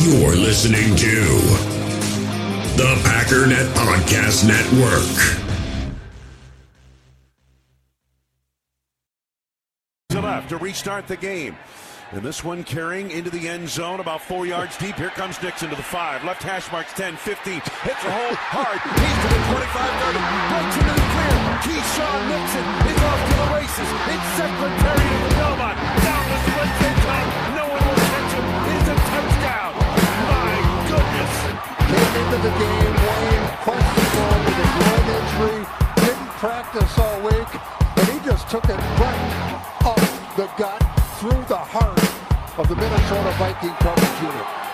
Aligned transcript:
You're 0.00 0.36
listening 0.36 0.94
to 0.94 1.24
the 2.78 2.94
Packernet 3.02 3.66
Podcast 3.74 4.46
Network. 4.46 5.02
Left 10.22 10.48
to 10.50 10.56
restart 10.56 11.08
the 11.08 11.16
game. 11.16 11.56
And 12.12 12.22
this 12.22 12.44
one 12.44 12.62
carrying 12.62 13.10
into 13.10 13.28
the 13.30 13.48
end 13.48 13.68
zone 13.68 13.98
about 13.98 14.22
four 14.22 14.46
yards 14.46 14.76
deep. 14.78 14.94
Here 14.94 15.10
comes 15.10 15.42
Nixon 15.42 15.68
to 15.70 15.76
the 15.76 15.82
five. 15.82 16.22
Left 16.22 16.44
hash 16.44 16.70
marks 16.70 16.92
10, 16.92 17.16
15. 17.16 17.54
Hits 17.54 17.64
a 17.64 18.10
hole 18.10 18.34
hard. 18.38 18.78
He's 18.78 19.18
to 19.18 19.28
the 19.34 19.40
25, 19.50 19.66
30. 20.06 20.18
Breaks 20.48 20.76
into 20.78 20.94
the 20.94 21.06
clear. 21.10 21.34
Keisean 21.66 22.20
Nixon 22.30 22.66
is 22.86 23.02
off 23.02 23.20
to 23.28 23.34
the 23.34 23.48
races. 23.50 23.88
It's 24.14 24.26
Secretariat 24.38 25.10
of 25.10 25.22
the 25.26 25.34
Belmont. 25.34 25.76
Down 26.06 26.24
the 26.30 26.38
split 26.38 26.97
Came 31.88 32.14
into 32.20 32.38
the 32.44 32.52
game, 32.60 32.94
Wayne, 33.08 33.46
questionable 33.64 34.38
with 34.44 34.64
a 34.64 34.68
groin 34.76 35.06
injury. 35.18 35.60
Didn't 36.04 36.32
practice 36.36 36.98
all 36.98 37.20
week. 37.22 37.50
And 37.96 38.08
he 38.08 38.18
just 38.28 38.48
took 38.48 38.64
it 38.64 38.80
right 39.00 39.58
up 39.84 40.00
the 40.36 40.46
gut 40.56 40.82
through 41.18 41.42
the 41.48 41.56
heart 41.56 41.98
of 42.58 42.68
the 42.68 42.76
Minnesota 42.76 43.32
Viking 43.38 43.74
coverage 43.80 44.22
unit. 44.22 44.67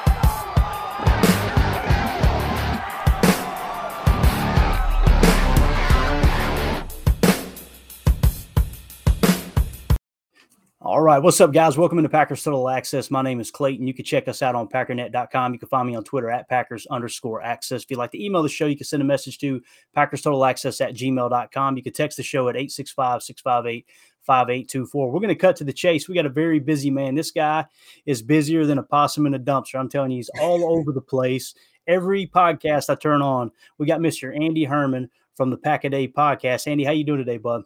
All 10.84 11.01
right. 11.01 11.19
What's 11.19 11.41
up, 11.41 11.51
guys? 11.51 11.79
Welcome 11.79 11.97
into 11.97 12.11
Packers 12.11 12.43
Total 12.43 12.69
Access. 12.69 13.11
My 13.11 13.23
name 13.23 13.41
is 13.41 13.51
Clayton. 13.51 13.87
You 13.87 13.95
can 13.95 14.05
check 14.05 14.29
us 14.29 14.42
out 14.42 14.55
on 14.55 14.69
packernet.com. 14.69 15.55
You 15.55 15.58
can 15.58 15.69
find 15.69 15.89
me 15.89 15.95
on 15.95 16.05
Twitter 16.05 16.31
at 16.31 16.47
Packers 16.47 16.86
underscore 16.91 17.41
access. 17.41 17.84
If 17.84 17.91
you'd 17.91 17.97
like 17.97 18.11
to 18.11 18.22
email 18.22 18.42
the 18.42 18.50
show, 18.50 18.67
you 18.67 18.77
can 18.77 18.84
send 18.84 19.00
a 19.00 19.06
message 19.06 19.39
to 19.39 19.62
Packers 19.95 20.20
Total 20.20 20.45
Access 20.45 20.83
at 20.83 20.92
gmail.com. 20.92 21.78
You 21.78 21.83
can 21.83 21.95
text 21.95 22.19
the 22.19 22.23
show 22.23 22.50
at 22.50 22.56
865 22.56 23.23
658 23.23 23.86
5824. 24.27 25.11
We're 25.11 25.20
going 25.20 25.28
to 25.28 25.34
cut 25.34 25.56
to 25.56 25.64
the 25.64 25.73
chase. 25.73 26.06
We 26.06 26.14
got 26.14 26.27
a 26.27 26.28
very 26.28 26.58
busy 26.58 26.91
man. 26.91 27.14
This 27.14 27.30
guy 27.30 27.64
is 28.05 28.20
busier 28.20 28.67
than 28.67 28.77
a 28.77 28.83
possum 28.83 29.25
in 29.25 29.33
a 29.33 29.39
dumpster. 29.39 29.80
I'm 29.80 29.89
telling 29.89 30.11
you, 30.11 30.19
he's 30.19 30.30
all 30.39 30.70
over 30.78 30.92
the 30.92 31.01
place. 31.01 31.55
Every 31.86 32.27
podcast 32.27 32.91
I 32.91 32.97
turn 32.97 33.23
on, 33.23 33.53
we 33.78 33.86
got 33.86 34.01
Mr. 34.01 34.39
Andy 34.39 34.64
Herman 34.64 35.08
from 35.34 35.48
the 35.48 35.56
Pack 35.56 35.84
a 35.84 35.89
Day 35.89 36.08
podcast. 36.08 36.67
Andy, 36.67 36.84
how 36.84 36.92
you 36.92 37.05
doing 37.05 37.20
today, 37.20 37.39
bud? 37.39 37.62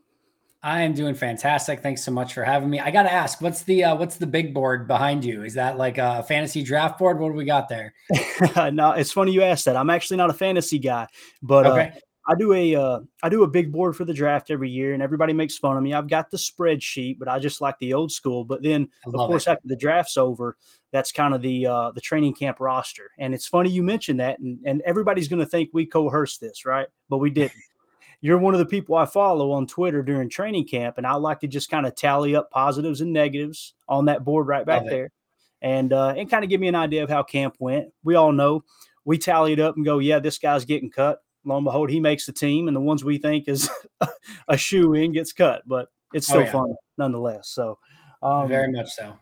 I 0.62 0.82
am 0.82 0.92
doing 0.92 1.14
fantastic. 1.14 1.82
Thanks 1.82 2.02
so 2.02 2.10
much 2.10 2.34
for 2.34 2.42
having 2.42 2.68
me. 2.68 2.80
I 2.80 2.90
got 2.90 3.04
to 3.04 3.12
ask, 3.12 3.40
what's 3.40 3.62
the 3.62 3.84
uh, 3.84 3.94
what's 3.94 4.16
the 4.16 4.26
big 4.26 4.52
board 4.52 4.88
behind 4.88 5.24
you? 5.24 5.44
Is 5.44 5.54
that 5.54 5.78
like 5.78 5.98
a 5.98 6.24
fantasy 6.24 6.64
draft 6.64 6.98
board? 6.98 7.20
What 7.20 7.28
do 7.28 7.34
we 7.34 7.44
got 7.44 7.68
there? 7.68 7.94
no, 8.72 8.92
it's 8.92 9.12
funny 9.12 9.32
you 9.32 9.42
asked 9.42 9.66
that. 9.66 9.76
I'm 9.76 9.90
actually 9.90 10.16
not 10.16 10.30
a 10.30 10.34
fantasy 10.34 10.80
guy, 10.80 11.06
but 11.42 11.64
okay. 11.64 11.92
uh, 11.94 12.00
I 12.28 12.34
do 12.34 12.52
a 12.52 12.74
uh, 12.74 13.00
I 13.22 13.28
do 13.28 13.44
a 13.44 13.48
big 13.48 13.70
board 13.70 13.96
for 13.96 14.04
the 14.04 14.12
draft 14.12 14.50
every 14.50 14.68
year, 14.68 14.94
and 14.94 15.02
everybody 15.02 15.32
makes 15.32 15.56
fun 15.56 15.76
of 15.76 15.82
me. 15.82 15.94
I've 15.94 16.08
got 16.08 16.30
the 16.30 16.36
spreadsheet, 16.36 17.20
but 17.20 17.28
I 17.28 17.38
just 17.38 17.60
like 17.60 17.78
the 17.78 17.94
old 17.94 18.10
school. 18.10 18.44
But 18.44 18.62
then, 18.62 18.88
of 19.06 19.14
course, 19.14 19.46
it. 19.46 19.52
after 19.52 19.68
the 19.68 19.76
draft's 19.76 20.16
over, 20.16 20.56
that's 20.92 21.12
kind 21.12 21.34
of 21.34 21.40
the 21.40 21.66
uh, 21.66 21.92
the 21.92 22.00
training 22.00 22.34
camp 22.34 22.58
roster. 22.58 23.12
And 23.18 23.32
it's 23.32 23.46
funny 23.46 23.70
you 23.70 23.84
mentioned 23.84 24.18
that, 24.20 24.40
and, 24.40 24.58
and 24.66 24.82
everybody's 24.84 25.28
going 25.28 25.40
to 25.40 25.46
think 25.46 25.70
we 25.72 25.86
coerced 25.86 26.40
this, 26.40 26.66
right? 26.66 26.88
But 27.08 27.18
we 27.18 27.30
didn't 27.30 27.52
you're 28.20 28.38
one 28.38 28.54
of 28.54 28.58
the 28.58 28.66
people 28.66 28.96
I 28.96 29.06
follow 29.06 29.52
on 29.52 29.66
Twitter 29.66 30.02
during 30.02 30.28
training 30.28 30.66
camp, 30.66 30.98
and 30.98 31.06
I 31.06 31.14
like 31.14 31.40
to 31.40 31.48
just 31.48 31.70
kind 31.70 31.86
of 31.86 31.94
tally 31.94 32.34
up 32.34 32.50
positives 32.50 33.00
and 33.00 33.12
negatives 33.12 33.74
on 33.88 34.06
that 34.06 34.24
board 34.24 34.46
right 34.46 34.66
back 34.66 34.84
there, 34.86 35.10
and 35.62 35.92
uh, 35.92 36.14
and 36.16 36.30
kind 36.30 36.44
of 36.44 36.50
give 36.50 36.60
me 36.60 36.68
an 36.68 36.74
idea 36.74 37.04
of 37.04 37.10
how 37.10 37.22
camp 37.22 37.56
went. 37.58 37.88
We 38.02 38.16
all 38.16 38.32
know 38.32 38.64
we 39.04 39.18
tally 39.18 39.52
it 39.52 39.60
up 39.60 39.76
and 39.76 39.84
go, 39.84 40.00
yeah, 40.00 40.18
this 40.18 40.38
guy's 40.38 40.64
getting 40.64 40.90
cut. 40.90 41.20
Lo 41.44 41.56
and 41.56 41.64
behold, 41.64 41.90
he 41.90 42.00
makes 42.00 42.26
the 42.26 42.32
team, 42.32 42.68
and 42.68 42.76
the 42.76 42.80
ones 42.80 43.04
we 43.04 43.18
think 43.18 43.48
is 43.48 43.70
a 44.48 44.56
shoe 44.56 44.94
in 44.94 45.12
gets 45.12 45.32
cut, 45.32 45.62
but 45.66 45.88
it's 46.12 46.26
still 46.26 46.40
oh, 46.40 46.44
yeah. 46.44 46.52
fun 46.52 46.74
nonetheless. 46.98 47.48
So, 47.48 47.78
um, 48.22 48.48
very 48.48 48.70
much 48.70 48.90
so. 48.90 49.16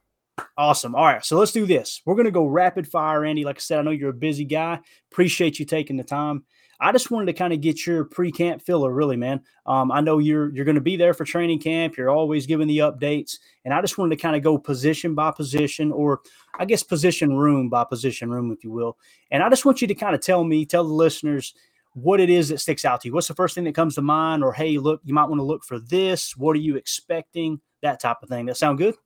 Awesome. 0.58 0.94
All 0.94 1.04
right. 1.04 1.24
So 1.24 1.38
let's 1.38 1.52
do 1.52 1.66
this. 1.66 2.02
We're 2.04 2.14
going 2.14 2.26
to 2.26 2.30
go 2.30 2.46
rapid 2.46 2.88
fire, 2.88 3.24
Andy. 3.24 3.44
Like 3.44 3.56
I 3.56 3.60
said, 3.60 3.78
I 3.78 3.82
know 3.82 3.90
you're 3.90 4.10
a 4.10 4.14
busy 4.14 4.44
guy. 4.44 4.80
Appreciate 5.10 5.58
you 5.58 5.64
taking 5.64 5.96
the 5.96 6.04
time. 6.04 6.44
I 6.80 6.92
just 6.92 7.10
wanted 7.10 7.26
to 7.26 7.32
kind 7.32 7.52
of 7.52 7.60
get 7.60 7.86
your 7.86 8.04
pre-camp 8.04 8.62
filler, 8.62 8.92
really, 8.92 9.16
man. 9.16 9.40
Um, 9.64 9.90
I 9.90 10.00
know 10.00 10.18
you're 10.18 10.54
you're 10.54 10.64
going 10.64 10.76
to 10.76 10.80
be 10.80 10.96
there 10.96 11.14
for 11.14 11.24
training 11.24 11.60
camp. 11.60 11.96
You're 11.96 12.10
always 12.10 12.46
giving 12.46 12.68
the 12.68 12.78
updates, 12.78 13.38
and 13.64 13.72
I 13.72 13.80
just 13.80 13.98
wanted 13.98 14.16
to 14.16 14.22
kind 14.22 14.36
of 14.36 14.42
go 14.42 14.58
position 14.58 15.14
by 15.14 15.30
position, 15.30 15.92
or 15.92 16.20
I 16.58 16.64
guess 16.64 16.82
position 16.82 17.36
room 17.36 17.68
by 17.68 17.84
position 17.84 18.30
room, 18.30 18.50
if 18.52 18.62
you 18.62 18.70
will. 18.70 18.98
And 19.30 19.42
I 19.42 19.48
just 19.48 19.64
want 19.64 19.80
you 19.80 19.88
to 19.88 19.94
kind 19.94 20.14
of 20.14 20.20
tell 20.20 20.44
me, 20.44 20.66
tell 20.66 20.84
the 20.84 20.92
listeners 20.92 21.54
what 21.94 22.20
it 22.20 22.28
is 22.28 22.50
that 22.50 22.60
sticks 22.60 22.84
out 22.84 23.00
to 23.00 23.08
you. 23.08 23.14
What's 23.14 23.28
the 23.28 23.34
first 23.34 23.54
thing 23.54 23.64
that 23.64 23.74
comes 23.74 23.94
to 23.94 24.02
mind? 24.02 24.44
Or 24.44 24.52
hey, 24.52 24.76
look, 24.76 25.00
you 25.04 25.14
might 25.14 25.24
want 25.24 25.38
to 25.38 25.44
look 25.44 25.64
for 25.64 25.78
this. 25.78 26.36
What 26.36 26.54
are 26.54 26.60
you 26.60 26.76
expecting? 26.76 27.60
That 27.82 28.00
type 28.00 28.18
of 28.22 28.28
thing. 28.28 28.46
That 28.46 28.56
sound 28.56 28.78
good? 28.78 28.96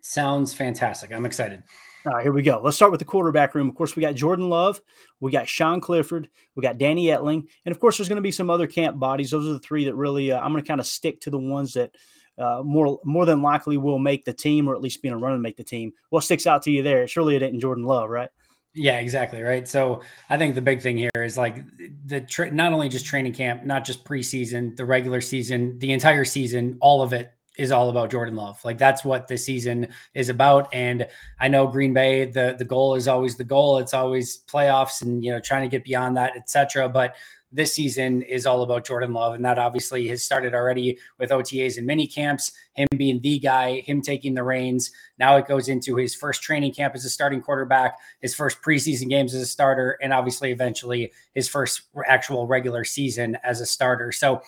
Sounds 0.00 0.52
fantastic. 0.52 1.12
I'm 1.12 1.24
excited. 1.24 1.62
All 2.04 2.14
right, 2.14 2.22
here 2.22 2.32
we 2.32 2.42
go. 2.42 2.60
Let's 2.62 2.76
start 2.76 2.90
with 2.90 2.98
the 2.98 3.04
quarterback 3.04 3.54
room. 3.54 3.68
Of 3.68 3.76
course, 3.76 3.94
we 3.94 4.00
got 4.00 4.16
Jordan 4.16 4.48
Love, 4.48 4.80
we 5.20 5.30
got 5.30 5.48
Sean 5.48 5.80
Clifford, 5.80 6.28
we 6.56 6.62
got 6.62 6.76
Danny 6.76 7.06
Etling, 7.06 7.46
and 7.64 7.72
of 7.72 7.78
course, 7.78 7.96
there's 7.96 8.08
going 8.08 8.16
to 8.16 8.22
be 8.22 8.32
some 8.32 8.50
other 8.50 8.66
camp 8.66 8.98
bodies. 8.98 9.30
Those 9.30 9.46
are 9.46 9.52
the 9.52 9.60
three 9.60 9.84
that 9.84 9.94
really 9.94 10.32
uh, 10.32 10.40
I'm 10.40 10.50
going 10.50 10.64
to 10.64 10.68
kind 10.68 10.80
of 10.80 10.86
stick 10.86 11.20
to 11.20 11.30
the 11.30 11.38
ones 11.38 11.74
that 11.74 11.94
uh, 12.38 12.62
more 12.64 12.98
more 13.04 13.24
than 13.24 13.40
likely 13.40 13.76
will 13.76 14.00
make 14.00 14.24
the 14.24 14.32
team, 14.32 14.68
or 14.68 14.74
at 14.74 14.80
least 14.80 15.00
be 15.00 15.08
in 15.08 15.14
a 15.14 15.18
run 15.18 15.34
and 15.34 15.42
make 15.42 15.56
the 15.56 15.62
team. 15.62 15.92
What 16.10 16.24
sticks 16.24 16.46
out 16.46 16.62
to 16.62 16.72
you 16.72 16.82
there? 16.82 17.06
Surely 17.06 17.36
it 17.36 17.42
ain't 17.42 17.60
Jordan 17.60 17.84
Love, 17.84 18.10
right? 18.10 18.30
Yeah, 18.74 18.98
exactly. 18.98 19.40
Right. 19.40 19.68
So 19.68 20.00
I 20.30 20.38
think 20.38 20.54
the 20.54 20.62
big 20.62 20.80
thing 20.80 20.96
here 20.96 21.10
is 21.14 21.36
like 21.36 21.62
the 22.06 22.22
tra- 22.22 22.50
not 22.50 22.72
only 22.72 22.88
just 22.88 23.06
training 23.06 23.34
camp, 23.34 23.64
not 23.64 23.84
just 23.84 24.04
preseason, 24.04 24.74
the 24.76 24.86
regular 24.86 25.20
season, 25.20 25.78
the 25.78 25.92
entire 25.92 26.24
season, 26.24 26.78
all 26.80 27.02
of 27.02 27.12
it 27.12 27.32
is 27.56 27.70
all 27.70 27.90
about 27.90 28.10
Jordan 28.10 28.36
Love. 28.36 28.58
Like 28.64 28.78
that's 28.78 29.04
what 29.04 29.28
the 29.28 29.36
season 29.36 29.88
is 30.14 30.28
about. 30.28 30.72
And 30.72 31.06
I 31.38 31.48
know 31.48 31.66
Green 31.66 31.92
Bay, 31.92 32.24
the 32.24 32.54
the 32.58 32.64
goal 32.64 32.94
is 32.94 33.08
always 33.08 33.36
the 33.36 33.44
goal. 33.44 33.78
It's 33.78 33.94
always 33.94 34.42
playoffs 34.44 35.02
and 35.02 35.24
you 35.24 35.32
know 35.32 35.40
trying 35.40 35.62
to 35.62 35.68
get 35.68 35.84
beyond 35.84 36.16
that, 36.16 36.36
etc. 36.36 36.88
But 36.88 37.14
this 37.54 37.74
season 37.74 38.22
is 38.22 38.46
all 38.46 38.62
about 38.62 38.86
Jordan 38.86 39.12
Love, 39.12 39.34
and 39.34 39.44
that 39.44 39.58
obviously 39.58 40.08
has 40.08 40.24
started 40.24 40.54
already 40.54 40.98
with 41.18 41.30
OTAs 41.30 41.76
and 41.76 41.86
mini 41.86 42.06
camps. 42.06 42.52
Him 42.72 42.88
being 42.96 43.20
the 43.20 43.38
guy, 43.38 43.80
him 43.80 44.00
taking 44.00 44.32
the 44.32 44.42
reins. 44.42 44.90
Now 45.18 45.36
it 45.36 45.46
goes 45.46 45.68
into 45.68 45.96
his 45.96 46.14
first 46.14 46.42
training 46.42 46.72
camp 46.72 46.94
as 46.94 47.04
a 47.04 47.10
starting 47.10 47.42
quarterback, 47.42 47.98
his 48.22 48.34
first 48.34 48.62
preseason 48.62 49.10
games 49.10 49.34
as 49.34 49.42
a 49.42 49.46
starter, 49.46 49.98
and 50.00 50.14
obviously 50.14 50.50
eventually 50.50 51.12
his 51.34 51.46
first 51.46 51.82
actual 52.06 52.46
regular 52.46 52.84
season 52.84 53.36
as 53.44 53.60
a 53.60 53.66
starter. 53.66 54.12
So 54.12 54.40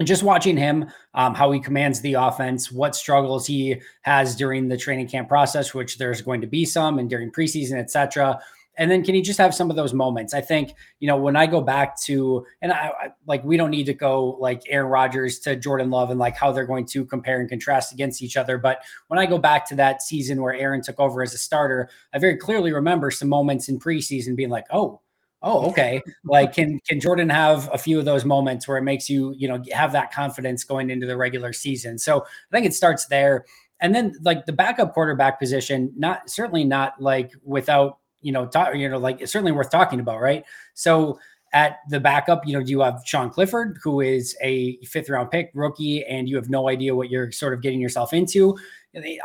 and 0.00 0.08
just 0.08 0.22
watching 0.22 0.56
him, 0.56 0.86
um, 1.14 1.34
how 1.34 1.52
he 1.52 1.60
commands 1.60 2.00
the 2.00 2.14
offense, 2.14 2.72
what 2.72 2.96
struggles 2.96 3.46
he 3.46 3.80
has 4.02 4.34
during 4.34 4.68
the 4.68 4.76
training 4.76 5.08
camp 5.08 5.28
process, 5.28 5.72
which 5.72 5.98
there's 5.98 6.20
going 6.20 6.40
to 6.40 6.46
be 6.46 6.64
some, 6.64 6.98
and 6.98 7.08
during 7.08 7.30
preseason, 7.30 7.78
etc. 7.78 8.40
And 8.76 8.90
then 8.90 9.04
can 9.04 9.14
he 9.14 9.22
just 9.22 9.38
have 9.38 9.54
some 9.54 9.70
of 9.70 9.76
those 9.76 9.94
moments? 9.94 10.34
I 10.34 10.40
think 10.40 10.74
you 10.98 11.06
know 11.06 11.16
when 11.16 11.36
I 11.36 11.46
go 11.46 11.60
back 11.60 12.00
to 12.02 12.44
and 12.60 12.72
I, 12.72 12.88
I 12.88 13.08
like 13.26 13.44
we 13.44 13.56
don't 13.56 13.70
need 13.70 13.86
to 13.86 13.94
go 13.94 14.36
like 14.40 14.62
Aaron 14.68 14.90
Rodgers 14.90 15.38
to 15.40 15.54
Jordan 15.54 15.90
Love 15.90 16.10
and 16.10 16.18
like 16.18 16.36
how 16.36 16.50
they're 16.50 16.66
going 16.66 16.86
to 16.86 17.04
compare 17.04 17.38
and 17.38 17.48
contrast 17.48 17.92
against 17.92 18.20
each 18.20 18.36
other. 18.36 18.58
But 18.58 18.82
when 19.06 19.20
I 19.20 19.26
go 19.26 19.38
back 19.38 19.68
to 19.68 19.76
that 19.76 20.02
season 20.02 20.42
where 20.42 20.54
Aaron 20.54 20.82
took 20.82 20.98
over 20.98 21.22
as 21.22 21.34
a 21.34 21.38
starter, 21.38 21.88
I 22.12 22.18
very 22.18 22.36
clearly 22.36 22.72
remember 22.72 23.12
some 23.12 23.28
moments 23.28 23.68
in 23.68 23.78
preseason 23.78 24.34
being 24.34 24.50
like, 24.50 24.66
oh 24.72 25.00
oh 25.44 25.70
okay. 25.70 26.02
Like 26.24 26.54
can 26.54 26.80
can 26.88 26.98
jordan 26.98 27.28
have 27.28 27.70
a 27.72 27.78
few 27.78 27.98
of 27.98 28.04
those 28.04 28.24
moments 28.24 28.66
where 28.66 28.78
it 28.78 28.82
makes 28.82 29.08
you 29.08 29.32
you 29.38 29.46
know 29.46 29.62
have 29.72 29.92
that 29.92 30.12
confidence 30.12 30.64
going 30.64 30.90
into 30.90 31.06
the 31.06 31.16
regular 31.16 31.52
season? 31.52 31.98
So 31.98 32.22
i 32.22 32.56
think 32.56 32.66
it 32.66 32.74
starts 32.74 33.06
there. 33.06 33.44
And 33.80 33.94
then 33.94 34.14
like 34.22 34.46
the 34.46 34.52
backup 34.52 34.94
quarterback 34.94 35.38
position 35.38 35.92
not 35.96 36.28
certainly 36.28 36.64
not 36.64 37.00
like 37.00 37.32
without 37.44 37.98
you 38.22 38.32
know 38.32 38.46
talk, 38.46 38.74
you 38.74 38.88
know 38.88 38.98
like 38.98 39.20
it's 39.20 39.30
certainly 39.30 39.52
worth 39.52 39.70
talking 39.70 40.00
about 40.00 40.20
right? 40.20 40.44
So 40.74 41.18
at 41.54 41.78
the 41.88 42.00
backup, 42.00 42.44
you 42.44 42.52
know, 42.52 42.64
do 42.64 42.72
you 42.72 42.80
have 42.80 43.00
Sean 43.06 43.30
Clifford, 43.30 43.78
who 43.80 44.00
is 44.00 44.36
a 44.42 44.76
fifth 44.84 45.08
round 45.08 45.30
pick 45.30 45.52
rookie, 45.54 46.04
and 46.04 46.28
you 46.28 46.34
have 46.34 46.50
no 46.50 46.68
idea 46.68 46.94
what 46.96 47.10
you're 47.10 47.30
sort 47.30 47.54
of 47.54 47.62
getting 47.62 47.80
yourself 47.80 48.12
into. 48.12 48.58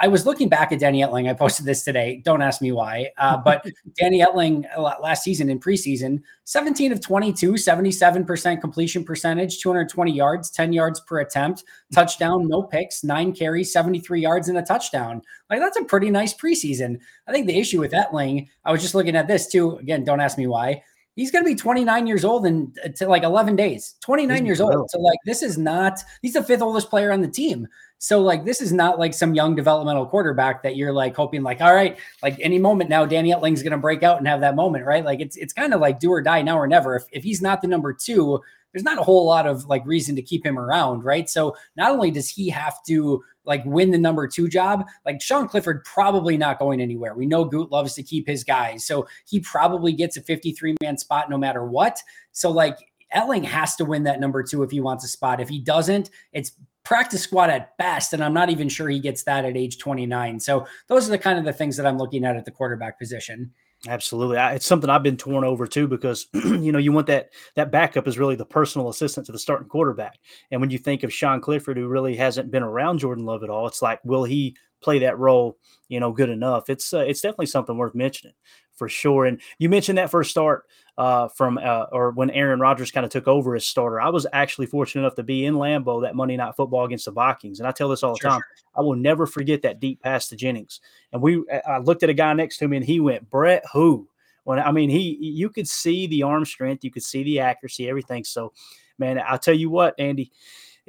I 0.01 0.07
was 0.07 0.25
looking 0.25 0.49
back 0.49 0.71
at 0.71 0.79
Danny 0.79 1.01
Etling. 1.01 1.29
I 1.29 1.33
posted 1.33 1.65
this 1.65 1.83
today. 1.83 2.21
Don't 2.25 2.41
ask 2.41 2.61
me 2.61 2.71
why. 2.71 3.11
Uh, 3.17 3.37
but 3.37 3.65
Danny 3.99 4.19
Etling 4.19 4.65
uh, 4.75 4.81
last 5.01 5.23
season 5.23 5.49
in 5.49 5.59
preseason, 5.59 6.21
17 6.45 6.91
of 6.91 7.01
22, 7.01 7.53
77% 7.53 8.61
completion 8.61 9.03
percentage, 9.03 9.59
220 9.59 10.11
yards, 10.11 10.49
10 10.49 10.73
yards 10.73 10.99
per 11.01 11.19
attempt, 11.19 11.63
touchdown, 11.93 12.47
no 12.47 12.63
picks, 12.63 13.03
nine 13.03 13.31
carries, 13.31 13.71
73 13.71 14.21
yards, 14.21 14.49
and 14.49 14.57
a 14.57 14.63
touchdown. 14.63 15.21
Like 15.49 15.59
that's 15.59 15.77
a 15.77 15.83
pretty 15.83 16.09
nice 16.09 16.33
preseason. 16.33 16.99
I 17.27 17.31
think 17.31 17.45
the 17.45 17.59
issue 17.59 17.79
with 17.79 17.91
Etling, 17.91 18.47
I 18.65 18.71
was 18.71 18.81
just 18.81 18.95
looking 18.95 19.15
at 19.15 19.27
this 19.27 19.47
too. 19.47 19.77
Again, 19.77 20.03
don't 20.03 20.21
ask 20.21 20.37
me 20.37 20.47
why. 20.47 20.83
He's 21.15 21.31
going 21.31 21.43
to 21.43 21.49
be 21.49 21.55
29 21.55 22.07
years 22.07 22.23
old 22.23 22.45
in 22.45 22.73
to 22.95 23.07
like 23.09 23.23
11 23.23 23.57
days. 23.57 23.95
29 23.99 24.45
years 24.45 24.61
old. 24.61 24.89
So 24.89 24.99
like 24.99 25.19
this 25.25 25.43
is 25.43 25.57
not. 25.57 25.99
He's 26.21 26.33
the 26.33 26.43
fifth 26.43 26.61
oldest 26.61 26.89
player 26.89 27.11
on 27.11 27.21
the 27.21 27.27
team. 27.27 27.67
So 28.01 28.21
like 28.21 28.45
this 28.45 28.61
is 28.61 28.71
not 28.71 28.97
like 28.97 29.13
some 29.13 29.33
young 29.33 29.55
developmental 29.55 30.05
quarterback 30.05 30.63
that 30.63 30.77
you're 30.77 30.93
like 30.93 31.15
hoping 31.15 31.43
like 31.43 31.59
all 31.59 31.75
right 31.75 31.99
like 32.23 32.37
any 32.39 32.57
moment 32.57 32.89
now 32.89 33.05
Danny 33.05 33.31
Etling's 33.31 33.61
going 33.61 33.71
to 33.71 33.77
break 33.77 34.03
out 34.03 34.17
and 34.17 34.27
have 34.27 34.39
that 34.39 34.55
moment 34.55 34.85
right? 34.85 35.03
Like 35.03 35.19
it's 35.19 35.35
it's 35.35 35.51
kind 35.51 35.73
of 35.73 35.81
like 35.81 35.99
do 35.99 36.09
or 36.09 36.21
die 36.21 36.41
now 36.41 36.57
or 36.57 36.65
never. 36.65 36.95
If, 36.95 37.03
if 37.11 37.23
he's 37.23 37.41
not 37.41 37.61
the 37.61 37.67
number 37.67 37.93
two 37.93 38.41
there's 38.71 38.83
not 38.85 38.99
a 38.99 39.03
whole 39.03 39.25
lot 39.25 39.47
of 39.47 39.65
like 39.65 39.85
reason 39.85 40.15
to 40.15 40.21
keep 40.21 40.45
him 40.45 40.57
around 40.57 41.03
right? 41.03 41.29
So 41.29 41.57
not 41.75 41.91
only 41.91 42.09
does 42.09 42.29
he 42.29 42.49
have 42.49 42.81
to 42.87 43.21
like 43.43 43.65
win 43.65 43.91
the 43.91 43.97
number 43.97 44.29
two 44.29 44.47
job 44.47 44.85
like 45.05 45.21
Sean 45.21 45.49
Clifford 45.49 45.83
probably 45.83 46.37
not 46.37 46.57
going 46.57 46.79
anywhere. 46.79 47.15
We 47.15 47.25
know 47.25 47.43
Gute 47.43 47.69
loves 47.69 47.95
to 47.95 48.03
keep 48.03 48.27
his 48.27 48.45
guys 48.45 48.85
so 48.85 49.07
he 49.27 49.41
probably 49.41 49.91
gets 49.91 50.15
a 50.15 50.21
53 50.21 50.77
man 50.81 50.97
spot 50.97 51.29
no 51.29 51.37
matter 51.37 51.65
what. 51.65 51.99
So 52.31 52.49
like 52.49 52.77
Etling 53.13 53.43
has 53.43 53.75
to 53.75 53.85
win 53.85 54.03
that 54.03 54.19
number 54.19 54.43
two 54.43 54.63
if 54.63 54.71
he 54.71 54.79
wants 54.79 55.03
a 55.03 55.07
spot. 55.07 55.41
If 55.41 55.49
he 55.49 55.59
doesn't, 55.59 56.09
it's 56.31 56.53
practice 56.83 57.21
squad 57.21 57.49
at 57.49 57.77
best. 57.77 58.13
And 58.13 58.23
I'm 58.23 58.33
not 58.33 58.49
even 58.49 58.69
sure 58.69 58.89
he 58.89 58.99
gets 58.99 59.23
that 59.23 59.45
at 59.45 59.57
age 59.57 59.77
29. 59.77 60.39
So 60.39 60.65
those 60.87 61.07
are 61.07 61.11
the 61.11 61.17
kind 61.17 61.39
of 61.39 61.45
the 61.45 61.53
things 61.53 61.77
that 61.77 61.85
I'm 61.85 61.97
looking 61.97 62.25
at 62.25 62.35
at 62.35 62.45
the 62.45 62.51
quarterback 62.51 62.97
position. 62.99 63.51
Absolutely. 63.87 64.37
It's 64.37 64.65
something 64.65 64.89
I've 64.89 65.03
been 65.03 65.15
torn 65.15 65.45
over 65.45 65.65
too 65.65 65.87
because 65.87 66.27
you 66.33 66.71
know 66.71 66.79
you 66.79 66.91
want 66.91 67.07
that 67.07 67.29
that 67.55 67.71
backup 67.71 68.09
is 68.09 68.19
really 68.19 68.35
the 68.35 68.45
personal 68.45 68.89
assistant 68.89 69.25
to 69.27 69.31
the 69.31 69.39
starting 69.39 69.69
quarterback. 69.69 70.19
And 70.51 70.59
when 70.59 70.69
you 70.69 70.77
think 70.77 71.03
of 71.03 71.13
Sean 71.13 71.39
Clifford 71.39 71.77
who 71.77 71.87
really 71.87 72.15
hasn't 72.15 72.51
been 72.51 72.63
around 72.63 72.99
Jordan 72.99 73.25
Love 73.25 73.43
at 73.43 73.49
all, 73.49 73.67
it's 73.67 73.81
like 73.81 74.03
will 74.03 74.25
he 74.25 74.57
play 74.81 74.99
that 74.99 75.17
role, 75.17 75.57
you 75.87 76.01
know, 76.01 76.11
good 76.11 76.29
enough? 76.29 76.69
It's 76.69 76.93
uh, 76.93 76.99
it's 76.99 77.21
definitely 77.21 77.45
something 77.45 77.77
worth 77.77 77.95
mentioning 77.95 78.33
for 78.79 78.89
sure. 78.89 79.25
And 79.25 79.39
you 79.59 79.69
mentioned 79.69 79.99
that 79.99 80.09
first 80.09 80.31
start 80.31 80.65
uh, 80.97 81.27
from 81.27 81.59
uh, 81.59 81.85
or 81.91 82.11
when 82.11 82.31
Aaron 82.31 82.59
Rodgers 82.59 82.89
kind 82.89 83.05
of 83.05 83.11
took 83.11 83.27
over 83.27 83.55
as 83.55 83.65
starter. 83.65 84.01
I 84.01 84.09
was 84.09 84.25
actually 84.33 84.65
fortunate 84.65 85.01
enough 85.01 85.15
to 85.15 85.23
be 85.23 85.45
in 85.45 85.55
Lambeau 85.55 86.01
that 86.01 86.15
Monday 86.15 86.37
Night 86.37 86.55
Football 86.55 86.85
against 86.85 87.05
the 87.05 87.11
Vikings, 87.11 87.59
and 87.59 87.67
I 87.67 87.71
tell 87.71 87.89
this 87.89 88.01
all 88.01 88.13
the 88.13 88.19
sure, 88.21 88.31
time. 88.31 88.39
Sure. 88.39 88.71
I 88.75 88.81
will 88.81 88.95
never 88.95 89.27
forget 89.27 89.61
that 89.61 89.79
deep 89.79 90.01
pass 90.01 90.27
to 90.29 90.35
Jennings. 90.35 90.79
And 91.13 91.21
we, 91.21 91.43
I 91.67 91.77
looked 91.77 92.01
at 92.01 92.09
a 92.09 92.13
guy 92.13 92.33
next 92.33 92.57
to 92.57 92.67
me, 92.67 92.77
and 92.77 92.85
he 92.85 92.99
went, 92.99 93.29
"Brett, 93.29 93.63
who?" 93.71 94.07
When 94.45 94.57
I 94.57 94.71
mean, 94.71 94.89
he, 94.89 95.17
you 95.21 95.49
could 95.49 95.67
see 95.67 96.07
the 96.07 96.23
arm 96.23 96.45
strength, 96.45 96.83
you 96.83 96.89
could 96.89 97.03
see 97.03 97.23
the 97.23 97.41
accuracy, 97.41 97.87
everything. 97.87 98.23
So, 98.23 98.53
man, 98.97 99.21
I'll 99.27 99.37
tell 99.37 99.53
you 99.53 99.69
what, 99.69 99.93
Andy 99.99 100.31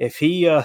if 0.01 0.17
he 0.17 0.47
uh 0.47 0.63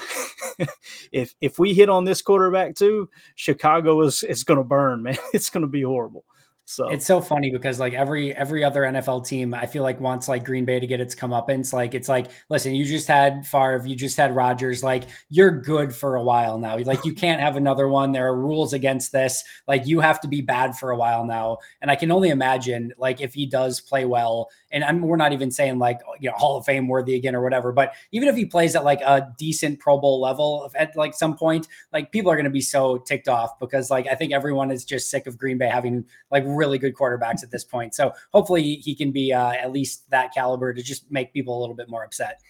if 1.12 1.34
if 1.42 1.58
we 1.58 1.74
hit 1.74 1.90
on 1.90 2.04
this 2.04 2.22
quarterback 2.22 2.74
too, 2.74 3.10
Chicago 3.34 4.00
is 4.00 4.22
is 4.22 4.44
going 4.44 4.58
to 4.58 4.64
burn, 4.64 5.02
man. 5.02 5.18
It's 5.34 5.50
going 5.50 5.60
to 5.62 5.68
be 5.68 5.82
horrible. 5.82 6.24
So 6.68 6.88
it's 6.88 7.06
so 7.06 7.20
funny 7.20 7.52
because 7.52 7.78
like 7.78 7.92
every 7.94 8.34
every 8.34 8.64
other 8.64 8.82
NFL 8.82 9.24
team, 9.24 9.54
I 9.54 9.66
feel 9.66 9.84
like 9.84 10.00
wants 10.00 10.26
like 10.26 10.44
Green 10.44 10.64
Bay 10.64 10.80
to 10.80 10.86
get 10.86 11.00
its 11.00 11.14
comeuppance. 11.14 11.72
Like 11.72 11.94
it's 11.94 12.08
like, 12.08 12.26
listen, 12.48 12.74
you 12.74 12.84
just 12.84 13.06
had 13.06 13.46
Favre, 13.46 13.86
you 13.86 13.94
just 13.94 14.16
had 14.16 14.34
Rodgers. 14.34 14.82
Like 14.82 15.04
you're 15.28 15.52
good 15.52 15.94
for 15.94 16.16
a 16.16 16.22
while 16.24 16.58
now. 16.58 16.76
Like 16.78 17.04
you 17.04 17.14
can't 17.14 17.40
have 17.40 17.54
another 17.54 17.86
one. 17.86 18.10
There 18.10 18.26
are 18.26 18.36
rules 18.36 18.72
against 18.72 19.12
this. 19.12 19.44
Like 19.68 19.86
you 19.86 20.00
have 20.00 20.20
to 20.22 20.28
be 20.28 20.40
bad 20.40 20.76
for 20.76 20.90
a 20.90 20.96
while 20.96 21.24
now. 21.24 21.58
And 21.82 21.88
I 21.90 21.94
can 21.94 22.10
only 22.10 22.30
imagine 22.30 22.92
like 22.98 23.20
if 23.20 23.32
he 23.32 23.46
does 23.46 23.80
play 23.80 24.04
well, 24.04 24.50
and 24.76 24.84
I'm, 24.84 25.00
we're 25.00 25.16
not 25.16 25.32
even 25.32 25.50
saying 25.50 25.78
like 25.78 26.00
you 26.20 26.28
know 26.28 26.36
Hall 26.36 26.58
of 26.58 26.66
Fame 26.66 26.86
worthy 26.86 27.14
again 27.16 27.34
or 27.34 27.42
whatever, 27.42 27.72
but 27.72 27.94
even 28.12 28.28
if 28.28 28.36
he 28.36 28.44
plays 28.44 28.76
at 28.76 28.84
like 28.84 29.00
a 29.00 29.32
decent 29.38 29.80
Pro 29.80 29.96
Bowl 29.96 30.20
level 30.20 30.70
at 30.74 30.94
like 30.94 31.14
some 31.14 31.34
point, 31.34 31.66
like 31.94 32.12
people 32.12 32.30
are 32.30 32.36
going 32.36 32.44
to 32.44 32.50
be 32.50 32.60
so 32.60 32.98
ticked 32.98 33.26
off 33.26 33.58
because 33.58 33.90
like 33.90 34.06
I 34.06 34.14
think 34.14 34.34
everyone 34.34 34.70
is 34.70 34.84
just 34.84 35.08
sick 35.08 35.26
of 35.26 35.38
Green 35.38 35.56
Bay 35.56 35.68
having 35.68 36.04
like 36.30 36.44
really 36.46 36.76
good 36.76 36.94
quarterbacks 36.94 37.42
at 37.42 37.50
this 37.50 37.64
point. 37.64 37.94
So 37.94 38.12
hopefully 38.34 38.76
he 38.76 38.94
can 38.94 39.12
be 39.12 39.32
uh, 39.32 39.52
at 39.52 39.72
least 39.72 40.10
that 40.10 40.34
caliber 40.34 40.74
to 40.74 40.82
just 40.82 41.10
make 41.10 41.32
people 41.32 41.58
a 41.58 41.60
little 41.60 41.74
bit 41.74 41.88
more 41.88 42.04
upset. 42.04 42.42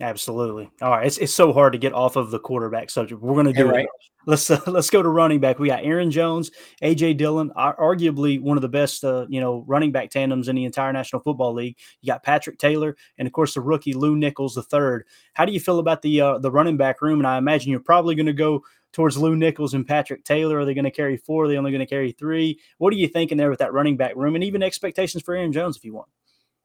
Absolutely. 0.00 0.70
All 0.82 0.90
right, 0.90 1.06
it's, 1.06 1.16
it's 1.16 1.32
so 1.32 1.54
hard 1.54 1.72
to 1.72 1.78
get 1.78 1.94
off 1.94 2.16
of 2.16 2.30
the 2.30 2.38
quarterback 2.38 2.90
subject. 2.90 3.22
We're 3.22 3.32
going 3.32 3.46
to 3.46 3.52
do 3.52 3.68
right. 3.68 3.84
it. 3.84 3.90
Let's 4.26 4.50
uh, 4.50 4.60
let's 4.66 4.90
go 4.90 5.02
to 5.02 5.08
running 5.08 5.40
back. 5.40 5.58
We 5.58 5.68
got 5.68 5.84
Aaron 5.84 6.10
Jones, 6.10 6.50
AJ 6.82 7.16
Dillon, 7.16 7.50
arguably 7.56 8.40
one 8.40 8.58
of 8.58 8.62
the 8.62 8.68
best 8.68 9.04
uh, 9.04 9.24
you 9.28 9.40
know 9.40 9.64
running 9.66 9.92
back 9.92 10.10
tandems 10.10 10.48
in 10.48 10.56
the 10.56 10.64
entire 10.64 10.92
National 10.92 11.22
Football 11.22 11.54
League. 11.54 11.78
You 12.02 12.08
got 12.08 12.24
Patrick 12.24 12.58
Taylor, 12.58 12.96
and 13.18 13.26
of 13.26 13.32
course 13.32 13.54
the 13.54 13.60
rookie 13.60 13.94
Lew 13.94 14.16
Nichols 14.16 14.54
the 14.54 14.64
third. 14.64 15.06
How 15.34 15.44
do 15.44 15.52
you 15.52 15.60
feel 15.60 15.78
about 15.78 16.02
the 16.02 16.20
uh, 16.20 16.38
the 16.38 16.50
running 16.50 16.76
back 16.76 17.00
room? 17.00 17.20
And 17.20 17.26
I 17.26 17.38
imagine 17.38 17.70
you're 17.70 17.80
probably 17.80 18.16
going 18.16 18.26
to 18.26 18.32
go 18.32 18.62
towards 18.92 19.16
Lew 19.16 19.36
Nichols 19.36 19.74
and 19.74 19.86
Patrick 19.86 20.24
Taylor? 20.24 20.58
Are 20.58 20.64
they 20.64 20.74
going 20.74 20.84
to 20.86 20.90
carry 20.90 21.18
four? 21.18 21.44
Are 21.44 21.48
they 21.48 21.58
only 21.58 21.70
going 21.70 21.80
to 21.80 21.86
carry 21.86 22.12
three? 22.12 22.58
What 22.78 22.92
are 22.92 22.96
you 22.96 23.08
thinking 23.08 23.38
there 23.38 23.50
with 23.50 23.58
that 23.58 23.72
running 23.72 23.96
back 23.96 24.16
room 24.16 24.34
and 24.34 24.42
even 24.42 24.62
expectations 24.62 25.22
for 25.22 25.34
Aaron 25.34 25.52
Jones 25.52 25.76
if 25.76 25.84
you 25.84 25.94
want? 25.94 26.08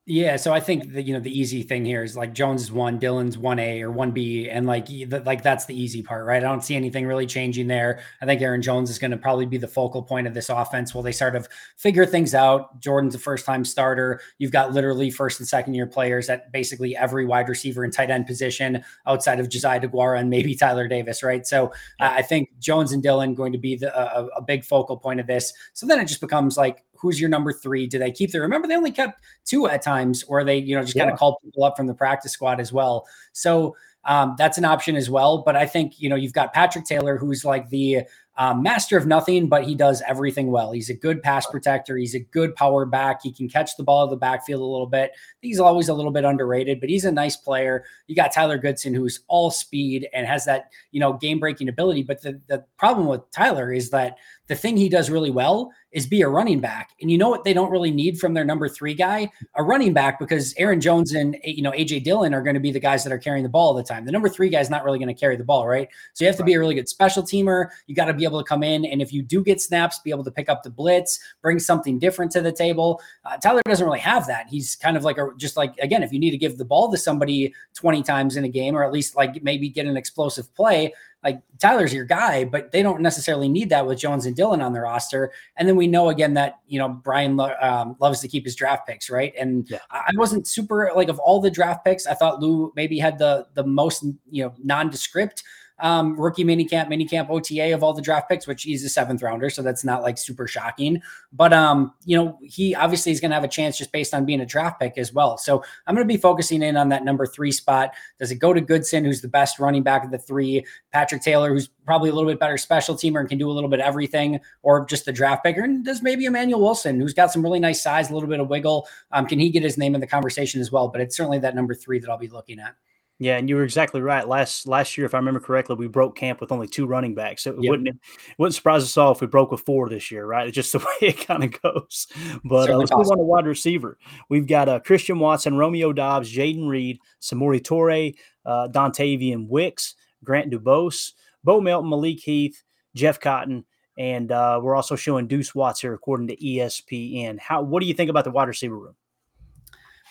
Yeah, 0.07 0.36
so 0.38 0.51
I 0.51 0.59
think 0.59 0.94
that 0.94 1.03
you 1.03 1.13
know 1.13 1.19
the 1.19 1.30
easy 1.30 1.62
thing 1.62 1.86
here 1.86 2.03
is 2.03 2.18
like 2.18 2.33
Jones 2.33 2.63
is 2.63 2.71
one, 2.71 2.98
Dillon's 2.98 3.38
one 3.38 3.59
A 3.59 3.83
or 3.83 3.92
one 3.92 4.09
B, 4.09 4.50
and 4.50 4.65
like 4.65 4.88
like 5.25 5.44
that's 5.44 5.65
the 5.65 5.80
easy 5.80 6.01
part, 6.01 6.25
right? 6.25 6.44
I 6.44 6.48
don't 6.48 6.63
see 6.63 6.75
anything 6.75 7.06
really 7.06 7.27
changing 7.27 7.68
there. 7.68 8.00
I 8.19 8.25
think 8.25 8.42
Aaron 8.42 8.63
Jones 8.63 8.89
is 8.89 8.98
going 8.98 9.12
to 9.12 9.18
probably 9.18 9.45
be 9.45 9.59
the 9.59 9.68
focal 9.68 10.01
point 10.01 10.25
of 10.25 10.33
this 10.33 10.50
offense 10.50 10.95
while 10.95 11.03
they 11.03 11.12
sort 11.12 11.36
of 11.36 11.48
figure 11.77 12.07
things 12.07 12.33
out. 12.33 12.80
Jordan's 12.80 13.13
a 13.13 13.19
first 13.19 13.45
time 13.45 13.63
starter. 13.63 14.19
You've 14.39 14.51
got 14.51 14.74
literally 14.74 15.12
first 15.12 15.39
and 15.39 15.48
second 15.48 15.75
year 15.75 15.86
players 15.86 16.31
at 16.31 16.51
basically 16.51 16.97
every 16.97 17.27
wide 17.27 17.47
receiver 17.47 17.83
and 17.83 17.94
tight 17.94 18.09
end 18.09 18.25
position 18.25 18.83
outside 19.06 19.39
of 19.39 19.50
Josiah 19.50 19.80
DeGuara 19.80 20.19
and 20.19 20.31
maybe 20.31 20.56
Tyler 20.56 20.88
Davis, 20.88 21.21
right? 21.21 21.45
So 21.45 21.71
I 22.00 22.24
think 22.24 22.50
Jones 22.57 22.92
and 22.92 23.04
Dylan 23.04 23.36
going 23.36 23.51
to 23.51 23.59
be 23.59 23.75
the, 23.75 23.95
a, 23.95 24.25
a 24.38 24.42
big 24.42 24.65
focal 24.65 24.97
point 24.97 25.19
of 25.19 25.27
this. 25.27 25.54
So 25.74 25.86
then 25.86 26.00
it 26.00 26.06
just 26.06 26.21
becomes 26.21 26.57
like 26.57 26.83
who's 27.01 27.19
your 27.19 27.30
number 27.30 27.51
three? 27.51 27.88
Do 27.88 28.00
they 28.00 28.12
keep 28.12 28.31
their? 28.31 28.42
Remember, 28.42 28.68
they 28.68 28.75
only 28.75 28.92
kept 28.92 29.21
two 29.45 29.68
at 29.68 29.81
times, 29.81 30.24
or 30.24 30.44
they, 30.44 30.57
you 30.57 30.75
know, 30.75 30.81
just 30.81 30.95
yeah. 30.95 31.03
kind 31.03 31.13
of 31.13 31.19
called 31.19 31.38
people 31.44 31.63
up 31.63 31.75
from 31.75 31.88
the 31.88 31.94
practice 31.94 32.31
squad 32.31 32.59
as 32.59 32.71
well. 32.71 33.07
So 33.33 33.75
um, 34.06 34.36
that's 34.38 34.57
an 34.57 34.65
option 34.65 34.95
as 34.95 35.09
well. 35.09 35.39
But 35.39 35.56
I 35.56 35.65
think 35.65 36.00
you 36.00 36.09
know 36.09 36.15
you've 36.15 36.33
got 36.33 36.53
Patrick 36.53 36.86
Taylor, 36.86 37.18
who's 37.18 37.45
like 37.45 37.69
the 37.69 38.03
um, 38.38 38.63
master 38.63 38.98
of 38.98 39.06
nothing, 39.06 39.48
but 39.48 39.65
he 39.65 39.75
does 39.75 40.01
everything 40.07 40.51
well. 40.51 40.71
He's 40.71 40.89
a 40.89 40.94
good 40.94 41.21
pass 41.21 41.45
protector. 41.45 41.98
He's 41.98 42.15
a 42.15 42.19
good 42.19 42.56
power 42.56 42.86
back. 42.86 43.21
He 43.21 43.31
can 43.31 43.50
catch 43.50 43.75
the 43.77 43.83
ball 43.83 44.06
in 44.06 44.09
the 44.09 44.15
backfield 44.15 44.62
a 44.62 44.65
little 44.65 44.88
bit. 44.88 45.12
He's 45.42 45.59
always 45.59 45.89
a 45.89 45.94
little 45.94 46.12
bit 46.12 46.24
underrated, 46.24 46.80
but 46.80 46.89
he's 46.89 47.06
a 47.06 47.12
nice 47.12 47.36
player. 47.36 47.83
You 48.07 48.15
got 48.15 48.31
Tyler 48.31 48.57
Goodson, 48.57 48.94
who's 48.94 49.19
all 49.27 49.51
speed 49.51 50.07
and 50.13 50.25
has 50.25 50.45
that 50.45 50.71
you 50.92 51.00
know 51.00 51.13
game 51.13 51.39
breaking 51.39 51.69
ability. 51.69 52.04
But 52.04 52.21
the 52.21 52.42
the 52.47 52.65
problem 52.77 53.07
with 53.07 53.30
Tyler 53.31 53.71
is 53.71 53.89
that 53.92 54.18
the 54.47 54.55
thing 54.55 54.75
he 54.75 54.89
does 54.89 55.09
really 55.09 55.31
well 55.31 55.71
is 55.91 56.07
be 56.07 56.21
a 56.21 56.27
running 56.27 56.59
back. 56.59 56.91
And 57.01 57.11
you 57.11 57.17
know 57.17 57.29
what 57.29 57.43
they 57.43 57.53
don't 57.53 57.71
really 57.71 57.91
need 57.91 58.17
from 58.19 58.33
their 58.33 58.45
number 58.45 58.69
three 58.69 58.93
guy? 58.93 59.29
A 59.55 59.63
running 59.63 59.93
back, 59.93 60.19
because 60.19 60.53
Aaron 60.57 60.79
Jones 60.79 61.13
and 61.13 61.38
you 61.43 61.61
know 61.61 61.71
AJ 61.71 62.03
Dillon 62.03 62.33
are 62.33 62.41
going 62.41 62.53
to 62.53 62.59
be 62.59 62.71
the 62.71 62.79
guys 62.79 63.03
that 63.03 63.11
are 63.11 63.17
carrying 63.17 63.43
the 63.43 63.49
ball 63.49 63.67
all 63.67 63.73
the 63.73 63.83
time. 63.83 64.05
The 64.05 64.11
number 64.11 64.29
three 64.29 64.49
guy 64.49 64.59
is 64.59 64.69
not 64.69 64.83
really 64.83 64.99
going 64.99 65.13
to 65.13 65.19
carry 65.19 65.35
the 65.35 65.43
ball, 65.43 65.67
right? 65.67 65.88
So 66.13 66.23
you 66.23 66.29
have 66.29 66.38
to 66.38 66.43
be 66.43 66.53
a 66.53 66.59
really 66.59 66.75
good 66.75 66.88
special 66.88 67.23
teamer. 67.23 67.69
You 67.88 67.95
got 67.95 68.05
to 68.05 68.13
be 68.13 68.23
able 68.23 68.39
to 68.39 68.47
come 68.47 68.63
in, 68.63 68.85
and 68.85 69.01
if 69.01 69.11
you 69.11 69.21
do 69.21 69.43
get 69.43 69.61
snaps, 69.61 69.99
be 69.99 70.11
able 70.11 70.23
to 70.23 70.31
pick 70.31 70.49
up 70.49 70.63
the 70.63 70.69
blitz, 70.69 71.19
bring 71.42 71.59
something 71.59 71.99
different 71.99 72.31
to 72.33 72.42
the 72.42 72.51
table. 72.51 73.01
Uh, 73.25 73.37
Tyler 73.37 73.61
doesn't 73.66 73.85
really 73.85 73.99
have 73.99 74.27
that. 74.27 74.47
He's 74.49 74.75
kind 74.75 74.95
of 74.95 75.04
like 75.04 75.18
a 75.18 75.30
just 75.37 75.57
like 75.57 75.77
again, 75.80 76.04
if 76.04 76.13
you 76.13 76.19
need 76.19 76.31
to 76.31 76.37
give 76.37 76.57
the 76.57 76.66
ball 76.66 76.89
to 76.92 76.97
somebody 76.97 77.54
20 77.75 78.04
times 78.04 78.37
in 78.37 78.45
a 78.45 78.49
game, 78.49 78.75
or 78.75 78.83
at 78.83 78.94
least 78.94 79.16
like 79.16 79.44
maybe 79.44 79.69
get 79.69 79.85
an 79.85 79.97
explosive 79.97 80.54
play, 80.56 80.94
like 81.23 81.42
Tyler's 81.59 81.94
your 81.94 82.06
guy, 82.06 82.44
but 82.44 82.71
they 82.71 82.81
don't 82.81 83.01
necessarily 83.01 83.47
need 83.47 83.69
that 83.69 83.85
with 83.85 83.99
Jones 83.99 84.25
and 84.25 84.35
Dillon 84.35 84.61
on 84.61 84.73
their 84.73 84.83
roster. 84.83 85.31
And 85.57 85.68
then 85.68 85.75
we 85.75 85.87
know 85.87 86.09
again 86.09 86.33
that 86.33 86.59
you 86.68 86.80
know 86.80 86.90
Brian 86.90 87.37
lo- 87.37 87.56
um, 87.61 87.95
loves 87.99 88.19
to 88.21 88.28
keep 88.28 88.45
his 88.45 88.56
draft 88.56 88.87
picks, 88.87 89.09
right? 89.09 89.33
And 89.40 89.69
yeah. 89.69 89.80
I 89.92 90.11
wasn't 90.16 90.47
super 90.47 90.92
like 90.95 91.09
of 91.09 91.19
all 91.19 91.40
the 91.40 91.51
draft 91.51 91.85
picks, 91.85 92.07
I 92.07 92.13
thought 92.13 92.42
Lew 92.42 92.73
maybe 92.75 92.97
had 92.97 93.18
the 93.18 93.47
the 93.54 93.63
most 93.63 94.04
you 94.30 94.44
know 94.44 94.54
nondescript 94.63 95.44
um, 95.81 96.19
rookie 96.19 96.44
minicamp, 96.44 96.88
minicamp 96.90 97.30
OTA 97.30 97.73
of 97.73 97.83
all 97.83 97.94
the 97.94 98.02
draft 98.02 98.30
picks, 98.30 98.47
which 98.47 98.64
he's 98.64 98.83
a 98.83 98.90
seventh 98.90 99.21
rounder, 99.21 99.50
so 99.50 99.61
that's 99.61 99.83
not 99.83 100.02
like 100.02 100.18
super 100.18 100.47
shocking. 100.47 101.02
But 101.33 101.54
um, 101.54 101.94
you 102.06 102.18
know, 102.18 102.38
he 102.42 102.76
obviously 102.76 103.11
is 103.11 103.19
going 103.19 103.31
to 103.31 103.35
have 103.35 103.44
a 103.44 103.50
chance 103.50 103.78
just 103.78 103.92
based 103.92 104.14
on 104.14 104.26
being 104.26 104.42
a 104.42 104.45
draft 104.45 104.80
pick 104.80 104.97
as 104.97 105.14
well. 105.14 105.38
So 105.38 105.64
I'm 105.88 105.95
going 105.95 106.07
to 106.07 106.14
be 106.14 106.19
focusing 106.19 106.61
in 106.61 106.78
on 106.78 106.90
that 106.90 107.04
number 107.04 107.26
three 107.26 107.52
spot. 107.52 107.92
Does 108.19 108.31
it 108.31 108.35
go 108.35 108.54
to 108.54 108.61
Goodson, 108.61 109.04
who's 109.04 109.21
the 109.21 109.28
best 109.28 109.59
running 109.59 109.83
back 109.83 110.06
of 110.06 110.11
the 110.11 110.18
three? 110.18 110.66
Patrick 110.92 111.21
Taylor, 111.21 111.54
who's 111.54 111.69
probably 111.85 112.09
a 112.09 112.14
little 112.14 112.30
bit 112.30 112.40
better 112.40 112.57
special 112.57 112.95
teamer 112.95 113.19
and 113.19 113.30
can 113.30 113.38
do 113.38 113.50
a 113.50 113.54
little 113.54 113.69
bit 113.69 113.80
of 113.80 113.85
everything, 113.85 114.40
or 114.61 114.85
just 114.85 115.06
the 115.06 115.11
draft 115.11 115.44
picker? 115.44 115.64
And 115.64 115.83
does 115.83 116.02
maybe 116.02 116.26
Emanuel 116.26 116.61
Wilson, 116.61 117.00
who's 117.00 117.14
got 117.14 117.31
some 117.31 117.42
really 117.42 117.59
nice 117.59 117.81
size, 117.81 118.09
a 118.09 118.14
little 118.14 118.30
bit 118.30 118.40
of 118.40 118.50
wiggle, 118.50 118.88
um, 119.11 119.26
can 119.26 119.40
he 119.40 119.50
get 119.50 119.64
his 119.64 119.78
name 119.78 119.95
in 119.95 120.02
the 120.02 120.07
conversation 120.07 120.61
as 120.61 120.71
well? 120.71 120.88
But 120.88 121.02
it's 121.02 121.18
certainly 121.18 121.40
that 121.40 121.56
number 121.56 121.73
three 121.73 122.00
that 122.00 122.09
I'll 122.09 122.18
be 122.18 122.28
looking 122.28 122.59
at. 122.59 122.76
Yeah, 123.21 123.37
and 123.37 123.47
you 123.47 123.56
were 123.56 123.63
exactly 123.63 124.01
right. 124.01 124.28
Last 124.28 124.68
last 124.68 124.97
year, 124.97 125.06
if 125.06 125.13
I 125.13 125.19
remember 125.19 125.40
correctly, 125.40 125.75
we 125.75 125.87
broke 125.87 126.16
camp 126.16 126.42
with 126.42 126.51
only 126.51 126.68
two 126.68 126.87
running 126.87 127.13
backs. 127.13 127.44
So 127.44 127.51
it 127.51 127.57
yep. 127.61 127.69
wouldn't 127.69 127.90
it 127.90 127.95
wouldn't 128.40 128.56
surprise 128.56 128.81
us 128.81 128.97
all 128.97 129.11
if 129.11 129.21
we 129.21 129.28
broke 129.28 129.51
with 129.51 129.61
four 129.61 129.90
this 129.90 130.09
year, 130.09 130.25
right? 130.25 130.47
It's 130.47 130.56
just 130.56 130.71
the 130.71 130.80
way 131.01 131.09
it 131.09 131.28
kind 131.28 131.44
of 131.44 131.61
goes. 131.61 132.07
But 132.44 132.71
uh, 132.71 132.78
let's 132.78 132.92
move 132.92 133.11
on 133.11 133.19
to 133.19 133.23
wide 133.23 133.45
receiver. 133.45 133.99
We've 134.30 134.47
got 134.47 134.68
uh, 134.68 134.80
Christian 134.80 135.19
Watson, 135.19 135.56
Romeo 135.56 135.94
Doubs, 135.94 136.35
Jayden 136.35 136.68
Reed, 136.68 136.97
Samori 137.21 137.61
Toure, 137.61 138.16
uh, 138.44 138.69
Dontayvion 138.69 139.47
Wicks, 139.47 139.94
Grant 140.23 140.51
DuBose, 140.51 141.11
Bo 141.44 141.61
Melton, 141.61 141.92
Malik 141.92 142.21
Heath, 142.21 142.63
Jeff 142.95 143.19
Cotton, 143.19 143.66
and 143.99 144.31
uh, 144.31 144.59
we're 144.63 144.75
also 144.75 144.95
showing 144.95 145.28
Duece 145.28 145.54
Watts 145.54 145.81
here 145.81 145.94
according 145.94 146.28
to 146.30 146.37
ESPN. 146.37 147.37
How 147.40 147.61
what 147.61 147.81
do 147.81 147.85
you 147.85 147.94
think 147.94 148.09
about 148.09 148.23
the 148.23 148.31
wide 148.31 148.47
receiver 148.47 148.80
room? 148.80 148.95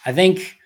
I 0.06 0.12
think 0.12 0.59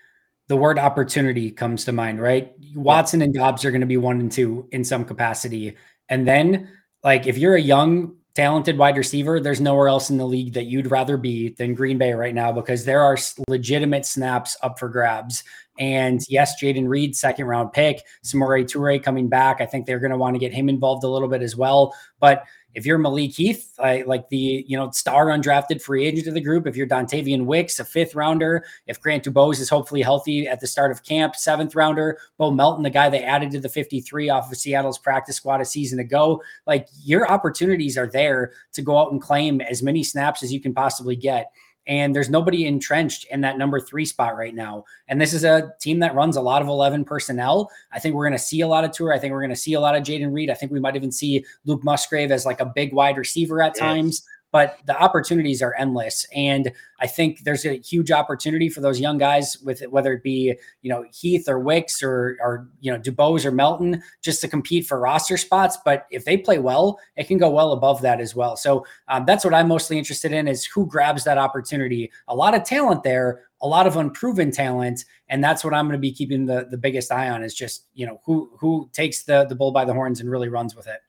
the 0.47 0.57
word 0.57 0.77
opportunity 0.77 1.51
comes 1.51 1.85
to 1.85 1.91
mind, 1.91 2.21
right? 2.21 2.53
Watson 2.75 3.21
and 3.21 3.33
Doubs 3.33 3.65
are 3.65 3.71
going 3.71 3.81
to 3.81 3.87
be 3.87 3.97
one 3.97 4.19
and 4.19 4.31
two 4.31 4.67
in 4.71 4.83
some 4.83 5.05
capacity. 5.05 5.75
And 6.09 6.27
then, 6.27 6.69
like, 7.03 7.25
if 7.25 7.37
you're 7.37 7.55
a 7.55 7.61
young, 7.61 8.15
talented 8.35 8.77
wide 8.77 8.97
receiver, 8.97 9.39
there's 9.39 9.61
nowhere 9.61 9.87
else 9.87 10.09
in 10.09 10.17
the 10.17 10.27
league 10.27 10.53
that 10.53 10.65
you'd 10.65 10.91
rather 10.91 11.17
be 11.17 11.49
than 11.49 11.73
Green 11.73 11.97
Bay 11.97 12.13
right 12.13 12.35
now 12.35 12.51
because 12.51 12.85
there 12.85 13.01
are 13.01 13.17
legitimate 13.47 14.05
snaps 14.05 14.57
up 14.61 14.77
for 14.77 14.89
grabs. 14.89 15.43
And 15.79 16.21
yes, 16.29 16.61
Jayden 16.61 16.87
Reed, 16.87 17.15
second 17.15 17.45
round 17.45 17.73
pick, 17.73 18.01
Samori 18.23 18.65
Toure 18.65 19.01
coming 19.01 19.29
back. 19.29 19.61
I 19.61 19.65
think 19.65 19.85
they're 19.85 19.99
going 19.99 20.11
to 20.11 20.17
want 20.17 20.35
to 20.35 20.39
get 20.39 20.53
him 20.53 20.69
involved 20.69 21.03
a 21.03 21.09
little 21.09 21.27
bit 21.27 21.41
as 21.41 21.55
well. 21.55 21.95
But 22.19 22.43
if 22.75 22.85
you're 22.85 22.97
Malik 22.97 23.31
Heath, 23.31 23.73
like 23.79 24.27
the 24.29 24.65
you 24.67 24.77
know 24.77 24.91
star 24.91 25.27
undrafted 25.27 25.81
free 25.81 26.05
agent 26.05 26.27
of 26.27 26.33
the 26.33 26.41
group, 26.41 26.67
if 26.67 26.75
you're 26.75 26.85
Dontayvion 26.85 27.45
Wicks, 27.45 27.79
a 27.79 27.85
fifth 27.85 28.13
rounder, 28.13 28.65
if 28.85 29.01
Grant 29.01 29.23
DuBose 29.23 29.61
is 29.61 29.69
hopefully 29.69 30.01
healthy 30.01 30.47
at 30.47 30.59
the 30.59 30.67
start 30.67 30.91
of 30.91 31.03
camp, 31.03 31.35
seventh 31.35 31.73
rounder, 31.73 32.19
Bo 32.37 32.51
Melton, 32.51 32.83
the 32.83 32.89
guy 32.89 33.09
they 33.09 33.23
added 33.23 33.51
to 33.51 33.59
the 33.59 33.69
53 33.69 34.29
off 34.29 34.51
of 34.51 34.57
Seattle's 34.57 34.99
practice 34.99 35.37
squad 35.37 35.61
a 35.61 35.65
season 35.65 35.99
ago, 35.99 36.43
like 36.67 36.87
your 37.03 37.31
opportunities 37.31 37.97
are 37.97 38.07
there 38.07 38.51
to 38.73 38.81
go 38.81 38.97
out 38.97 39.11
and 39.11 39.21
claim 39.21 39.61
as 39.61 39.81
many 39.81 40.03
snaps 40.03 40.43
as 40.43 40.51
you 40.51 40.59
can 40.59 40.73
possibly 40.73 41.15
get 41.15 41.51
and 41.87 42.15
there's 42.15 42.29
nobody 42.29 42.65
entrenched 42.65 43.25
in 43.31 43.41
that 43.41 43.57
number 43.57 43.79
three 43.79 44.05
spot 44.05 44.35
right 44.35 44.55
now. 44.55 44.85
And 45.07 45.21
this 45.21 45.33
is 45.33 45.43
a 45.43 45.73
team 45.79 45.99
that 45.99 46.15
runs 46.15 46.35
a 46.35 46.41
lot 46.41 46.61
of 46.61 46.67
11 46.67 47.05
personnel. 47.05 47.69
I 47.91 47.99
think 47.99 48.15
we're 48.15 48.25
going 48.25 48.37
to 48.37 48.43
see 48.43 48.61
a 48.61 48.67
lot 48.67 48.83
of 48.83 48.91
Toure. 48.91 49.15
I 49.15 49.19
think 49.19 49.31
we're 49.31 49.41
going 49.41 49.49
to 49.49 49.55
see 49.55 49.73
a 49.73 49.79
lot 49.79 49.95
of 49.95 50.03
Jayden 50.03 50.33
Reed. 50.33 50.49
I 50.49 50.55
think 50.55 50.71
we 50.71 50.79
might 50.79 50.95
even 50.95 51.11
see 51.11 51.45
Luke 51.65 51.83
Musgrave 51.83 52.31
as 52.31 52.45
like 52.45 52.59
a 52.59 52.65
big 52.65 52.93
wide 52.93 53.17
receiver 53.17 53.61
at 53.61 53.73
yes. 53.75 53.79
times 53.79 54.27
but 54.55 54.79
the 54.85 54.97
opportunities 54.97 55.61
are 55.61 55.75
endless. 55.77 56.25
And 56.33 56.71
I 57.01 57.07
think 57.07 57.43
there's 57.43 57.65
a 57.65 57.77
huge 57.79 58.09
opportunity 58.09 58.69
for 58.69 58.79
those 58.79 59.01
young 59.01 59.17
guys 59.17 59.57
with 59.61 59.81
whether 59.89 60.13
it 60.13 60.23
be, 60.23 60.55
you 60.81 60.89
know, 60.89 61.03
Heath 61.11 61.49
or 61.49 61.59
Wicks 61.59 62.01
or, 62.01 62.37
or, 62.39 62.69
you 62.79 62.89
know, 62.89 62.97
DuBose 62.97 63.43
or 63.43 63.51
Melton 63.51 64.01
just 64.21 64.39
to 64.39 64.47
compete 64.47 64.87
for 64.87 64.97
roster 64.97 65.35
spots. 65.35 65.77
But 65.83 66.07
if 66.09 66.23
they 66.23 66.37
play 66.37 66.59
well, 66.59 66.97
it 67.17 67.27
can 67.27 67.37
go 67.37 67.49
well 67.49 67.73
above 67.73 68.01
that 68.03 68.21
as 68.21 68.33
well. 68.33 68.55
So 68.55 68.85
um, 69.09 69.25
that's 69.25 69.43
what 69.43 69.53
I'm 69.53 69.67
mostly 69.67 69.97
interested 69.97 70.31
in 70.31 70.47
is 70.47 70.63
who 70.63 70.87
grabs 70.87 71.25
that 71.25 71.37
opportunity. 71.37 72.09
A 72.29 72.33
lot 72.33 72.55
of 72.55 72.63
talent 72.63 73.03
there, 73.03 73.41
a 73.61 73.67
lot 73.67 73.87
of 73.87 73.97
unproven 73.97 74.51
talent. 74.51 75.03
And 75.27 75.43
that's 75.43 75.65
what 75.65 75.73
I'm 75.73 75.83
going 75.83 75.97
to 75.97 75.99
be 75.99 76.13
keeping 76.13 76.45
the, 76.45 76.65
the 76.71 76.77
biggest 76.77 77.11
eye 77.11 77.29
on 77.29 77.43
is 77.43 77.53
just, 77.53 77.87
you 77.93 78.05
know, 78.05 78.21
who, 78.23 78.49
who 78.57 78.89
takes 78.93 79.23
the, 79.23 79.45
the 79.49 79.55
bull 79.55 79.73
by 79.73 79.83
the 79.83 79.93
horns 79.93 80.21
and 80.21 80.31
really 80.31 80.47
runs 80.47 80.77
with 80.77 80.87
it. 80.87 81.01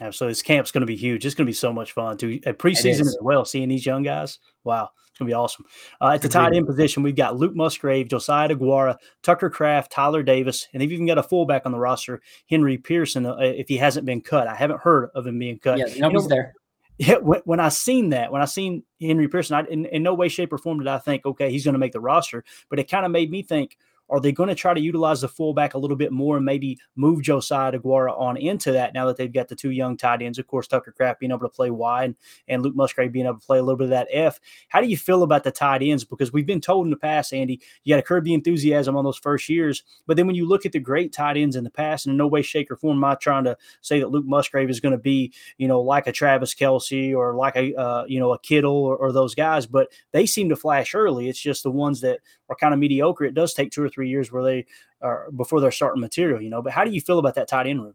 Absolutely. 0.00 0.32
This 0.32 0.42
camp's 0.42 0.72
going 0.72 0.80
to 0.80 0.86
be 0.86 0.96
huge. 0.96 1.24
It's 1.24 1.34
going 1.34 1.46
to 1.46 1.50
be 1.50 1.54
so 1.54 1.72
much 1.72 1.92
fun 1.92 2.16
too. 2.16 2.40
At 2.44 2.58
preseason 2.58 3.02
as 3.02 3.16
well, 3.20 3.44
seeing 3.44 3.68
these 3.68 3.86
young 3.86 4.02
guys. 4.02 4.38
Wow. 4.64 4.90
It's 5.08 5.18
going 5.20 5.28
to 5.28 5.30
be 5.30 5.34
awesome. 5.34 5.64
Uh, 6.00 6.08
at 6.08 6.22
the 6.22 6.28
tight 6.28 6.54
end 6.54 6.66
position, 6.66 7.04
we've 7.04 7.14
got 7.14 7.36
Luke 7.36 7.54
Musgrave, 7.54 8.08
Josiah 8.08 8.48
DeGuara, 8.48 8.96
Tucker 9.22 9.48
Kraft, 9.48 9.92
Tyler 9.92 10.24
Davis, 10.24 10.66
and 10.72 10.82
they've 10.82 10.90
even 10.90 11.06
got 11.06 11.18
a 11.18 11.22
fullback 11.22 11.66
on 11.66 11.70
the 11.70 11.78
roster, 11.78 12.20
Henry 12.50 12.78
Pearson, 12.78 13.24
uh, 13.24 13.36
if 13.36 13.68
he 13.68 13.76
hasn't 13.76 14.06
been 14.06 14.20
cut. 14.20 14.48
I 14.48 14.56
haven't 14.56 14.80
heard 14.80 15.10
of 15.14 15.24
him 15.24 15.38
being 15.38 15.60
cut. 15.60 15.78
Yeah, 15.78 15.84
nobody's 15.98 16.24
you 16.24 16.28
know, 16.28 16.28
there. 16.28 16.54
Yeah, 16.96 17.16
when, 17.16 17.40
when, 17.44 17.58
I 17.58 17.70
seen 17.70 18.10
that, 18.10 18.30
when 18.30 18.40
I 18.40 18.44
seen 18.44 18.84
Henry 19.00 19.26
Pearson, 19.26 19.56
I, 19.56 19.64
in, 19.68 19.84
in 19.86 20.04
no 20.04 20.14
way, 20.14 20.28
shape, 20.28 20.52
or 20.52 20.58
form 20.58 20.78
did 20.78 20.86
I 20.86 20.98
think, 20.98 21.26
okay, 21.26 21.50
he's 21.50 21.64
going 21.64 21.72
to 21.72 21.78
make 21.80 21.90
the 21.90 21.98
roster. 21.98 22.44
But 22.70 22.78
it 22.78 22.88
kind 22.88 23.04
of 23.04 23.10
made 23.10 23.30
me 23.30 23.42
think– 23.42 23.76
are 24.10 24.20
they 24.20 24.32
going 24.32 24.48
to 24.48 24.54
try 24.54 24.74
to 24.74 24.80
utilize 24.80 25.20
the 25.22 25.28
fullback 25.28 25.74
a 25.74 25.78
little 25.78 25.96
bit 25.96 26.12
more 26.12 26.36
and 26.36 26.44
maybe 26.44 26.78
move 26.96 27.22
Josiah 27.22 27.72
DeGuara 27.72 28.18
on 28.18 28.36
into 28.36 28.72
that 28.72 28.94
now 28.94 29.06
that 29.06 29.16
they've 29.16 29.32
got 29.32 29.48
the 29.48 29.56
two 29.56 29.70
young 29.70 29.96
tight 29.96 30.22
ends? 30.22 30.38
Of 30.38 30.46
course, 30.46 30.66
Tucker 30.66 30.92
Kraft 30.92 31.20
being 31.20 31.32
able 31.32 31.40
to 31.40 31.48
play 31.48 31.70
wide 31.70 32.14
and 32.48 32.62
Luke 32.62 32.76
Musgrave 32.76 33.12
being 33.12 33.26
able 33.26 33.40
to 33.40 33.46
play 33.46 33.58
a 33.58 33.62
little 33.62 33.78
bit 33.78 33.84
of 33.84 33.90
that 33.90 34.08
F. 34.12 34.38
How 34.68 34.80
do 34.80 34.88
you 34.88 34.96
feel 34.96 35.22
about 35.22 35.44
the 35.44 35.50
tight 35.50 35.82
ends? 35.82 36.04
Because 36.04 36.32
we've 36.32 36.46
been 36.46 36.60
told 36.60 36.86
in 36.86 36.90
the 36.90 36.96
past, 36.96 37.32
Andy, 37.32 37.60
you 37.84 37.94
got 37.94 37.96
to 37.96 38.06
curb 38.06 38.24
the 38.24 38.34
enthusiasm 38.34 38.96
on 38.96 39.04
those 39.04 39.18
first 39.18 39.48
years. 39.48 39.82
But 40.06 40.16
then 40.16 40.26
when 40.26 40.36
you 40.36 40.46
look 40.46 40.66
at 40.66 40.72
the 40.72 40.80
great 40.80 41.12
tight 41.12 41.36
ends 41.36 41.56
in 41.56 41.64
the 41.64 41.70
past, 41.70 42.06
and 42.06 42.12
in 42.12 42.18
no 42.18 42.26
way, 42.26 42.42
shape, 42.42 42.70
or 42.70 42.76
form 42.76 42.98
am 42.98 43.04
I 43.04 43.14
trying 43.14 43.44
to 43.44 43.56
say 43.80 44.00
that 44.00 44.10
Luke 44.10 44.26
Musgrave 44.26 44.70
is 44.70 44.80
going 44.80 44.92
to 44.92 44.98
be, 44.98 45.32
you 45.56 45.68
know, 45.68 45.80
like 45.80 46.06
a 46.06 46.12
Travis 46.12 46.54
Kelce 46.54 47.16
or 47.16 47.34
like 47.34 47.56
a, 47.56 47.74
uh, 47.74 48.04
you 48.06 48.20
know, 48.20 48.32
a 48.32 48.38
Kittle 48.38 48.84
or, 48.84 48.96
or 48.96 49.12
those 49.12 49.34
guys, 49.34 49.66
but 49.66 49.88
they 50.12 50.26
seem 50.26 50.48
to 50.50 50.56
flash 50.56 50.94
early. 50.94 51.28
It's 51.28 51.40
just 51.40 51.62
the 51.62 51.70
ones 51.70 52.00
that 52.02 52.20
are 52.48 52.56
kind 52.56 52.74
of 52.74 52.80
mediocre. 52.80 53.24
It 53.24 53.34
does 53.34 53.54
take 53.54 53.70
two 53.70 53.82
or 53.82 53.88
three 53.88 54.08
years 54.08 54.30
where 54.30 54.42
they 54.42 54.66
are 55.00 55.30
before 55.36 55.60
they're 55.60 55.70
starting 55.70 56.00
material, 56.00 56.40
you 56.40 56.50
know. 56.50 56.62
But 56.62 56.72
how 56.72 56.84
do 56.84 56.90
you 56.90 57.00
feel 57.00 57.18
about 57.18 57.34
that 57.36 57.48
tight 57.48 57.66
end 57.66 57.82
room? 57.82 57.94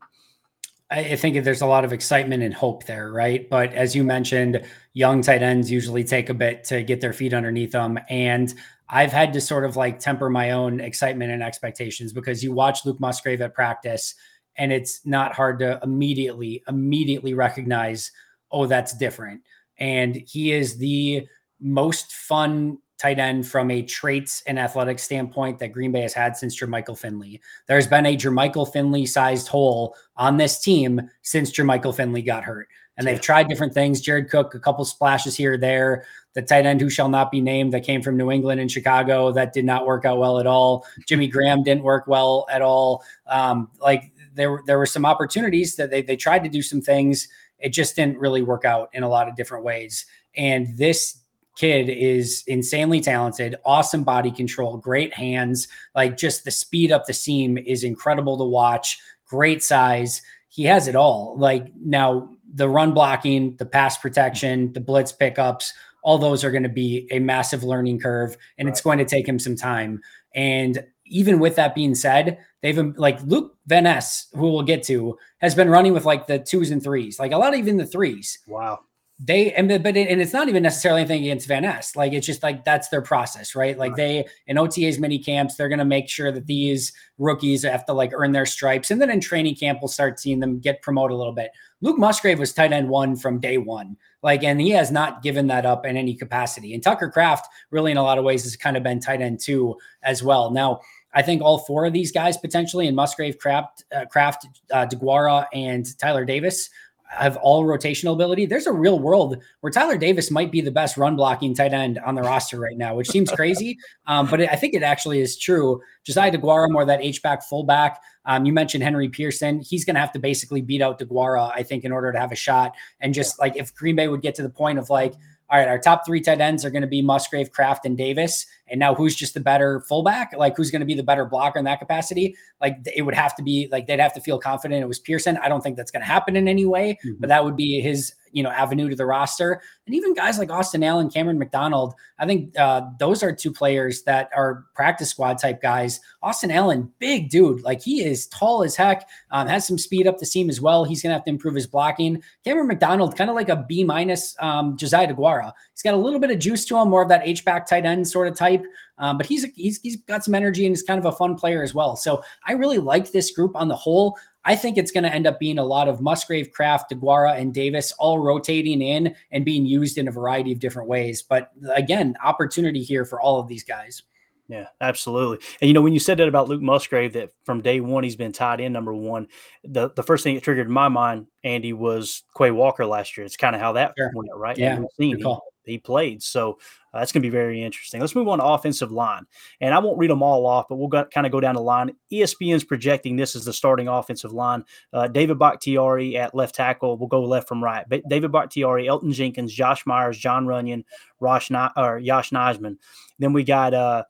I 0.91 1.15
think 1.17 1.43
there's 1.43 1.61
a 1.61 1.67
lot 1.67 1.85
of 1.85 1.93
excitement 1.93 2.41
and 2.41 2.51
hope 2.51 2.85
there, 2.85 3.11
right? 3.11 3.47
But 3.47 3.73
as 3.73 3.95
you 3.95 4.03
mentioned, 4.03 4.65
young 4.93 5.21
tight 5.21 5.43
ends 5.43 5.69
usually 5.69 6.03
take 6.03 6.29
a 6.29 6.33
bit 6.33 6.63
to 6.63 6.81
get 6.81 6.99
their 6.99 7.13
feet 7.13 7.31
underneath 7.31 7.73
them. 7.73 7.99
And 8.09 8.51
I've 8.89 9.11
had 9.11 9.31
to 9.33 9.41
sort 9.41 9.65
of 9.65 9.75
like 9.75 9.99
temper 9.99 10.31
my 10.31 10.49
own 10.49 10.79
excitement 10.79 11.31
and 11.31 11.43
expectations 11.43 12.11
because 12.11 12.43
you 12.43 12.53
watch 12.53 12.85
Luke 12.85 12.99
Musgrave 12.99 13.39
at 13.41 13.53
practice 13.53 14.15
and 14.57 14.73
it's 14.73 15.05
not 15.05 15.33
hard 15.33 15.59
to 15.59 15.79
immediately, 15.83 16.63
immediately 16.67 17.35
recognize, 17.35 18.11
oh, 18.51 18.65
that's 18.65 18.97
different. 18.97 19.41
And 19.77 20.15
he 20.15 20.51
is 20.53 20.79
the 20.79 21.27
most 21.59 22.13
fun 22.13 22.79
tight 22.99 23.17
end 23.17 23.47
from 23.47 23.71
a 23.71 23.81
traits 23.81 24.43
and 24.45 24.59
athletic 24.59 24.99
standpoint 24.99 25.57
that 25.59 25.71
Green 25.71 25.91
Bay 25.91 26.01
has 26.01 26.13
had 26.13 26.35
since 26.35 26.59
Jermichael 26.59 26.97
Finley. 26.97 27.41
There's 27.67 27.87
been 27.87 28.05
a 28.05 28.17
Jermichael 28.17 28.71
Finley 28.71 29.05
sized 29.05 29.47
hole 29.47 29.95
on 30.17 30.37
this 30.37 30.59
team 30.59 31.01
since 31.21 31.51
Jermichael 31.51 31.95
Finley 31.95 32.21
got 32.21 32.43
hurt. 32.43 32.67
And 32.97 33.07
they've 33.07 33.21
tried 33.21 33.47
different 33.47 33.73
things. 33.73 34.01
Jared 34.01 34.29
Cook, 34.29 34.53
a 34.53 34.59
couple 34.59 34.83
splashes 34.83 35.37
here 35.37 35.53
or 35.53 35.57
there. 35.57 36.05
The 36.33 36.41
tight 36.41 36.65
end 36.65 36.81
who 36.81 36.89
shall 36.89 37.07
not 37.07 37.31
be 37.31 37.39
named 37.39 37.71
that 37.71 37.85
came 37.85 38.01
from 38.01 38.17
New 38.17 38.29
England 38.29 38.59
and 38.59 38.69
Chicago 38.69 39.31
that 39.31 39.53
did 39.53 39.63
not 39.63 39.85
work 39.85 40.03
out 40.03 40.19
well 40.19 40.37
at 40.37 40.45
all. 40.45 40.85
Jimmy 41.07 41.27
Graham 41.27 41.63
didn't 41.63 41.83
work 41.83 42.07
well 42.07 42.45
at 42.51 42.61
all. 42.61 43.01
Um, 43.27 43.71
like 43.79 44.11
there, 44.33 44.61
there 44.65 44.77
were 44.77 44.85
some 44.85 45.05
opportunities 45.05 45.77
that 45.77 45.89
they, 45.89 46.01
they 46.01 46.17
tried 46.17 46.43
to 46.43 46.49
do 46.49 46.61
some 46.61 46.81
things. 46.81 47.29
It 47.57 47.69
just 47.69 47.95
didn't 47.95 48.17
really 48.17 48.41
work 48.41 48.65
out 48.65 48.89
in 48.91 49.03
a 49.03 49.09
lot 49.09 49.29
of 49.29 49.35
different 49.37 49.63
ways. 49.63 50.05
And 50.35 50.77
this 50.77 51.19
kid 51.59 51.89
is 51.89 52.43
insanely 52.47 53.01
talented, 53.01 53.57
awesome 53.65 54.03
body 54.03 54.31
control, 54.31 54.77
great 54.77 55.13
hands. 55.13 55.67
Like 55.93 56.15
just 56.15 56.45
the 56.45 56.51
speed 56.51 56.89
up 56.89 57.05
the 57.05 57.13
seam 57.13 57.57
is 57.57 57.83
incredible 57.83 58.37
to 58.37 58.45
watch. 58.45 58.97
Great 59.27 59.61
size. 59.61 60.21
He 60.47 60.63
has 60.63 60.87
it 60.87 60.95
all. 60.95 61.35
Like 61.37 61.67
now, 61.75 62.29
the 62.51 62.69
run 62.69 62.93
blocking, 62.93 63.57
the 63.57 63.65
pass 63.65 63.97
protection, 63.97 64.71
the 64.71 64.79
blitz 64.79 65.11
pickups, 65.11 65.73
all 66.01 66.17
those 66.17 66.45
are 66.45 66.51
going 66.51 66.63
to 66.63 66.69
be 66.69 67.07
a 67.11 67.19
massive 67.19 67.63
learning 67.63 67.99
curve, 67.99 68.37
and 68.57 68.65
right. 68.65 68.71
it's 68.71 68.81
going 68.81 68.97
to 68.97 69.05
take 69.05 69.27
him 69.27 69.37
some 69.37 69.57
time. 69.57 70.01
And 70.33 70.83
even 71.05 71.39
with 71.39 71.57
that 71.57 71.75
being 71.75 71.93
said, 71.93 72.39
they've 72.61 72.77
like 72.97 73.21
Luke 73.23 73.57
Van 73.67 73.83
Ness, 73.83 74.27
who 74.33 74.51
we'll 74.51 74.63
get 74.63 74.81
to, 74.83 75.17
has 75.39 75.53
been 75.55 75.69
running 75.69 75.93
with 75.93 76.05
like 76.05 76.25
the 76.25 76.39
twos 76.39 76.71
and 76.71 76.81
threes, 76.81 77.19
like 77.19 77.33
a 77.33 77.37
lot 77.37 77.53
of 77.53 77.59
even 77.59 77.75
the 77.75 77.85
threes. 77.85 78.39
Wow 78.47 78.79
they 79.21 79.51
and 79.53 79.67
but 79.67 79.97
it, 79.97 80.07
and 80.07 80.21
it's 80.21 80.31
not 80.31 80.47
even 80.47 80.63
necessarily 80.63 81.01
anything 81.01 81.23
against 81.23 81.47
Van 81.47 81.63
Ness. 81.63 81.95
Like 81.95 82.13
it's 82.13 82.25
just 82.25 82.41
like 82.41 82.63
that's 82.63 82.87
their 82.87 83.01
process, 83.01 83.53
right? 83.53 83.77
Like 83.77 83.91
right. 83.91 83.97
they 83.97 84.25
in 84.47 84.57
OTA's 84.57 84.97
mini 84.97 85.19
camps, 85.19 85.55
they're 85.55 85.67
gonna 85.67 85.83
make 85.83 86.07
sure 86.07 86.31
that 86.31 86.47
these 86.47 86.93
rookies 87.17 87.63
have 87.63 87.85
to 87.87 87.93
like 87.93 88.11
earn 88.13 88.31
their 88.31 88.45
stripes, 88.45 88.91
and 88.91 89.01
then 89.01 89.09
in 89.09 89.19
training 89.19 89.55
camp, 89.55 89.79
we'll 89.81 89.89
start 89.89 90.21
seeing 90.21 90.39
them 90.39 90.59
get 90.59 90.81
promoted 90.81 91.15
a 91.15 91.17
little 91.17 91.33
bit. 91.33 91.51
Luke 91.81 91.97
Musgrave 91.97 92.39
was 92.39 92.53
tight 92.53 92.71
end 92.71 92.87
one 92.87 93.17
from 93.17 93.39
day 93.39 93.57
one, 93.57 93.97
like, 94.23 94.43
and 94.43 94.61
he 94.61 94.69
has 94.69 94.89
not 94.89 95.21
given 95.21 95.47
that 95.47 95.65
up 95.65 95.85
in 95.85 95.97
any 95.97 96.15
capacity. 96.15 96.73
And 96.73 96.81
Tucker 96.81 97.09
Kraft, 97.09 97.47
really, 97.71 97.91
in 97.91 97.97
a 97.97 98.03
lot 98.03 98.19
of 98.19 98.23
ways, 98.23 98.43
has 98.43 98.55
kind 98.55 98.77
of 98.77 98.83
been 98.83 99.01
tight 99.01 99.21
end 99.21 99.41
two 99.41 99.75
as 100.01 100.23
well. 100.23 100.49
Now. 100.51 100.79
I 101.11 101.23
think 101.23 101.41
all 101.41 101.57
four 101.57 101.87
of 101.87 101.91
these 101.93 102.11
guys 102.11 102.37
potentially, 102.37 102.85
and 102.85 102.95
Musgrave, 102.95 103.39
Kraft, 103.39 103.83
uh, 103.91 104.05
Kraft, 104.05 104.45
uh, 104.71 104.85
DeGuara, 104.85 105.47
and 105.53 105.97
Tyler 105.97 106.23
Davis 106.23 106.69
have 107.09 107.37
all 107.37 107.65
rotational 107.65 108.13
ability. 108.13 108.45
There's 108.45 108.67
a 108.67 108.71
real 108.71 108.99
world 108.99 109.37
where 109.61 109.71
Tyler 109.71 109.97
Davis 109.97 110.29
might 110.29 110.51
be 110.51 110.61
the 110.61 110.71
best 110.71 110.95
run 110.95 111.15
blocking 111.15 111.55
tight 111.55 111.73
end 111.73 111.99
on 111.99 112.15
the 112.15 112.21
roster 112.21 112.59
right 112.59 112.77
now, 112.77 112.95
which 112.95 113.09
seems 113.09 113.31
crazy, 113.31 113.77
um, 114.07 114.27
but 114.27 114.41
it, 114.41 114.49
I 114.51 114.55
think 114.55 114.73
it 114.75 114.83
actually 114.83 115.19
is 115.19 115.37
true. 115.37 115.81
Josiah 116.03 116.31
DeGuara, 116.31 116.71
more 116.71 116.85
that 116.85 117.01
H 117.01 117.21
back 117.21 117.43
fullback. 117.43 118.01
Um, 118.25 118.45
you 118.45 118.53
mentioned 118.53 118.83
Henry 118.83 119.09
Pearson. 119.09 119.59
He's 119.59 119.83
going 119.83 119.95
to 119.95 119.99
have 119.99 120.11
to 120.11 120.19
basically 120.19 120.61
beat 120.61 120.81
out 120.81 120.99
DeGuara, 120.99 121.51
I 121.53 121.63
think, 121.63 121.83
in 121.83 121.91
order 121.91 122.11
to 122.11 122.19
have 122.19 122.31
a 122.31 122.35
shot. 122.35 122.75
And 122.99 123.13
just 123.13 123.39
like 123.39 123.57
if 123.57 123.73
Green 123.73 123.95
Bay 123.95 124.07
would 124.07 124.21
get 124.21 124.35
to 124.35 124.43
the 124.43 124.49
point 124.49 124.77
of 124.77 124.89
like, 124.89 125.15
all 125.49 125.57
right, 125.57 125.67
our 125.67 125.79
top 125.79 126.05
three 126.05 126.21
tight 126.21 126.39
ends 126.39 126.63
are 126.63 126.69
going 126.69 126.83
to 126.83 126.87
be 126.87 127.01
Musgrave, 127.01 127.51
Kraft, 127.51 127.85
and 127.85 127.97
Davis. 127.97 128.45
And 128.71 128.79
now 128.79 128.95
who's 128.95 129.15
just 129.15 129.33
the 129.33 129.39
better 129.39 129.81
fullback? 129.81 130.33
Like 130.35 130.55
who's 130.57 130.71
going 130.71 130.81
to 130.81 130.85
be 130.85 130.95
the 130.95 131.03
better 131.03 131.25
blocker 131.25 131.59
in 131.59 131.65
that 131.65 131.79
capacity? 131.79 132.35
Like 132.61 132.77
it 132.95 133.03
would 133.03 133.15
have 133.15 133.35
to 133.35 133.43
be 133.43 133.67
like 133.71 133.87
they'd 133.87 133.99
have 133.99 134.13
to 134.13 134.21
feel 134.21 134.39
confident 134.39 134.81
it 134.81 134.87
was 134.87 134.99
Pearson. 134.99 135.37
I 135.37 135.49
don't 135.49 135.61
think 135.61 135.77
that's 135.77 135.91
going 135.91 136.01
to 136.01 136.07
happen 136.07 136.35
in 136.35 136.47
any 136.47 136.65
way, 136.65 136.97
mm-hmm. 137.05 137.19
but 137.19 137.29
that 137.29 137.43
would 137.43 137.55
be 137.55 137.81
his 137.81 138.13
you 138.31 138.43
know 138.43 138.49
avenue 138.49 138.89
to 138.89 138.95
the 138.95 139.05
roster 139.05 139.61
and 139.85 139.95
even 139.95 140.13
guys 140.13 140.37
like 140.37 140.51
austin 140.51 140.83
allen 140.83 141.09
cameron 141.09 141.37
mcdonald 141.37 141.93
i 142.19 142.25
think 142.25 142.57
uh, 142.57 142.81
those 142.99 143.23
are 143.23 143.33
two 143.33 143.51
players 143.51 144.03
that 144.03 144.29
are 144.35 144.65
practice 144.75 145.09
squad 145.09 145.37
type 145.37 145.61
guys 145.61 145.99
austin 146.21 146.51
allen 146.51 146.91
big 146.99 147.29
dude 147.29 147.61
like 147.61 147.81
he 147.81 148.03
is 148.03 148.27
tall 148.27 148.63
as 148.63 148.75
heck 148.75 149.07
um, 149.31 149.47
has 149.47 149.65
some 149.65 149.77
speed 149.77 150.07
up 150.07 150.17
the 150.17 150.25
seam 150.25 150.49
as 150.49 150.61
well 150.61 150.83
he's 150.83 151.01
gonna 151.01 151.13
have 151.13 151.23
to 151.23 151.29
improve 151.29 151.55
his 151.55 151.67
blocking 151.67 152.21
cameron 152.43 152.67
mcdonald 152.67 153.15
kind 153.15 153.29
of 153.29 153.35
like 153.35 153.49
a 153.49 153.65
b 153.67 153.83
minus 153.83 154.35
um, 154.39 154.77
josiah 154.77 155.07
deguara 155.07 155.51
he's 155.79 155.91
got 155.91 155.93
a 155.93 155.97
little 155.97 156.19
bit 156.19 156.31
of 156.31 156.39
juice 156.39 156.65
to 156.65 156.77
him 156.77 156.89
more 156.89 157.01
of 157.01 157.09
that 157.09 157.21
h-back 157.23 157.67
tight 157.67 157.85
end 157.85 158.07
sort 158.07 158.27
of 158.27 158.35
type 158.35 158.63
um, 158.99 159.17
but 159.17 159.25
he's, 159.25 159.45
he's 159.55 159.79
he's 159.81 159.95
got 159.95 160.23
some 160.23 160.35
energy 160.35 160.65
and 160.65 160.75
he's 160.75 160.83
kind 160.83 160.99
of 160.99 161.05
a 161.05 161.15
fun 161.15 161.35
player 161.35 161.63
as 161.63 161.73
well. 161.73 161.95
So 161.95 162.21
I 162.45 162.53
really 162.53 162.77
like 162.77 163.11
this 163.11 163.31
group 163.31 163.55
on 163.55 163.67
the 163.67 163.75
whole. 163.75 164.17
I 164.45 164.55
think 164.55 164.77
it's 164.77 164.91
going 164.91 165.03
to 165.03 165.13
end 165.13 165.25
up 165.27 165.39
being 165.39 165.57
a 165.57 165.63
lot 165.63 165.87
of 165.87 166.01
Musgrave, 166.01 166.51
Kraft, 166.51 166.91
DeGuara, 166.91 167.39
and 167.39 167.53
Davis 167.53 167.91
all 167.93 168.19
rotating 168.19 168.81
in 168.81 169.15
and 169.31 169.43
being 169.45 169.65
used 169.65 169.97
in 169.97 170.07
a 170.07 170.11
variety 170.11 170.51
of 170.51 170.59
different 170.59 170.87
ways. 170.87 171.21
But 171.21 171.51
again, 171.73 172.15
opportunity 172.23 172.83
here 172.83 173.05
for 173.05 173.21
all 173.21 173.39
of 173.39 173.47
these 173.47 173.63
guys. 173.63 174.03
Yeah, 174.47 174.67
absolutely. 174.81 175.45
And 175.61 175.67
you 175.67 175.73
know, 175.73 175.81
when 175.81 175.93
you 175.93 175.99
said 175.99 176.17
that 176.17 176.27
about 176.27 176.49
Luke 176.49 176.61
Musgrave, 176.61 177.13
that 177.13 177.29
from 177.45 177.61
day 177.61 177.81
one 177.81 178.03
he's 178.03 178.15
been 178.15 178.31
tight 178.31 178.59
end 178.59 178.73
number 178.73 178.95
one, 178.95 179.27
the, 179.63 179.91
the 179.91 180.01
first 180.01 180.23
thing 180.23 180.33
that 180.35 180.43
triggered 180.43 180.65
in 180.65 180.73
my 180.73 180.87
mind, 180.87 181.27
Andy, 181.43 181.71
was 181.71 182.23
Quay 182.35 182.49
Walker 182.49 182.85
last 182.85 183.15
year. 183.15 183.25
It's 183.25 183.37
kind 183.37 183.55
of 183.55 183.61
how 183.61 183.73
that 183.73 183.93
sure. 183.95 184.11
went, 184.15 184.29
right? 184.35 184.57
Yeah, 184.57 184.81
he, 184.97 185.23
he, 185.69 185.77
played. 185.77 186.21
So 186.21 186.59
uh, 186.93 186.99
that's 186.99 187.11
going 187.11 187.21
to 187.21 187.25
be 187.27 187.31
very 187.31 187.63
interesting. 187.63 188.01
Let's 188.01 188.15
move 188.15 188.27
on 188.27 188.39
to 188.39 188.45
offensive 188.45 188.91
line. 188.91 189.25
And 189.61 189.73
I 189.73 189.79
won't 189.79 189.97
read 189.97 190.09
them 190.09 190.23
all 190.23 190.45
off, 190.45 190.67
but 190.67 190.75
we'll 190.75 190.89
kind 190.89 191.25
of 191.25 191.31
go 191.31 191.39
down 191.39 191.55
the 191.55 191.61
line. 191.61 191.95
ESPN's 192.11 192.63
projecting 192.63 193.15
this 193.15 193.35
as 193.35 193.45
the 193.45 193.53
starting 193.53 193.87
offensive 193.87 194.33
line. 194.33 194.63
Uh, 194.91 195.07
David 195.07 195.39
Bakhtiari 195.39 196.17
at 196.17 196.35
left 196.35 196.55
tackle. 196.55 196.97
We'll 196.97 197.07
go 197.07 197.23
left 197.23 197.47
from 197.47 197.63
right. 197.63 197.85
But 197.87 198.03
David 198.09 198.31
Bakhtiari, 198.31 198.87
Elgton 198.87 199.13
Jenkins, 199.13 199.53
Josh 199.53 199.85
Myers, 199.85 200.17
Jon 200.17 200.45
Runyan, 200.45 200.83
Rosh, 201.19 201.51
or 201.75 201.99
Yosh 201.99 202.31
Nijman. 202.31 202.77
Then 203.19 203.33
we 203.33 203.43
got 203.43 203.73
uh, 203.73 204.03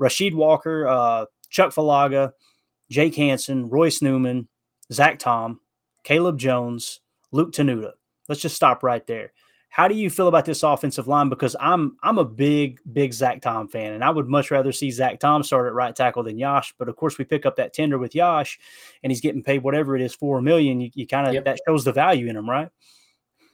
Rasheed 0.00 0.34
Walker, 0.34 0.86
uh, 0.88 1.26
Chuck 1.50 1.72
Filiaga, 1.72 2.32
Jake 2.90 3.14
Hanson, 3.16 3.68
Royce 3.68 4.02
Newman, 4.02 4.48
Zach 4.92 5.18
Tom, 5.18 5.60
Caleb 6.04 6.38
Jones, 6.38 7.00
Luke 7.32 7.52
Tenuta. 7.52 7.92
Let's 8.28 8.40
just 8.40 8.56
stop 8.56 8.82
right 8.82 9.06
there. 9.06 9.32
How 9.76 9.88
do 9.88 9.94
you 9.94 10.08
feel 10.08 10.26
about 10.26 10.46
this 10.46 10.62
offensive 10.62 11.06
line? 11.06 11.28
Because 11.28 11.54
I'm 11.60 11.98
I'm 12.02 12.16
a 12.16 12.24
big 12.24 12.80
big 12.94 13.12
Zach 13.12 13.42
Tom 13.42 13.68
fan, 13.68 13.92
and 13.92 14.02
I 14.02 14.08
would 14.08 14.26
much 14.26 14.50
rather 14.50 14.72
see 14.72 14.90
Zach 14.90 15.20
Tom 15.20 15.42
start 15.42 15.66
at 15.66 15.74
right 15.74 15.94
tackle 15.94 16.22
than 16.22 16.38
Yosh. 16.38 16.72
But 16.78 16.88
of 16.88 16.96
course, 16.96 17.18
we 17.18 17.26
pick 17.26 17.44
up 17.44 17.56
that 17.56 17.74
tender 17.74 17.98
with 17.98 18.14
Yosh, 18.14 18.58
and 19.02 19.12
he's 19.12 19.20
getting 19.20 19.42
paid 19.42 19.62
whatever 19.62 19.94
it 19.94 20.00
is 20.00 20.14
four 20.14 20.40
million. 20.40 20.80
You, 20.80 20.88
you 20.94 21.06
kind 21.06 21.28
of 21.28 21.34
yep. 21.34 21.44
that 21.44 21.58
shows 21.68 21.84
the 21.84 21.92
value 21.92 22.26
in 22.26 22.38
him, 22.38 22.48
right? 22.48 22.70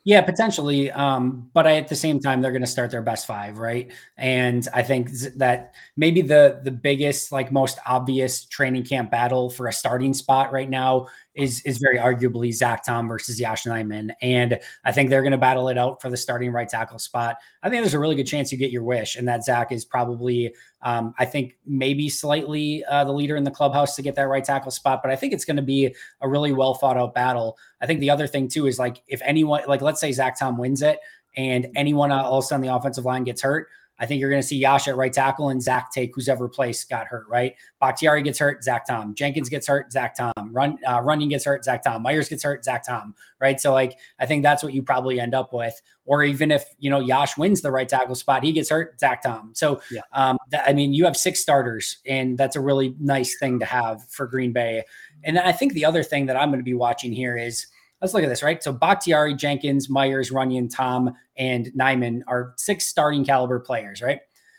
Yeah, 0.05 0.21
potentially. 0.21 0.93
Um, 0.93 1.51
but 1.55 1.67
I, 1.67 1.77
at 1.77 1.89
the 1.89 1.97
same 1.97 2.21
time, 2.21 2.41
they're 2.41 2.53
going 2.53 2.63
to 2.63 2.69
start 2.69 2.93
their 2.93 3.03
best 3.03 3.27
five, 3.27 3.59
right? 3.59 3.93
And 4.17 4.67
I 4.73 4.85
think 4.85 5.11
that 5.39 5.75
maybe 5.97 6.23
the 6.23 6.61
the 6.63 6.71
biggest, 6.71 7.33
like 7.33 7.51
most 7.51 7.81
obvious 7.85 8.45
training 8.45 8.85
camp 8.85 9.11
battle 9.11 9.51
for 9.51 9.67
a 9.67 9.73
starting 9.73 10.15
spot 10.15 10.53
right 10.53 10.71
now 10.71 11.09
is 11.35 11.63
is 11.63 11.79
very 11.79 11.99
arguably 11.99 12.53
Zach 12.53 12.85
Tom 12.85 13.09
versus 13.09 13.41
Yosh 13.41 13.65
Nijman. 13.65 14.11
And 14.21 14.59
I 14.85 14.93
think 14.93 15.09
they're 15.09 15.23
going 15.23 15.33
to 15.33 15.39
battle 15.39 15.69
it 15.69 15.79
out 15.79 16.03
for 16.03 16.11
the 16.11 16.17
starting 16.17 16.53
right 16.53 16.69
tackle 16.69 16.99
spot. 16.99 17.37
I 17.63 17.71
think 17.71 17.83
there's 17.83 17.95
a 17.95 17.99
really 17.99 18.17
good 18.17 18.27
chance 18.27 18.53
you 18.53 18.59
get 18.59 18.71
your 18.71 18.83
wish, 18.83 19.17
and 19.17 19.27
that 19.29 19.45
Zach 19.45 19.73
is 19.73 19.85
probably, 19.85 20.55
um, 20.83 21.15
I 21.19 21.25
think, 21.25 21.57
maybe 21.65 22.09
slightly 22.09 22.85
uh, 22.85 23.05
the 23.05 23.13
leader 23.13 23.37
in 23.37 23.45
the 23.45 23.51
clubhouse 23.51 23.97
to 23.97 24.03
get 24.03 24.15
that 24.17 24.29
right 24.29 24.45
tackle 24.45 24.71
spot. 24.71 25.01
But 25.03 25.11
I 25.11 25.17
think 25.17 25.33
it's 25.33 25.45
going 25.45 25.57
to 25.57 25.63
be 25.63 25.95
a 26.21 26.29
really 26.29 26.53
well 26.53 26.75
thought 26.75 26.97
out 26.97 27.15
battle. 27.15 27.57
I 27.81 27.87
think 27.87 28.01
the 28.01 28.11
other 28.11 28.27
thing 28.27 28.49
too 28.49 28.67
is 28.67 28.79
like 28.79 29.03
if 29.09 29.23
anyone, 29.25 29.63
like 29.67 29.81
let's 29.81 30.01
say 30.01 30.13
Zach 30.13 30.39
Tom 30.39 30.59
wins 30.59 30.83
it, 30.83 30.99
and 31.37 31.69
anyone 31.77 32.13
else 32.13 32.53
on 32.53 32.61
the 32.61 32.75
offensive 32.75 33.05
line 33.05 33.25
gets 33.25 33.41
hurt, 33.41 33.69
I 34.03 34.07
think 34.07 34.21
you're 34.21 34.31
going 34.31 34.43
to 34.43 34.47
see 34.47 34.57
Yosh 34.57 34.89
at 34.89 34.97
right 34.97 35.13
tackle 35.13 35.51
and 35.51 35.63
Zach 35.63 35.93
take 35.93 36.13
who's 36.13 36.29
ever 36.29 36.49
placed 36.49 36.91
got 36.91 37.07
hurt, 37.07 37.25
right? 37.29 37.55
Bakhtiari 37.81 38.25
gets 38.25 38.37
hurt, 38.37 38.65
Zach 38.65 38.85
Tom. 38.85 39.15
Jenkins 39.15 39.49
gets 39.49 39.69
hurt, 39.69 39.93
Zach 39.93 40.17
Tom. 40.17 40.33
Run 40.51 40.77
uh, 40.85 41.01
Runyan 41.01 41.31
gets 41.31 41.45
hurt, 41.45 41.65
Zach 41.65 41.85
Tom. 41.85 42.03
Myers 42.03 42.29
gets 42.29 42.43
hurt, 42.43 42.65
Zach 42.65 42.85
Tom, 42.85 43.15
right? 43.41 43.61
So 43.61 43.73
like 43.73 43.97
I 44.19 44.27
think 44.27 44.43
that's 44.43 44.65
what 44.65 44.75
you 44.75 44.83
probably 44.83 45.21
end 45.21 45.37
up 45.37 45.53
with. 45.53 45.81
Or 46.05 46.25
even 46.25 46.51
if 46.51 46.65
you 46.81 46.91
know 46.91 46.99
Yosh 46.99 47.39
wins 47.39 47.61
the 47.61 47.71
right 47.71 47.89
tackle 47.89 48.17
spot, 48.17 48.43
he 48.43 48.51
gets 48.51 48.71
hurt, 48.71 48.99
Zach 48.99 49.23
Tom. 49.23 49.53
So 49.55 49.81
yeah. 49.93 50.01
um, 50.13 50.37
that, 50.51 50.69
I 50.69 50.73
mean, 50.73 50.93
you 50.93 51.05
have 51.05 51.17
six 51.17 51.39
starters, 51.41 51.99
and 52.05 52.37
that's 52.37 52.57
a 52.57 52.61
really 52.61 52.97
nice 52.99 53.39
thing 53.39 53.61
to 53.61 53.65
have 53.67 54.05
for 54.11 54.27
Green 54.27 54.53
Bay. 54.53 54.83
And 55.23 55.39
I 55.39 55.53
think 55.53 55.75
the 55.75 55.85
other 55.85 56.03
thing 56.03 56.27
that 56.27 56.37
I'm 56.37 56.49
going 56.49 56.59
to 56.59 56.65
be 56.65 56.75
watching 56.75 57.13
here 57.13 57.37
is 57.37 57.69
let's 58.03 58.13
look 58.13 58.25
at 58.25 58.29
this, 58.29 58.43
right? 58.43 58.63
So 58.63 58.73
Bakhtiari, 58.73 59.35
Jenkins, 59.35 59.89
Myers, 59.89 60.31
Runyan, 60.31 60.69
Tom, 60.75 61.15
and 61.37 61.67
Nijman 61.79 62.23
are 62.27 62.53
six 62.57 62.87
starting 62.87 63.25
caliber 63.25 63.61
players, 63.61 64.03
right? 64.03 64.19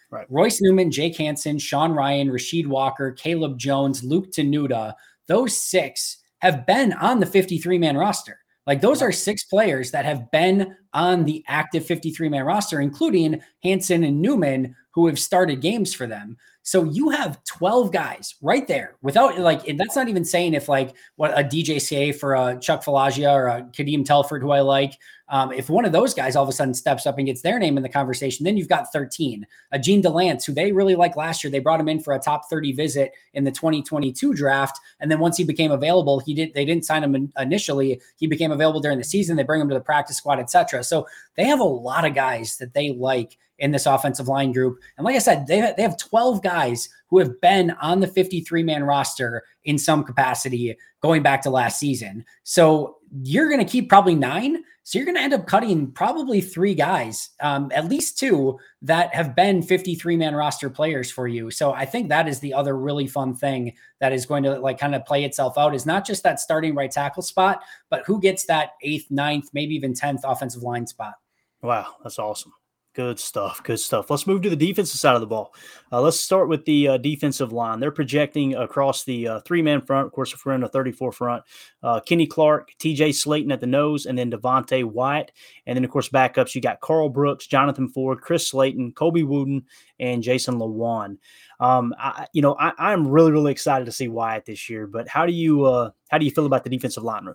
Right. 0.10 0.26
Royce 0.30 0.62
Newman, 0.62 0.92
Jake 0.92 1.18
Hanson, 1.18 1.60
Sean 1.60 1.92
Rhyan, 1.92 2.30
Rasheed 2.30 2.68
Walker, 2.68 3.12
Caleb 3.12 3.58
Jones, 3.58 4.04
Luke 4.04 4.32
Tenuta, 4.32 4.94
those 5.28 5.58
six 5.58 6.18
have 6.40 6.66
been 6.66 6.94
on 6.94 7.20
the 7.20 7.26
53 7.26 7.78
man 7.78 7.98
roster. 7.98 8.40
Like 8.66 8.80
those 8.80 9.02
are 9.02 9.12
six 9.12 9.44
players 9.44 9.92
that 9.92 10.06
have 10.06 10.32
been 10.32 10.76
on 10.94 11.26
the 11.26 11.44
active 11.48 11.86
53 11.86 12.30
man 12.30 12.46
roster, 12.46 12.80
including 12.80 13.42
Hanson 13.64 14.04
and 14.04 14.22
Newman, 14.22 14.76
who 14.94 15.08
have 15.08 15.20
started 15.20 15.62
games 15.62 15.94
for 15.94 16.08
them. 16.08 16.38
So 16.62 16.86
you 16.86 17.10
have 17.10 17.44
12 17.44 17.92
guys 17.92 18.36
right 18.42 18.66
there 18.68 18.96
without 19.02 19.38
like, 19.38 19.66
that's 19.78 19.98
not 19.98 20.08
even 20.08 20.24
saying 20.24 20.54
if 20.54 20.70
like 20.70 20.96
what 21.18 21.38
a 21.38 21.44
DJ 21.44 21.82
Say 21.82 22.14
for 22.14 22.36
a 22.36 22.58
Chuck 22.60 22.84
Filiaga 22.84 23.34
or 23.34 23.48
a 23.48 23.64
Kadeem 23.64 24.06
Telfort, 24.06 24.42
who 24.42 24.52
I 24.52 24.62
like, 24.62 24.94
um, 25.30 25.52
if 25.52 25.70
one 25.70 25.84
of 25.84 25.92
those 25.92 26.14
guys 26.14 26.36
all 26.36 26.44
of 26.44 26.50
a 26.50 26.54
sudden 26.54 26.74
steps 26.74 27.08
up 27.08 27.18
and 27.18 27.26
gets 27.26 27.42
their 27.42 27.58
name 27.58 27.76
in 27.76 27.84
the 27.84 27.90
conversation, 27.90 28.44
then 28.44 28.56
you've 28.56 28.70
got 28.70 28.92
13. 28.94 29.46
A 29.72 29.80
Jean 29.80 30.02
Delance, 30.02 30.46
who 30.46 30.54
they 30.54 30.72
really 30.72 30.96
like 30.96 31.16
last 31.16 31.44
year, 31.44 31.50
they 31.50 31.60
brought 31.60 31.80
him 31.80 31.90
in 31.90 32.00
for 32.00 32.14
a 32.14 32.20
top 32.20 32.50
30 32.50 32.74
visit 32.74 33.12
in 33.34 33.44
the 33.44 33.52
2022 33.52 34.34
draft. 34.34 34.80
And 35.00 35.10
then 35.10 35.20
once 35.20 35.36
he 35.36 35.44
became 35.44 35.72
available, 35.72 36.20
he 36.20 36.34
did 36.34 36.54
they 36.54 36.66
didn't 36.66 36.86
sign 36.86 37.04
him 37.04 37.34
initially. 37.40 38.00
He 38.18 38.28
became 38.28 38.52
available 38.52 38.80
during 38.80 39.00
the 39.00 39.04
season. 39.04 39.36
They 39.36 39.44
bring 39.44 39.62
him 39.62 39.70
to 39.70 39.76
the 39.76 39.82
practice 39.82 40.18
squad, 40.18 40.40
etc. 40.40 40.84
So 40.84 41.08
they 41.36 41.46
have 41.46 41.60
a 41.60 41.64
lot 41.64 42.06
of 42.06 42.14
guys 42.14 42.58
that 42.58 42.74
they 42.74 42.92
like 42.92 43.38
in 43.60 43.72
this 43.72 43.86
offensive 43.86 44.28
line 44.28 44.52
group. 44.52 44.80
And 44.98 45.06
like 45.06 45.16
I 45.16 45.20
said, 45.20 45.48
they, 45.48 45.74
they 45.76 45.84
have 45.84 45.98
12 45.98 46.42
guys 46.42 46.90
who 47.08 47.20
have 47.20 47.40
been 47.42 47.72
on 47.82 48.00
the 48.00 48.08
53 48.08 48.64
man 48.64 48.84
roster 48.84 49.44
in 49.64 49.78
some 49.78 50.04
capacity 50.04 50.76
going 51.02 51.22
back 51.22 51.42
to 51.44 51.50
last 51.50 51.80
season. 51.80 52.26
So 52.44 52.98
you're 53.22 53.50
going 53.50 53.64
to 53.64 53.72
keep 53.72 53.90
probably 53.90 54.16
nine. 54.16 54.64
So 54.84 54.98
you're 54.98 55.06
going 55.06 55.16
to 55.16 55.22
end 55.22 55.34
up 55.34 55.46
cutting 55.46 55.92
probably 55.92 56.42
three 56.42 56.74
guys, 56.74 57.30
um, 57.40 57.72
at 57.74 57.88
least 57.88 58.18
two 58.18 58.58
that 58.82 59.14
have 59.14 59.36
been 59.36 59.62
53 59.62 60.18
man 60.18 60.36
roster 60.36 60.70
players 60.70 61.12
for 61.12 61.28
you. 61.28 61.52
So 61.52 61.72
I 61.72 61.86
think 61.86 62.10
that 62.10 62.28
is 62.28 62.40
the 62.40 62.54
other 62.54 62.76
really 62.76 63.08
fun 63.08 63.36
thing 63.36 63.74
that 64.00 64.12
is 64.12 64.26
going 64.26 64.44
to 64.44 64.60
like 64.60 64.80
kind 64.80 64.96
of 64.96 65.06
play 65.06 65.24
itself 65.24 65.58
out 65.58 65.76
is 65.76 65.86
not 65.86 66.06
just 66.06 66.24
that 66.24 66.40
starting 66.40 66.76
right 66.76 66.92
tackle 66.92 67.24
spot, 67.24 67.62
but 67.90 68.04
who 68.06 68.20
gets 68.20 68.46
that 68.48 68.72
eighth, 68.82 69.10
ninth, 69.12 69.50
maybe 69.54 69.76
even 69.76 69.94
10th 69.94 70.22
offensive 70.26 70.64
line 70.64 70.88
spot. 70.88 71.14
Wow, 71.62 71.96
that's 72.04 72.20
awesome. 72.20 72.54
Good 72.94 73.20
stuff. 73.20 73.64
Good 73.64 73.80
stuff. 73.80 74.12
Let's 74.12 74.28
move 74.28 74.44
to 74.44 74.52
the 74.52 74.56
defensive 74.56 75.00
side 75.00 75.16
of 75.16 75.22
the 75.22 75.26
ball. 75.26 75.56
Uh, 75.92 76.00
let's 76.00 76.20
start 76.20 76.48
with 76.48 76.64
the 76.66 76.90
uh, 76.90 76.98
defensive 76.98 77.52
line. 77.52 77.80
They're 77.80 77.90
projecting 77.90 78.54
across 78.54 79.04
the 79.04 79.28
uh, 79.28 79.40
three 79.40 79.64
man 79.64 79.82
front. 79.82 80.06
Of 80.06 80.12
course, 80.12 80.32
if 80.32 80.46
we're 80.46 80.54
in 80.54 80.62
a 80.62 80.68
34 80.68 81.12
front, 81.12 81.44
uh, 81.82 82.02
Kenny 82.02 82.28
Clark, 82.28 82.70
TJ 82.78 83.10
Slaton 83.10 83.52
at 83.52 83.62
the 83.62 83.66
nose, 83.66 84.06
and 84.06 84.16
then 84.16 84.30
Devonte 84.30 84.84
Wyatt. 84.84 85.32
And 85.66 85.76
then, 85.76 85.84
of 85.84 85.90
course, 85.90 86.10
backups, 86.10 86.54
you 86.54 86.62
got 86.62 86.82
Karl 86.82 87.10
Brooks, 87.10 87.48
Jonathan 87.48 87.90
Ford, 87.90 88.22
Chris 88.22 88.48
Slayton, 88.50 88.92
Colby 88.92 89.24
Wooden, 89.24 89.64
and 90.00 90.22
Jason 90.22 90.60
Lewan. 90.60 91.18
Um, 91.60 91.96
I, 91.98 92.28
you 92.32 92.44
know, 92.44 92.54
I, 92.54 92.94
am 92.94 93.08
really, 93.08 93.32
really 93.32 93.52
excited 93.52 93.86
to 93.86 93.92
see 93.92 94.08
Wyatt 94.08 94.46
this 94.46 94.70
year. 94.70 94.86
But 94.86 95.08
how 95.08 95.26
do 95.26 95.34
you 95.34 95.66
uh, 95.66 95.90
how 96.10 96.20
do 96.20 96.26
you 96.26 96.32
feel 96.32 96.46
about 96.46 96.64
the 96.64 96.70
defensive 96.70 97.04
line? 97.04 97.28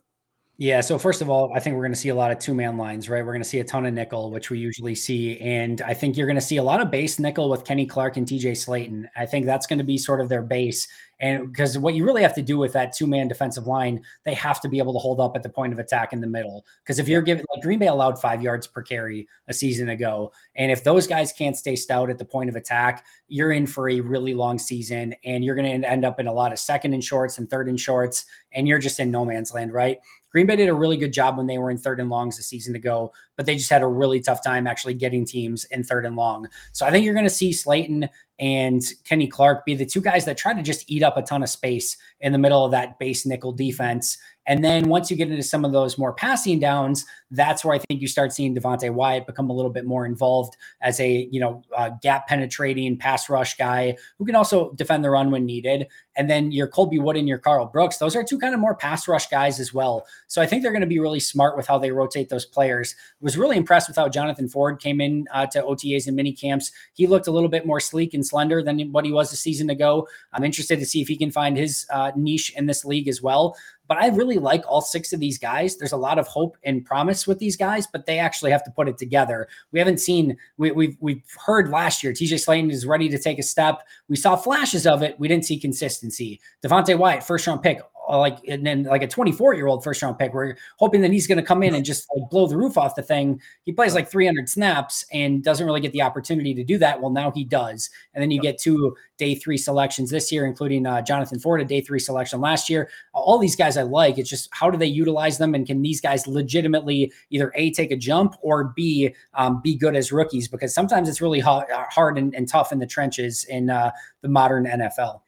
Yeah. 0.61 0.81
So 0.81 0.99
first 0.99 1.23
of 1.23 1.31
all, 1.31 1.53
I 1.55 1.61
think 1.61 1.77
we're 1.77 1.85
going 1.85 1.93
to 1.93 1.99
see 1.99 2.09
a 2.09 2.15
lot 2.17 2.33
of 2.33 2.41
two 2.41 2.53
man 2.53 2.77
lines, 2.77 3.09
right? 3.09 3.25
We're 3.25 3.33
going 3.33 3.45
to 3.45 3.49
see 3.49 3.61
a 3.61 3.65
ton 3.65 3.87
of 3.87 3.95
nickel, 3.95 4.33
which 4.33 4.51
we 4.51 4.59
usually 4.59 4.97
see, 4.97 5.39
and 5.39 5.81
I 5.83 5.95
think 5.95 6.17
you're 6.17 6.27
going 6.27 6.35
to 6.35 6.41
see 6.41 6.57
a 6.57 6.65
lot 6.65 6.81
of 6.81 6.91
base 6.91 7.21
nickel 7.21 7.49
with 7.49 7.65
Kenny 7.65 7.87
Clark 7.87 8.17
and 8.17 8.27
TJ 8.27 8.53
Slaton. 8.57 9.09
I 9.17 9.25
think 9.25 9.47
that's 9.47 9.69
going 9.69 9.79
to 9.79 9.85
be 9.85 9.97
sort 9.97 10.21
of 10.21 10.29
their 10.29 10.43
base, 10.43 10.89
and 11.21 11.47
because 11.53 11.79
what 11.79 11.95
you 11.95 12.05
really 12.05 12.23
have 12.23 12.35
to 12.35 12.43
do 12.43 12.59
with 12.59 12.73
that 12.73 12.93
two 12.93 13.07
man 13.07 13.29
defensive 13.29 13.69
line, 13.69 14.03
they 14.25 14.35
have 14.35 14.61
to 14.63 14.69
be 14.69 14.79
able 14.79 14.93
to 14.95 14.99
hold 14.99 15.21
up 15.21 15.37
at 15.37 15.45
the 15.45 15.49
point 15.49 15.73
of 15.73 15.79
attack 15.79 16.13
in 16.13 16.21
the 16.21 16.27
middle. 16.27 16.65
Because 16.83 16.99
if 16.99 17.09
you're 17.09 17.23
giving 17.23 17.45
like 17.55 17.63
Green 17.63 17.79
Bay 17.79 17.87
allowed 17.87 18.21
five 18.21 18.43
yards 18.43 18.67
per 18.67 18.83
carry 18.83 19.29
a 19.47 19.55
season 19.55 19.91
ago, 19.91 20.33
and 20.57 20.73
if 20.73 20.83
those 20.83 21.07
guys 21.07 21.33
can't 21.33 21.57
stay 21.57 21.77
stout 21.77 22.11
at 22.11 22.19
the 22.19 22.25
point 22.25 22.51
of 22.51 22.57
attack, 22.57 23.05
you're 23.29 23.53
in 23.53 23.67
for 23.67 23.89
a 23.91 24.01
really 24.01 24.35
long 24.35 24.59
season, 24.59 25.15
and 25.25 25.45
you're 25.45 25.55
going 25.55 25.83
to 25.83 25.89
end 25.89 26.05
up 26.05 26.19
in 26.19 26.27
a 26.27 26.33
lot 26.33 26.53
of 26.53 26.59
second 26.59 26.95
and 26.95 27.05
shorts 27.05 27.39
and 27.39 27.49
third 27.49 27.69
and 27.69 27.79
shorts, 27.79 28.25
and 28.51 28.67
you're 28.67 28.81
just 28.81 28.99
in 28.99 29.11
no 29.11 29.25
man's 29.25 29.53
land, 29.53 29.73
right? 29.73 29.99
Green 30.31 30.47
Bay 30.47 30.57
did 30.57 30.69
a 30.69 30.75
really 30.75 30.97
good 30.97 31.13
job 31.13 31.37
when 31.37 31.47
they 31.47 31.59
were 31.59 31.71
in 31.71 31.79
third 31.79 32.01
and 32.01 32.11
longs 32.11 32.39
a 32.39 32.43
season 32.43 32.75
ago, 32.77 33.13
but 33.37 33.47
they 33.47 33.57
just 33.57 33.71
had 33.71 33.83
a 33.83 33.87
really 33.87 34.21
tough 34.21 34.43
time 34.43 34.67
actually 34.67 34.95
getting 34.95 35.25
teams 35.25 35.65
in 35.67 35.83
third 35.83 36.05
and 36.05 36.17
long. 36.17 36.49
So 36.73 36.87
I 36.87 36.91
think 36.91 37.05
you're 37.05 37.15
going 37.15 37.27
to 37.27 37.31
see 37.31 37.51
Slaton 37.51 38.09
and 38.39 38.83
Kenny 39.05 39.27
Clark 39.27 39.65
be 39.65 39.75
the 39.75 39.87
two 39.87 40.01
guys 40.01 40.25
that 40.27 40.37
try 40.37 40.55
to 40.55 40.63
just 40.63 40.91
eat 40.91 41.03
up 41.03 41.17
a 41.17 41.23
ton 41.23 41.43
of 41.43 41.49
space 41.49 41.97
in 42.21 42.33
the 42.33 42.39
middle 42.39 42.65
of 42.65 42.71
that 42.71 42.99
base 42.99 43.27
nickel 43.27 43.53
defense. 43.53 44.19
And 44.49 44.65
then 44.65 44.89
once 44.89 45.11
you 45.11 45.17
get 45.17 45.31
into 45.31 45.43
some 45.43 45.65
of 45.65 45.73
those 45.73 45.99
more 45.99 46.13
passing 46.13 46.59
downs, 46.59 47.05
that's 47.31 47.65
where 47.65 47.75
I 47.75 47.79
think 47.79 48.01
you 48.01 48.09
start 48.09 48.33
seeing 48.33 48.57
Devonte 48.57 48.91
Wyatt 48.91 49.27
become 49.27 49.51
a 49.51 49.53
little 49.53 49.71
bit 49.71 49.85
more 49.85 50.07
involved 50.07 50.57
as 50.81 50.99
a 50.99 51.29
you 51.31 51.39
know 51.39 51.63
uh, 51.77 51.91
gap 52.03 52.27
penetrating 52.27 52.97
pass 52.97 53.29
rush 53.29 53.57
guy 53.57 53.97
who 54.19 54.25
can 54.25 54.35
also 54.35 54.73
defend 54.73 55.05
the 55.05 55.11
run 55.11 55.31
when 55.31 55.45
needed. 55.45 55.87
And 56.17 56.29
then 56.29 56.51
your 56.51 56.67
Colby 56.67 56.99
Wood 56.99 57.17
and 57.17 57.29
your 57.29 57.39
Karl 57.39 57.67
Brooks, 57.67 57.99
those 57.99 58.17
are 58.17 58.25
two 58.25 58.39
kind 58.39 58.55
of 58.55 58.61
more 58.61 58.75
pass 58.75 59.07
rush 59.07 59.29
guys 59.29 59.61
as 59.61 59.73
well. 59.73 60.05
So 60.27 60.43
I 60.43 60.47
think 60.47 60.63
they're 60.63 60.73
going 60.73 60.81
to 60.81 60.87
be 60.87 60.99
really 60.99 61.21
smart 61.21 61.57
with 61.57 61.67
how 61.67 61.79
they 61.79 61.93
rotate 61.93 62.29
those 62.29 62.47
players. 62.47 62.97
Was 63.21 63.37
really 63.37 63.57
impressed 63.57 63.89
with 63.89 63.97
how 63.97 64.09
Jonathan 64.09 64.49
Ford 64.49 64.81
came 64.81 65.01
in 65.01 65.27
uh, 65.33 65.47
to 65.49 65.63
OTAs 65.63 66.07
and 66.07 66.17
mini 66.17 66.33
camps. 66.33 66.73
He 66.95 67.07
looked 67.07 67.27
a 67.27 67.31
little 67.31 67.51
bit 67.51 67.67
more 67.67 67.81
sleek 67.81 68.15
and 68.15 68.27
slender 68.27 68.63
than 68.63 68.81
what 68.93 69.05
he 69.05 69.13
was 69.13 69.33
a 69.33 69.37
season 69.37 69.69
ago. 69.69 70.09
I'm 70.33 70.43
interested 70.43 70.79
to 70.81 70.87
see 70.87 71.03
if 71.03 71.09
he 71.09 71.17
can 71.17 71.31
find 71.31 71.57
his 71.57 71.87
uh, 71.91 72.13
niche 72.17 72.53
in 72.57 72.67
this 72.67 72.85
league 72.85 73.09
as 73.09 73.23
well. 73.23 73.55
But 73.89 73.99
I 73.99 74.09
really 74.09 74.39
like 74.39 74.63
all 74.69 74.81
six 74.81 75.13
of 75.13 75.21
these 75.21 75.39
guys. 75.39 75.77
There's 75.77 75.93
a 75.93 75.97
lot 75.97 76.19
of 76.19 76.27
hope 76.27 76.57
and 76.63 76.85
promise 76.85 77.27
with 77.27 77.39
these 77.39 77.57
guys, 77.57 77.87
but 77.87 78.07
they 78.07 78.19
actually 78.19 78.51
have 78.51 78.63
to 78.65 78.71
put 78.71 78.89
it 78.89 78.99
together. 78.99 79.49
We 79.73 79.79
haven't 79.79 79.99
seen, 79.99 80.37
we, 80.59 80.71
we've, 80.71 80.97
we've 81.01 81.23
heard 81.45 81.71
last 81.71 82.05
year, 82.05 82.13
TJ 82.13 82.35
Slaton 82.35 82.71
is 82.71 82.87
ready 82.87 83.09
to 83.09 83.19
take 83.19 83.39
a 83.39 83.43
step. 83.43 83.83
We 84.09 84.17
saw 84.17 84.37
flashes 84.37 84.87
of 84.87 85.03
it. 85.03 85.19
We 85.19 85.27
didn't 85.27 85.47
see 85.47 85.59
consistency. 85.59 86.41
Devonte 86.63 86.97
Wyatt, 86.99 87.25
first 87.25 87.47
round 87.47 87.63
pick, 87.63 87.81
like 88.17 88.39
and 88.49 88.67
then 88.67 88.85
like 88.85 89.03
a 89.03 89.07
24 89.07 89.55
year 89.55 89.67
old 89.67 89.85
first 89.85 90.03
round 90.03 90.19
pick. 90.19 90.33
We're 90.33 90.57
hoping 90.79 91.03
that 91.03 91.13
he's 91.13 91.27
going 91.27 91.39
to 91.39 91.45
come 91.45 91.63
in 91.63 91.75
and 91.75 91.85
just 91.85 92.09
like 92.15 92.31
blow 92.31 92.47
the 92.47 92.57
roof 92.57 92.79
off 92.79 92.95
the 92.95 93.03
thing. 93.03 93.41
He 93.65 93.73
plays 93.73 93.95
like 93.95 94.11
300 94.11 94.49
snaps 94.49 95.05
and 95.13 95.45
doesn't 95.45 95.67
really 95.67 95.81
get 95.81 95.93
the 95.93 96.03
opportunity 96.03 96.55
to 96.55 96.65
do 96.65 96.79
that. 96.79 97.01
Well, 97.01 97.11
now 97.11 97.31
he 97.31 97.45
does. 97.45 97.91
And 98.15 98.23
then 98.23 98.31
you 98.31 98.41
get 98.41 98.59
two 98.59 98.97
day 99.19 99.35
three 99.35 99.59
selections 99.59 100.11
this 100.11 100.33
year, 100.33 100.47
including 100.47 100.87
uh, 100.87 101.03
Jonathan 101.03 101.39
Ford, 101.39 101.61
a 101.61 101.65
day 101.65 101.81
three 101.81 101.99
selection 101.99 102.41
last 102.41 102.71
year. 102.71 102.89
All 103.13 103.39
these 103.39 103.57
guys 103.57 103.77
I 103.77 103.83
like. 103.83 104.17
It's 104.17 104.31
just 104.31 104.49
how 104.53 104.71
do 104.71 104.79
they 104.79 104.87
utilize 104.87 105.39
them, 105.39 105.55
and 105.55 105.67
can 105.67 105.83
these 105.83 106.01
guys 106.01 106.27
legitimately 106.27 107.13
either 107.31 107.53
a 107.55 107.71
take 107.73 107.91
a 107.91 107.97
jump 107.97 108.37
or 108.41 108.73
b 108.77 109.15
um, 109.35 109.61
be 109.61 109.77
good 109.77 109.97
as 109.97 110.13
rookies? 110.13 110.49
Because 110.49 110.73
sometimes 110.73 111.09
it's 111.09 111.21
really 111.21 111.41
hard 111.41 112.19
and, 112.19 112.35
and 112.35 112.49
tough 112.49 112.73
in 112.73 112.79
the 112.79 112.87
trenches 112.87 113.45
in 113.45 113.69
uh, 113.69 113.91
the 114.23 114.29
modern 114.29 114.65
NFL. 114.65 115.21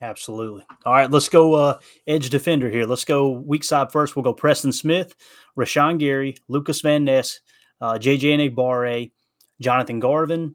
Absolutely. 0.00 0.64
All 0.84 0.92
right, 0.92 1.10
let's 1.10 1.28
go 1.28 1.54
uh, 1.54 1.78
edge 2.06 2.28
defender 2.30 2.68
here. 2.68 2.84
Let's 2.84 3.04
go 3.04 3.30
weak 3.30 3.64
side 3.64 3.90
first. 3.90 4.16
We'll 4.16 4.22
go 4.22 4.34
Preston 4.34 4.72
Smith, 4.72 5.14
Rashan 5.56 5.98
Gary, 5.98 6.36
Lukas 6.48 6.80
Van 6.80 7.04
Ness, 7.04 7.40
uh, 7.80 7.94
JJ 7.94 8.54
Enagbare, 8.54 9.12
Jonathan 9.60 10.00
Garvin. 10.00 10.54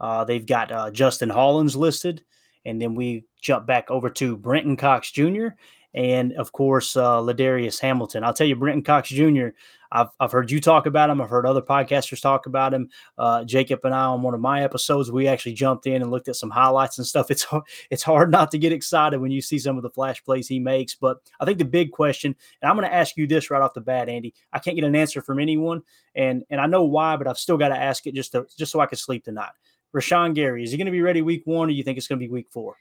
Uh, 0.00 0.24
they've 0.24 0.46
got 0.46 0.72
uh, 0.72 0.90
Justin 0.90 1.28
Hollins 1.30 1.76
listed. 1.76 2.22
And 2.64 2.82
then 2.82 2.94
we 2.94 3.24
jump 3.40 3.66
back 3.66 3.90
over 3.90 4.10
to 4.10 4.36
Brenton 4.36 4.76
Cox 4.76 5.10
Jr. 5.12 5.48
and, 5.96 6.34
of 6.34 6.52
course, 6.52 6.94
uh, 6.94 7.18
Ladarius 7.20 7.80
Hamilton. 7.80 8.22
I'll 8.22 8.34
tell 8.34 8.46
you, 8.46 8.54
Brenton 8.54 8.84
Cox 8.84 9.08
Jr., 9.08 9.48
I've, 9.92 10.08
I've 10.20 10.32
heard 10.32 10.50
you 10.50 10.60
talk 10.60 10.84
about 10.86 11.10
him. 11.10 11.20
I've 11.20 11.30
heard 11.30 11.46
other 11.46 11.62
podcasters 11.62 12.20
talk 12.20 12.46
about 12.46 12.74
him. 12.74 12.90
Uh, 13.16 13.44
Jacob 13.44 13.80
and 13.84 13.94
I 13.94 14.04
on 14.04 14.20
one 14.20 14.34
of 14.34 14.40
my 14.40 14.62
episodes, 14.62 15.10
we 15.10 15.28
actually 15.28 15.54
jumped 15.54 15.86
in 15.86 16.02
and 16.02 16.10
looked 16.10 16.28
at 16.28 16.36
some 16.36 16.50
highlights 16.50 16.98
and 16.98 17.06
stuff. 17.06 17.30
It's 17.36 17.46
it's 17.90 18.02
hard 18.02 18.30
not 18.30 18.50
to 18.50 18.58
get 18.58 18.72
excited 18.72 19.20
when 19.20 19.30
you 19.30 19.40
see 19.40 19.58
some 19.58 19.76
of 19.76 19.82
the 19.82 19.90
flash 19.90 20.22
plays 20.24 20.48
he 20.48 20.58
makes. 20.58 20.94
But 20.94 21.18
I 21.40 21.44
think 21.44 21.58
the 21.58 21.64
big 21.64 21.92
question, 21.92 22.34
and 22.60 22.68
I'm 22.68 22.76
going 22.76 22.88
to 22.88 22.94
ask 22.94 23.16
you 23.16 23.26
this 23.26 23.50
right 23.50 23.62
off 23.62 23.74
the 23.74 23.80
bat, 23.80 24.08
Andy. 24.08 24.34
I 24.52 24.58
can't 24.58 24.76
get 24.76 24.84
an 24.84 24.96
answer 24.96 25.22
from 25.22 25.38
anyone, 25.38 25.82
and 26.14 26.44
and 26.50 26.60
I 26.60 26.66
know 26.66 26.84
why, 26.84 27.16
but 27.16 27.26
I've 27.26 27.38
still 27.38 27.56
got 27.56 27.68
to 27.68 27.76
ask 27.76 28.06
it 28.06 28.14
just 28.14 28.32
to 28.32 28.46
just 28.58 28.72
so 28.72 28.80
I 28.80 28.86
can 28.86 28.98
sleep 28.98 29.24
tonight. 29.24 29.52
Rashan 29.94 30.34
Gary, 30.34 30.64
is 30.64 30.72
he 30.72 30.76
going 30.76 30.86
to 30.86 30.92
be 30.92 31.00
ready 31.00 31.22
week 31.22 31.42
one, 31.46 31.68
or 31.68 31.70
do 31.70 31.74
you 31.74 31.84
think 31.84 31.96
it's 31.96 32.08
going 32.08 32.18
to 32.18 32.26
be 32.26 32.30
week 32.30 32.48
four? 32.50 32.76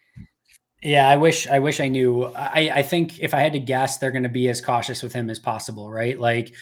Yeah, 0.81 1.09
I 1.09 1.17
wish 1.17 1.47
I 1.47 1.59
wish 1.59 1.79
I 1.79 1.87
knew. 1.87 2.25
I, 2.35 2.71
I 2.75 2.83
think 2.83 3.19
if 3.19 3.33
I 3.33 3.39
had 3.39 3.53
to 3.53 3.59
guess, 3.59 3.97
they're 3.97 4.11
going 4.11 4.23
to 4.23 4.29
be 4.29 4.49
as 4.49 4.61
cautious 4.61 5.01
with 5.01 5.13
him 5.13 5.29
as 5.29 5.39
possible, 5.39 5.89
right? 5.89 6.19
Like 6.19 6.53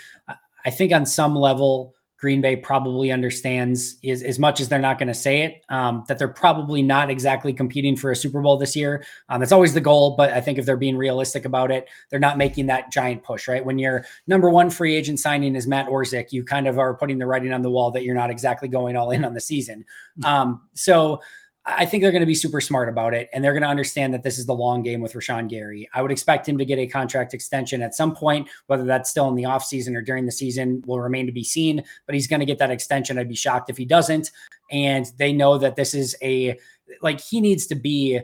I 0.66 0.70
think 0.70 0.94
on 0.94 1.06
some 1.06 1.36
level, 1.36 1.94
Green 2.24 2.40
Bay 2.40 2.56
probably 2.56 3.12
understands 3.12 3.98
is 4.02 4.24
as 4.24 4.40
much 4.40 4.62
as 4.62 4.70
they're 4.70 4.80
not 4.80 4.98
going 4.98 5.10
to 5.10 5.14
say 5.14 5.42
it, 5.42 5.62
um, 5.68 6.06
that 6.08 6.18
they're 6.18 6.30
probably 6.30 6.82
not 6.82 7.10
exactly 7.10 7.52
competing 7.52 7.98
for 7.98 8.12
a 8.12 8.16
Super 8.16 8.40
Bowl 8.40 8.56
this 8.56 8.78
year. 8.78 9.04
Um, 9.28 9.42
that's 9.42 9.52
always 9.52 9.74
the 9.74 9.82
goal, 9.82 10.16
but 10.16 10.32
I 10.32 10.40
think 10.40 10.58
if 10.58 10.66
they're 10.66 10.78
being 10.78 10.96
realistic 10.96 11.44
about 11.44 11.70
it, 11.70 11.90
they're 12.10 12.22
not 12.22 12.38
making 12.38 12.68
that 12.68 12.94
giant 12.94 13.24
push, 13.24 13.50
right? 13.50 13.66
When 13.66 13.78
your 13.78 14.06
number 14.26 14.50
one 14.50 14.70
free 14.70 14.96
agent 14.96 15.20
signing 15.20 15.54
is 15.54 15.68
Matt 15.68 15.88
Orzech, 15.88 16.32
you 16.32 16.46
kind 16.46 16.66
of 16.66 16.80
are 16.80 16.94
putting 16.94 17.18
the 17.18 17.26
writing 17.26 17.52
on 17.52 17.62
the 17.62 17.70
wall 17.70 17.92
that 17.92 18.04
you're 18.06 18.16
not 18.16 18.30
exactly 18.30 18.70
going 18.70 18.96
all 18.96 19.12
in 19.12 19.26
on 19.26 19.34
the 19.34 19.42
season. 19.42 19.84
Mm. 20.22 20.26
Um, 20.26 20.62
so 20.76 21.20
I 21.66 21.86
think 21.86 22.04
they're 22.04 22.12
going 22.12 22.22
to 22.22 22.28
be 22.28 22.36
super 22.36 22.60
smart 22.60 22.90
about 22.90 23.14
it, 23.14 23.30
and 23.32 23.42
they're 23.42 23.54
going 23.54 23.64
to 23.64 23.70
understand 23.70 24.14
that 24.14 24.22
this 24.22 24.38
is 24.38 24.46
the 24.46 24.54
long 24.54 24.84
game 24.84 25.00
with 25.00 25.14
Rashan 25.14 25.48
Gary. 25.48 25.90
I 25.94 26.02
would 26.02 26.12
expect 26.12 26.48
him 26.48 26.58
to 26.58 26.66
get 26.66 26.78
a 26.78 26.88
contract 26.88 27.34
extension 27.34 27.82
at 27.82 27.96
some 27.96 28.14
point, 28.14 28.50
whether 28.68 28.84
that's 28.84 29.10
still 29.10 29.30
in 29.30 29.36
the 29.36 29.44
offseason 29.44 29.96
or 29.96 30.02
during 30.02 30.26
the 30.26 30.32
season 30.32 30.84
will 30.86 31.00
remain 31.00 31.26
to 31.26 31.32
be 31.32 31.44
seen, 31.44 31.82
but 32.06 32.16
he's 32.16 32.28
going 32.28 32.42
to 32.42 32.46
get 32.46 32.60
that 32.60 32.72
extension. 32.72 33.18
I'd 33.18 33.30
be 33.30 33.36
shocked 33.36 33.70
if 33.70 33.78
he 33.78 33.86
doesn't. 33.86 34.32
And 34.72 35.10
they 35.18 35.32
know 35.32 35.58
that 35.58 35.78
this 35.78 35.94
is 35.94 36.18
a 36.22 36.60
like 37.02 37.22
he 37.22 37.40
needs 37.40 37.66
to 37.68 37.76
be 37.76 38.20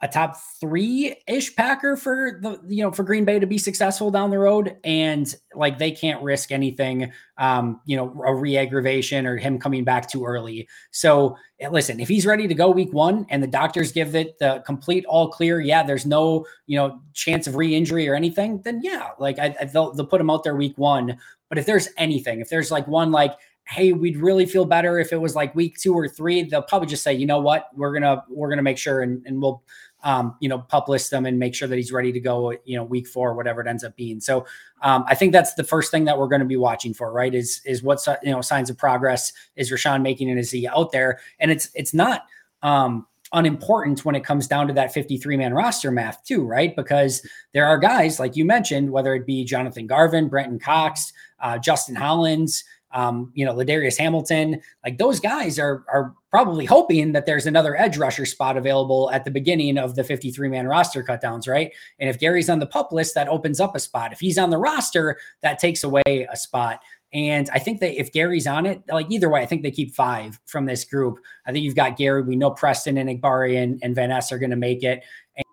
a 0.00 0.06
top 0.06 0.36
three 0.60 1.16
ish 1.26 1.56
Packer 1.56 1.96
for 1.96 2.38
the 2.40 2.60
you 2.68 2.84
know 2.84 2.92
for 2.92 3.02
Green 3.02 3.24
Bay 3.24 3.40
to 3.40 3.46
be 3.46 3.58
successful 3.58 4.10
down 4.10 4.30
the 4.30 4.38
road, 4.38 4.76
and 4.84 5.34
like 5.54 5.78
they 5.78 5.90
can't 5.90 6.22
risk 6.22 6.52
anything, 6.52 7.12
um, 7.36 7.80
you 7.84 7.96
know, 7.96 8.22
a 8.24 8.32
re-aggravation 8.32 9.26
or 9.26 9.36
him 9.36 9.58
coming 9.58 9.82
back 9.82 10.08
too 10.08 10.24
early. 10.24 10.68
So 10.92 11.36
eh, 11.58 11.68
listen, 11.68 11.98
if 11.98 12.08
he's 12.08 12.26
ready 12.26 12.46
to 12.46 12.54
go 12.54 12.70
week 12.70 12.92
one 12.92 13.26
and 13.28 13.42
the 13.42 13.48
doctors 13.48 13.90
give 13.90 14.14
it 14.14 14.38
the 14.38 14.62
complete 14.64 15.04
all 15.06 15.30
clear, 15.30 15.60
yeah, 15.60 15.82
there's 15.82 16.06
no 16.06 16.46
you 16.66 16.76
know 16.76 17.00
chance 17.12 17.48
of 17.48 17.56
re-injury 17.56 18.08
or 18.08 18.14
anything, 18.14 18.62
then 18.62 18.80
yeah, 18.84 19.08
like 19.18 19.40
I, 19.40 19.56
I 19.60 19.64
they'll, 19.64 19.92
they'll 19.92 20.06
put 20.06 20.20
him 20.20 20.30
out 20.30 20.44
there 20.44 20.54
week 20.54 20.78
one. 20.78 21.18
But 21.48 21.58
if 21.58 21.66
there's 21.66 21.88
anything, 21.96 22.40
if 22.40 22.48
there's 22.48 22.70
like 22.70 22.86
one 22.86 23.10
like 23.10 23.32
hey, 23.68 23.92
we'd 23.92 24.16
really 24.16 24.46
feel 24.46 24.64
better 24.64 24.98
if 24.98 25.12
it 25.12 25.20
was 25.20 25.34
like 25.34 25.54
week 25.54 25.76
two 25.78 25.92
or 25.92 26.08
three. 26.08 26.42
They'll 26.42 26.62
probably 26.62 26.88
just 26.88 27.02
say, 27.02 27.12
you 27.12 27.26
know 27.26 27.40
what, 27.40 27.68
we're 27.74 27.92
gonna 27.92 28.24
we're 28.28 28.48
gonna 28.48 28.62
make 28.62 28.78
sure 28.78 29.02
and, 29.02 29.24
and 29.26 29.40
we'll 29.40 29.62
um, 30.02 30.36
you 30.40 30.48
know, 30.48 30.58
publish 30.58 31.08
them 31.08 31.26
and 31.26 31.38
make 31.38 31.54
sure 31.54 31.66
that 31.66 31.76
he's 31.76 31.92
ready 31.92 32.12
to 32.12 32.20
go, 32.20 32.52
you 32.64 32.76
know, 32.76 32.84
week 32.84 33.08
four, 33.08 33.34
whatever 33.34 33.60
it 33.60 33.66
ends 33.66 33.82
up 33.82 33.96
being. 33.96 34.20
So 34.20 34.46
um, 34.82 35.04
I 35.08 35.14
think 35.14 35.32
that's 35.32 35.54
the 35.54 35.64
first 35.64 35.90
thing 35.90 36.04
that 36.04 36.18
we're 36.18 36.28
going 36.28 36.40
to 36.40 36.46
be 36.46 36.56
watching 36.56 36.94
for, 36.94 37.12
right? 37.12 37.34
Is 37.34 37.60
is 37.64 37.82
what 37.82 38.04
you 38.22 38.30
know 38.30 38.40
signs 38.40 38.70
of 38.70 38.78
progress 38.78 39.32
is 39.56 39.72
Rashan 39.72 40.02
making 40.02 40.30
and 40.30 40.38
is 40.38 40.50
he 40.50 40.68
out 40.68 40.92
there? 40.92 41.20
And 41.40 41.50
it's 41.50 41.70
it's 41.74 41.92
not 41.92 42.26
um, 42.62 43.06
unimportant 43.32 44.04
when 44.04 44.14
it 44.14 44.24
comes 44.24 44.46
down 44.46 44.68
to 44.68 44.72
that 44.74 44.92
53 44.94 45.36
man 45.36 45.52
roster 45.52 45.90
math 45.90 46.22
too, 46.24 46.44
right? 46.44 46.74
Because 46.76 47.26
there 47.52 47.66
are 47.66 47.78
guys 47.78 48.20
like 48.20 48.36
you 48.36 48.44
mentioned, 48.44 48.90
whether 48.90 49.14
it 49.14 49.26
be 49.26 49.44
Jonathan 49.44 49.86
Garvin, 49.86 50.28
Brenton 50.28 50.58
Cox, 50.58 51.12
uh, 51.40 51.58
Justin 51.58 51.96
Hollins 51.96 52.64
um, 52.92 53.32
you 53.34 53.44
know, 53.44 53.54
Ladarius 53.54 53.98
Hamilton, 53.98 54.60
like 54.84 54.98
those 54.98 55.20
guys 55.20 55.58
are 55.58 55.84
are 55.88 56.14
probably 56.30 56.66
hoping 56.66 57.12
that 57.12 57.26
there's 57.26 57.46
another 57.46 57.76
edge 57.76 57.96
rusher 57.96 58.26
spot 58.26 58.56
available 58.56 59.10
at 59.10 59.24
the 59.24 59.30
beginning 59.30 59.78
of 59.78 59.94
the 59.94 60.04
53 60.04 60.48
man 60.48 60.66
roster 60.66 61.02
cutdowns, 61.02 61.48
right? 61.48 61.72
And 61.98 62.10
if 62.10 62.18
Gary's 62.18 62.50
on 62.50 62.58
the 62.58 62.66
pup 62.66 62.92
list, 62.92 63.14
that 63.14 63.28
opens 63.28 63.60
up 63.60 63.74
a 63.74 63.80
spot. 63.80 64.12
If 64.12 64.20
he's 64.20 64.38
on 64.38 64.50
the 64.50 64.58
roster, 64.58 65.18
that 65.42 65.58
takes 65.58 65.84
away 65.84 66.02
a 66.30 66.36
spot. 66.36 66.80
And 67.12 67.48
I 67.54 67.58
think 67.58 67.80
that 67.80 67.98
if 67.98 68.12
Gary's 68.12 68.46
on 68.46 68.66
it, 68.66 68.82
like 68.92 69.10
either 69.10 69.30
way, 69.30 69.40
I 69.40 69.46
think 69.46 69.62
they 69.62 69.70
keep 69.70 69.94
five 69.94 70.38
from 70.44 70.66
this 70.66 70.84
group. 70.84 71.18
I 71.46 71.52
think 71.52 71.64
you've 71.64 71.74
got 71.74 71.96
Gary. 71.96 72.22
We 72.22 72.36
know 72.36 72.50
Preston 72.50 72.98
and 72.98 73.08
Igbari 73.08 73.62
and, 73.62 73.78
and 73.82 73.94
Van 73.94 74.10
Ness 74.10 74.30
are 74.30 74.38
going 74.38 74.50
to 74.50 74.56
make 74.56 74.82
it. 74.82 75.02
And, 75.34 75.44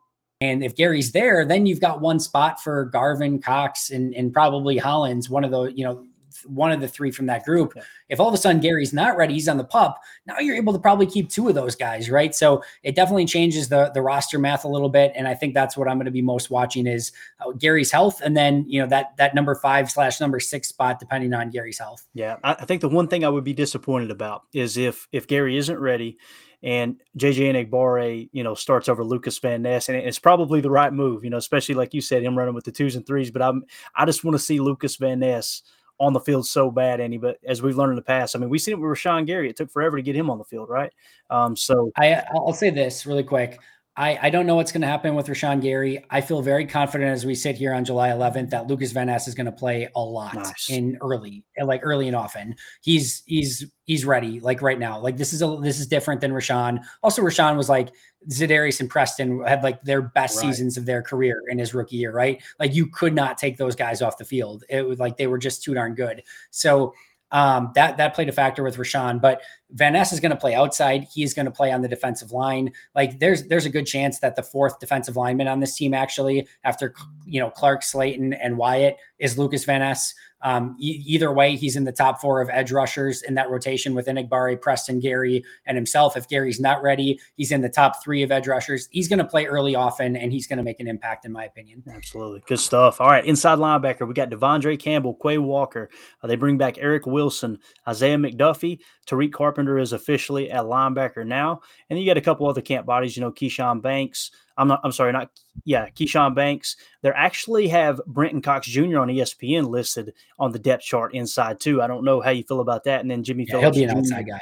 and 0.42 0.64
if 0.66 0.76
Gary's 0.76 1.14
there, 1.14 1.46
then 1.46 1.66
you've 1.66 1.80
got 1.80 2.02
one 2.02 2.20
spot 2.20 2.62
for 2.62 2.84
Garvin, 2.86 3.42
Cox, 3.42 3.90
and, 3.90 4.14
and 4.14 4.34
probably 4.34 4.78
Hollins, 4.78 5.30
one 5.30 5.46
of 5.46 5.52
the, 5.52 5.68
you 5.68 5.86
know, 5.86 6.06
one 6.48 6.72
of 6.72 6.82
the 6.82 6.88
three 6.88 7.12
from 7.12 7.26
that 7.28 7.44
group. 7.44 7.74
Yeah. 7.76 7.84
If 8.10 8.20
all 8.20 8.28
of 8.28 8.34
a 8.34 8.38
sudden 8.38 8.62
Gary's 8.62 8.94
not 8.94 9.18
ready, 9.18 9.34
he's 9.34 9.48
on 9.48 9.58
the 9.58 9.64
pup. 9.64 10.00
Now 10.26 10.40
you're 10.40 10.56
able 10.56 10.74
to 10.74 10.80
probably 10.80 11.06
keep 11.06 11.30
two 11.30 11.48
of 11.48 11.56
those 11.56 11.76
guys, 11.76 12.10
right? 12.10 12.34
So 12.34 12.64
it 12.84 12.96
definitely 12.96 13.26
changes 13.26 13.70
the 13.70 13.92
the 13.94 14.02
roster 14.02 14.40
math 14.40 14.64
a 14.64 14.68
little 14.68 14.90
bit, 14.90 15.12
and 15.16 15.28
I 15.28 15.34
think 15.34 15.54
that's 15.54 15.78
what 15.78 15.88
I'm 15.88 15.98
going 15.98 16.06
to 16.06 16.12
be 16.12 16.22
most 16.22 16.50
watching 16.50 16.88
is 16.88 17.12
uh, 17.46 17.52
Gary's 17.52 17.92
health, 17.92 18.22
and 18.22 18.36
then 18.36 18.66
you 18.68 18.82
know 18.82 18.88
that 18.88 19.18
that 19.18 19.36
number 19.36 19.56
five 19.56 19.90
slash 19.90 20.20
number 20.20 20.40
six 20.40 20.70
spot 20.70 21.00
depending 21.00 21.34
on 21.34 21.50
Gary's 21.50 21.80
health. 21.80 22.08
Yeah, 22.14 22.38
I, 22.44 22.54
I 22.54 22.66
think 22.66 22.82
the 22.82 22.90
one 22.90 23.08
thing 23.08 23.24
I 23.24 23.30
would 23.30 23.44
be 23.44 23.54
disappointed 23.54 24.12
about 24.12 24.44
is 24.54 24.78
if 24.78 25.08
if 25.12 25.28
Gary 25.28 25.58
isn't 25.58 25.80
ready 25.80 26.18
and 26.66 27.00
JJ 27.18 27.70
Enagbare, 27.70 28.28
you 28.32 28.44
know, 28.44 28.56
starts 28.56 28.90
over 28.90 29.04
Lukas 29.04 29.38
Van 29.38 29.62
Ness, 29.62 29.88
and 29.88 29.98
it's 29.98 30.18
probably 30.18 30.62
the 30.62 30.72
right 30.72 30.92
move, 30.92 31.24
you 31.24 31.30
know, 31.30 31.38
especially 31.38 31.76
like 31.76 31.94
you 31.94 32.02
said, 32.02 32.24
him 32.24 32.36
running 32.36 32.56
with 32.56 32.66
the 32.66 32.72
twos 32.72 32.96
and 32.96 33.06
threes. 33.06 33.30
But 33.30 33.44
I'm, 33.44 33.64
I 33.96 34.06
just 34.06 34.24
want 34.24 34.34
to 34.34 34.44
see 34.44 34.60
Lukas 34.60 34.96
Van 34.96 35.20
Ness 35.20 35.62
on 36.00 36.14
the 36.14 36.20
field 36.20 36.48
so 36.48 36.70
bad, 36.72 37.00
Andy. 37.00 37.18
But 37.18 37.40
as 37.46 37.62
we've 37.62 37.78
learned 37.78 37.92
in 37.92 37.96
the 37.96 38.02
past, 38.02 38.36
I 38.36 38.40
mean, 38.40 38.50
we've 38.50 38.62
seen 38.62 38.74
it 38.74 38.80
with 38.80 38.98
Rashan 38.98 39.26
Gary. 39.26 39.50
It 39.50 39.56
took 39.56 39.72
forever 39.72 39.98
to 39.98 40.04
get 40.04 40.16
him 40.16 40.30
on 40.30 40.38
the 40.38 40.44
field, 40.44 40.70
right? 40.70 40.92
Um, 41.30 41.56
so 41.56 41.92
I, 41.98 42.24
I'll 42.34 42.54
say 42.54 42.70
this 42.70 43.06
really 43.06 43.24
quick. 43.24 43.60
I, 43.98 44.20
I 44.24 44.30
don't 44.30 44.46
know 44.46 44.56
what's 44.56 44.74
going 44.74 44.82
to 44.82 44.88
happen 44.88 45.16
with 45.16 45.28
Rashan 45.28 45.62
Gary. 45.62 46.06
I 46.10 46.20
feel 46.20 46.42
very 46.42 46.66
confident 46.66 47.12
as 47.12 47.26
we 47.26 47.34
sit 47.34 47.56
here 47.56 47.74
on 47.74 47.86
July 47.86 48.10
11th 48.10 48.50
that 48.50 48.68
Lukas 48.68 48.92
Van 48.92 49.08
Ness 49.08 49.26
is 49.28 49.36
going 49.36 49.46
to 49.46 49.54
play 49.54 49.88
a 49.96 50.02
lot 50.02 50.34
nice. 50.34 50.70
in 50.70 50.98
early, 51.02 51.46
like 51.64 51.80
early 51.82 52.08
and 52.08 52.16
often. 52.16 52.56
He's 52.82 53.24
he's 53.26 53.66
he's 53.86 54.04
ready, 54.04 54.42
like 54.42 54.62
right 54.62 54.78
now. 54.78 55.00
Like 55.00 55.16
this 55.16 55.32
is 55.32 55.42
a 55.42 55.58
this 55.62 55.80
is 55.80 55.88
different 55.88 56.20
than 56.20 56.32
Rashan. 56.32 56.84
Also, 57.04 57.22
Rashawn 57.22 57.56
was 57.56 57.70
like 57.70 57.90
Za'Darius 58.30 58.80
and 58.80 58.90
Preston 58.90 59.44
had 59.44 59.64
like 59.64 59.82
their 59.84 60.02
best 60.02 60.38
right. 60.38 60.48
seasons 60.48 60.78
of 60.78 60.86
their 60.86 61.02
career 61.02 61.42
in 61.50 61.58
his 61.58 61.74
rookie 61.74 61.98
year, 61.98 62.12
right? 62.12 62.42
Like 62.60 62.74
you 62.74 62.88
could 62.88 63.14
not 63.14 63.38
take 63.38 63.58
those 63.58 63.76
guys 63.76 64.02
off 64.02 64.18
the 64.18 64.26
field. 64.26 64.64
It 64.70 64.88
was 64.88 65.00
like 65.00 65.18
they 65.18 65.28
were 65.28 65.38
just 65.38 65.64
too 65.64 65.74
darn 65.74 65.96
good. 65.96 66.24
So 66.52 66.94
um, 67.32 67.72
that 67.76 67.98
that 67.98 68.14
played 68.14 68.30
a 68.30 68.32
factor 68.32 68.64
with 68.64 68.78
Rashan, 68.78 69.20
but 69.20 69.42
Van 69.72 69.94
Ness 69.94 70.14
is 70.14 70.20
going 70.20 70.32
to 70.32 70.38
play 70.38 70.54
outside. 70.54 71.08
He's 71.12 71.34
going 71.34 71.48
to 71.48 71.52
play 71.52 71.72
on 71.72 71.82
the 71.82 71.88
defensive 71.88 72.32
line. 72.32 72.72
Like 72.94 73.20
there's 73.20 73.48
there's 73.48 73.66
a 73.66 73.70
good 73.70 73.86
chance 73.86 74.20
that 74.20 74.36
the 74.36 74.44
fourth 74.44 74.80
defensive 74.80 75.18
lineman 75.18 75.48
on 75.48 75.60
this 75.60 75.76
team 75.76 75.94
actually, 75.94 76.48
after 76.64 76.94
you 77.26 77.40
know 77.40 77.50
Clark 77.50 77.82
Slaton 77.82 78.38
and 78.40 78.58
Wyatt, 78.58 78.98
is 79.20 79.38
Lukas 79.38 79.66
Van 79.66 79.82
Ness. 79.82 80.14
Um, 80.46 80.78
e- 80.80 81.02
either 81.08 81.34
way, 81.34 81.56
he's 81.56 81.76
in 81.76 81.86
the 81.86 81.92
top 81.92 82.22
four 82.22 82.40
of 82.40 82.52
edge 82.52 82.72
rushers 82.72 83.24
in 83.24 83.34
that 83.34 83.50
rotation 83.50 83.96
with 83.96 84.06
Enagbare, 84.06 84.62
Preston, 84.62 85.00
Gary, 85.00 85.44
and 85.66 85.76
himself. 85.76 86.16
If 86.16 86.30
Gary's 86.30 86.60
not 86.60 86.84
ready, 86.84 87.20
he's 87.36 87.52
in 87.52 87.62
the 87.62 87.70
top 87.70 88.04
three 88.04 88.22
of 88.22 88.32
edge 88.32 88.48
rushers. 88.48 88.88
He's 88.92 89.08
going 89.08 89.18
to 89.18 89.26
play 89.26 89.48
early 89.48 89.74
often, 89.74 90.16
and 90.16 90.32
he's 90.32 90.46
going 90.46 90.58
to 90.58 90.64
make 90.64 90.80
an 90.80 90.88
impact, 90.88 91.26
in 91.26 91.32
my 91.32 91.46
opinion. 91.46 91.84
Absolutely. 91.92 92.44
Good 92.46 92.60
stuff. 92.60 93.02
All 93.02 93.10
right. 93.10 93.26
Inside 93.26 93.58
linebacker, 93.58 94.08
we 94.08 94.14
got 94.14 94.30
De'Vondre 94.30 94.80
Campbell, 94.80 95.18
Quay 95.20 95.40
Walker. 95.40 95.90
Uh, 96.22 96.28
they 96.28 96.36
bring 96.36 96.60
back 96.60 96.78
Eric 96.78 97.08
Wilson, 97.08 97.58
Isaiah 97.88 98.18
McDuffie. 98.18 98.80
Tariq 99.08 99.34
Carpenter 99.34 99.80
is 99.80 99.94
officially 99.94 100.52
at 100.52 100.66
linebacker 100.66 101.26
now. 101.26 101.62
And 101.90 102.00
you 102.00 102.06
got 102.06 102.18
a 102.18 102.22
couple 102.22 102.48
other 102.48 102.62
camp 102.62 102.86
bodies, 102.86 103.18
you 103.18 103.22
know, 103.22 103.32
Keshawn 103.32 103.82
Banks. 103.82 104.30
I'm 104.58 104.68
not, 104.68 104.82
I'm 104.84 104.92
sorry, 104.92 105.12
not, 105.12 105.32
yeah, 105.64 105.90
Keshawn 105.90 106.36
Banks. 106.36 106.78
They 107.02 107.10
actually 107.10 107.68
have 107.68 108.00
Brenton 108.08 108.42
Cox 108.42 108.68
Jr. 108.68 109.00
on 109.00 109.10
ESPN 109.10 109.68
listed 109.68 110.14
on 110.40 110.52
the 110.52 110.60
depth 110.60 110.84
chart 110.84 111.14
inside, 111.14 111.60
too. 111.60 111.82
I 111.82 111.88
don't 111.88 112.06
know 112.06 112.22
how 112.22 112.30
you 112.32 112.44
feel 112.44 112.62
about 112.62 112.84
that. 112.86 113.02
And 113.02 113.12
then 113.12 113.24
Jimmy 113.24 113.46
yeah, 113.48 113.60
Phillips. 113.60 113.78
He'll 113.78 113.88
be 113.88 113.92
an 113.92 113.98
outside 113.98 114.28
guy. 114.28 114.40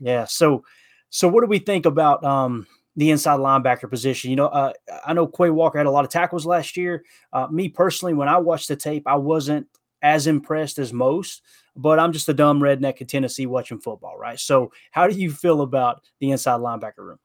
Yeah. 0.00 0.24
So, 0.24 0.64
so 1.10 1.28
what 1.28 1.42
do 1.42 1.46
we 1.46 1.58
think 1.60 1.86
about, 1.86 2.24
um, 2.24 2.66
the 2.96 3.10
inside 3.10 3.40
linebacker 3.40 3.90
position. 3.90 4.30
You 4.30 4.36
know, 4.36 4.46
uh, 4.46 4.72
I 5.04 5.12
know 5.12 5.26
Quay 5.26 5.50
Walker 5.50 5.78
had 5.78 5.86
a 5.86 5.90
lot 5.90 6.04
of 6.04 6.10
tackles 6.10 6.46
last 6.46 6.76
year. 6.76 7.04
Uh, 7.32 7.48
me 7.50 7.68
personally, 7.68 8.14
when 8.14 8.28
I 8.28 8.38
watched 8.38 8.68
the 8.68 8.76
tape, 8.76 9.02
I 9.06 9.16
wasn't 9.16 9.66
as 10.02 10.26
impressed 10.26 10.78
as 10.78 10.92
most, 10.92 11.42
but 11.74 11.98
I'm 11.98 12.12
just 12.12 12.28
a 12.28 12.34
dumb 12.34 12.60
redneck 12.60 13.00
in 13.00 13.06
Tennessee 13.06 13.46
watching 13.46 13.80
football, 13.80 14.16
right? 14.18 14.38
So, 14.38 14.70
how 14.90 15.08
do 15.08 15.18
you 15.18 15.32
feel 15.32 15.62
about 15.62 16.02
the 16.20 16.30
inside 16.30 16.60
linebacker 16.60 16.98
room? 16.98 17.18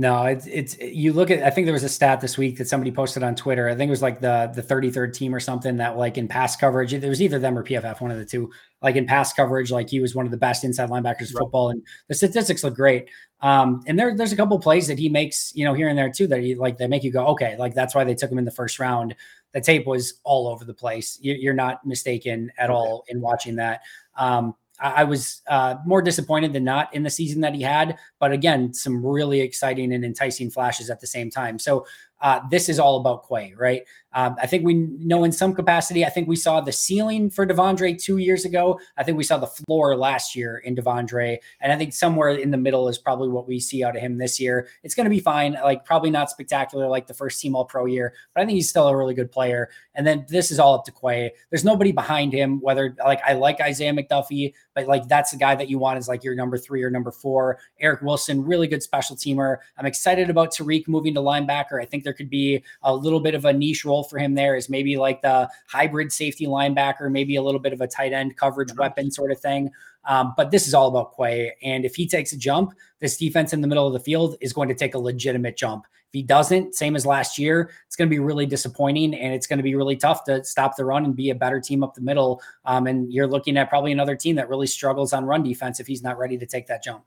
No, 0.00 0.24
it's 0.24 0.46
it's 0.46 0.78
you 0.78 1.12
look 1.12 1.30
at 1.30 1.42
I 1.42 1.50
think 1.50 1.66
there 1.66 1.74
was 1.74 1.82
a 1.82 1.88
stat 1.90 2.22
this 2.22 2.38
week 2.38 2.56
that 2.56 2.66
somebody 2.66 2.90
posted 2.90 3.22
on 3.22 3.34
Twitter. 3.34 3.68
I 3.68 3.74
think 3.74 3.88
it 3.88 3.90
was 3.90 4.00
like 4.00 4.18
the 4.18 4.50
the 4.54 4.62
33rd 4.62 5.12
team 5.12 5.34
or 5.34 5.40
something 5.40 5.76
that 5.76 5.98
like 5.98 6.16
in 6.16 6.26
pass 6.26 6.56
coverage, 6.56 6.94
it 6.94 7.06
was 7.06 7.20
either 7.20 7.38
them 7.38 7.58
or 7.58 7.62
PFF, 7.62 8.00
one 8.00 8.10
of 8.10 8.16
the 8.16 8.24
two. 8.24 8.50
Like 8.80 8.96
in 8.96 9.04
pass 9.04 9.34
coverage, 9.34 9.70
like 9.70 9.90
he 9.90 10.00
was 10.00 10.14
one 10.14 10.24
of 10.24 10.30
the 10.30 10.38
best 10.38 10.64
inside 10.64 10.88
linebackers 10.88 11.34
right. 11.34 11.40
football, 11.40 11.68
and 11.68 11.82
the 12.08 12.14
statistics 12.14 12.64
look 12.64 12.76
great. 12.76 13.10
Um, 13.42 13.82
and 13.86 13.98
there 13.98 14.16
there's 14.16 14.32
a 14.32 14.36
couple 14.36 14.58
plays 14.58 14.88
that 14.88 14.98
he 14.98 15.10
makes, 15.10 15.52
you 15.54 15.66
know, 15.66 15.74
here 15.74 15.88
and 15.90 15.98
there 15.98 16.10
too 16.10 16.26
that 16.28 16.40
he 16.40 16.54
like 16.54 16.78
they 16.78 16.86
make 16.86 17.04
you 17.04 17.12
go, 17.12 17.26
okay, 17.26 17.58
like 17.58 17.74
that's 17.74 17.94
why 17.94 18.02
they 18.02 18.14
took 18.14 18.32
him 18.32 18.38
in 18.38 18.46
the 18.46 18.50
first 18.50 18.78
round. 18.78 19.14
The 19.52 19.60
tape 19.60 19.86
was 19.86 20.14
all 20.24 20.48
over 20.48 20.64
the 20.64 20.72
place. 20.72 21.18
You, 21.20 21.50
are 21.50 21.54
not 21.54 21.84
mistaken 21.84 22.50
at 22.56 22.70
all 22.70 23.04
in 23.08 23.20
watching 23.20 23.56
that. 23.56 23.82
Um, 24.16 24.54
I 24.80 25.04
was 25.04 25.42
uh, 25.46 25.76
more 25.84 26.00
disappointed 26.02 26.52
than 26.52 26.64
not 26.64 26.94
in 26.94 27.02
the 27.02 27.10
season 27.10 27.40
that 27.42 27.54
he 27.54 27.62
had, 27.62 27.98
but 28.18 28.32
again, 28.32 28.72
some 28.72 29.04
really 29.04 29.40
exciting 29.40 29.92
and 29.92 30.04
enticing 30.04 30.50
flashes 30.50 30.88
at 30.90 31.00
the 31.00 31.06
same 31.06 31.30
time. 31.30 31.58
So 31.58 31.86
uh, 32.20 32.40
this 32.50 32.68
is 32.68 32.78
all 32.78 33.00
about 33.00 33.28
Quay, 33.28 33.54
right? 33.56 33.82
Um, 34.12 34.36
I 34.40 34.46
think 34.46 34.64
we 34.64 34.74
know 34.74 35.24
in 35.24 35.32
some 35.32 35.54
capacity. 35.54 36.04
I 36.04 36.10
think 36.10 36.28
we 36.28 36.36
saw 36.36 36.60
the 36.60 36.72
ceiling 36.72 37.30
for 37.30 37.46
De'Vondre 37.46 38.00
two 38.02 38.18
years 38.18 38.44
ago. 38.44 38.80
I 38.96 39.04
think 39.04 39.16
we 39.16 39.24
saw 39.24 39.38
the 39.38 39.46
floor 39.46 39.96
last 39.96 40.34
year 40.34 40.58
in 40.58 40.74
De'Vondre, 40.74 41.38
and 41.60 41.72
I 41.72 41.76
think 41.76 41.92
somewhere 41.92 42.30
in 42.30 42.50
the 42.50 42.56
middle 42.56 42.88
is 42.88 42.98
probably 42.98 43.28
what 43.28 43.46
we 43.46 43.60
see 43.60 43.84
out 43.84 43.96
of 43.96 44.02
him 44.02 44.18
this 44.18 44.40
year. 44.40 44.68
It's 44.82 44.94
going 44.94 45.04
to 45.04 45.10
be 45.10 45.20
fine. 45.20 45.52
Like 45.52 45.84
probably 45.84 46.10
not 46.10 46.30
spectacular 46.30 46.88
like 46.88 47.06
the 47.06 47.14
first 47.14 47.40
team 47.40 47.54
All 47.54 47.64
Pro 47.64 47.86
year, 47.86 48.14
but 48.34 48.42
I 48.42 48.46
think 48.46 48.56
he's 48.56 48.68
still 48.68 48.88
a 48.88 48.96
really 48.96 49.14
good 49.14 49.30
player. 49.30 49.70
And 49.94 50.06
then 50.06 50.24
this 50.28 50.50
is 50.50 50.58
all 50.58 50.74
up 50.74 50.84
to 50.86 50.92
Quay. 50.92 51.32
There's 51.50 51.64
nobody 51.64 51.92
behind 51.92 52.32
him. 52.32 52.60
Whether 52.60 52.96
like 53.04 53.20
I 53.24 53.34
like 53.34 53.60
Isaiah 53.60 53.92
McDuffie, 53.92 54.54
but 54.74 54.86
like 54.86 55.08
that's 55.08 55.30
the 55.30 55.36
guy 55.36 55.54
that 55.54 55.68
you 55.68 55.78
want 55.78 55.98
is 55.98 56.08
like 56.08 56.24
your 56.24 56.34
number 56.34 56.58
three 56.58 56.82
or 56.82 56.90
number 56.90 57.10
four. 57.10 57.58
Eric 57.80 58.02
Wilson, 58.02 58.44
really 58.44 58.66
good 58.66 58.82
special 58.82 59.16
teamer. 59.16 59.58
I'm 59.78 59.86
excited 59.86 60.30
about 60.30 60.52
Tariq 60.52 60.88
moving 60.88 61.14
to 61.14 61.20
linebacker. 61.20 61.80
I 61.80 61.84
think 61.84 62.04
there 62.04 62.12
could 62.12 62.30
be 62.30 62.62
a 62.82 62.94
little 62.94 63.20
bit 63.20 63.34
of 63.34 63.44
a 63.44 63.52
niche 63.52 63.84
role 63.84 63.99
for 64.02 64.18
him 64.18 64.34
there, 64.34 64.56
is 64.56 64.68
maybe 64.68 64.96
like 64.96 65.22
the 65.22 65.48
hybrid 65.68 66.12
safety 66.12 66.46
linebacker, 66.46 67.10
maybe 67.10 67.36
a 67.36 67.42
little 67.42 67.60
bit 67.60 67.72
of 67.72 67.80
a 67.80 67.86
tight 67.86 68.12
end 68.12 68.36
coverage 68.36 68.74
weapon 68.76 69.10
sort 69.10 69.30
of 69.30 69.40
thing. 69.40 69.70
Um, 70.04 70.34
but 70.36 70.50
this 70.50 70.66
is 70.66 70.74
all 70.74 70.88
about 70.88 71.14
Quay. 71.16 71.54
And 71.62 71.84
if 71.84 71.94
he 71.94 72.06
takes 72.06 72.32
a 72.32 72.38
jump, 72.38 72.72
this 73.00 73.16
defense 73.16 73.52
in 73.52 73.60
the 73.60 73.68
middle 73.68 73.86
of 73.86 73.92
the 73.92 74.00
field 74.00 74.36
is 74.40 74.52
going 74.52 74.68
to 74.68 74.74
take 74.74 74.94
a 74.94 74.98
legitimate 74.98 75.56
jump. 75.56 75.84
If 76.10 76.14
he 76.14 76.22
doesn't, 76.22 76.74
same 76.74 76.96
as 76.96 77.06
last 77.06 77.38
year, 77.38 77.70
it's 77.86 77.94
going 77.94 78.08
to 78.08 78.10
be 78.10 78.18
really 78.18 78.46
disappointing 78.46 79.14
and 79.14 79.32
it's 79.32 79.46
going 79.46 79.58
to 79.58 79.62
be 79.62 79.76
really 79.76 79.94
tough 79.94 80.24
to 80.24 80.42
stop 80.42 80.76
the 80.76 80.84
run 80.84 81.04
and 81.04 81.14
be 81.14 81.30
a 81.30 81.34
better 81.34 81.60
team 81.60 81.84
up 81.84 81.94
the 81.94 82.00
middle. 82.00 82.42
Um, 82.64 82.88
and 82.88 83.12
you're 83.12 83.28
looking 83.28 83.56
at 83.56 83.68
probably 83.68 83.92
another 83.92 84.16
team 84.16 84.34
that 84.36 84.48
really 84.48 84.66
struggles 84.66 85.12
on 85.12 85.24
run 85.24 85.44
defense 85.44 85.78
if 85.78 85.86
he's 85.86 86.02
not 86.02 86.18
ready 86.18 86.36
to 86.38 86.46
take 86.46 86.66
that 86.66 86.82
jump. 86.82 87.04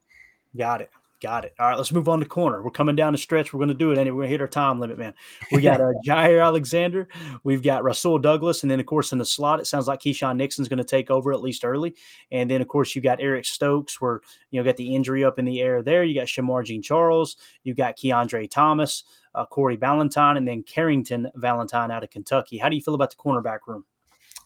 Got 0.56 0.82
it. 0.82 0.92
Got 1.24 1.46
it. 1.46 1.54
All 1.58 1.70
right, 1.70 1.78
let's 1.78 1.94
move 1.94 2.10
on 2.10 2.20
to 2.20 2.26
corner. 2.26 2.62
We're 2.62 2.70
coming 2.70 2.98
down 2.98 3.14
the 3.14 3.18
stretch. 3.18 3.54
We're 3.54 3.60
going 3.60 3.70
to 3.70 3.74
do 3.74 3.92
it 3.92 3.98
anyway. 3.98 4.14
We're 4.14 4.22
going 4.24 4.28
to 4.28 4.32
hit 4.32 4.42
our 4.42 4.48
time 4.50 4.82
limit, 4.82 4.98
man. 4.98 5.14
We 5.54 5.62
got 5.62 5.80
uh, 5.80 5.94
Jaire 6.06 6.44
Alexander. 6.44 7.08
We've 7.46 7.64
got 7.64 7.86
Rasul 7.86 8.20
Douglas. 8.20 8.62
And 8.62 8.70
then, 8.70 8.82
of 8.82 8.86
course, 8.88 9.14
in 9.14 9.20
the 9.20 9.26
slot, 9.26 9.62
it 9.62 9.66
sounds 9.66 9.88
like 9.88 10.02
Keisean 10.02 10.36
Nixon's 10.36 10.68
going 10.68 10.80
to 10.80 10.84
take 10.84 11.10
over 11.10 11.32
at 11.32 11.42
least 11.42 11.64
early. 11.64 11.96
And 12.34 12.52
then, 12.52 12.62
of 12.62 12.68
course, 12.68 12.94
you 12.94 13.02
got 13.02 13.22
Eric 13.22 13.46
Stokes, 13.46 14.02
where, 14.02 14.20
you 14.52 14.60
know, 14.60 14.66
got 14.66 14.76
the 14.76 14.94
injury 14.94 15.24
up 15.24 15.40
in 15.40 15.46
the 15.46 15.62
air 15.62 15.82
there. 15.82 16.04
You 16.04 16.14
got 16.14 16.28
Shemar 16.28 16.66
Jean 16.66 16.82
Charles. 16.82 17.38
You 17.64 17.74
got 17.74 17.98
Kiondre 17.98 18.52
Thomas, 18.52 19.06
uh, 19.34 19.46
Corey 19.46 19.78
Ballentine, 19.78 20.36
and 20.36 20.46
then 20.46 20.62
Carrington 20.62 21.32
Valentine 21.36 21.90
out 21.90 22.04
of 22.04 22.10
Kentucky. 22.10 22.58
How 22.58 22.68
do 22.68 22.76
you 22.76 22.82
feel 22.82 22.96
about 22.96 23.12
the 23.12 23.16
cornerback 23.16 23.60
room? 23.66 23.86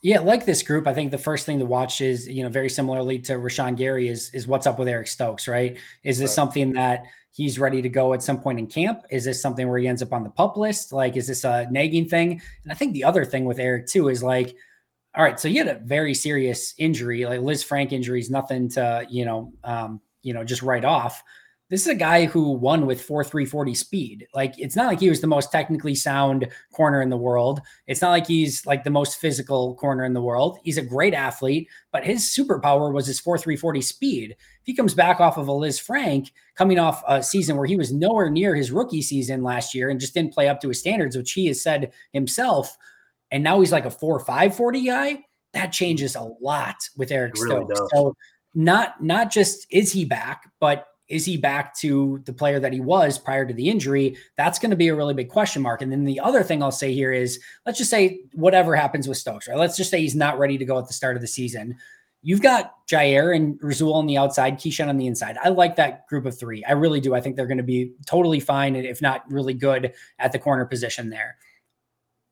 Yeah, 0.04 0.20
like 0.20 0.46
this 0.46 0.62
group, 0.62 0.88
I 0.88 0.94
think 0.94 1.12
the 1.12 1.18
first 1.18 1.46
thing 1.46 1.60
to 1.60 1.66
watch 1.66 2.02
is, 2.02 2.28
you 2.28 2.44
know, 2.44 2.50
very 2.50 2.70
similarly 2.70 3.20
to 3.20 3.34
Rashan 3.34 3.76
Gary 3.76 4.08
is 4.08 4.30
is 4.34 4.48
what's 4.48 4.68
up 4.68 4.78
with 4.80 4.88
Eric 4.88 5.08
Stokes, 5.08 5.48
right? 5.48 5.78
Is 6.04 6.20
this 6.20 6.30
right. 6.30 6.36
something 6.36 6.74
that 6.74 7.06
he's 7.32 7.60
ready 7.60 7.82
to 7.82 7.90
go 7.90 8.14
at 8.14 8.24
some 8.24 8.40
point 8.40 8.60
in 8.60 8.68
camp? 8.68 9.04
Is 9.10 9.26
this 9.26 9.42
something 9.42 9.68
where 9.68 9.80
he 9.80 9.88
ends 9.88 10.02
up 10.02 10.14
on 10.14 10.24
the 10.24 10.30
pup 10.30 10.58
list? 10.58 10.94
Like, 10.94 11.18
is 11.18 11.28
this 11.28 11.44
a 11.44 11.68
nagging 11.72 12.08
thing? 12.08 12.42
And 12.64 12.72
I 12.72 12.76
think 12.76 12.94
the 12.94 13.04
other 13.04 13.26
thing 13.26 13.46
with 13.46 13.60
Eric 13.60 13.88
too 13.88 14.10
is 14.10 14.24
like, 14.24 14.56
all 15.16 15.24
right, 15.24 15.40
so 15.40 15.50
he 15.50 15.56
had 15.56 15.68
a 15.68 15.80
very 15.84 16.14
serious 16.14 16.76
injury, 16.78 17.26
like 17.26 17.40
Lisfranc 17.40 17.92
injuries, 17.92 18.30
nothing 18.30 18.70
to, 18.70 19.06
you 19.10 19.26
know, 19.26 19.52
um, 19.64 20.00
you 20.22 20.34
know, 20.34 20.44
just 20.44 20.62
write 20.62 20.86
off 20.86 21.24
this 21.70 21.82
is 21.82 21.88
a 21.88 21.96
guy 21.96 22.26
who 22.26 22.52
won 22.52 22.86
with 22.86 23.06
4-3-40 23.06 23.76
speed. 23.76 24.28
Like 24.34 24.58
it's 24.58 24.76
not 24.76 24.88
like 24.88 25.00
he 25.00 25.10
was 25.10 25.20
the 25.20 25.28
most 25.28 25.52
technically 25.52 25.96
sound 25.96 26.48
corner 26.74 27.02
in 27.02 27.10
the 27.10 27.18
world. 27.18 27.62
It's 27.88 28.02
not 28.02 28.12
like 28.12 28.26
he's 28.26 28.66
like 28.66 28.84
the 28.84 28.90
most 28.90 29.20
physical 29.20 29.76
corner 29.76 30.06
in 30.06 30.14
the 30.14 30.22
world. 30.22 30.60
He's 30.64 30.78
a 30.78 30.82
great 30.82 31.14
athlete, 31.14 31.68
but 31.92 32.06
his 32.06 32.24
superpower 32.24 32.94
was 32.94 33.06
his 33.06 33.20
4-3-40 33.20 33.84
speed. 33.84 34.32
If 34.32 34.66
he 34.66 34.74
comes 34.74 34.94
back 34.94 35.20
off 35.20 35.38
of 35.38 35.50
a 35.50 35.52
Lisfranc 35.52 36.32
coming 36.56 36.80
off 36.80 37.04
a 37.08 37.22
season 37.22 37.58
where 37.58 37.68
he 37.68 37.76
was 37.76 37.92
nowhere 37.92 38.30
near 38.30 38.56
his 38.56 38.72
rookie 38.72 39.02
season 39.02 39.44
last 39.44 39.76
year 39.76 39.90
and 39.90 40.00
just 40.00 40.14
didn't 40.14 40.34
play 40.34 40.48
up 40.48 40.62
to 40.62 40.70
his 40.70 40.80
standards, 40.80 41.18
which 41.18 41.34
he 41.34 41.48
has 41.48 41.62
said 41.62 41.92
himself, 42.14 42.78
and 43.32 43.44
now 43.44 43.60
he's 43.60 43.74
like 43.74 43.86
a 43.86 43.90
4-5-40 43.90 44.86
guy, 44.86 45.26
that 45.54 45.74
changes 45.74 46.16
a 46.16 46.30
lot 46.40 46.76
with 46.96 47.12
Eric 47.12 47.34
really 47.36 47.66
Stokes. 47.66 47.80
Does. 47.80 47.90
So 47.94 48.16
not 48.54 49.04
not 49.04 49.32
just 49.32 49.68
is 49.70 49.92
he 49.92 50.06
back, 50.06 50.52
but 50.60 50.88
is 51.08 51.26
he 51.26 51.38
back 51.38 51.76
to 51.78 52.22
the 52.26 52.34
player 52.34 52.60
that 52.60 52.74
he 52.74 52.82
was 52.82 53.18
prior 53.18 53.46
to 53.46 53.54
the 53.54 53.70
injury? 53.70 54.18
That's 54.36 54.60
going 54.60 54.72
to 54.72 54.78
be 54.78 54.90
a 54.90 54.96
really 54.96 55.14
big 55.14 55.30
question 55.30 55.62
mark. 55.62 55.82
And 55.82 55.92
then 55.92 56.04
the 56.04 56.20
other 56.20 56.44
thing 56.44 56.62
I'll 56.62 56.72
say 56.72 56.94
here 56.94 57.14
is 57.14 57.40
let's 57.66 57.78
just 57.78 57.90
say 57.90 58.22
whatever 58.34 58.76
happens 58.76 59.08
with 59.08 59.18
Stokes, 59.18 59.48
right? 59.48 59.58
Let's 59.58 59.78
just 59.78 59.90
say 59.90 60.02
he's 60.02 60.16
not 60.16 60.38
ready 60.38 60.58
to 60.58 60.66
go 60.66 60.78
at 60.78 60.88
the 60.88 60.94
start 60.94 61.16
of 61.16 61.22
the 61.22 61.28
season. 61.28 61.78
You've 62.24 62.42
got 62.42 62.86
Jaire 62.88 63.36
and 63.36 63.58
Rasul 63.62 63.94
on 63.94 64.06
the 64.06 64.18
outside, 64.18 64.60
Keisean 64.60 64.90
on 64.90 64.98
the 64.98 65.08
inside. 65.08 65.38
I 65.42 65.50
like 65.50 65.76
that 65.78 66.08
group 66.08 66.26
of 66.26 66.38
three. 66.38 66.64
I 66.66 66.74
really 66.74 67.00
do. 67.00 67.16
I 67.16 67.22
think 67.22 67.36
they're 67.36 67.48
going 67.48 67.58
to 67.58 67.64
be 67.64 67.94
totally 68.06 68.40
fine, 68.40 68.76
and 68.76 68.86
if 68.86 69.02
not 69.02 69.30
really 69.32 69.54
good, 69.54 69.94
at 70.20 70.32
the 70.32 70.40
corner 70.40 70.66
position 70.66 71.10
there. 71.10 71.38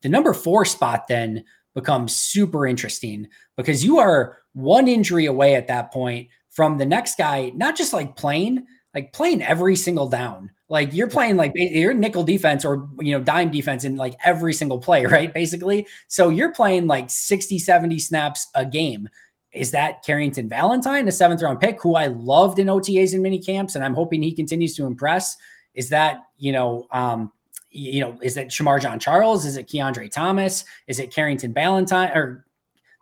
The 0.02 0.10
number 0.10 0.34
four 0.34 0.66
spot 0.66 1.08
then 1.08 1.46
becomes 1.76 2.16
super 2.16 2.66
interesting 2.66 3.28
because 3.56 3.86
you 3.86 4.00
are 4.00 4.40
one 4.54 4.88
injury 4.88 5.28
away 5.28 5.56
at 5.56 5.68
that 5.68 5.94
point 5.94 6.30
from 6.56 6.78
the 6.78 6.86
next 6.86 7.18
guy, 7.18 7.52
not 7.54 7.76
just 7.76 7.92
like 7.94 8.16
playing, 8.16 8.66
like 8.96 9.12
playing 9.12 9.44
every 9.44 9.76
single 9.76 10.08
down. 10.08 10.50
Like 10.70 10.94
you're 10.94 11.10
playing 11.10 11.36
like 11.36 11.52
you're 11.54 11.94
nickel 11.94 12.24
defense 12.24 12.66
or 12.66 12.90
you 13.00 13.12
know 13.12 13.24
dime 13.24 13.52
defense 13.52 13.84
in 13.84 13.98
like 13.98 14.16
every 14.24 14.54
single 14.54 14.80
play, 14.80 15.06
right? 15.06 15.32
Basically. 15.32 15.86
So 16.08 16.30
you're 16.30 16.54
playing 16.54 16.88
like 16.88 17.10
60, 17.10 17.60
70 17.60 18.00
snaps 18.00 18.48
a 18.56 18.66
game. 18.66 19.10
Is 19.52 19.72
that 19.72 20.04
Carrington 20.04 20.50
Valentine, 20.50 21.06
the 21.06 21.12
seventh 21.12 21.42
round 21.42 21.60
pick, 21.60 21.82
who 21.82 21.96
I 21.96 22.08
loved 22.08 22.58
in 22.58 22.68
OTAs 22.68 23.14
and 23.14 23.22
mini 23.22 23.40
camps, 23.40 23.76
and 23.76 23.86
I'm 23.86 23.94
hoping 23.94 24.24
he 24.24 24.34
continues 24.34 24.76
to 24.76 24.86
impress? 24.86 25.38
Is 25.74 25.90
that, 25.90 26.24
you 26.38 26.52
know, 26.52 26.88
um, 26.92 27.32
you 27.70 28.00
know, 28.00 28.18
is 28.22 28.38
it 28.38 28.48
Shemar 28.48 28.82
John 28.82 29.00
Charles? 29.00 29.46
Is 29.46 29.58
it 29.58 29.68
Kiondre 29.68 30.12
Thomas? 30.12 30.64
Is 30.88 31.00
it 31.00 31.14
Carrington 31.14 31.54
Valentine 31.54 32.12
or 32.16 32.45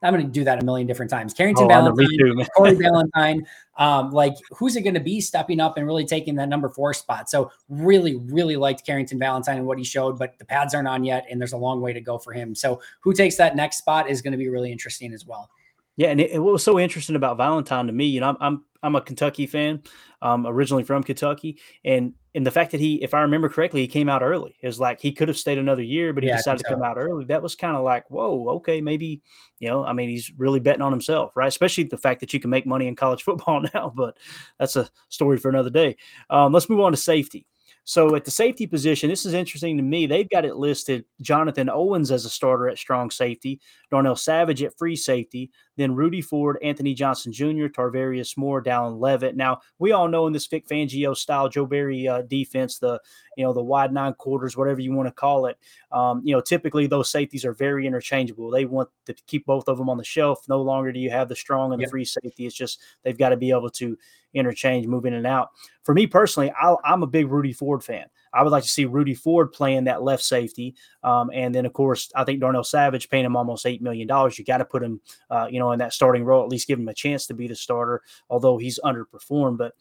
I'm 0.04 0.14
going 0.14 0.26
to 0.26 0.32
do 0.32 0.44
that 0.44 0.62
a 0.62 0.66
million 0.66 0.86
different 0.86 1.10
times. 1.10 1.34
Carrington 1.34 1.66
oh, 1.66 1.68
Valentine, 1.68 2.46
Corey 2.56 2.76
Valentine, 2.76 3.48
um, 3.78 4.12
like 4.12 4.34
who's 4.52 4.76
it 4.76 4.82
going 4.82 4.94
to 4.94 5.00
be 5.00 5.22
stepping 5.22 5.60
up 5.60 5.78
and 5.78 5.88
really 5.88 6.06
taking 6.06 6.36
that 6.36 6.50
number 6.50 6.70
four 6.70 6.94
spot? 6.94 7.30
So 7.30 7.52
really, 7.70 8.16
really 8.16 8.56
liked 8.56 8.86
Carrington 8.86 9.18
Valentine 9.18 9.58
and 9.58 9.66
what 9.66 9.78
he 9.78 9.84
showed, 9.84 10.20
but 10.20 10.38
the 10.40 10.46
pads 10.46 10.74
aren't 10.76 10.88
on 10.88 11.04
yet, 11.04 11.26
and 11.30 11.40
there's 11.40 11.54
a 11.54 11.58
long 11.58 11.82
way 11.82 11.94
to 11.94 12.02
go 12.02 12.18
for 12.18 12.34
him. 12.34 12.54
So 12.54 12.82
who 13.00 13.14
takes 13.14 13.38
that 13.38 13.56
next 13.56 13.78
spot 13.78 14.10
is 14.10 14.22
going 14.22 14.34
to 14.34 14.38
be 14.38 14.50
really 14.50 14.72
interesting 14.72 15.14
as 15.14 15.26
well. 15.26 15.50
Yeah, 15.96 16.10
and 16.10 16.20
it, 16.20 16.42
what 16.42 16.54
was 16.54 16.64
so 16.64 16.80
interesting 16.80 17.16
about 17.16 17.38
Valentine 17.38 17.88
to 17.88 17.94
me, 17.94 18.06
you 18.06 18.20
know, 18.20 18.30
I'm 18.30 18.38
I'm, 18.40 18.64
I'm 18.82 18.96
a 18.96 19.02
Kentucky 19.02 19.46
fan, 19.46 19.84
um, 20.22 20.48
originally 20.48 20.84
from 20.84 21.04
Kentucky, 21.04 21.60
and 21.86 22.14
and 22.36 22.46
the 22.46 22.52
fact 22.52 22.72
that 22.72 22.80
he, 22.80 22.96
if 23.04 23.14
I 23.14 23.22
remember 23.22 23.48
correctly, 23.48 23.82
he 23.82 23.88
came 23.88 24.10
out 24.10 24.24
early. 24.24 24.56
Is 24.64 24.80
like 24.80 25.00
he 25.00 25.12
could 25.12 25.28
have 25.28 25.38
stayed 25.38 25.60
another 25.60 25.84
year, 25.84 26.12
but 26.12 26.24
he 26.24 26.30
yeah, 26.30 26.38
decided 26.38 26.60
to 26.60 26.70
come 26.70 26.82
out 26.82 26.98
early. 26.98 27.26
That 27.26 27.44
was 27.44 27.56
kind 27.56 27.76
of 27.76 27.84
like, 27.84 28.10
whoa, 28.10 28.50
okay, 28.56 28.82
maybe, 28.82 29.22
you 29.60 29.70
know, 29.70 29.86
I 29.86 29.94
mean, 29.94 30.10
he's 30.10 30.32
really 30.36 30.60
betting 30.60 30.82
on 30.82 30.92
himself, 30.92 31.32
right? 31.36 31.48
Especially 31.48 31.84
the 31.84 31.98
fact 31.98 32.22
that 32.22 32.34
you 32.34 32.40
can 32.40 32.50
make 32.50 32.66
money 32.66 32.88
in 32.88 32.96
college 32.96 33.22
football 33.24 33.64
now, 33.74 33.94
but 33.96 34.18
that's 34.58 34.76
a 34.76 34.90
story 35.10 35.38
for 35.38 35.50
another 35.50 35.70
day. 35.70 35.96
Um, 36.30 36.52
let's 36.52 36.70
move 36.70 36.80
on 36.80 36.92
to 36.92 36.98
safety. 36.98 37.46
So 37.86 38.16
at 38.16 38.24
the 38.24 38.32
safety 38.32 38.66
position, 38.66 39.10
this 39.10 39.26
is 39.26 39.34
interesting 39.34 39.76
to 39.78 39.84
me. 39.84 40.06
They've 40.06 40.30
got 40.30 40.46
it 40.46 40.56
listed 40.56 41.04
Jonathan 41.22 41.70
Owens 41.70 42.12
as 42.12 42.24
a 42.24 42.30
starter 42.30 42.70
at 42.70 42.78
strong 42.78 43.12
safety, 43.12 43.60
Darnell 43.92 44.16
Savage 44.16 44.64
at 44.64 44.78
free 44.78 44.96
safety, 44.96 45.52
then 45.76 45.94
Rudy 45.94 46.22
Ford, 46.22 46.58
Anthony 46.64 46.94
Johnson 46.94 47.34
Jr., 47.34 47.68
Tarvarius 47.68 48.38
Moore, 48.38 48.64
Dallin 48.64 49.00
Leavitt. 49.00 49.36
Now 49.36 49.60
we 49.80 49.92
all 49.92 50.08
know 50.08 50.28
in 50.28 50.34
this 50.34 50.48
Vic 50.48 50.68
Fangio 50.68 51.16
style 51.16 51.50
Joe 51.50 51.66
Barry 51.66 52.08
uh, 52.08 52.22
defense, 52.22 52.80
the 52.80 53.00
you 53.38 53.44
know 53.44 53.54
the 53.54 53.64
wide 53.64 53.94
nine 53.94 54.14
quarters, 54.14 54.58
whatever 54.58 54.82
you 54.82 54.94
want 54.94 55.08
to 55.08 55.14
call 55.14 55.46
it. 55.48 55.58
Um, 55.92 56.22
you 56.24 56.34
know, 56.34 56.42
typically 56.42 56.88
those 56.88 57.10
safeties 57.10 57.46
are 57.46 57.54
very 57.54 57.88
interchangeable. 57.88 58.50
They 58.50 58.66
want 58.66 58.90
to 59.06 59.14
keep 59.28 59.46
both 59.46 59.68
of 59.68 59.78
them 59.78 59.90
on 59.90 59.98
the 59.98 60.04
shelf. 60.04 60.48
No 60.48 60.62
longer 60.62 60.92
do 60.92 61.00
you 61.00 61.10
have 61.10 61.30
the 61.30 61.36
strong 61.36 61.72
and 61.72 61.80
the 61.80 61.84
yep. 61.84 61.92
free 61.92 62.06
safety. 62.06 62.46
It's 62.46 62.56
just 62.56 62.82
they've 63.04 63.18
got 63.18 63.30
to 63.30 63.38
be 63.38 63.52
able 63.52 63.70
to 63.72 63.98
interchange, 64.34 64.88
move 64.88 65.06
in 65.06 65.14
and 65.14 65.28
out. 65.28 65.50
For 65.84 65.94
me 65.94 66.08
personally, 66.08 66.52
I, 66.60 66.76
am 66.86 67.04
a 67.04 67.08
big 67.08 67.30
Rudy 67.30 67.54
Ford 67.54 67.84
fan. 67.84 68.06
I 68.34 68.42
would 68.42 68.52
like 68.52 68.64
to 68.64 68.70
see 68.70 68.86
Rudy 68.86 69.14
Ford 69.14 69.52
playing 69.52 69.84
that 69.84 70.02
left 70.02 70.24
safety, 70.24 70.76
um, 71.04 71.30
and 71.34 71.54
then 71.54 71.66
of 71.68 71.74
course 71.74 72.12
I 72.16 72.24
think 72.24 72.40
Darnell 72.40 72.64
Savage 72.64 73.10
paying 73.10 73.26
him 73.26 73.36
almost 73.36 73.66
eight 73.66 73.82
million 73.82 74.08
dollars. 74.08 74.40
You 74.40 74.46
got 74.46 74.58
to 74.58 74.66
put 74.66 74.82
him, 74.82 75.02
uh, 75.30 75.48
you 75.52 75.60
know, 75.60 75.72
in 75.72 75.80
that 75.80 75.94
starting 75.94 76.24
role, 76.24 76.44
at 76.44 76.50
least 76.50 76.68
give 76.68 76.80
him 76.80 76.88
a 76.88 76.94
chance 76.94 77.28
to 77.28 77.36
be 77.36 77.48
the 77.48 77.56
starter, 77.56 78.02
although 78.30 78.58
he's 78.58 78.80
underperformed. 78.84 79.58
But 79.58 79.74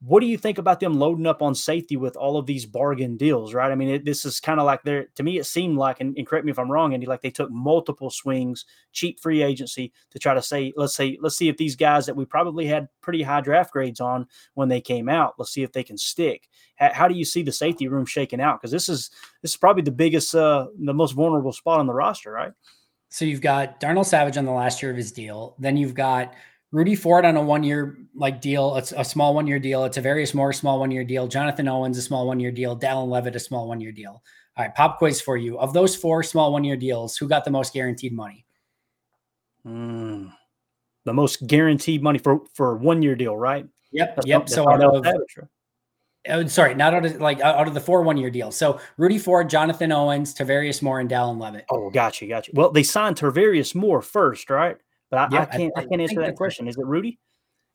what 0.00 0.20
do 0.20 0.26
you 0.26 0.38
think 0.38 0.58
about 0.58 0.78
them 0.78 0.96
loading 0.96 1.26
up 1.26 1.42
on 1.42 1.56
safety 1.56 1.96
with 1.96 2.16
all 2.16 2.36
of 2.36 2.46
these 2.46 2.64
bargain 2.64 3.16
deals, 3.16 3.52
right? 3.52 3.72
I 3.72 3.74
mean, 3.74 3.88
it, 3.88 4.04
this 4.04 4.24
is 4.24 4.38
kind 4.38 4.60
of 4.60 4.66
like 4.66 4.80
they're, 4.84 5.06
to 5.16 5.24
me, 5.24 5.38
it 5.38 5.44
seemed 5.44 5.76
like, 5.76 6.00
and, 6.00 6.16
and, 6.16 6.24
correct 6.24 6.44
me 6.44 6.52
if 6.52 6.58
I'm 6.58 6.70
wrong, 6.70 6.94
Andy, 6.94 7.06
like 7.06 7.20
they 7.20 7.32
took 7.32 7.50
multiple 7.50 8.08
swings, 8.08 8.64
cheap 8.92 9.18
free 9.18 9.42
agency 9.42 9.92
to 10.10 10.20
try 10.20 10.34
to 10.34 10.42
say, 10.42 10.72
let's 10.76 10.94
say, 10.94 11.18
let's 11.20 11.36
see 11.36 11.48
if 11.48 11.56
these 11.56 11.74
guys 11.74 12.06
that 12.06 12.14
we 12.14 12.24
probably 12.24 12.64
had 12.64 12.86
pretty 13.00 13.22
high 13.22 13.40
draft 13.40 13.72
grades 13.72 14.00
on 14.00 14.28
when 14.54 14.68
they 14.68 14.80
came 14.80 15.08
out, 15.08 15.34
let's 15.36 15.52
see 15.52 15.64
if 15.64 15.72
they 15.72 15.82
can 15.82 15.98
stick. 15.98 16.48
How, 16.76 16.92
how 16.92 17.08
do 17.08 17.14
you 17.16 17.24
see 17.24 17.42
the 17.42 17.50
safety 17.50 17.88
room 17.88 18.06
shaking 18.06 18.40
out? 18.40 18.60
Because 18.60 18.70
this 18.70 18.88
is, 18.88 19.10
this 19.42 19.50
is 19.50 19.56
probably 19.56 19.82
the 19.82 19.90
biggest, 19.90 20.32
uh, 20.32 20.68
the 20.78 20.94
most 20.94 21.12
vulnerable 21.12 21.52
spot 21.52 21.80
on 21.80 21.88
the 21.88 21.94
roster, 21.94 22.30
right? 22.30 22.52
So 23.08 23.24
you've 23.24 23.40
got 23.40 23.80
Darnell 23.80 24.04
Savage 24.04 24.36
on 24.36 24.44
the 24.44 24.52
last 24.52 24.80
year 24.80 24.92
of 24.92 24.96
his 24.96 25.10
deal. 25.10 25.56
Then 25.58 25.76
you've 25.76 25.94
got 25.94 26.34
Rudy 26.70 26.94
Ford 26.94 27.24
on 27.24 27.36
a 27.36 27.42
one 27.42 27.62
year 27.62 27.96
like 28.14 28.40
deal. 28.40 28.76
It's 28.76 28.92
a 28.92 29.04
small 29.04 29.34
one 29.34 29.46
year 29.46 29.58
deal. 29.58 29.84
It's 29.84 29.96
a 29.96 30.02
Tarvarius 30.02 30.34
Moore 30.34 30.52
small 30.52 30.78
one 30.78 30.90
year 30.90 31.04
deal. 31.04 31.26
Jonathan 31.26 31.68
Owens 31.68 31.96
a 31.96 32.02
small 32.02 32.26
one 32.26 32.40
year 32.40 32.52
deal. 32.52 32.78
Dallin 32.78 33.08
Leavitt, 33.08 33.36
a 33.36 33.40
small 33.40 33.68
one 33.68 33.80
year 33.80 33.92
deal. 33.92 34.22
All 34.56 34.64
right, 34.64 34.74
pop 34.74 34.98
quiz 34.98 35.20
for 35.20 35.36
you. 35.36 35.58
Of 35.58 35.72
those 35.72 35.96
four 35.96 36.22
small 36.22 36.52
one 36.52 36.64
year 36.64 36.76
deals, 36.76 37.16
who 37.16 37.28
got 37.28 37.44
the 37.44 37.50
most 37.50 37.72
guaranteed 37.72 38.12
money? 38.12 38.44
Mm, 39.66 40.32
the 41.04 41.12
most 41.12 41.46
guaranteed 41.46 42.02
money 42.02 42.18
for 42.18 42.40
for 42.54 42.76
one 42.76 43.00
year 43.00 43.14
deal, 43.14 43.36
right? 43.36 43.66
Yep. 43.92 44.16
That's 44.16 44.26
yep. 44.26 44.48
so 44.48 44.68
out 44.68 44.82
of 44.82 45.06
oh, 46.28 46.46
sorry, 46.46 46.74
not 46.74 46.92
out 46.92 47.06
of 47.06 47.20
like 47.20 47.40
out 47.40 47.66
of 47.66 47.74
the 47.74 47.80
four 47.80 48.02
one 48.02 48.18
year 48.18 48.30
deals. 48.30 48.56
So 48.56 48.80
Rudy 48.98 49.18
Ford, 49.18 49.48
Jonathan 49.48 49.90
Owens, 49.90 50.34
Tarvarius 50.34 50.82
Moore, 50.82 51.00
and 51.00 51.08
Dallin 51.08 51.40
Leavitt. 51.40 51.64
Oh, 51.70 51.88
gotcha, 51.88 52.26
gotcha. 52.26 52.50
Well, 52.54 52.70
they 52.70 52.82
signed 52.82 53.16
Tarvarius 53.16 53.74
Moore 53.74 54.02
first, 54.02 54.50
right? 54.50 54.76
But 55.10 55.18
I, 55.18 55.28
yeah, 55.32 55.42
I 55.42 55.56
can't 55.56 55.72
I, 55.76 55.80
I 55.80 55.84
can't 55.86 56.00
answer 56.00 56.20
that 56.20 56.36
question. 56.36 56.68
Is 56.68 56.76
it 56.76 56.84
Rudy? 56.84 57.18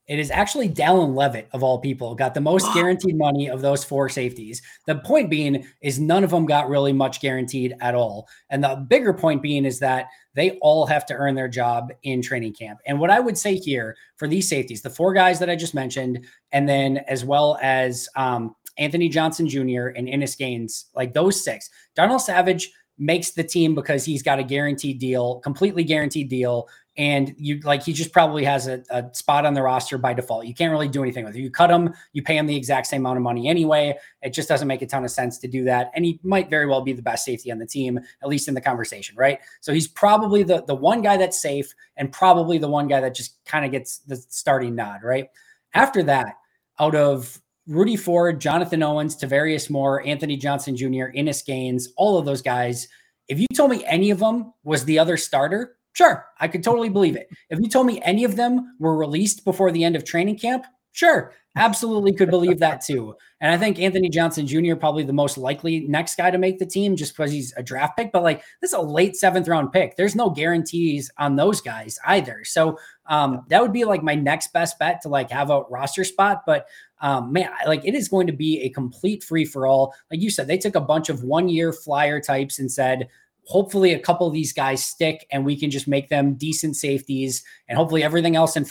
It 0.06 0.20
is 0.20 0.32
actually 0.32 0.68
Dallin 0.68 1.16
Leavitt 1.16 1.48
of 1.54 1.64
all 1.64 1.80
people 1.80 2.14
got 2.14 2.34
the 2.34 2.42
most 2.42 2.68
guaranteed 2.74 3.18
money 3.18 3.50
of 3.50 3.62
those 3.62 3.84
four 3.84 4.10
safeties. 4.10 4.62
The 4.86 4.96
point 4.96 5.30
being 5.30 5.66
is 5.82 6.00
none 6.00 6.24
of 6.24 6.30
them 6.30 6.46
got 6.46 6.70
really 6.70 6.92
much 6.92 7.22
guaranteed 7.22 7.76
at 7.80 7.96
all. 7.96 8.28
And 8.50 8.64
the 8.64 8.86
bigger 8.88 9.14
point 9.14 9.42
being 9.42 9.66
is 9.66 9.80
that 9.80 10.08
they 10.36 10.58
all 10.62 10.86
have 10.86 11.06
to 11.06 11.14
earn 11.14 11.36
their 11.36 11.48
job 11.48 11.94
in 12.04 12.22
training 12.22 12.54
camp. 12.54 12.80
And 12.86 13.00
what 13.00 13.12
I 13.12 13.20
would 13.20 13.38
say 13.38 13.56
here 13.56 13.96
for 14.18 14.28
these 14.28 14.50
safeties, 14.50 14.82
the 14.82 14.90
four 14.90 15.14
guys 15.14 15.40
that 15.40 15.50
I 15.50 15.56
just 15.56 15.74
mentioned, 15.74 16.26
and 16.52 16.68
then 16.68 16.98
as 17.08 17.24
well 17.24 17.58
as 17.62 18.10
um, 18.16 18.56
Anthony 18.78 19.08
Johnson 19.08 19.48
Jr. 19.48 19.88
and 19.96 20.10
Innis 20.10 20.36
Gaines, 20.36 20.88
like 20.96 21.14
those 21.14 21.44
six, 21.44 21.70
Darnell 21.96 22.20
Savage 22.20 22.72
makes 22.98 23.32
the 23.32 23.44
team 23.44 23.74
because 23.74 24.06
he's 24.06 24.22
got 24.22 24.40
a 24.40 24.44
guaranteed 24.44 25.00
deal, 25.00 25.40
completely 25.40 25.84
guaranteed 25.84 26.30
deal 26.30 26.68
and 26.96 27.34
you 27.38 27.60
like 27.62 27.84
he 27.84 27.92
just 27.92 28.12
probably 28.12 28.44
has 28.44 28.68
a, 28.68 28.84
a, 28.92 29.04
spot 29.14 29.46
on 29.46 29.56
the 29.56 29.62
roster 29.62 29.98
by 29.98 30.14
default. 30.14 30.46
You 30.46 30.54
can't 30.54 30.72
really 30.72 30.88
do 30.88 31.02
anything 31.02 31.26
with 31.26 31.36
it. 31.36 31.40
You 31.40 31.50
cut 31.50 31.72
him, 31.72 31.94
you 32.12 32.22
pay 32.22 32.38
him 32.38 32.46
the 32.46 32.56
exact 32.56 32.86
same 32.86 33.02
amount 33.02 33.18
of 33.18 33.24
money 33.24 33.48
anyway. 33.48 33.98
It 34.22 34.32
just 34.32 34.48
doesn't 34.48 34.68
make 34.68 34.84
a 34.84 34.86
ton 34.86 35.04
of 35.04 35.10
sense 35.10 35.40
to 35.40 35.48
do 35.48 35.64
that. 35.64 35.92
And 35.96 36.06
he 36.06 36.20
might 36.24 36.52
very 36.52 36.68
well 36.68 36.82
be 36.82 36.94
the 36.94 37.02
best 37.02 37.26
safety 37.26 37.52
on 37.52 37.58
the 37.58 37.66
team, 37.66 38.00
at 38.22 38.30
least 38.30 38.48
in 38.48 38.54
the 38.54 38.62
conversation, 38.62 39.16
right? 39.16 39.40
So 39.62 39.74
he's 39.74 39.88
probably 39.88 40.44
the 40.44 40.64
the 40.66 40.76
one 40.76 41.02
guy 41.02 41.18
that's 41.18 41.42
safe 41.42 41.74
and 41.98 42.12
probably 42.12 42.60
the 42.60 42.70
one 42.70 42.88
guy 42.88 43.00
that 43.02 43.16
just 43.16 43.44
kind 43.46 43.66
of 43.66 43.72
gets 43.72 44.00
the 44.00 44.16
starting 44.16 44.76
nod, 44.76 45.02
right? 45.04 45.30
After 45.74 46.04
that, 46.04 46.36
out 46.80 46.96
of 46.96 47.42
Rudy 47.66 47.96
Ford, 47.96 48.40
Jonathan 48.40 48.84
Owens, 48.84 49.16
Tarvarius 49.16 49.70
Moore, 49.70 50.06
Anthony 50.06 50.38
Johnson 50.38 50.76
Jr., 50.76 51.06
Innis 51.14 51.42
Gaines, 51.42 51.90
all 51.96 52.18
of 52.18 52.26
those 52.26 52.42
guys. 52.42 52.88
If 53.30 53.40
you 53.40 53.48
told 53.56 53.72
me 53.72 53.84
any 53.86 54.12
of 54.12 54.20
them 54.20 54.54
was 54.64 54.84
the 54.84 55.00
other 55.00 55.16
starter, 55.16 55.78
Sure, 55.94 56.26
I 56.40 56.48
could 56.48 56.64
totally 56.64 56.90
believe 56.90 57.16
it. 57.16 57.30
If 57.50 57.60
you 57.60 57.70
told 57.70 57.86
me 57.86 58.02
any 58.04 58.24
of 58.24 58.36
them 58.36 58.76
were 58.80 58.98
released 58.98 59.46
before 59.46 59.72
the 59.72 59.84
end 59.84 59.96
of 59.96 60.04
training 60.04 60.40
camp, 60.40 60.66
sure, 60.92 61.34
absolutely 61.56 62.14
could 62.14 62.32
believe 62.32 62.60
that 62.60 62.82
too. 62.82 63.16
And 63.40 63.52
I 63.52 63.58
think 63.58 63.80
Anthony 63.80 64.10
Johnson 64.10 64.48
Jr. 64.48 64.76
probably 64.76 65.04
the 65.04 65.14
most 65.14 65.38
likely 65.38 65.82
next 65.82 66.16
guy 66.16 66.32
to 66.32 66.38
make 66.38 66.58
the 66.58 66.66
team 66.66 66.96
just 66.96 67.16
because 67.16 67.32
he's 67.32 67.54
a 67.58 67.62
draft 67.64 67.96
pick. 67.96 68.12
But 68.12 68.24
like 68.24 68.42
this 68.60 68.72
is 68.72 68.74
a 68.74 68.82
late 68.82 69.16
seventh 69.16 69.48
round 69.48 69.72
pick. 69.72 69.96
There's 69.96 70.16
no 70.16 70.30
guarantees 70.30 71.12
on 71.18 71.36
those 71.36 71.62
guys 71.62 72.00
either. 72.08 72.44
So 72.44 72.80
um, 73.06 73.42
that 73.50 73.62
would 73.62 73.74
be 73.74 73.86
like 73.86 74.02
my 74.02 74.16
next 74.16 74.52
best 74.54 74.80
bet 74.80 75.02
to 75.02 75.10
like 75.10 75.30
have 75.30 75.52
a 75.52 75.62
roster 75.64 76.04
spot. 76.04 76.44
But 76.46 76.68
um, 77.02 77.34
man, 77.34 77.52
like 77.68 77.86
it 77.86 77.94
is 77.94 78.08
going 78.08 78.28
to 78.28 78.34
be 78.34 78.62
a 78.62 78.70
complete 78.70 79.24
free 79.24 79.46
for 79.46 79.68
all. 79.68 79.94
Like 80.10 80.22
you 80.22 80.30
said, 80.30 80.48
they 80.48 80.58
took 80.58 80.76
a 80.76 80.82
bunch 80.82 81.10
of 81.10 81.24
one 81.24 81.50
year 81.50 81.74
flyer 81.74 82.22
types 82.22 82.60
and 82.60 82.72
said, 82.72 83.10
hopefully 83.46 83.94
a 83.94 84.00
couple 84.00 84.28
of 84.28 84.34
these 84.34 84.54
guys 84.54 84.84
stick 84.84 85.28
and 85.32 85.46
we 85.46 85.58
can 85.58 85.70
just 85.70 85.88
make 85.88 86.10
them 86.10 86.36
decent 86.36 86.76
safeties 86.76 87.44
and 87.68 87.78
hopefully 87.78 88.04
everything 88.04 88.36
else 88.36 88.56
in 88.56 88.66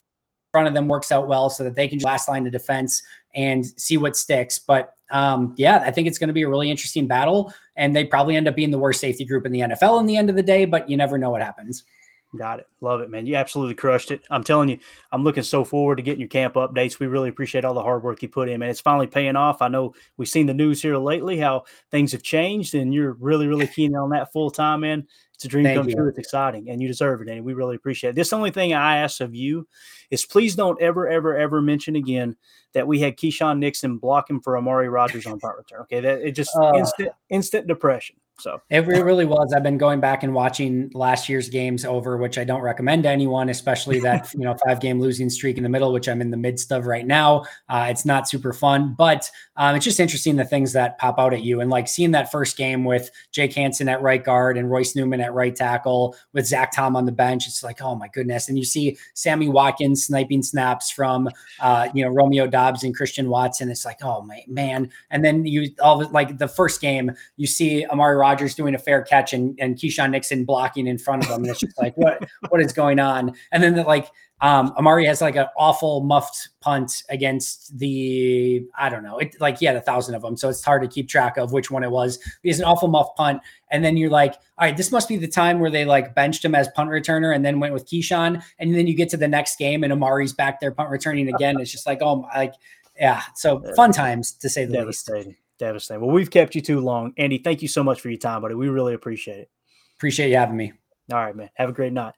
front 0.53 0.69
of 0.69 0.75
them 0.75 0.89
works 0.89 1.11
out 1.11 1.29
well 1.29 1.51
so 1.51 1.65
that 1.65 1.75
they 1.75 1.89
can 1.89 1.99
just 1.99 2.07
last 2.07 2.29
line 2.29 2.47
of 2.47 2.53
defense 2.53 3.03
and 3.35 3.67
see 3.79 3.97
what 3.97 4.17
sticks. 4.17 4.59
But 4.59 4.95
um, 5.11 5.55
yeah, 5.57 5.83
I 5.85 5.91
think 5.91 6.09
it's 6.09 6.19
going 6.19 6.29
to 6.29 6.35
be 6.35 6.43
a 6.43 6.49
really 6.49 6.71
interesting 6.71 7.07
battle 7.07 7.53
and 7.77 7.95
they 7.95 8.05
probably 8.05 8.37
end 8.37 8.49
up 8.49 8.57
being 8.57 8.71
the 8.71 8.79
worst 8.79 9.01
safety 9.01 9.25
group 9.25 9.47
in 9.47 9.53
the 9.53 9.61
NFL 9.61 10.01
in 10.01 10.07
the 10.07 10.17
end 10.17 10.31
of 10.31 10.37
the 10.37 10.43
day, 10.43 10.65
but 10.65 10.89
you 10.89 10.97
never 10.97 11.19
know 11.19 11.31
what 11.31 11.43
happens. 11.43 11.85
Got 12.37 12.61
it. 12.61 12.69
Love 12.81 13.03
it, 13.03 13.11
man. 13.11 13.27
You 13.27 13.35
absolutely 13.35 13.75
crushed 13.75 14.11
it. 14.11 14.23
I'm 14.31 14.43
telling 14.43 14.71
you, 14.71 14.79
I'm 15.11 15.23
looking 15.23 15.43
so 15.43 15.65
forward 15.65 15.97
to 15.97 16.03
getting 16.03 16.21
your 16.21 16.31
camp 16.31 16.55
updates. 16.55 16.99
We 16.99 17.07
really 17.07 17.29
appreciate 17.29 17.65
all 17.65 17.75
the 17.75 17.83
hard 17.83 18.03
work 18.03 18.23
you 18.23 18.29
put 18.29 18.49
in, 18.49 18.61
man. 18.61 18.71
It's 18.71 18.81
finally 18.81 19.07
paying 19.07 19.37
off. 19.37 19.61
I 19.61 19.69
know 19.69 19.95
we've 20.17 20.29
seen 20.29 20.47
the 20.47 20.55
news 20.55 20.81
here 20.81 20.97
lately, 20.97 21.37
how 21.37 21.65
things 21.91 22.11
have 22.13 22.23
changed, 22.23 22.75
and 22.75 22.95
you're 22.95 23.13
really, 23.15 23.49
really 23.49 23.67
keen 23.67 23.95
on 23.95 24.11
that 24.11 24.33
full 24.33 24.51
time, 24.51 24.81
man. 24.81 25.07
It's 25.35 25.45
a 25.45 25.49
dream 25.49 25.65
Thank 25.65 25.77
come 25.77 25.89
you. 25.91 25.95
true. 25.95 26.09
It's 26.09 26.19
exciting, 26.19 26.71
and 26.71 26.81
you 26.81 26.89
deserve 26.89 27.21
it, 27.21 27.29
and 27.29 27.45
we 27.45 27.53
really 27.53 27.77
appreciate 27.77 28.11
it. 28.11 28.17
This 28.17 28.33
only 28.33 28.51
thing 28.51 28.73
I 28.73 28.99
ask 28.99 29.21
of 29.21 29.35
you 29.35 29.69
is 30.11 30.25
please 30.25 30.55
don't 30.55 30.81
ever, 30.81 31.09
ever, 31.09 31.37
ever 31.37 31.61
mention 31.61 31.97
again 31.97 32.37
that 32.73 32.87
we 32.87 33.01
had 33.01 33.19
Keisean 33.19 33.59
Nixon 33.59 33.99
blocking 33.99 34.41
for 34.41 34.57
Amari 34.57 34.89
Rodgers 34.89 35.27
on 35.27 35.39
punt 35.41 35.59
return. 35.59 35.81
Okay, 35.83 36.01
that 36.01 36.23
it 36.23 36.33
just 36.33 36.57
uh, 36.57 36.73
instant, 36.77 37.11
instant 37.29 37.67
depression. 37.67 38.17
So 38.39 38.61
it 38.71 38.87
really 38.87 39.25
was. 39.25 39.53
I've 39.55 39.63
been 39.63 39.79
going 39.79 40.01
back 40.01 40.23
and 40.23 40.35
watching 40.35 40.91
last 40.95 41.29
year's 41.29 41.49
games 41.49 41.85
over, 41.85 42.17
which 42.17 42.39
I 42.39 42.45
don't 42.45 42.63
recommend 42.63 43.05
to 43.05 43.09
anyone, 43.09 43.49
especially 43.49 44.01
that 44.01 44.33
you 44.35 44.41
know 44.41 44.57
five 44.67 44.81
game 44.81 45.01
losing 45.01 45.31
streak 45.31 45.59
in 45.59 45.63
the 45.63 45.69
middle, 45.69 45.93
which 45.93 46.09
I'm 46.09 46.21
in 46.21 46.31
the 46.31 46.37
midst 46.37 46.73
of 46.73 46.87
right 46.87 47.07
now. 47.07 47.45
Uh, 47.69 47.87
it's 47.91 48.05
not 48.05 48.29
super 48.29 48.53
fun, 48.53 48.95
but 48.97 49.31
um, 49.57 49.77
it's 49.77 49.85
just 49.85 50.01
interesting 50.01 50.37
the 50.37 50.45
things 50.45 50.73
that 50.73 50.99
pop 50.99 51.19
out 51.19 51.35
at 51.35 51.43
you, 51.43 51.61
and 51.61 51.71
like 51.71 51.87
seeing 51.87 52.11
that 52.13 52.33
first 52.33 52.57
game 52.57 52.85
with 52.85 53.11
Jake 53.31 53.53
Hansen 53.53 53.89
at 53.89 54.03
right 54.03 54.25
guard 54.25 54.57
and 54.57 54.71
Royce 54.71 54.97
Newman 54.97 55.21
at 55.21 55.35
right 55.35 55.55
tackle 55.55 56.17
with 56.33 56.47
Zach 56.47 56.73
Tom 56.75 56.97
on 56.97 57.07
the 57.07 57.13
bench. 57.13 57.47
It's 57.47 57.63
like 57.63 57.83
oh 57.83 57.95
my 57.95 58.09
goodness, 58.09 58.49
and 58.49 58.59
you 58.59 58.65
see 58.65 58.97
Sammy 59.15 59.49
Watkins 59.49 60.05
sniping 60.05 60.43
snaps 60.43 60.91
from 60.91 61.29
uh, 61.61 61.89
you 61.95 62.05
know 62.05 62.11
Romeo 62.11 62.47
Doubs 62.47 62.83
and 62.83 62.95
Christian 62.95 63.29
Watson. 63.29 63.71
It's 63.71 63.85
like 63.85 64.03
oh 64.03 64.23
my 64.23 64.43
man, 64.49 64.91
and 65.11 65.25
then 65.25 65.45
you 65.45 65.71
all 65.81 66.09
like 66.09 66.39
the 66.39 66.49
first 66.49 66.81
game 66.81 67.13
you 67.37 67.47
see 67.47 67.87
Amari 67.87 68.22
Rodgers 68.23 68.55
doing 68.55 68.75
a 68.75 68.79
fair 68.79 69.03
catch 69.03 69.33
and, 69.33 69.59
and 69.63 69.77
Keisean 69.77 70.11
Nixon 70.11 70.45
blocking 70.45 70.87
in 70.87 70.99
front 70.99 71.25
of 71.25 71.31
him. 71.31 71.43
And 71.43 71.51
it's 71.51 71.61
just 71.61 71.79
like, 71.85 71.95
what 71.97 72.17
what 72.51 72.61
is 72.61 72.73
going 72.73 73.01
on? 73.01 73.33
And 73.51 73.63
then 73.63 73.75
the, 73.75 73.83
like 73.83 74.07
Um, 74.43 74.73
Amari 74.77 75.07
has 75.07 75.21
like 75.21 75.37
an 75.37 75.47
awful 75.57 76.01
muffed 76.03 76.49
punt 76.61 77.05
against 77.09 77.79
the 77.79 78.67
I 78.77 78.89
don't 78.89 79.05
know, 79.05 79.19
it 79.19 79.37
like 79.41 79.59
he 79.61 79.67
had 79.67 79.77
a 79.77 79.81
thousand 79.81 80.17
of 80.17 80.23
them, 80.23 80.37
so 80.37 80.49
it's 80.49 80.65
hard 80.65 80.83
to 80.83 80.89
keep 80.89 81.09
track 81.09 81.37
of 81.37 81.53
which 81.53 81.71
one 81.71 81.85
it 81.85 81.93
was. 81.93 82.19
He's 82.43 82.59
an 82.59 82.65
awful 82.65 82.89
muffed 82.89 83.17
punt, 83.17 83.41
and 83.71 83.85
then 83.85 83.97
you're 83.97 84.11
like, 84.11 84.35
all 84.59 84.67
right, 84.67 84.77
this 84.77 84.91
must 84.91 85.09
be 85.09 85.17
the 85.17 85.29
time 85.29 85.61
where 85.61 85.71
they 85.71 85.85
like 85.85 86.15
benched 86.17 86.45
him 86.45 86.57
as 86.57 86.69
punt 86.75 86.91
returner 86.91 87.33
and 87.35 87.45
then 87.45 87.61
went 87.61 87.73
with 87.73 87.87
Keyshawn, 87.87 88.43
and 88.59 88.75
then 88.75 88.89
you 88.89 88.95
get 88.95 89.09
to 89.11 89.17
the 89.17 89.29
next 89.29 89.59
game 89.59 89.85
and 89.85 89.93
Amari's 89.93 90.33
back 90.33 90.59
there 90.61 90.73
punt 90.73 90.91
returning 90.91 91.29
again. 91.33 91.61
it's 91.61 91.71
just 91.71 91.87
like, 91.87 92.01
oh, 92.03 92.27
like 92.35 92.55
yeah, 92.99 93.23
so 93.37 93.63
fun 93.77 93.93
times 93.93 94.33
to 94.43 94.49
say 94.49 94.65
the 94.65 94.73
least. 94.87 95.09
Devastating. 95.63 96.03
Well, 96.05 96.11
we've 96.11 96.29
kept 96.29 96.57
you 96.57 96.61
too 96.61 96.81
long, 96.81 97.13
Andy. 97.17 97.39
Thank 97.39 97.63
you 97.63 97.69
so 97.69 97.85
much 97.85 98.01
for 98.01 98.09
your 98.09 98.19
time, 98.19 98.43
buddy. 98.43 98.57
We 98.57 98.69
really 98.69 98.95
appreciate 98.95 99.39
it. 99.39 99.51
Appreciate 99.95 100.31
you 100.31 100.37
having 100.37 100.57
me. 100.57 100.73
All 101.13 101.19
right, 101.19 101.37
man. 101.37 101.51
Have 101.55 101.69
a 101.69 101.73
great 101.73 101.93
night. 101.93 102.15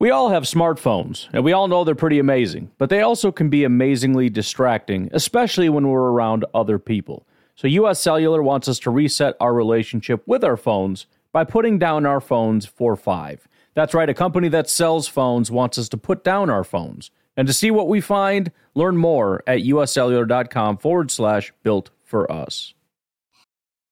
We 0.00 0.10
all 0.10 0.30
have 0.30 0.42
smartphones, 0.42 1.28
and 1.32 1.44
we 1.44 1.52
all 1.52 1.68
know 1.68 1.84
they're 1.84 1.94
pretty 1.94 2.18
amazing, 2.18 2.72
but 2.78 2.90
they 2.90 3.00
also 3.00 3.30
can 3.30 3.48
be 3.48 3.62
amazingly 3.62 4.28
distracting, 4.28 5.08
especially 5.12 5.68
when 5.68 5.86
we're 5.86 6.10
around 6.10 6.44
other 6.52 6.80
people. 6.80 7.28
So, 7.54 7.68
US 7.68 8.00
Cellular 8.00 8.42
wants 8.42 8.66
us 8.66 8.80
to 8.80 8.90
reset 8.90 9.36
our 9.38 9.54
relationship 9.54 10.26
with 10.26 10.42
our 10.42 10.56
phones 10.56 11.06
by 11.30 11.44
putting 11.44 11.78
down 11.78 12.06
our 12.06 12.20
phones 12.20 12.66
for 12.66 12.96
five. 12.96 13.46
That's 13.74 13.94
right, 13.94 14.08
a 14.08 14.14
company 14.14 14.48
that 14.48 14.68
sells 14.68 15.06
phones 15.06 15.48
wants 15.48 15.78
us 15.78 15.88
to 15.90 15.96
put 15.96 16.24
down 16.24 16.50
our 16.50 16.64
phones. 16.64 17.12
And 17.36 17.46
to 17.46 17.54
see 17.54 17.70
what 17.70 17.86
we 17.86 18.00
find, 18.00 18.50
learn 18.74 18.96
more 18.96 19.44
at 19.46 19.60
uscellular.com 19.60 20.78
forward 20.78 21.12
slash 21.12 21.52
built 21.62 21.90
for 22.02 22.30
us. 22.32 22.74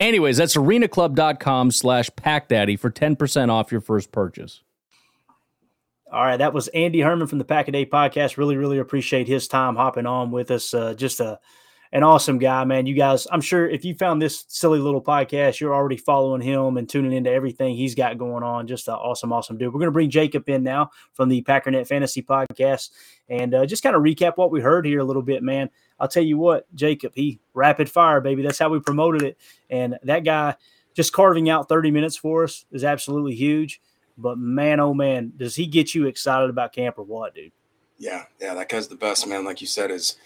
Anyways, 0.00 0.38
that's 0.38 0.56
arenaclub.com 0.56 1.70
slash 1.70 2.08
packdaddy 2.10 2.78
for 2.78 2.90
10% 2.90 3.50
off 3.50 3.70
your 3.70 3.82
first 3.82 4.10
purchase. 4.10 4.62
All 6.10 6.24
right, 6.24 6.38
that 6.38 6.52
was 6.52 6.66
Andy 6.68 7.00
Herman 7.00 7.28
from 7.28 7.38
the 7.38 7.44
Pack 7.44 7.68
a 7.68 7.72
Day 7.72 7.86
podcast. 7.86 8.36
Really, 8.36 8.56
really 8.56 8.78
appreciate 8.78 9.28
his 9.28 9.46
time 9.46 9.76
hopping 9.76 10.06
on 10.06 10.32
with 10.32 10.50
us. 10.50 10.74
Uh, 10.74 10.94
just 10.94 11.20
a 11.20 11.38
an 11.92 12.04
awesome 12.04 12.38
guy, 12.38 12.64
man. 12.64 12.86
You 12.86 12.94
guys, 12.94 13.26
I'm 13.32 13.40
sure 13.40 13.68
if 13.68 13.84
you 13.84 13.94
found 13.94 14.22
this 14.22 14.44
silly 14.46 14.78
little 14.78 15.02
podcast, 15.02 15.58
you're 15.58 15.74
already 15.74 15.96
following 15.96 16.40
him 16.40 16.76
and 16.76 16.88
tuning 16.88 17.12
into 17.12 17.30
everything 17.30 17.74
he's 17.74 17.96
got 17.96 18.16
going 18.16 18.44
on. 18.44 18.68
Just 18.68 18.86
an 18.86 18.94
awesome, 18.94 19.32
awesome 19.32 19.58
dude. 19.58 19.72
We're 19.72 19.80
going 19.80 19.88
to 19.88 19.92
bring 19.92 20.10
Jacob 20.10 20.48
in 20.48 20.62
now 20.62 20.90
from 21.14 21.28
the 21.28 21.42
Packernet 21.42 21.88
Fantasy 21.88 22.22
Podcast 22.22 22.90
and 23.28 23.54
uh, 23.54 23.66
just 23.66 23.82
kind 23.82 23.96
of 23.96 24.02
recap 24.02 24.36
what 24.36 24.52
we 24.52 24.60
heard 24.60 24.86
here 24.86 25.00
a 25.00 25.04
little 25.04 25.22
bit, 25.22 25.42
man. 25.42 25.68
I'll 25.98 26.08
tell 26.08 26.22
you 26.22 26.38
what, 26.38 26.72
Jacob, 26.74 27.12
he 27.14 27.40
rapid 27.54 27.90
fire, 27.90 28.20
baby. 28.20 28.42
That's 28.42 28.58
how 28.58 28.68
we 28.68 28.78
promoted 28.78 29.22
it. 29.22 29.36
And 29.68 29.98
that 30.04 30.24
guy 30.24 30.54
just 30.94 31.12
carving 31.12 31.50
out 31.50 31.68
30 31.68 31.90
minutes 31.90 32.16
for 32.16 32.44
us 32.44 32.64
is 32.70 32.84
absolutely 32.84 33.34
huge. 33.34 33.80
But 34.16 34.38
man, 34.38 34.78
oh 34.78 34.94
man, 34.94 35.32
does 35.36 35.56
he 35.56 35.66
get 35.66 35.94
you 35.94 36.06
excited 36.06 36.50
about 36.50 36.72
camp 36.72 36.98
or 36.98 37.04
what, 37.04 37.34
dude? 37.34 37.52
Yeah, 37.98 38.24
yeah, 38.40 38.54
that 38.54 38.68
guy's 38.68 38.88
the 38.88 38.94
best, 38.94 39.26
man. 39.26 39.44
Like 39.44 39.60
you 39.60 39.66
said, 39.66 39.90
his 39.90 40.16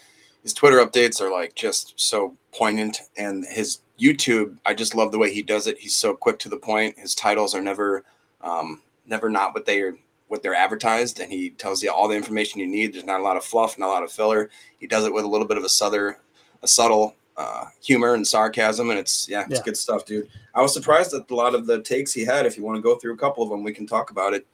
his 0.45 0.55
Twitter 0.55 0.77
updates 0.77 1.21
are 1.21 1.33
like 1.33 1.57
just 1.57 1.95
so 1.97 2.37
poignant, 2.53 3.01
and 3.17 3.45
his 3.45 3.81
YouTube, 3.99 4.57
I 4.65 4.75
just 4.75 4.95
love 4.95 5.11
the 5.11 5.19
way 5.19 5.33
he 5.33 5.43
does 5.43 5.67
it. 5.67 5.79
He's 5.79 5.97
so 5.97 6.15
quick 6.15 6.39
to 6.41 6.49
the 6.49 6.57
point. 6.57 6.97
His 6.99 7.17
titles 7.17 7.55
are 7.55 7.63
never, 7.63 8.05
um, 8.43 8.83
never 9.07 9.29
not 9.29 9.55
what 9.55 9.67
they 9.67 9.81
are 9.81 9.97
what 10.29 10.43
they're 10.43 10.55
advertised, 10.55 11.21
and 11.21 11.31
he 11.31 11.51
tells 11.51 11.83
you 11.83 11.91
all 11.91 12.09
the 12.09 12.17
information 12.17 12.61
you 12.61 12.67
need. 12.67 12.93
There's 12.95 13.05
not 13.05 13.21
a 13.21 13.23
lot 13.23 13.37
of 13.37 13.45
fluff, 13.45 13.79
not 13.79 13.87
a 13.87 13.93
lot 13.93 14.03
of 14.03 14.13
filler. 14.13 14.51
He 14.79 14.87
does 14.87 15.05
it 15.05 15.13
with 15.13 15.25
a 15.25 15.29
little 15.29 15.47
bit 15.47 15.59
of 15.59 15.65
a 15.65 15.69
southern, 15.69 16.17
a 16.63 16.69
subtle 16.69 17.15
uh, 17.37 17.67
humor 17.83 18.15
and 18.15 18.27
sarcasm, 18.27 18.91
and 18.91 18.99
it's 18.99 19.29
yeah, 19.29 19.43
it's 19.43 19.59
yeah. 19.59 19.65
good 19.65 19.77
stuff, 19.77 20.05
dude. 20.05 20.29
I 20.55 20.63
was 20.63 20.73
surprised 20.73 21.15
at 21.15 21.31
a 21.31 21.35
lot 21.35 21.55
of 21.55 21.67
the 21.67 21.83
takes 21.83 22.13
he 22.13 22.25
had. 22.25 22.47
If 22.47 22.57
you 22.57 22.65
want 22.65 22.77
to 22.77 22.83
go 22.83 22.97
through 22.97 23.15
a 23.15 23.17
couple 23.17 23.43
of 23.43 23.51
them, 23.51 23.63
we 23.63 23.73
can 23.73 23.87
talk 23.87 24.11
about 24.11 24.35
it. 24.35 24.47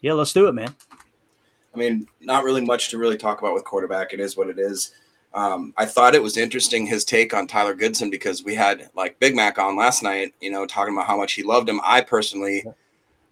Yeah, 0.00 0.12
let's 0.12 0.32
do 0.32 0.46
it, 0.48 0.52
man. 0.52 0.74
I 1.74 1.78
mean, 1.78 2.08
not 2.20 2.44
really 2.44 2.64
much 2.64 2.88
to 2.90 2.98
really 2.98 3.16
talk 3.16 3.40
about 3.40 3.54
with 3.54 3.64
quarterback. 3.64 4.12
It 4.12 4.20
is 4.20 4.36
what 4.36 4.48
it 4.48 4.58
is. 4.58 4.92
Um, 5.34 5.74
I 5.76 5.84
thought 5.84 6.14
it 6.14 6.22
was 6.22 6.36
interesting 6.36 6.86
his 6.86 7.04
take 7.04 7.34
on 7.34 7.46
Tyler 7.46 7.74
Goodson 7.74 8.10
because 8.10 8.44
we 8.44 8.54
had 8.54 8.90
like 8.94 9.18
Big 9.20 9.36
Mac 9.36 9.58
on 9.58 9.76
last 9.76 10.02
night, 10.02 10.34
you 10.40 10.50
know, 10.50 10.66
talking 10.66 10.94
about 10.94 11.06
how 11.06 11.16
much 11.16 11.34
he 11.34 11.42
loved 11.42 11.68
him. 11.68 11.80
I 11.84 12.00
personally, 12.00 12.64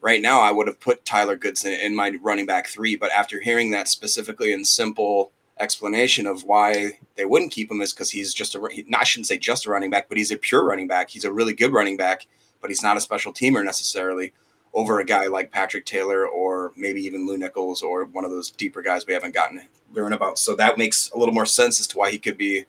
right 0.03 0.20
now, 0.20 0.40
I 0.40 0.53
would 0.53 0.66
have 0.66 0.78
put 0.78 1.05
Tyler 1.05 1.36
Goodson 1.36 1.72
in 1.72 1.97
my 1.97 2.12
running 2.22 2.47
back 2.47 2.68
three, 2.68 2.97
but 2.97 3.11
after 3.12 3.40
hearing 3.40 3.70
that 3.70 3.88
specifically 3.88 4.53
and 4.53 4.66
simple 4.66 5.32
explanation 5.59 6.26
of 6.26 6.44
why 6.44 6.99
they 7.16 7.24
wouldn't 7.24 7.51
keep 7.51 7.70
him 7.70 7.80
is 7.80 7.92
because 7.92 8.11
he's 8.11 8.34
just 8.34 8.55
a 8.55 8.68
I 8.94 9.05
shouldn't 9.05 9.26
say 9.26 9.38
just 9.38 9.66
a 9.66 9.70
running 9.70 9.90
back, 9.90 10.09
but 10.09 10.18
he's 10.18 10.30
a 10.30 10.36
pure 10.36 10.64
running 10.64 10.86
back. 10.86 11.09
He's 11.09 11.24
a 11.24 11.32
really 11.32 11.55
good 11.55 11.72
running 11.72 11.97
back, 11.97 12.26
but 12.61 12.70
he's 12.70 12.82
not 12.82 12.99
a 12.99 13.01
special 13.01 13.32
teamer 13.32 13.64
necessarily 13.64 14.32
over 14.77 15.01
a 15.01 15.05
guy 15.05 15.27
like 15.27 15.51
Patrick 15.51 15.87
Taylor 15.87 16.29
or 16.29 16.72
maybe 16.77 17.01
even 17.01 17.27
Lew 17.27 17.39
Nichols 17.39 17.83
or 17.83 18.05
one 18.05 18.27
of 18.27 18.31
those 18.31 18.51
deeper 18.51 18.83
guys 18.83 19.07
we 19.07 19.14
haven't 19.14 19.35
gotten 19.35 19.62
learn 19.95 20.12
about. 20.12 20.39
So 20.39 20.55
that 20.57 20.77
makes 20.77 21.11
a 21.12 21.18
little 21.18 21.35
more 21.35 21.47
sense 21.47 21.81
as 21.81 21.87
to 21.89 21.99
why 21.99 22.11
he 22.11 22.18
could 22.18 22.37
be 22.37 22.66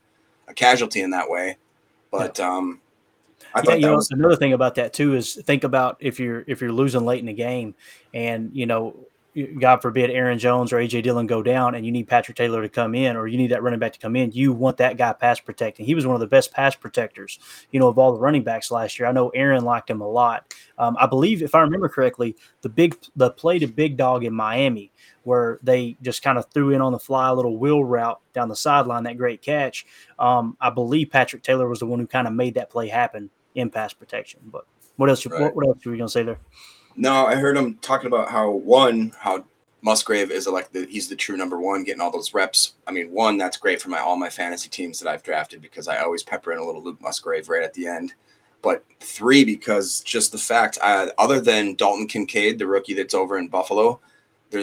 a 0.47 0.53
casualty 0.53 1.01
in 1.01 1.11
that 1.11 1.29
way. 1.29 1.57
But 2.09 2.39
um 2.39 2.79
I 3.53 3.61
yeah, 3.65 3.75
you 3.75 3.81
know, 3.81 3.95
was- 3.95 4.09
another 4.11 4.37
thing 4.37 4.53
about 4.53 4.75
that 4.75 4.93
too 4.93 5.15
is 5.15 5.35
think 5.35 5.65
about 5.65 5.97
if 5.99 6.17
you're 6.17 6.45
if 6.47 6.61
you're 6.61 6.71
losing 6.71 7.05
late 7.05 7.19
in 7.19 7.25
the 7.25 7.33
game 7.33 7.75
and 8.13 8.51
you 8.53 8.65
know 8.65 8.95
God 9.59 9.81
forbid 9.81 10.09
Aaron 10.09 10.39
Jones 10.39 10.73
or 10.73 10.77
AJ 10.77 11.03
Dillon 11.03 11.27
go 11.27 11.43
down 11.43 11.75
and 11.75 11.85
you 11.85 11.91
need 11.91 12.07
Patrick 12.07 12.37
Taylor 12.37 12.61
to 12.61 12.69
come 12.69 12.95
in 12.95 13.15
or 13.15 13.27
you 13.27 13.37
need 13.37 13.51
that 13.51 13.61
running 13.61 13.79
back 13.79 13.93
to 13.93 13.99
come 13.99 14.15
in, 14.15 14.31
you 14.31 14.51
want 14.51 14.77
that 14.77 14.97
guy 14.97 15.13
pass 15.13 15.39
protecting. 15.39 15.85
He 15.85 15.95
was 15.95 16.07
one 16.07 16.15
of 16.15 16.19
the 16.19 16.27
best 16.27 16.51
pass 16.51 16.75
protectors, 16.75 17.39
you 17.71 17.79
know, 17.79 17.87
of 17.87 17.99
all 17.99 18.13
the 18.13 18.19
running 18.19 18.43
backs 18.43 18.71
last 18.71 18.97
year. 18.97 19.07
I 19.07 19.11
know 19.11 19.29
Aaron 19.29 19.63
liked 19.63 19.89
him 19.89 20.01
a 20.01 20.07
lot. 20.07 20.53
Um, 20.77 20.97
I 20.99 21.05
believe, 21.05 21.43
if 21.43 21.53
I 21.53 21.61
remember 21.61 21.89
correctly, 21.89 22.35
the 22.61 22.69
big 22.69 22.97
the 23.15 23.31
play 23.31 23.59
to 23.59 23.67
big 23.67 23.97
dog 23.97 24.23
in 24.23 24.33
Miami 24.33 24.91
where 25.23 25.59
they 25.61 25.97
just 26.01 26.21
kind 26.21 26.37
of 26.37 26.45
threw 26.53 26.71
in 26.71 26.81
on 26.81 26.93
the 26.93 26.99
fly 26.99 27.27
a 27.27 27.33
little 27.33 27.57
wheel 27.57 27.83
route 27.83 28.19
down 28.33 28.47
the 28.47 28.55
sideline, 28.55 29.03
that 29.03 29.17
great 29.17 29.41
catch. 29.41 29.85
Um, 30.17 30.55
I 30.61 30.69
believe 30.69 31.09
Patrick 31.11 31.43
Taylor 31.43 31.67
was 31.67 31.79
the 31.79 31.85
one 31.85 31.99
who 31.99 32.07
kind 32.07 32.27
of 32.27 32.33
made 32.33 32.53
that 32.53 32.69
play 32.69 32.87
happen 32.87 33.29
in 33.53 33.69
pass 33.69 33.93
protection. 33.93 34.39
But 34.45 34.65
what 34.95 35.09
else? 35.09 35.25
Right. 35.25 35.41
What, 35.41 35.55
what 35.55 35.67
else 35.67 35.85
were 35.85 35.91
you 35.91 35.97
gonna 35.97 36.09
say 36.09 36.23
there? 36.23 36.39
No, 36.97 37.27
I 37.27 37.35
heard 37.35 37.55
him 37.55 37.75
talking 37.75 38.07
about 38.07 38.29
how 38.29 38.49
one, 38.49 39.13
how 39.19 39.45
Musgrave 39.83 40.31
is 40.31 40.47
like 40.47 40.71
the 40.71 40.87
he's 40.87 41.07
the 41.07 41.15
true 41.15 41.37
number 41.37 41.59
one, 41.59 41.83
getting 41.83 42.01
all 42.01 42.11
those 42.11 42.33
reps. 42.33 42.73
I 42.87 42.91
mean, 42.91 43.11
one 43.11 43.37
that's 43.37 43.57
great 43.57 43.79
for 43.79 43.89
my 43.89 43.99
all 43.99 44.17
my 44.17 44.29
fantasy 44.29 44.67
teams 44.67 44.99
that 44.99 45.09
I've 45.09 45.21
drafted 45.21 45.61
because 45.61 45.87
I 45.87 45.99
always 45.99 46.23
pepper 46.23 46.51
in 46.51 46.57
a 46.57 46.65
little 46.65 46.83
Luke 46.83 46.99
Musgrave 46.99 47.49
right 47.49 47.63
at 47.63 47.73
the 47.75 47.87
end. 47.87 48.13
But 48.63 48.83
three 48.99 49.45
because 49.45 50.01
just 50.01 50.31
the 50.31 50.39
fact, 50.39 50.79
uh, 50.81 51.09
other 51.19 51.39
than 51.39 51.75
Dalton 51.75 52.07
Kincaid, 52.07 52.57
the 52.57 52.65
rookie 52.65 52.95
that's 52.95 53.13
over 53.13 53.37
in 53.37 53.47
Buffalo, 53.47 53.99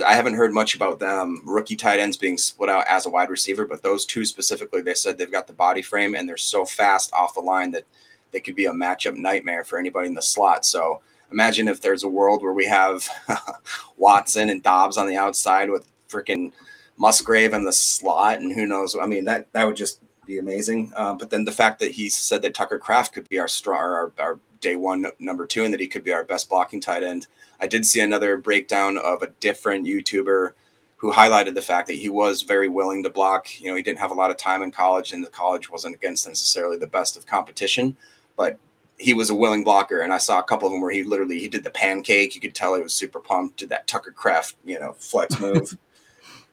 I 0.05 0.15
haven't 0.15 0.35
heard 0.35 0.53
much 0.53 0.75
about 0.75 0.99
them 0.99 1.41
rookie 1.45 1.77
tight 1.77 2.01
ends 2.01 2.17
being 2.17 2.37
split 2.37 2.69
out 2.69 2.85
as 2.89 3.07
a 3.07 3.11
wide 3.11 3.31
receiver. 3.31 3.65
But 3.65 3.83
those 3.83 4.05
two 4.05 4.25
specifically, 4.25 4.83
they 4.83 4.95
said 4.95 5.17
they've 5.17 5.31
got 5.31 5.47
the 5.47 5.53
body 5.53 5.83
frame 5.83 6.17
and 6.17 6.29
they're 6.29 6.37
so 6.37 6.65
fast 6.65 7.13
off 7.13 7.35
the 7.35 7.41
line 7.41 7.71
that 7.71 7.85
they 8.33 8.41
could 8.41 8.57
be 8.57 8.67
a 8.67 8.73
matchup 8.73 9.15
nightmare 9.15 9.63
for 9.63 9.79
anybody 9.79 10.09
in 10.09 10.15
the 10.15 10.23
slot. 10.23 10.67
So 10.67 11.01
imagine 11.31 11.69
if 11.69 11.81
there's 11.81 12.05
a 12.05 12.09
world 12.09 12.43
where 12.43 12.53
we 12.53 12.67
have 12.67 13.09
Watson 13.97 14.51
and 14.51 14.63
Doubs 14.63 14.97
on 14.97 15.07
the 15.07 15.17
outside 15.17 15.71
with 15.71 15.87
freaking 16.09 16.53
Musgrave 16.97 17.55
in 17.55 17.65
the 17.65 17.73
slot, 17.73 18.39
and 18.39 18.53
who 18.53 18.67
knows? 18.67 18.97
I 19.01 19.07
mean, 19.07 19.25
that 19.25 19.53
that 19.53 19.67
would 19.67 19.77
just 19.77 20.01
be 20.27 20.39
amazing. 20.39 20.93
Uh, 20.97 21.15
but 21.15 21.31
then 21.31 21.45
the 21.45 21.53
fact 21.53 21.81
that 21.81 21.93
he 21.93 22.09
said 22.09 22.43
that 22.43 22.55
Tucker 22.55 22.79
Kraft 22.79 23.13
could 23.13 23.29
be 23.29 23.39
our 23.39 23.49
strong, 23.49 23.79
our, 23.79 24.13
our 24.19 24.39
day 24.61 24.77
one 24.77 25.07
number 25.19 25.47
two, 25.47 25.65
and 25.65 25.73
that 25.73 25.81
he 25.81 25.87
could 25.87 26.05
be 26.05 26.13
our 26.13 26.25
best 26.25 26.49
blocking 26.49 26.81
tight 26.81 27.03
end. 27.03 27.27
I 27.61 27.67
did 27.67 27.85
see 27.87 28.01
another 28.01 28.37
breakdown 28.37 28.99
of 28.99 29.23
a 29.23 29.29
different 29.41 29.87
YouTuber 29.87 30.53
who 30.97 31.13
highlighted 31.13 31.55
the 31.55 31.63
fact 31.63 31.87
that 31.89 31.95
he 31.95 32.09
was 32.09 32.43
very 32.43 32.69
willing 32.69 33.03
to 33.03 33.11
block. 33.11 33.61
You 33.61 33.69
know, 33.69 33.77
he 33.77 33.83
didn't 33.83 33.99
have 33.99 34.11
a 34.11 34.15
lot 34.15 34.31
of 34.31 34.37
time 34.37 34.63
in 34.63 34.71
college, 34.71 35.13
and 35.13 35.23
the 35.23 35.29
college 35.29 35.71
wasn't 35.71 35.97
against 35.97 36.27
necessarily 36.27 36.79
the 36.79 36.87
best 36.87 37.17
of 37.17 37.27
competition, 37.27 37.97
but 38.37 38.59
he 38.99 39.15
was 39.15 39.31
a 39.31 39.35
willing 39.35 39.65
blocker. 39.65 40.01
And 40.01 40.13
I 40.13 40.19
saw 40.19 40.39
a 40.39 40.43
couple 40.43 40.67
of 40.67 40.73
them 40.73 40.81
where 40.81 40.93
he 40.93 41.03
literally 41.03 41.39
he 41.39 41.49
did 41.49 41.65
the 41.65 41.71
pancake. 41.71 42.35
You 42.35 42.41
could 42.41 42.55
tell 42.55 42.75
he 42.75 42.83
was 42.83 42.95
super 42.95 43.21
pumped. 43.21 43.59
Did 43.59 43.69
that 43.71 43.87
Tucker 43.87 44.13
Kraft, 44.13 44.57
you 44.65 44.79
know, 44.79 44.93
flex 44.99 45.39
move. 45.41 45.77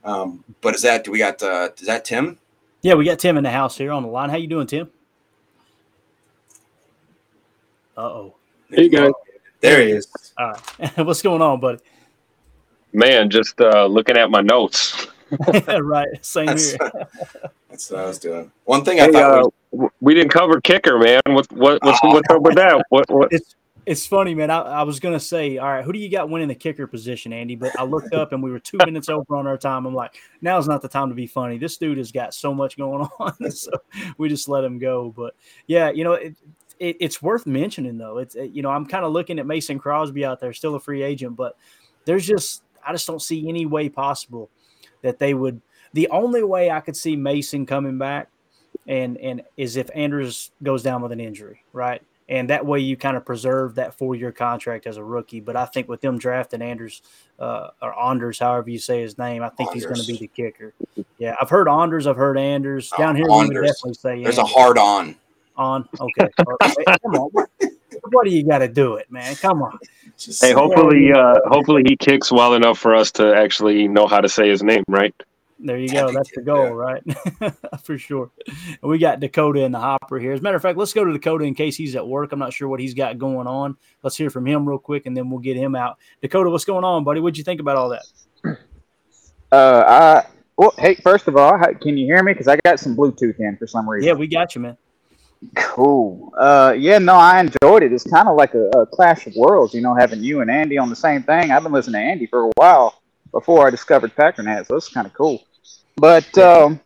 um, 0.03 0.43
but 0.61 0.75
is 0.75 0.81
that 0.81 1.03
do 1.03 1.11
we 1.11 1.19
got 1.19 1.41
uh, 1.41 1.69
is 1.77 1.87
that 1.87 2.05
Tim? 2.05 2.37
Yeah, 2.81 2.95
we 2.95 3.05
got 3.05 3.19
Tim 3.19 3.37
in 3.37 3.43
the 3.43 3.51
house 3.51 3.77
here 3.77 3.91
on 3.91 4.03
the 4.03 4.09
line. 4.09 4.29
How 4.29 4.37
you 4.37 4.47
doing, 4.47 4.67
Tim? 4.67 4.89
Uh 7.95 8.01
oh. 8.01 8.35
Hey 8.69 8.89
guys. 8.89 9.11
There 9.59 9.81
he 9.81 9.91
is. 9.91 10.07
All 10.39 10.53
right. 10.79 10.97
What's 11.05 11.21
going 11.21 11.41
on, 11.41 11.59
buddy? 11.59 11.79
Man, 12.93 13.29
just 13.29 13.61
uh, 13.61 13.85
looking 13.85 14.17
at 14.17 14.31
my 14.31 14.41
notes. 14.41 15.07
right. 15.81 16.07
Same 16.25 16.47
That's, 16.47 16.71
here. 16.71 16.91
that's 17.69 17.91
what 17.91 17.99
I 18.01 18.05
was 18.05 18.19
doing. 18.19 18.51
One 18.65 18.83
thing 18.83 18.99
I 18.99 19.11
thought 19.11 19.45
uh, 19.45 19.49
was, 19.71 19.91
we 20.01 20.13
didn't 20.13 20.31
cover 20.31 20.59
kicker, 20.61 20.97
man. 20.99 21.21
What 21.27 21.51
what 21.51 21.79
what's, 21.83 21.99
Oh. 22.03 22.09
what's 22.09 22.29
up 22.29 22.41
with 22.41 22.55
that? 22.55 22.85
What 22.89 23.09
what? 23.09 23.29
It's 23.31 23.55
it's 23.85 24.05
funny, 24.05 24.35
man. 24.35 24.51
I, 24.51 24.59
I 24.59 24.83
was 24.83 24.99
gonna 24.99 25.19
say, 25.19 25.57
all 25.57 25.67
right, 25.67 25.83
who 25.83 25.91
do 25.91 25.99
you 25.99 26.09
got 26.09 26.29
winning 26.29 26.47
the 26.47 26.55
kicker 26.55 26.85
position, 26.85 27.33
Andy? 27.33 27.55
But 27.55 27.77
I 27.79 27.83
looked 27.83 28.13
up 28.13 28.31
and 28.31 28.43
we 28.43 28.51
were 28.51 28.59
two 28.59 28.77
minutes 28.85 29.09
over 29.09 29.35
on 29.35 29.47
our 29.47 29.57
time. 29.57 29.85
I'm 29.85 29.95
like, 29.95 30.15
now's 30.41 30.67
not 30.67 30.81
the 30.81 30.87
time 30.87 31.09
to 31.09 31.15
be 31.15 31.27
funny. 31.27 31.57
This 31.57 31.77
dude 31.77 31.97
has 31.97 32.11
got 32.11 32.33
so 32.33 32.53
much 32.53 32.77
going 32.77 33.07
on, 33.19 33.51
so 33.51 33.71
we 34.17 34.29
just 34.29 34.47
let 34.49 34.63
him 34.63 34.77
go. 34.77 35.13
But 35.15 35.35
yeah, 35.67 35.89
you 35.89 36.03
know, 36.03 36.13
it, 36.13 36.35
it 36.79 36.97
it's 36.99 37.21
worth 37.21 37.45
mentioning 37.47 37.97
though. 37.97 38.19
It's 38.19 38.35
it- 38.35 38.51
you 38.51 38.61
know, 38.61 38.69
I'm 38.69 38.85
kind 38.85 39.05
of 39.05 39.13
looking 39.13 39.39
at 39.39 39.47
Mason 39.47 39.79
Crosby 39.79 40.25
out 40.25 40.39
there, 40.39 40.53
still 40.53 40.75
a 40.75 40.79
free 40.79 41.01
agent, 41.03 41.35
but 41.35 41.57
there's 42.05 42.25
just 42.27 42.63
I 42.85 42.91
just 42.91 43.07
don't 43.07 43.21
see 43.21 43.47
any 43.47 43.65
way 43.65 43.89
possible 43.89 44.49
that 45.01 45.19
they 45.19 45.33
would. 45.33 45.61
The 45.93 46.07
only 46.09 46.43
way 46.43 46.71
I 46.71 46.79
could 46.79 46.95
see 46.95 47.15
Mason 47.15 47.65
coming 47.65 47.97
back 47.97 48.29
and 48.87 49.17
and 49.17 49.43
is 49.57 49.75
if 49.75 49.89
Andrews 49.93 50.51
goes 50.63 50.83
down 50.83 51.01
with 51.01 51.11
an 51.11 51.19
injury, 51.19 51.63
right? 51.73 52.01
And 52.29 52.49
that 52.49 52.65
way 52.65 52.79
you 52.79 52.95
kind 52.95 53.17
of 53.17 53.25
preserve 53.25 53.75
that 53.75 53.97
four 53.97 54.15
year 54.15 54.31
contract 54.31 54.87
as 54.87 54.95
a 54.95 55.03
rookie. 55.03 55.41
But 55.41 55.57
I 55.57 55.65
think 55.65 55.89
with 55.89 55.99
them 55.99 56.17
drafting 56.17 56.61
Andrews 56.61 57.01
uh, 57.37 57.71
or 57.81 57.97
Anders, 57.99 58.39
however 58.39 58.69
you 58.69 58.79
say 58.79 59.01
his 59.01 59.17
name, 59.17 59.43
I 59.43 59.49
think 59.49 59.73
he's 59.73 59.85
going 59.85 59.99
to 59.99 60.07
be 60.07 60.17
the 60.17 60.27
kicker. 60.27 60.73
Yeah, 61.17 61.35
I've 61.41 61.49
heard 61.49 61.67
Anders, 61.67 62.07
I've 62.07 62.15
heard 62.15 62.37
Anders. 62.37 62.89
Down 62.97 63.17
here, 63.17 63.25
we 63.25 63.31
would 63.31 63.47
Anders. 63.47 63.71
definitely 63.71 63.93
say 63.95 64.23
there's 64.23 64.37
a 64.37 64.45
hard 64.45 64.77
on. 64.77 65.15
on. 65.57 65.89
Okay, 65.99 66.29
Okay, 66.39 66.85
come 67.03 67.15
on. 67.15 67.29
What 68.11 68.25
do 68.25 68.31
you 68.31 68.45
got 68.47 68.59
to 68.59 68.67
do 68.69 68.95
it, 68.95 69.11
man? 69.11 69.35
Come 69.35 69.61
on. 69.61 69.77
Just 70.25 70.43
Hey, 70.43 70.53
hopefully, 70.53 71.11
uh, 71.11 71.35
hopefully 71.45 71.83
he 71.85 71.95
kicks 71.95 72.31
well 72.31 72.53
enough 72.53 72.77
for 72.77 72.95
us 72.95 73.11
to 73.13 73.33
actually 73.35 73.87
know 73.87 74.07
how 74.07 74.21
to 74.21 74.29
say 74.29 74.49
his 74.49 74.61
name, 74.61 74.83
right? 74.87 75.13
There 75.63 75.77
you 75.77 75.89
go. 75.89 76.11
That's 76.11 76.31
the 76.31 76.41
goal, 76.41 76.69
right? 76.69 77.03
For 77.83 77.95
sure. 77.95 78.31
And 78.47 78.89
we 78.89 78.97
got 78.97 79.19
Dakota 79.19 79.61
in 79.63 79.71
the 79.71 79.79
hopper 79.79 80.17
here. 80.17 80.31
As 80.31 80.39
a 80.39 80.43
matter 80.43 80.55
of 80.55 80.61
fact, 80.63 80.75
let's 80.75 80.91
go 80.91 81.05
to 81.05 81.13
Dakota 81.13 81.45
in 81.45 81.53
case 81.53 81.75
he's 81.75 81.95
at 81.95 82.07
work. 82.07 82.31
I'm 82.31 82.39
not 82.39 82.51
sure 82.51 82.67
what 82.67 82.79
he's 82.79 82.95
got 82.95 83.19
going 83.19 83.45
on. 83.45 83.77
Let's 84.01 84.17
hear 84.17 84.31
from 84.31 84.47
him 84.47 84.67
real 84.67 84.79
quick, 84.79 85.05
and 85.05 85.15
then 85.15 85.29
we'll 85.29 85.39
get 85.39 85.57
him 85.57 85.75
out. 85.75 85.99
Dakota, 86.19 86.49
what's 86.49 86.65
going 86.65 86.83
on, 86.83 87.03
buddy? 87.03 87.19
What'd 87.19 87.37
you 87.37 87.43
think 87.43 87.61
about 87.61 87.77
all 87.77 87.89
that? 87.89 88.57
Uh, 89.51 89.83
I 89.85 90.25
well, 90.57 90.73
hey, 90.77 90.95
first 90.95 91.27
of 91.27 91.35
all, 91.37 91.57
how, 91.57 91.73
can 91.73 91.97
you 91.97 92.05
hear 92.05 92.21
me? 92.23 92.33
Because 92.33 92.47
I 92.47 92.57
got 92.63 92.79
some 92.79 92.95
Bluetooth 92.95 93.39
in 93.39 93.57
for 93.57 93.67
some 93.67 93.89
reason. 93.89 94.07
Yeah, 94.07 94.13
we 94.13 94.27
got 94.27 94.53
you, 94.55 94.61
man. 94.61 94.77
Cool. 95.55 96.33
Uh, 96.37 96.75
yeah, 96.77 96.99
no, 96.99 97.15
I 97.15 97.39
enjoyed 97.39 97.83
it. 97.83 97.91
It's 97.91 98.09
kind 98.09 98.27
of 98.27 98.35
like 98.35 98.53
a, 98.53 98.69
a 98.69 98.85
clash 98.85 99.25
of 99.25 99.35
worlds, 99.35 99.73
you 99.73 99.81
know, 99.81 99.95
having 99.95 100.23
you 100.23 100.41
and 100.41 100.51
Andy 100.51 100.77
on 100.77 100.89
the 100.89 100.95
same 100.95 101.23
thing. 101.23 101.51
I've 101.51 101.63
been 101.63 101.71
listening 101.71 102.01
to 102.01 102.07
Andy 102.07 102.27
for 102.27 102.45
a 102.45 102.51
while 102.55 103.01
before 103.31 103.65
I 103.65 103.69
discovered 103.69 104.15
Packernet, 104.15 104.67
so 104.67 104.75
it's 104.75 104.89
kind 104.89 105.07
of 105.07 105.13
cool. 105.13 105.43
But 105.97 106.37
um, 106.37 106.79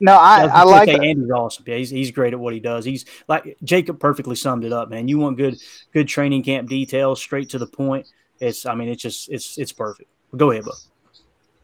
no, 0.00 0.14
I, 0.14 0.46
I 0.46 0.62
like. 0.64 0.88
say 0.88 0.94
Andy's 0.94 1.30
awesome. 1.30 1.64
Yeah, 1.66 1.76
he's, 1.76 1.90
he's 1.90 2.10
great 2.10 2.32
at 2.32 2.38
what 2.38 2.54
he 2.54 2.60
does. 2.60 2.84
He's 2.84 3.04
like 3.28 3.56
Jacob 3.62 4.00
perfectly 4.00 4.36
summed 4.36 4.64
it 4.64 4.72
up, 4.72 4.88
man. 4.88 5.08
You 5.08 5.18
want 5.18 5.36
good 5.36 5.58
good 5.92 6.08
training 6.08 6.42
camp 6.42 6.68
details, 6.68 7.20
straight 7.20 7.50
to 7.50 7.58
the 7.58 7.66
point. 7.66 8.06
It's 8.40 8.66
I 8.66 8.74
mean, 8.74 8.88
it's 8.88 9.02
just 9.02 9.30
it's 9.30 9.58
it's 9.58 9.72
perfect. 9.72 10.10
Go 10.36 10.50
ahead, 10.50 10.64
bud. 10.64 10.74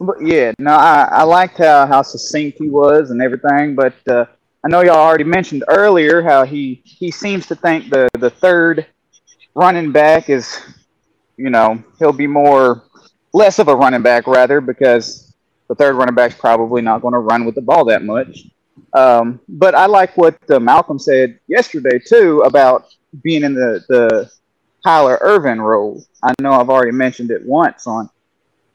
But 0.01 0.21
yeah, 0.21 0.53
no, 0.59 0.73
I, 0.73 1.09
I 1.11 1.23
liked 1.23 1.59
how, 1.59 1.87
how 1.87 2.03
succinct 2.03 2.59
he 2.59 2.69
was 2.69 3.11
and 3.11 3.23
everything. 3.23 3.75
But 3.75 3.95
uh, 4.09 4.27
I 4.65 4.69
know 4.69 4.81
y'all 4.83 4.95
already 4.97 5.25
mentioned 5.25 5.65
earlier 5.69 6.23
how 6.23 6.45
he, 6.45 6.83
he 6.85 7.11
seems 7.11 7.47
to 7.49 7.57
think 7.57 7.91
the, 7.91 8.09
the 8.19 8.31
third 8.31 8.87
running 9.55 9.91
back 9.91 10.31
is, 10.31 10.61
you 11.37 11.51
know, 11.51 11.83
he'll 11.99 12.13
be 12.13 12.29
more 12.29 12.85
less 13.33 13.59
of 13.59 13.69
a 13.69 13.75
running 13.75 14.03
back 14.03 14.27
rather 14.27 14.61
because 14.61 15.35
the 15.69 15.75
third 15.75 15.97
running 15.97 16.15
back's 16.15 16.37
probably 16.37 16.81
not 16.81 17.03
going 17.03 17.13
to 17.13 17.19
run 17.19 17.45
with 17.45 17.55
the 17.55 17.63
ball 17.63 17.85
that 17.87 18.05
much. 18.05 18.45
Um, 18.93 19.41
but 19.49 19.75
I 19.75 19.87
like 19.87 20.17
what 20.17 20.39
uh, 20.51 20.61
Malcolm 20.61 20.99
said 20.99 21.39
yesterday 21.49 21.99
too 21.99 22.43
about 22.45 22.87
being 23.23 23.43
in 23.43 23.55
the 23.55 23.85
the 23.89 24.31
Tyler 24.85 25.19
Ervin 25.21 25.61
role. 25.61 26.05
I 26.23 26.35
know 26.41 26.53
I've 26.53 26.71
already 26.71 26.93
mentioned 26.93 27.31
it 27.31 27.45
once 27.45 27.87
on 27.87 28.09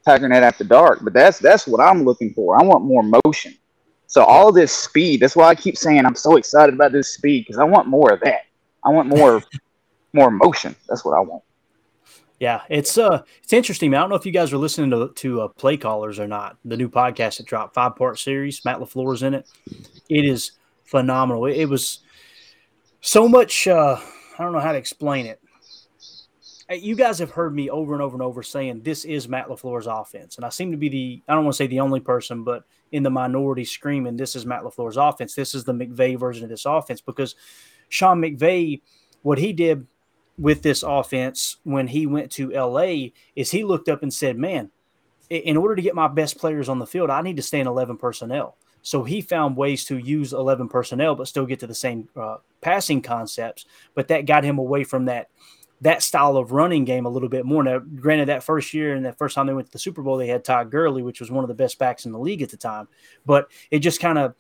Packernet 0.08 0.42
After 0.42 0.64
Dark, 0.64 1.00
but 1.04 1.14
that's 1.14 1.40
that's 1.40 1.68
what 1.68 1.82
I'm 1.82 2.04
looking 2.04 2.34
for. 2.34 2.60
I 2.60 2.64
want 2.64 2.84
more 2.84 3.04
motion. 3.26 3.56
So 4.18 4.24
all 4.24 4.52
this 4.52 4.74
speed. 4.74 5.20
That's 5.20 5.36
why 5.36 5.48
I 5.48 5.54
keep 5.54 5.78
saying 5.78 6.04
I'm 6.04 6.16
so 6.16 6.38
excited 6.38 6.74
about 6.74 6.92
this 6.92 7.14
speed 7.14 7.46
because 7.46 7.60
I 7.60 7.64
want 7.66 7.88
more 7.88 8.12
of 8.12 8.20
that. 8.22 8.48
I 8.84 8.90
want 8.90 9.10
more 9.10 9.44
more 10.14 10.32
motion. 10.32 10.76
That's 10.90 11.06
what 11.06 11.16
I 11.16 11.20
want. 11.20 11.44
Yeah, 12.40 12.62
it's 12.68 12.98
uh, 12.98 13.22
it's 13.44 13.54
interesting. 13.54 13.94
I 13.94 14.00
don't 14.00 14.10
know 14.10 14.16
if 14.16 14.26
you 14.26 14.32
guys 14.32 14.52
are 14.52 14.58
listening 14.58 14.90
to 14.90 15.10
to 15.10 15.42
uh, 15.42 15.48
Play 15.50 15.78
Callers 15.78 16.20
or 16.20 16.28
not. 16.28 16.58
The 16.66 16.78
new 16.78 16.90
podcast 16.90 17.38
that 17.38 17.46
dropped, 17.46 17.76
five 17.76 17.96
part 17.96 18.18
series. 18.18 18.66
Matt 18.66 18.80
LaFleur's 18.80 19.22
in 19.22 19.36
it. 19.36 19.48
It 20.10 20.26
is 20.26 20.54
phenomenal. 20.86 21.46
It, 21.46 21.58
it 21.58 21.70
was 21.70 22.00
so 23.02 23.28
much. 23.28 23.68
Uh, 23.68 24.00
I 24.40 24.44
don't 24.44 24.52
know 24.52 24.60
how 24.60 24.72
to 24.72 24.80
explain 24.80 25.28
it. 25.28 25.40
You 26.70 26.96
guys 26.96 27.18
have 27.20 27.32
heard 27.32 27.56
me 27.56 27.70
over 27.70 27.94
and 27.94 28.02
over 28.02 28.16
and 28.16 28.22
over 28.22 28.44
saying 28.44 28.82
this 28.82 29.06
is 29.06 29.30
Matt 29.30 29.48
LaFleur's 29.48 29.88
offense, 29.88 30.36
and 30.36 30.46
I 30.46 30.50
seem 30.50 30.72
to 30.72 30.78
be 30.78 30.90
the 30.90 31.24
I 31.28 31.34
don't 31.34 31.46
want 31.46 31.54
to 31.54 31.58
say 31.58 31.68
the 31.68 31.80
only 31.80 32.02
person, 32.02 32.44
but 32.44 32.66
in 32.92 33.04
the 33.04 33.10
minority 33.10 33.64
screaming 33.64 34.18
this 34.18 34.36
is 34.36 34.46
Matt 34.46 34.64
LaFleur's 34.64 34.98
offense. 34.98 35.34
This 35.34 35.56
is 35.56 35.64
the 35.64 35.74
McVay 35.74 36.20
version 36.20 36.44
of 36.44 36.50
this 36.50 36.66
offense 36.66 37.00
because 37.00 37.36
Sean 37.88 38.22
McVay, 38.22 38.82
what 39.22 39.38
he 39.38 39.54
did 39.54 39.88
with 40.38 40.62
this 40.62 40.84
offense 40.84 41.56
when 41.64 41.88
he 41.88 42.06
went 42.06 42.32
to 42.34 42.52
LA 42.52 43.12
is 43.36 43.50
he 43.50 43.64
looked 43.64 43.88
up 43.88 44.04
and 44.04 44.14
said, 44.14 44.38
"Man, 44.38 44.70
in 45.30 45.56
order 45.56 45.76
to 45.76 45.82
get 45.82 45.96
my 45.96 46.10
best 46.10 46.38
players 46.38 46.68
on 46.68 46.80
the 46.80 46.86
field, 46.86 47.10
I 47.10 47.22
need 47.22 47.38
to 47.38 47.44
stay 47.44 47.62
in 47.62 47.68
11 47.68 47.96
personnel." 47.96 48.58
So 48.82 49.04
he 49.04 49.22
found 49.22 49.56
ways 49.56 49.86
to 49.86 49.98
use 49.98 50.34
11 50.34 50.68
personnel 50.68 51.16
but 51.16 51.28
still 51.28 51.46
get 51.46 51.60
to 51.62 51.68
the 51.68 51.76
same 51.76 52.10
uh, 52.16 52.38
passing 52.60 53.02
concepts, 53.02 53.66
but 53.96 54.10
that 54.10 54.26
got 54.26 54.44
him 54.44 54.58
away 54.60 54.84
from 54.84 55.06
that 55.06 55.30
that 55.82 56.02
style 56.02 56.38
of 56.38 56.52
running 56.52 56.86
game 56.86 57.06
a 57.06 57.10
little 57.10 57.30
bit 57.30 57.46
more. 57.46 57.64
Now, 57.64 57.80
granted, 57.80 58.30
that 58.30 58.44
first 58.44 58.74
year 58.74 58.96
and 58.96 59.06
that 59.06 59.18
first 59.18 59.36
time 59.36 59.48
they 59.48 59.54
went 59.54 59.68
to 59.68 59.72
the 59.72 59.80
Super 59.80 60.02
Bowl, 60.02 60.18
they 60.18 60.28
had 60.28 60.44
Todd 60.44 60.72
Gurley, 60.72 61.04
which 61.04 61.20
was 61.20 61.30
one 61.30 61.44
of 61.44 61.48
the 61.48 61.54
best 61.54 61.78
backs 61.78 62.06
in 62.06 62.12
the 62.12 62.20
league 62.20 62.42
at 62.42 62.50
the 62.50 62.58
time. 62.58 62.88
But 63.26 63.52
it 63.70 63.80
just 63.80 64.00
kind 64.00 64.18
of 64.18 64.36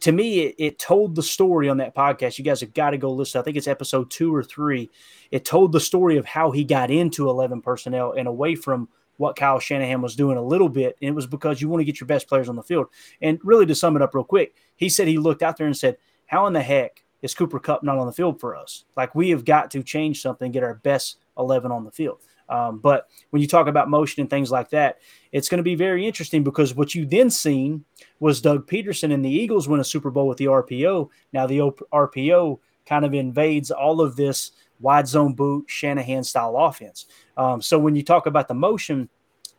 to 0.00 0.12
me, 0.12 0.40
it, 0.40 0.54
it 0.58 0.78
told 0.78 1.14
the 1.14 1.22
story 1.22 1.68
on 1.68 1.78
that 1.78 1.94
podcast. 1.94 2.38
You 2.38 2.44
guys 2.44 2.60
have 2.60 2.74
got 2.74 2.90
to 2.90 2.98
go 2.98 3.10
listen. 3.10 3.40
I 3.40 3.44
think 3.44 3.56
it's 3.56 3.66
episode 3.66 4.10
two 4.10 4.34
or 4.34 4.44
three. 4.44 4.90
It 5.30 5.44
told 5.44 5.72
the 5.72 5.80
story 5.80 6.16
of 6.18 6.26
how 6.26 6.50
he 6.50 6.64
got 6.64 6.90
into 6.90 7.28
11 7.28 7.62
personnel 7.62 8.12
and 8.12 8.28
away 8.28 8.54
from 8.54 8.88
what 9.16 9.36
Kyle 9.36 9.58
Shanahan 9.58 10.02
was 10.02 10.14
doing 10.14 10.36
a 10.36 10.42
little 10.42 10.68
bit. 10.68 10.96
And 11.00 11.08
it 11.08 11.14
was 11.14 11.26
because 11.26 11.60
you 11.60 11.68
want 11.68 11.80
to 11.80 11.84
get 11.84 12.00
your 12.00 12.06
best 12.06 12.28
players 12.28 12.48
on 12.48 12.56
the 12.56 12.62
field. 12.62 12.86
And 13.20 13.40
really, 13.42 13.66
to 13.66 13.74
sum 13.74 13.96
it 13.96 14.02
up 14.02 14.14
real 14.14 14.24
quick, 14.24 14.54
he 14.76 14.88
said 14.88 15.08
he 15.08 15.18
looked 15.18 15.42
out 15.42 15.56
there 15.56 15.66
and 15.66 15.76
said, 15.76 15.96
How 16.26 16.46
in 16.46 16.52
the 16.52 16.62
heck 16.62 17.02
is 17.22 17.34
Cooper 17.34 17.58
Kupp 17.58 17.82
not 17.82 17.98
on 17.98 18.06
the 18.06 18.12
field 18.12 18.40
for 18.40 18.56
us? 18.56 18.84
Like, 18.96 19.14
we 19.14 19.30
have 19.30 19.44
got 19.44 19.70
to 19.72 19.82
change 19.82 20.22
something, 20.22 20.52
get 20.52 20.62
our 20.62 20.74
best 20.74 21.18
11 21.38 21.70
on 21.70 21.84
the 21.84 21.90
field. 21.90 22.20
Um, 22.48 22.78
but 22.78 23.08
when 23.30 23.42
you 23.42 23.48
talk 23.48 23.66
about 23.66 23.90
motion 23.90 24.22
and 24.22 24.30
things 24.30 24.50
like 24.50 24.70
that, 24.70 24.98
it's 25.32 25.48
going 25.48 25.58
to 25.58 25.64
be 25.64 25.74
very 25.74 26.06
interesting 26.06 26.42
because 26.42 26.74
what 26.74 26.94
you 26.94 27.04
then 27.04 27.30
seen 27.30 27.84
was 28.20 28.40
Doug 28.40 28.66
Pederson 28.66 29.12
and 29.12 29.24
the 29.24 29.30
Eagles 29.30 29.68
win 29.68 29.80
a 29.80 29.84
Super 29.84 30.10
Bowl 30.10 30.26
with 30.26 30.38
the 30.38 30.46
RPO. 30.46 31.10
Now 31.32 31.46
the 31.46 31.58
RPO 31.58 32.58
kind 32.86 33.04
of 33.04 33.12
invades 33.12 33.70
all 33.70 34.00
of 34.00 34.16
this 34.16 34.52
wide 34.80 35.06
zone 35.06 35.34
boot 35.34 35.66
Shanahan 35.68 36.24
style 36.24 36.56
offense. 36.56 37.06
Um, 37.36 37.60
so 37.60 37.78
when 37.78 37.94
you 37.94 38.02
talk 38.02 38.26
about 38.26 38.48
the 38.48 38.54
motion, 38.54 39.08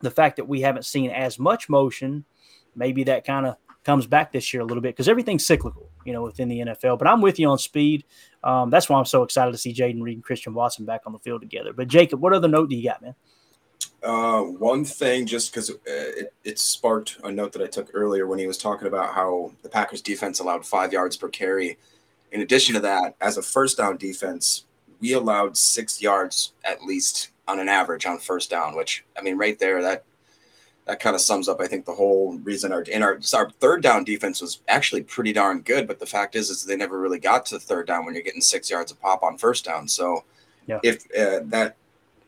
the 0.00 0.10
fact 0.10 0.36
that 0.36 0.48
we 0.48 0.60
haven't 0.60 0.84
seen 0.84 1.10
as 1.10 1.38
much 1.38 1.68
motion, 1.68 2.24
maybe 2.74 3.04
that 3.04 3.24
kind 3.24 3.46
of 3.46 3.56
comes 3.84 4.06
back 4.06 4.32
this 4.32 4.52
year 4.52 4.62
a 4.62 4.64
little 4.64 4.82
bit 4.82 4.94
because 4.94 5.08
everything's 5.08 5.46
cyclical, 5.46 5.89
you 6.04 6.12
know, 6.12 6.22
within 6.22 6.48
the 6.48 6.60
NFL. 6.60 6.98
But 6.98 7.08
I'm 7.08 7.20
with 7.20 7.38
you 7.38 7.48
on 7.48 7.58
speed. 7.58 8.04
Um, 8.42 8.70
that's 8.70 8.88
why 8.88 8.98
I'm 8.98 9.04
so 9.04 9.22
excited 9.22 9.52
to 9.52 9.58
see 9.58 9.74
Jayden 9.74 10.02
Reed 10.02 10.16
and 10.16 10.24
Christian 10.24 10.54
Watson 10.54 10.84
back 10.84 11.02
on 11.06 11.12
the 11.12 11.18
field 11.18 11.40
together. 11.40 11.72
But 11.72 11.88
Jacob, 11.88 12.20
what 12.20 12.32
other 12.32 12.48
note 12.48 12.70
do 12.70 12.76
you 12.76 12.88
got, 12.88 13.02
man? 13.02 13.14
Uh, 14.02 14.42
one 14.42 14.84
thing, 14.84 15.26
just 15.26 15.52
because 15.52 15.70
uh, 15.70 15.74
it, 15.86 16.32
it 16.42 16.58
sparked 16.58 17.18
a 17.22 17.30
note 17.30 17.52
that 17.52 17.62
I 17.62 17.66
took 17.66 17.90
earlier 17.92 18.26
when 18.26 18.38
he 18.38 18.46
was 18.46 18.56
talking 18.56 18.88
about 18.88 19.14
how 19.14 19.52
the 19.62 19.68
Packers 19.68 20.00
defense 20.00 20.40
allowed 20.40 20.64
five 20.64 20.92
yards 20.92 21.16
per 21.16 21.28
carry. 21.28 21.78
In 22.32 22.40
addition 22.40 22.74
to 22.74 22.80
that, 22.80 23.14
as 23.20 23.36
a 23.36 23.42
first 23.42 23.76
down 23.76 23.98
defense, 23.98 24.64
we 25.00 25.12
allowed 25.12 25.56
six 25.56 26.00
yards 26.00 26.52
at 26.64 26.82
least 26.82 27.30
on 27.46 27.58
an 27.58 27.68
average 27.68 28.06
on 28.06 28.18
first 28.18 28.48
down, 28.48 28.74
which 28.74 29.04
I 29.18 29.22
mean, 29.22 29.36
right 29.36 29.58
there, 29.58 29.82
that 29.82 30.04
that 30.86 31.00
kind 31.00 31.14
of 31.14 31.20
sums 31.20 31.48
up, 31.48 31.60
I 31.60 31.66
think, 31.66 31.84
the 31.84 31.94
whole 31.94 32.38
reason 32.38 32.72
our 32.72 32.82
in 32.82 33.02
our 33.02 33.18
our 33.34 33.50
third 33.50 33.82
down 33.82 34.04
defense 34.04 34.40
was 34.40 34.60
actually 34.68 35.02
pretty 35.02 35.32
darn 35.32 35.60
good. 35.60 35.86
But 35.86 36.00
the 36.00 36.06
fact 36.06 36.34
is, 36.34 36.50
is 36.50 36.64
they 36.64 36.76
never 36.76 36.98
really 36.98 37.18
got 37.18 37.46
to 37.46 37.54
the 37.54 37.60
third 37.60 37.86
down 37.86 38.04
when 38.04 38.14
you're 38.14 38.24
getting 38.24 38.40
six 38.40 38.70
yards 38.70 38.90
of 38.90 39.00
pop 39.00 39.22
on 39.22 39.38
first 39.38 39.64
down. 39.64 39.86
So 39.86 40.24
yeah. 40.66 40.80
if 40.82 41.04
uh, 41.16 41.44
that 41.46 41.76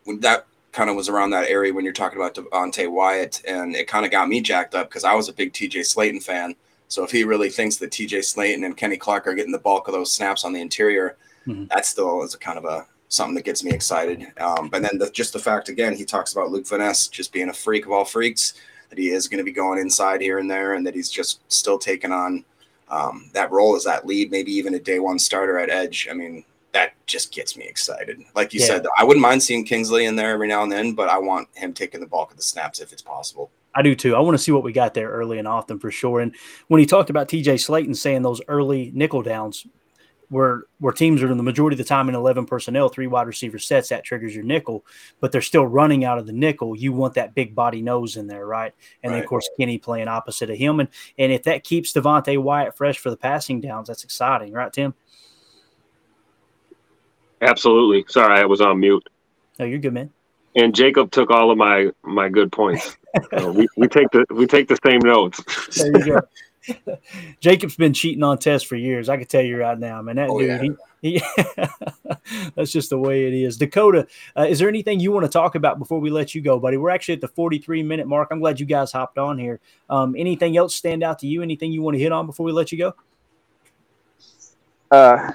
when 0.04 0.20
that 0.20 0.46
kind 0.72 0.88
of 0.88 0.96
was 0.96 1.08
around 1.08 1.30
that 1.30 1.48
area 1.48 1.72
when 1.72 1.84
you're 1.84 1.92
talking 1.92 2.18
about 2.18 2.34
Devonte 2.34 2.90
Wyatt, 2.90 3.42
and 3.46 3.76
it 3.76 3.86
kind 3.86 4.04
of 4.04 4.10
got 4.10 4.28
me 4.28 4.40
jacked 4.40 4.74
up 4.74 4.88
because 4.88 5.04
I 5.04 5.14
was 5.14 5.28
a 5.28 5.32
big 5.32 5.52
TJ 5.52 5.80
Slaton 5.80 6.22
fan. 6.22 6.54
So 6.88 7.04
if 7.04 7.10
he 7.10 7.24
really 7.24 7.50
thinks 7.50 7.76
that 7.76 7.90
TJ 7.90 8.18
Slaton 8.18 8.64
and 8.64 8.76
Kenny 8.76 8.96
Clark 8.96 9.26
are 9.26 9.34
getting 9.34 9.52
the 9.52 9.58
bulk 9.58 9.88
of 9.88 9.94
those 9.94 10.12
snaps 10.12 10.44
on 10.44 10.52
the 10.52 10.60
interior, 10.60 11.16
mm-hmm. 11.46 11.64
that 11.66 11.86
still 11.86 12.22
is 12.22 12.34
a 12.34 12.38
kind 12.38 12.58
of 12.58 12.64
a 12.64 12.86
something 13.12 13.34
that 13.34 13.44
gets 13.44 13.62
me 13.62 13.70
excited. 13.70 14.32
Um, 14.40 14.68
but 14.68 14.82
then 14.82 14.96
the, 14.98 15.10
just 15.10 15.34
the 15.34 15.38
fact 15.38 15.68
again, 15.68 15.94
he 15.94 16.04
talks 16.04 16.32
about 16.32 16.50
Luke 16.50 16.66
Van 16.66 16.78
Ness 16.78 17.08
just 17.08 17.32
being 17.32 17.50
a 17.50 17.52
freak 17.52 17.84
of 17.84 17.92
all 17.92 18.06
freaks, 18.06 18.54
that 18.88 18.98
he 18.98 19.10
is 19.10 19.28
going 19.28 19.38
to 19.38 19.44
be 19.44 19.52
going 19.52 19.78
inside 19.78 20.20
here 20.20 20.38
and 20.38 20.50
there, 20.50 20.74
and 20.74 20.86
that 20.86 20.94
he's 20.94 21.10
just 21.10 21.40
still 21.52 21.78
taking 21.78 22.10
on 22.10 22.44
um, 22.88 23.30
that 23.34 23.50
role 23.50 23.76
as 23.76 23.84
that 23.84 24.06
lead, 24.06 24.30
maybe 24.30 24.52
even 24.52 24.74
a 24.74 24.78
day 24.78 24.98
one 24.98 25.18
starter 25.18 25.58
at 25.58 25.68
edge. 25.68 26.08
I 26.10 26.14
mean, 26.14 26.44
that 26.72 26.94
just 27.06 27.34
gets 27.34 27.56
me 27.56 27.66
excited. 27.66 28.22
Like 28.34 28.54
you 28.54 28.60
yeah. 28.60 28.66
said, 28.66 28.86
I 28.96 29.04
wouldn't 29.04 29.22
mind 29.22 29.42
seeing 29.42 29.64
Kingsley 29.64 30.06
in 30.06 30.16
there 30.16 30.30
every 30.30 30.48
now 30.48 30.62
and 30.62 30.72
then, 30.72 30.94
but 30.94 31.10
I 31.10 31.18
want 31.18 31.48
him 31.54 31.74
taking 31.74 32.00
the 32.00 32.06
bulk 32.06 32.30
of 32.30 32.38
the 32.38 32.42
snaps 32.42 32.80
if 32.80 32.92
it's 32.92 33.02
possible. 33.02 33.50
I 33.74 33.82
do 33.82 33.94
too. 33.94 34.16
I 34.16 34.20
want 34.20 34.36
to 34.36 34.42
see 34.42 34.52
what 34.52 34.62
we 34.62 34.72
got 34.72 34.94
there 34.94 35.10
early 35.10 35.38
and 35.38 35.48
often 35.48 35.78
for 35.78 35.90
sure. 35.90 36.20
And 36.20 36.34
when 36.68 36.78
he 36.78 36.86
talked 36.86 37.10
about 37.10 37.28
TJ 37.28 37.54
Slaton 37.54 37.96
saying 37.96 38.22
those 38.22 38.40
early 38.48 38.90
nickel 38.94 39.22
downs, 39.22 39.66
where 40.32 40.64
where 40.80 40.92
teams 40.92 41.22
are 41.22 41.30
in 41.30 41.36
the 41.36 41.42
majority 41.42 41.74
of 41.74 41.78
the 41.78 41.84
time 41.84 42.08
in 42.08 42.14
11 42.14 42.46
personnel, 42.46 42.88
three 42.88 43.06
wide 43.06 43.26
receiver 43.26 43.58
sets, 43.58 43.90
that 43.90 44.02
triggers 44.02 44.34
your 44.34 44.44
nickel, 44.44 44.84
but 45.20 45.30
they're 45.30 45.42
still 45.42 45.66
running 45.66 46.04
out 46.04 46.18
of 46.18 46.26
the 46.26 46.32
nickel. 46.32 46.74
You 46.74 46.92
want 46.92 47.14
that 47.14 47.34
big 47.34 47.54
body 47.54 47.82
nose 47.82 48.16
in 48.16 48.26
there, 48.26 48.46
right? 48.46 48.72
And 49.02 49.12
right. 49.12 49.18
then, 49.18 49.24
of 49.24 49.28
course, 49.28 49.48
Kenny 49.58 49.76
playing 49.76 50.08
opposite 50.08 50.48
of 50.48 50.56
him. 50.56 50.80
And, 50.80 50.88
and 51.18 51.30
if 51.30 51.42
that 51.42 51.64
keeps 51.64 51.92
Devonte 51.92 52.42
Wyatt 52.42 52.76
fresh 52.76 52.98
for 52.98 53.10
the 53.10 53.16
passing 53.16 53.60
downs, 53.60 53.88
that's 53.88 54.04
exciting, 54.04 54.52
right, 54.52 54.72
Tim? 54.72 54.94
Absolutely. 57.42 58.04
Sorry, 58.08 58.40
I 58.40 58.46
was 58.46 58.60
on 58.60 58.80
mute. 58.80 59.06
No, 59.58 59.66
you're 59.66 59.78
good, 59.78 59.92
man 59.92 60.10
and 60.54 60.74
Jacob 60.74 61.10
took 61.10 61.30
all 61.30 61.50
of 61.50 61.58
my 61.58 61.90
my 62.02 62.28
good 62.28 62.52
points. 62.52 62.96
we, 63.32 63.66
we 63.76 63.88
take 63.88 64.10
the 64.10 64.24
we 64.30 64.46
take 64.46 64.68
the 64.68 64.78
same 64.84 65.00
notes. 65.00 65.42
there 65.76 65.86
you 65.86 66.04
go. 66.04 66.20
Jacob's 67.40 67.76
been 67.76 67.92
cheating 67.92 68.22
on 68.22 68.38
tests 68.38 68.66
for 68.66 68.76
years. 68.76 69.08
I 69.08 69.16
can 69.16 69.26
tell 69.26 69.42
you 69.42 69.58
right 69.58 69.78
now, 69.78 70.00
man. 70.02 70.16
That 70.16 70.30
oh, 70.30 70.38
dude, 70.38 70.48
yeah. 70.48 70.62
he, 71.00 71.18
he 71.18 71.22
that's 72.54 72.72
just 72.72 72.90
the 72.90 72.98
way 72.98 73.26
it 73.26 73.34
is. 73.34 73.56
Dakota, 73.56 74.06
uh, 74.36 74.46
is 74.48 74.58
there 74.58 74.68
anything 74.68 75.00
you 75.00 75.12
want 75.12 75.24
to 75.24 75.30
talk 75.30 75.54
about 75.54 75.78
before 75.78 76.00
we 76.00 76.10
let 76.10 76.34
you 76.34 76.40
go, 76.40 76.58
buddy? 76.58 76.76
We're 76.76 76.90
actually 76.90 77.14
at 77.14 77.20
the 77.20 77.28
43 77.28 77.82
minute 77.82 78.06
mark. 78.06 78.28
I'm 78.30 78.40
glad 78.40 78.60
you 78.60 78.66
guys 78.66 78.92
hopped 78.92 79.18
on 79.18 79.38
here. 79.38 79.60
Um, 79.90 80.14
anything 80.16 80.56
else 80.56 80.74
stand 80.74 81.02
out 81.02 81.18
to 81.20 81.26
you? 81.26 81.42
Anything 81.42 81.72
you 81.72 81.82
want 81.82 81.96
to 81.96 82.00
hit 82.00 82.12
on 82.12 82.26
before 82.26 82.46
we 82.46 82.52
let 82.52 82.72
you 82.72 82.78
go? 82.78 82.94
Uh, 84.90 85.32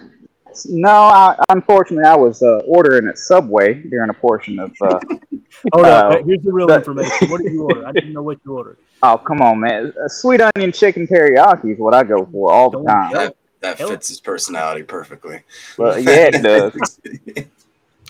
no, 0.66 0.90
I, 0.90 1.36
unfortunately, 1.50 2.06
I 2.06 2.16
was 2.16 2.42
uh, 2.42 2.62
ordering 2.66 3.08
at 3.08 3.18
Subway 3.18 3.76
during 3.76 4.10
a 4.10 4.14
portion 4.14 4.60
of. 4.60 4.74
Uh, 4.82 5.00
Hold 5.74 5.86
uh, 5.86 6.24
Here's 6.24 6.42
the 6.44 6.52
real 6.52 6.72
information. 6.72 7.30
What 7.30 7.42
did 7.42 7.54
you 7.54 7.64
order? 7.64 7.88
I 7.88 7.92
didn't 7.92 8.14
know 8.14 8.24
what 8.24 8.40
you 8.46 8.58
ordered. 8.58 8.78
Oh 9.04 9.16
come 9.16 9.44
on, 9.44 9.60
man! 9.60 9.94
A 10.04 10.10
sweet 10.10 10.42
onion 10.42 10.72
chicken 10.72 11.06
teriyaki 11.06 11.74
is 11.74 11.78
what 11.78 11.94
I 11.94 12.04
go 12.04 12.26
for 12.32 12.52
all 12.52 12.72
the 12.72 12.84
time. 12.84 13.14
That, 13.14 13.36
that 13.60 13.78
fits 13.78 14.08
his 14.08 14.20
personality 14.20 14.82
perfectly. 14.82 15.44
Well, 15.78 16.00
yeah, 16.00 16.32
it 16.34 16.42
does. 16.42 17.00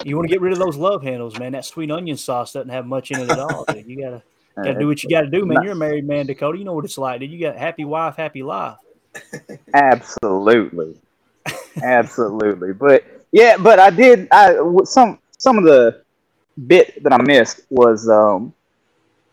you 0.05 0.15
want 0.15 0.29
to 0.29 0.33
get 0.33 0.39
rid 0.39 0.53
of 0.53 0.59
those 0.59 0.77
love 0.77 1.03
handles, 1.03 1.37
man. 1.37 1.51
That 1.51 1.65
sweet 1.65 1.91
onion 1.91 2.15
sauce 2.15 2.53
doesn't 2.53 2.69
have 2.69 2.85
much 2.85 3.11
in 3.11 3.19
it 3.19 3.29
at 3.29 3.37
all. 3.37 3.65
Dude. 3.65 3.85
You 3.85 4.01
gotta 4.01 4.23
gotta 4.55 4.79
do 4.79 4.87
what 4.87 5.03
you 5.03 5.09
gotta 5.09 5.27
do, 5.27 5.45
man. 5.45 5.61
You're 5.61 5.73
a 5.73 5.75
married 5.75 6.07
man, 6.07 6.25
Dakota. 6.25 6.57
You 6.57 6.63
know 6.63 6.73
what 6.73 6.85
it's 6.85 6.97
like, 6.97 7.19
dude. 7.19 7.31
You 7.31 7.39
got 7.41 7.57
happy 7.57 7.83
wife, 7.83 8.15
happy 8.15 8.43
life. 8.43 8.77
Absolutely. 9.73 10.95
Absolutely, 11.84 12.73
but 12.73 13.03
yeah, 13.32 13.57
but 13.57 13.80
I 13.80 13.89
did. 13.89 14.28
I 14.32 14.57
some 14.84 15.19
some 15.38 15.57
of 15.57 15.63
the 15.63 16.03
bit 16.65 17.03
that 17.03 17.13
I 17.13 17.21
missed 17.21 17.61
was 17.69 18.09
um, 18.09 18.53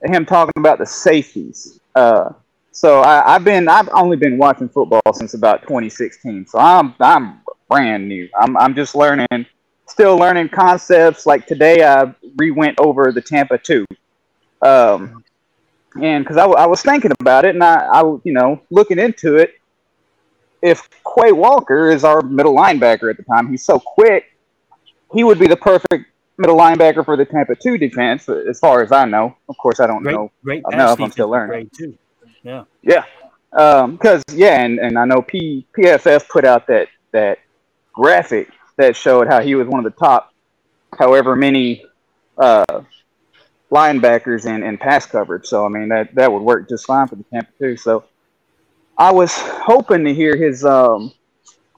him 0.03 0.27
talking 0.27 0.53
about 0.57 0.79
the 0.79 0.87
safeties. 0.87 1.81
Uh, 1.95 2.31
so 2.73 3.03
I, 3.03 3.35
have 3.35 3.45
been 3.45 3.69
I've 3.69 3.89
only 3.93 4.17
been 4.17 4.37
watching 4.37 4.69
football 4.69 5.03
since 5.15 5.35
about 5.35 5.63
2016. 5.63 6.47
So 6.47 6.59
I'm 6.59 6.95
I'm 7.01 7.41
brand 7.71 8.09
new. 8.09 8.29
I'm 8.39 8.57
I'm 8.57 8.75
just 8.75 8.95
learning, 8.95 9.47
still 9.87 10.17
learning 10.17 10.51
concepts. 10.51 11.27
Like 11.27 11.47
today, 11.47 11.85
I 11.85 12.15
re-went 12.37 12.79
over 12.81 13.13
the 13.13 13.23
Tampa 13.23 13.59
two, 13.59 13.87
um, 14.63 15.25
and 16.01 16.25
because 16.25 16.37
I, 16.37 16.47
I 16.47 16.67
was 16.67 16.83
thinking 16.83 17.13
about 17.21 17.45
it, 17.45 17.55
and 17.55 17.65
I, 17.65 17.87
I 17.87 18.03
you 18.25 18.33
know 18.33 18.61
looking 18.71 18.99
into 18.99 19.37
it, 19.37 19.55
if 20.65 20.89
Quay 21.05 21.31
Walker 21.33 21.91
is 21.91 22.05
our 22.05 22.23
middle 22.23 22.57
linebacker 22.57 23.11
at 23.11 23.19
the 23.19 23.23
time, 23.23 23.51
he's 23.51 23.63
so 23.63 23.79
quick, 23.79 24.35
he 25.13 25.23
would 25.23 25.39
be 25.39 25.47
the 25.47 25.57
perfect 25.57 26.07
middle 26.39 26.57
linebacker 26.57 27.05
for 27.05 27.19
the 27.19 27.25
Tampa 27.27 27.55
2 27.55 27.77
defense, 27.77 28.27
as 28.31 28.59
far 28.59 28.83
as 28.83 28.91
I 28.91 29.05
know. 29.05 29.37
Of 29.47 29.59
course, 29.59 29.79
I 29.79 29.87
don't 29.87 30.03
great, 30.03 30.15
know 30.15 30.33
great 30.43 30.63
enough. 30.73 30.99
I'm 30.99 31.11
still 31.11 31.29
learning. 31.29 31.71
Too. 31.77 31.97
Yeah. 32.43 32.65
Yeah. 32.83 33.05
Because, 33.51 34.23
um, 34.31 34.37
yeah, 34.37 34.63
and, 34.63 34.79
and 34.79 34.99
I 34.99 35.05
know 35.05 35.21
P, 35.21 35.67
PFF 35.77 36.29
put 36.31 36.47
out 36.47 36.67
that, 36.69 36.89
that 37.13 37.41
graphic 37.93 38.49
that 38.77 38.97
showed 38.97 39.29
how 39.29 39.43
he 39.43 39.55
was 39.55 39.69
one 39.69 39.85
of 39.85 39.93
the 39.93 39.99
top, 39.99 40.33
however 40.99 41.37
many 41.37 41.85
uh, 42.39 42.65
linebackers 43.71 44.47
in, 44.47 44.63
in 44.63 44.79
pass 44.79 45.05
coverage. 45.05 45.45
So, 45.45 45.67
I 45.67 45.69
mean, 45.69 45.91
that, 45.91 46.15
that 46.15 46.33
would 46.33 46.43
work 46.43 46.71
just 46.71 46.87
fine 46.87 47.07
for 47.07 47.17
the 47.17 47.25
Tampa 47.25 47.53
2. 47.59 47.77
So, 47.77 48.05
I 48.97 49.13
was 49.13 49.33
hoping 49.37 50.05
to 50.05 50.15
hear 50.15 50.37
his, 50.37 50.65
um, 50.65 51.13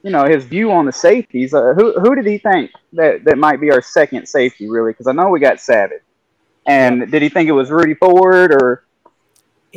you 0.03 0.11
know, 0.11 0.25
his 0.25 0.45
view 0.45 0.71
on 0.71 0.85
the 0.85 0.91
safeties. 0.91 1.53
Uh, 1.53 1.73
who 1.73 1.99
who 1.99 2.15
did 2.15 2.25
he 2.25 2.37
think 2.37 2.71
that 2.93 3.23
that 3.25 3.37
might 3.37 3.59
be 3.59 3.71
our 3.71 3.81
second 3.81 4.27
safety, 4.27 4.69
really? 4.69 4.91
Because 4.91 5.07
I 5.07 5.11
know 5.13 5.29
we 5.29 5.39
got 5.39 5.59
Savage, 5.59 6.01
and 6.65 7.11
did 7.11 7.21
he 7.21 7.29
think 7.29 7.49
it 7.49 7.53
was 7.53 7.71
Rudy 7.71 7.95
Ford 7.95 8.51
or 8.51 8.86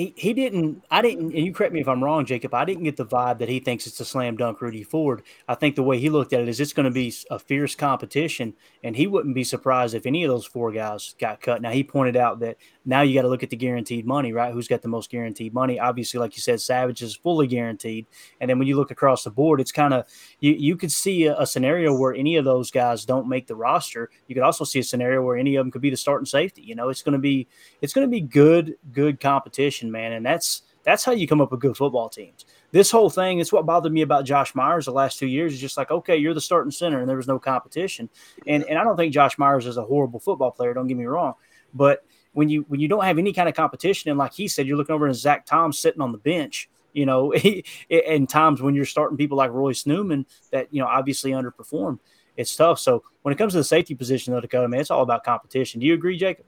he, 0.01 0.15
he 0.17 0.33
didn't 0.33 0.83
I 0.91 1.03
didn't 1.03 1.35
and 1.35 1.45
you 1.45 1.53
correct 1.53 1.75
me 1.75 1.81
if 1.81 1.89
I'm 1.89 2.03
wrong, 2.03 2.25
Jacob. 2.25 2.55
I 2.55 2.65
didn't 2.65 2.85
get 2.85 2.97
the 2.97 3.05
vibe 3.05 3.39
that 3.39 3.51
he 3.51 3.61
thinks 3.61 3.87
it's 3.87 4.01
a 4.01 4.05
slam 4.05 4.35
dunk 4.35 4.63
Rudy 4.63 4.83
Ford. 4.83 5.23
I 5.47 5.55
think 5.55 5.77
the 5.77 5.83
way 5.83 5.99
he 5.99 6.09
looked 6.09 6.33
at 6.33 6.41
it 6.41 6.49
is 6.49 6.59
it's 6.59 6.73
going 6.73 6.85
to 6.85 6.91
be 6.91 7.13
a 7.31 7.39
fierce 7.39 7.75
competition, 7.75 8.55
and 8.83 8.97
he 8.97 9.07
wouldn't 9.07 9.35
be 9.35 9.45
surprised 9.45 9.95
if 9.95 10.07
any 10.07 10.25
of 10.25 10.31
those 10.31 10.47
four 10.47 10.73
guys 10.73 11.15
got 11.21 11.43
cut. 11.43 11.61
Now 11.61 11.71
he 11.71 11.85
pointed 11.85 12.17
out 12.17 12.41
that 12.41 12.57
now 12.87 13.03
you 13.03 13.15
got 13.15 13.23
to 13.23 13.29
look 13.29 13.43
at 13.43 13.51
the 13.51 13.57
guaranteed 13.57 14.07
money, 14.07 14.33
right? 14.33 14.55
Who's 14.55 14.69
got 14.69 14.81
the 14.81 14.89
most 14.89 15.11
guaranteed 15.11 15.53
money? 15.53 15.79
Obviously, 15.79 16.19
like 16.19 16.35
you 16.35 16.41
said, 16.41 16.63
Savage 16.63 17.03
is 17.03 17.15
fully 17.15 17.47
guaranteed. 17.47 18.07
And 18.41 18.49
then 18.49 18.59
when 18.59 18.69
you 18.69 18.77
look 18.77 18.91
across 18.91 19.25
the 19.25 19.31
board, 19.31 19.61
it's 19.61 19.73
kind 19.73 19.93
of 19.93 20.07
you 20.41 20.53
you 20.53 20.77
could 20.77 20.93
see 20.93 21.27
a, 21.27 21.39
a 21.39 21.47
scenario 21.47 21.95
where 21.95 22.15
any 22.15 22.37
of 22.37 22.47
those 22.47 22.71
guys 22.71 23.05
don't 23.05 23.29
make 23.29 23.47
the 23.47 23.55
roster. 23.55 24.09
You 24.29 24.35
could 24.35 24.45
also 24.45 24.65
see 24.65 24.79
a 24.79 24.85
scenario 24.85 25.23
where 25.23 25.37
any 25.37 25.57
of 25.57 25.65
them 25.65 25.71
could 25.71 25.83
be 25.83 25.91
the 25.91 25.97
starting 25.97 26.27
safety. 26.27 26.63
You 26.63 26.75
know, 26.75 26.89
it's 26.89 27.03
going 27.03 27.13
to 27.13 27.19
be 27.19 27.49
it's 27.83 27.93
going 27.93 28.07
to 28.07 28.11
be 28.11 28.21
good 28.21 28.77
good 28.93 29.21
competition, 29.21 29.90
man, 29.91 30.13
and 30.13 30.25
that's 30.25 30.63
that's 30.83 31.05
how 31.05 31.13
you 31.13 31.27
come 31.27 31.41
up 31.41 31.51
with 31.51 31.61
good 31.61 31.77
football 31.77 32.09
teams. 32.09 32.47
This 32.73 32.91
whole 32.91 33.11
thing, 33.11 33.39
it's 33.39 33.53
what 33.53 33.67
bothered 33.67 33.93
me 33.93 34.03
about 34.03 34.25
Josh 34.25 34.55
Myers 34.55 34.87
the 34.87 34.93
last 34.93 35.19
two 35.19 35.27
years. 35.27 35.53
Is 35.53 35.61
just 35.61 35.77
like, 35.77 35.91
okay, 35.91 36.17
you're 36.17 36.35
the 36.35 36.41
starting 36.41 36.71
center, 36.71 37.01
and 37.01 37.09
there 37.09 37.17
was 37.17 37.29
no 37.29 37.39
competition. 37.39 38.09
And 38.47 38.65
and 38.65 38.79
I 38.79 38.85
don't 38.85 38.97
think 38.97 39.13
Josh 39.13 39.39
Myers 39.39 39.67
is 39.67 39.77
a 39.77 39.85
horrible 39.85 40.21
football 40.21 40.51
player. 40.51 40.75
Don't 40.75 40.87
get 40.87 40.97
me 40.97 41.05
wrong, 41.05 41.35
but 41.75 42.05
when 42.33 42.49
you 42.49 42.65
when 42.69 42.81
you 42.81 42.89
don't 42.89 43.05
have 43.05 43.19
any 43.19 43.33
kind 43.33 43.49
of 43.49 43.55
competition, 43.55 44.11
and 44.11 44.19
like 44.19 44.33
he 44.33 44.49
said, 44.49 44.67
you're 44.67 44.77
looking 44.77 44.95
over 44.95 45.09
at 45.09 45.15
Zach 45.17 45.47
Tom 45.47 45.73
sitting 45.73 46.01
on 46.01 46.13
the 46.13 46.19
bench. 46.19 46.69
You 46.93 47.07
know, 47.07 47.33
and 47.91 48.29
times 48.29 48.61
when 48.61 48.75
you're 48.75 48.85
starting 48.85 49.17
people 49.17 49.37
like 49.37 49.53
Royce 49.53 49.87
Newman 49.87 50.27
that 50.51 50.73
you 50.73 50.81
know 50.81 50.89
obviously 50.89 51.31
underperform, 51.33 51.99
it's 52.37 52.55
tough. 52.57 52.81
So 52.81 53.05
when 53.23 53.33
it 53.33 53.39
comes 53.39 53.53
to 53.53 53.59
the 53.59 53.65
safety 53.65 53.95
position, 53.95 54.33
though, 54.33 54.41
Dakota, 54.41 54.69
man, 54.69 54.81
it's 54.81 54.91
all 54.91 55.03
about 55.03 55.25
competition. 55.25 55.81
Do 55.81 55.87
you 55.87 55.95
agree, 55.95 56.17
Jacob? 56.17 56.47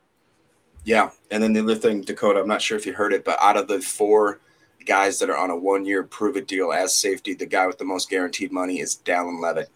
Yeah, 0.84 1.10
and 1.30 1.42
then 1.42 1.52
the 1.52 1.60
other 1.60 1.74
thing, 1.74 2.02
Dakota, 2.02 2.40
I'm 2.40 2.48
not 2.48 2.62
sure 2.62 2.76
if 2.76 2.86
you 2.86 2.92
heard 2.92 3.12
it, 3.12 3.24
but 3.24 3.38
out 3.40 3.56
of 3.56 3.68
the 3.68 3.80
four 3.80 4.40
guys 4.84 5.18
that 5.20 5.30
are 5.30 5.36
on 5.36 5.50
a 5.50 5.56
one-year 5.56 6.02
prove-it 6.04 6.48
deal 6.48 6.72
as 6.72 6.94
safety, 6.96 7.34
the 7.34 7.46
guy 7.46 7.66
with 7.66 7.78
the 7.78 7.84
most 7.84 8.10
guaranteed 8.10 8.52
money 8.52 8.80
is 8.80 9.00
Dallin 9.04 9.40
Leavitt. 9.40 9.70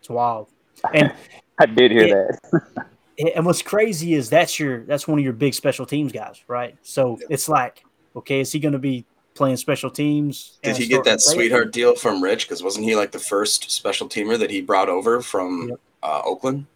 It's 0.00 0.08
wild. 0.08 0.48
And 0.92 1.12
I 1.58 1.66
did 1.66 1.92
hear 1.92 2.28
it, 2.28 2.38
that. 2.52 2.86
and 3.36 3.46
what's 3.46 3.62
crazy 3.62 4.14
is 4.14 4.28
that's 4.28 4.58
your 4.58 4.84
that's 4.84 5.06
one 5.06 5.18
of 5.18 5.24
your 5.24 5.32
big 5.32 5.54
special 5.54 5.86
teams 5.86 6.10
guys, 6.10 6.42
right? 6.48 6.76
So 6.82 7.16
yeah. 7.20 7.28
it's 7.30 7.48
like, 7.48 7.84
okay, 8.16 8.40
is 8.40 8.50
he 8.50 8.58
going 8.58 8.72
to 8.72 8.78
be 8.78 9.04
playing 9.34 9.56
special 9.56 9.90
teams? 9.90 10.58
Did 10.62 10.76
he 10.76 10.86
get 10.86 11.04
that 11.04 11.20
sweetheart 11.20 11.72
deal 11.72 11.94
from 11.94 12.22
Rich? 12.22 12.48
Because 12.48 12.62
wasn't 12.62 12.86
he 12.86 12.96
like 12.96 13.12
the 13.12 13.18
first 13.18 13.70
special 13.70 14.08
teamer 14.08 14.38
that 14.38 14.50
he 14.50 14.60
brought 14.60 14.88
over 14.88 15.20
from 15.20 15.68
yep. 15.68 15.80
uh, 16.02 16.22
Oakland? 16.24 16.66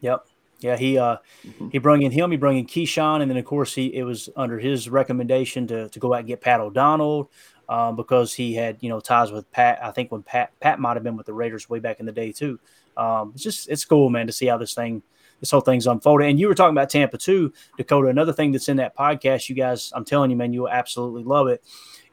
Yep. 0.00 0.26
Yeah, 0.64 0.76
he 0.78 0.96
uh, 0.96 1.18
mm-hmm. 1.46 1.68
he 1.68 1.78
brought 1.78 2.02
in 2.02 2.10
him. 2.10 2.30
He 2.30 2.38
brought 2.38 2.54
in 2.54 2.66
Keyshawn, 2.66 3.20
and 3.20 3.30
then 3.30 3.36
of 3.36 3.44
course 3.44 3.74
he 3.74 3.94
it 3.94 4.02
was 4.02 4.30
under 4.34 4.58
his 4.58 4.88
recommendation 4.88 5.66
to 5.66 5.90
to 5.90 5.98
go 5.98 6.14
out 6.14 6.20
and 6.20 6.26
get 6.26 6.40
Pat 6.40 6.58
O'Donnell 6.58 7.30
um, 7.68 7.96
because 7.96 8.32
he 8.32 8.54
had 8.54 8.78
you 8.80 8.88
know 8.88 8.98
ties 8.98 9.30
with 9.30 9.50
Pat. 9.52 9.78
I 9.82 9.90
think 9.90 10.10
when 10.10 10.22
Pat 10.22 10.58
Pat 10.60 10.80
might 10.80 10.94
have 10.94 11.02
been 11.02 11.18
with 11.18 11.26
the 11.26 11.34
Raiders 11.34 11.68
way 11.68 11.80
back 11.80 12.00
in 12.00 12.06
the 12.06 12.12
day 12.12 12.32
too. 12.32 12.58
Um, 12.96 13.32
it's 13.34 13.42
just 13.42 13.68
it's 13.68 13.84
cool, 13.84 14.08
man, 14.08 14.26
to 14.26 14.32
see 14.32 14.46
how 14.46 14.56
this 14.56 14.72
thing 14.72 15.02
this 15.40 15.50
whole 15.50 15.60
thing's 15.60 15.86
unfolding. 15.86 16.30
And 16.30 16.40
you 16.40 16.48
were 16.48 16.54
talking 16.54 16.74
about 16.74 16.88
Tampa 16.88 17.18
too, 17.18 17.52
Dakota. 17.76 18.08
Another 18.08 18.32
thing 18.32 18.52
that's 18.52 18.70
in 18.70 18.78
that 18.78 18.96
podcast, 18.96 19.50
you 19.50 19.54
guys, 19.54 19.92
I'm 19.94 20.06
telling 20.06 20.30
you, 20.30 20.36
man, 20.36 20.54
you'll 20.54 20.70
absolutely 20.70 21.24
love 21.24 21.48
it. 21.48 21.62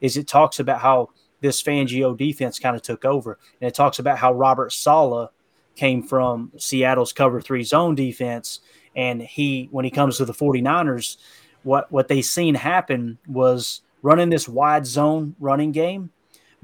Is 0.02 0.18
it 0.18 0.28
talks 0.28 0.60
about 0.60 0.80
how 0.80 1.08
this 1.40 1.62
Fangio 1.62 2.14
defense 2.14 2.58
kind 2.58 2.76
of 2.76 2.82
took 2.82 3.06
over, 3.06 3.38
and 3.62 3.68
it 3.68 3.74
talks 3.74 3.98
about 3.98 4.18
how 4.18 4.34
Robert 4.34 4.72
Saleh 4.72 5.30
came 5.74 6.02
from 6.02 6.52
Seattle's 6.58 7.12
cover 7.12 7.40
three 7.40 7.64
zone 7.64 7.94
defense, 7.94 8.60
and 8.94 9.22
he 9.22 9.68
when 9.70 9.84
he 9.84 9.90
comes 9.90 10.16
to 10.18 10.24
the 10.24 10.34
49ers, 10.34 11.16
what 11.62 11.90
what 11.90 12.08
they 12.08 12.22
seen 12.22 12.54
happen 12.54 13.18
was 13.26 13.82
running 14.02 14.30
this 14.30 14.48
wide 14.48 14.86
zone 14.86 15.34
running 15.38 15.72
game 15.72 16.10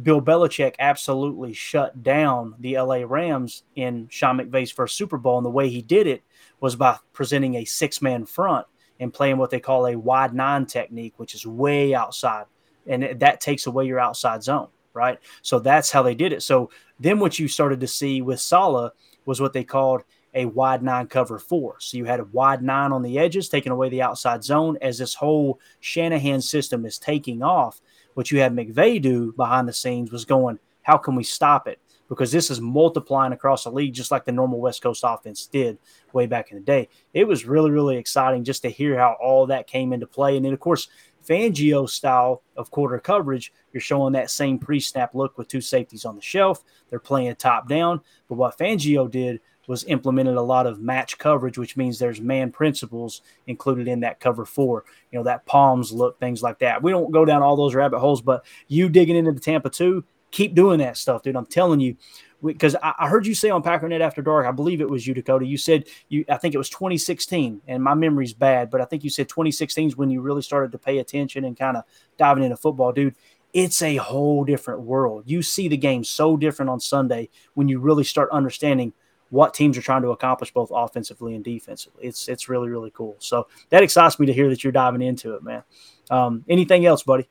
Bill 0.02 0.22
Belichick 0.22 0.74
absolutely 0.78 1.52
shut 1.52 2.02
down 2.02 2.54
the 2.61 2.78
LA 2.78 3.02
Rams 3.04 3.64
in 3.74 4.09
Sean 4.11 4.38
McVay's 4.38 4.70
first 4.70 4.96
Super 4.96 5.18
Bowl. 5.18 5.38
And 5.38 5.44
the 5.44 5.50
way 5.50 5.68
he 5.68 5.82
did 5.82 6.06
it 6.06 6.22
was 6.61 6.76
by 6.76 6.98
presenting 7.12 7.56
a 7.56 7.64
six 7.64 8.00
man 8.00 8.24
front 8.24 8.66
and 9.00 9.12
playing 9.12 9.38
what 9.38 9.50
they 9.50 9.61
call 9.61 9.86
a 9.86 9.96
wide 9.96 10.34
nine 10.34 10.66
technique, 10.66 11.14
which 11.16 11.34
is 11.34 11.46
way 11.46 11.94
outside. 11.94 12.46
And 12.86 13.20
that 13.20 13.40
takes 13.40 13.66
away 13.66 13.86
your 13.86 14.00
outside 14.00 14.42
zone, 14.42 14.68
right? 14.95 15.18
So 15.43 15.59
that's 15.59 15.91
how 15.91 16.03
they 16.03 16.14
did 16.14 16.32
it. 16.32 16.43
So 16.43 16.70
then 17.01 17.18
what 17.18 17.39
you 17.39 17.49
started 17.49 17.80
to 17.80 17.86
see 17.86 18.22
with 18.22 18.41
Saleh 18.41 18.93
was 19.26 19.41
what 19.41 19.53
they 19.53 19.64
called 19.64 20.03
a 20.34 20.45
wide 20.47 20.82
nine 20.82 21.07
cover 21.07 21.39
four. 21.39 21.76
So 21.80 21.97
you 21.97 22.05
had 22.05 22.20
a 22.20 22.24
wide 22.24 22.62
nine 22.62 22.93
on 22.93 23.03
the 23.03 23.18
edges, 23.18 23.49
taking 23.49 23.72
away 23.72 23.89
the 23.89 24.03
outside 24.03 24.45
zone 24.45 24.76
as 24.82 24.99
this 24.99 25.14
whole 25.14 25.59
Shanahan 25.80 26.41
system 26.41 26.84
is 26.84 26.99
taking 26.99 27.43
off 27.43 27.80
what 28.14 28.30
you 28.30 28.41
had 28.41 28.53
McVay 28.53 29.01
do 29.01 29.32
behind 29.32 29.68
the 29.68 29.72
scenes 29.72 30.11
was 30.11 30.24
going, 30.24 30.59
how 30.82 30.97
can 30.97 31.14
we 31.14 31.22
stop 31.22 31.68
it? 31.68 31.78
Because 32.09 32.32
this 32.32 32.51
is 32.51 32.61
multiplying 32.61 33.32
across 33.32 33.64
the 33.64 33.70
league, 33.70 33.93
just 33.93 34.11
like 34.11 34.24
the 34.24 34.32
normal 34.32 34.61
West 34.61 34.82
Coast 34.82 35.05
offense 35.07 35.47
did 35.47 35.78
way 36.12 36.26
back 36.26 36.51
in 36.51 36.57
the 36.57 36.64
day. 36.64 36.89
It 37.12 37.28
was 37.28 37.45
really, 37.45 37.70
really 37.70 37.97
exciting 37.97 38.45
just 38.45 38.62
to 38.62 38.70
hear 38.70 38.99
how 38.99 39.16
all 39.20 39.47
that 39.47 39.66
came 39.66 39.93
into 39.93 40.07
play. 40.07 40.36
And 40.36 40.45
then, 40.45 40.55
of 40.55 40.61
course, 40.61 40.89
Fangio 41.28 41.88
style 41.88 42.42
of 42.56 42.70
quarter 42.70 42.98
coverage, 42.98 43.52
you're 43.72 43.80
showing 43.80 44.12
that 44.14 44.30
same 44.30 44.58
pre 44.58 44.80
snap 44.80 45.14
look 45.14 45.36
with 45.36 45.48
two 45.48 45.60
safeties 45.60 46.04
on 46.04 46.16
the 46.16 46.22
shelf. 46.22 46.64
They're 46.88 46.98
playing 46.98 47.34
top 47.36 47.68
down. 47.68 48.00
But 48.28 48.36
what 48.36 48.58
Fangio 48.58 49.10
did 49.10 49.40
was 49.68 49.84
implemented 49.84 50.36
a 50.36 50.42
lot 50.42 50.66
of 50.66 50.80
match 50.80 51.18
coverage, 51.18 51.58
which 51.58 51.76
means 51.76 51.98
there's 51.98 52.20
man 52.20 52.50
principles 52.50 53.20
included 53.46 53.86
in 53.86 54.00
that 54.00 54.18
cover 54.18 54.46
four. 54.46 54.84
You 55.12 55.18
know, 55.18 55.24
that 55.24 55.44
palms 55.44 55.92
look, 55.92 56.18
things 56.18 56.42
like 56.42 56.58
that. 56.60 56.82
We 56.82 56.90
don't 56.90 57.12
go 57.12 57.26
down 57.26 57.42
all 57.42 57.56
those 57.56 57.74
rabbit 57.74 57.98
holes, 57.98 58.22
but 58.22 58.46
you 58.66 58.88
digging 58.88 59.16
into 59.16 59.32
the 59.32 59.40
Tampa 59.40 59.68
two, 59.68 60.04
keep 60.30 60.54
doing 60.54 60.78
that 60.78 60.96
stuff, 60.96 61.22
dude. 61.22 61.36
I'm 61.36 61.46
telling 61.46 61.80
you, 61.80 61.96
because 62.44 62.76
I, 62.76 62.94
I, 63.00 63.08
heard 63.08 63.26
you 63.26 63.34
say 63.34 63.50
on 63.50 63.62
Packernet 63.62 64.00
After 64.00 64.22
Dark, 64.22 64.46
I 64.46 64.52
believe 64.52 64.80
it 64.80 64.88
was 64.88 65.06
you, 65.06 65.14
Dakota. 65.14 65.44
You 65.44 65.58
said 65.58 65.88
you, 66.08 66.24
I 66.28 66.36
think 66.36 66.54
it 66.54 66.58
was 66.58 66.70
2016, 66.70 67.62
and 67.66 67.82
my 67.82 67.94
memory's 67.94 68.32
bad, 68.32 68.70
but 68.70 68.80
I 68.80 68.84
think 68.84 69.04
you 69.04 69.10
said 69.10 69.28
2016 69.28 69.88
is 69.88 69.96
when 69.96 70.10
you 70.10 70.20
really 70.20 70.42
started 70.42 70.72
to 70.72 70.78
pay 70.78 70.98
attention 70.98 71.44
and 71.44 71.58
kind 71.58 71.76
of 71.76 71.84
diving 72.16 72.44
into 72.44 72.56
football, 72.56 72.92
dude. 72.92 73.14
It's 73.54 73.80
a 73.80 73.96
whole 73.96 74.44
different 74.44 74.82
world. 74.82 75.24
You 75.26 75.40
see 75.40 75.68
the 75.68 75.76
game 75.76 76.04
so 76.04 76.36
different 76.36 76.68
on 76.68 76.80
Sunday 76.80 77.30
when 77.54 77.66
you 77.66 77.80
really 77.80 78.04
start 78.04 78.30
understanding– 78.30 78.92
what 79.30 79.54
teams 79.54 79.76
are 79.76 79.82
trying 79.82 80.02
to 80.02 80.10
accomplish 80.10 80.52
both 80.52 80.70
offensively 80.72 81.34
and 81.34 81.44
defensively. 81.44 82.04
It's 82.04 82.28
it's 82.28 82.48
really 82.48 82.68
really 82.68 82.90
cool. 82.90 83.16
So 83.18 83.46
that 83.70 83.82
excites 83.82 84.18
me 84.18 84.26
to 84.26 84.32
hear 84.32 84.48
that 84.48 84.64
you're 84.64 84.72
diving 84.72 85.02
into 85.02 85.34
it, 85.34 85.42
man. 85.42 85.62
Um, 86.10 86.44
anything 86.48 86.86
else, 86.86 87.02
buddy? 87.02 87.28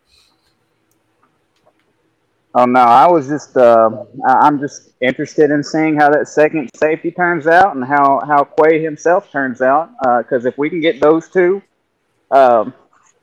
Oh 2.58 2.66
no, 2.66 2.80
I 2.80 3.08
was 3.08 3.28
just 3.28 3.56
uh, 3.56 3.88
I'm 4.28 4.60
just 4.60 4.90
interested 5.00 5.52
in 5.52 5.64
seeing 5.64 5.96
how 5.96 6.10
that 6.10 6.28
second 6.28 6.72
safety 6.76 7.12
turns 7.12 7.46
out 7.46 7.76
and 7.76 7.86
how 7.86 8.20
how 8.26 8.46
Quay 8.46 8.82
himself 8.82 9.32
turns 9.32 9.62
out. 9.62 9.92
Because 10.00 10.44
uh, 10.44 10.50
if 10.50 10.58
we 10.58 10.68
can 10.68 10.82
get 10.82 11.00
those 11.00 11.30
two, 11.30 11.62
um, 12.32 12.74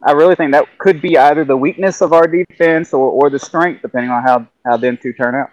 I 0.00 0.12
really 0.12 0.36
think 0.36 0.52
that 0.52 0.78
could 0.78 1.02
be 1.02 1.18
either 1.18 1.44
the 1.44 1.56
weakness 1.56 2.00
of 2.00 2.12
our 2.12 2.28
defense 2.28 2.92
or, 2.92 3.10
or 3.10 3.28
the 3.28 3.40
strength, 3.40 3.82
depending 3.82 4.12
on 4.12 4.22
how 4.22 4.46
how 4.64 4.76
them 4.76 4.96
two 5.02 5.12
turn 5.12 5.34
out. 5.34 5.50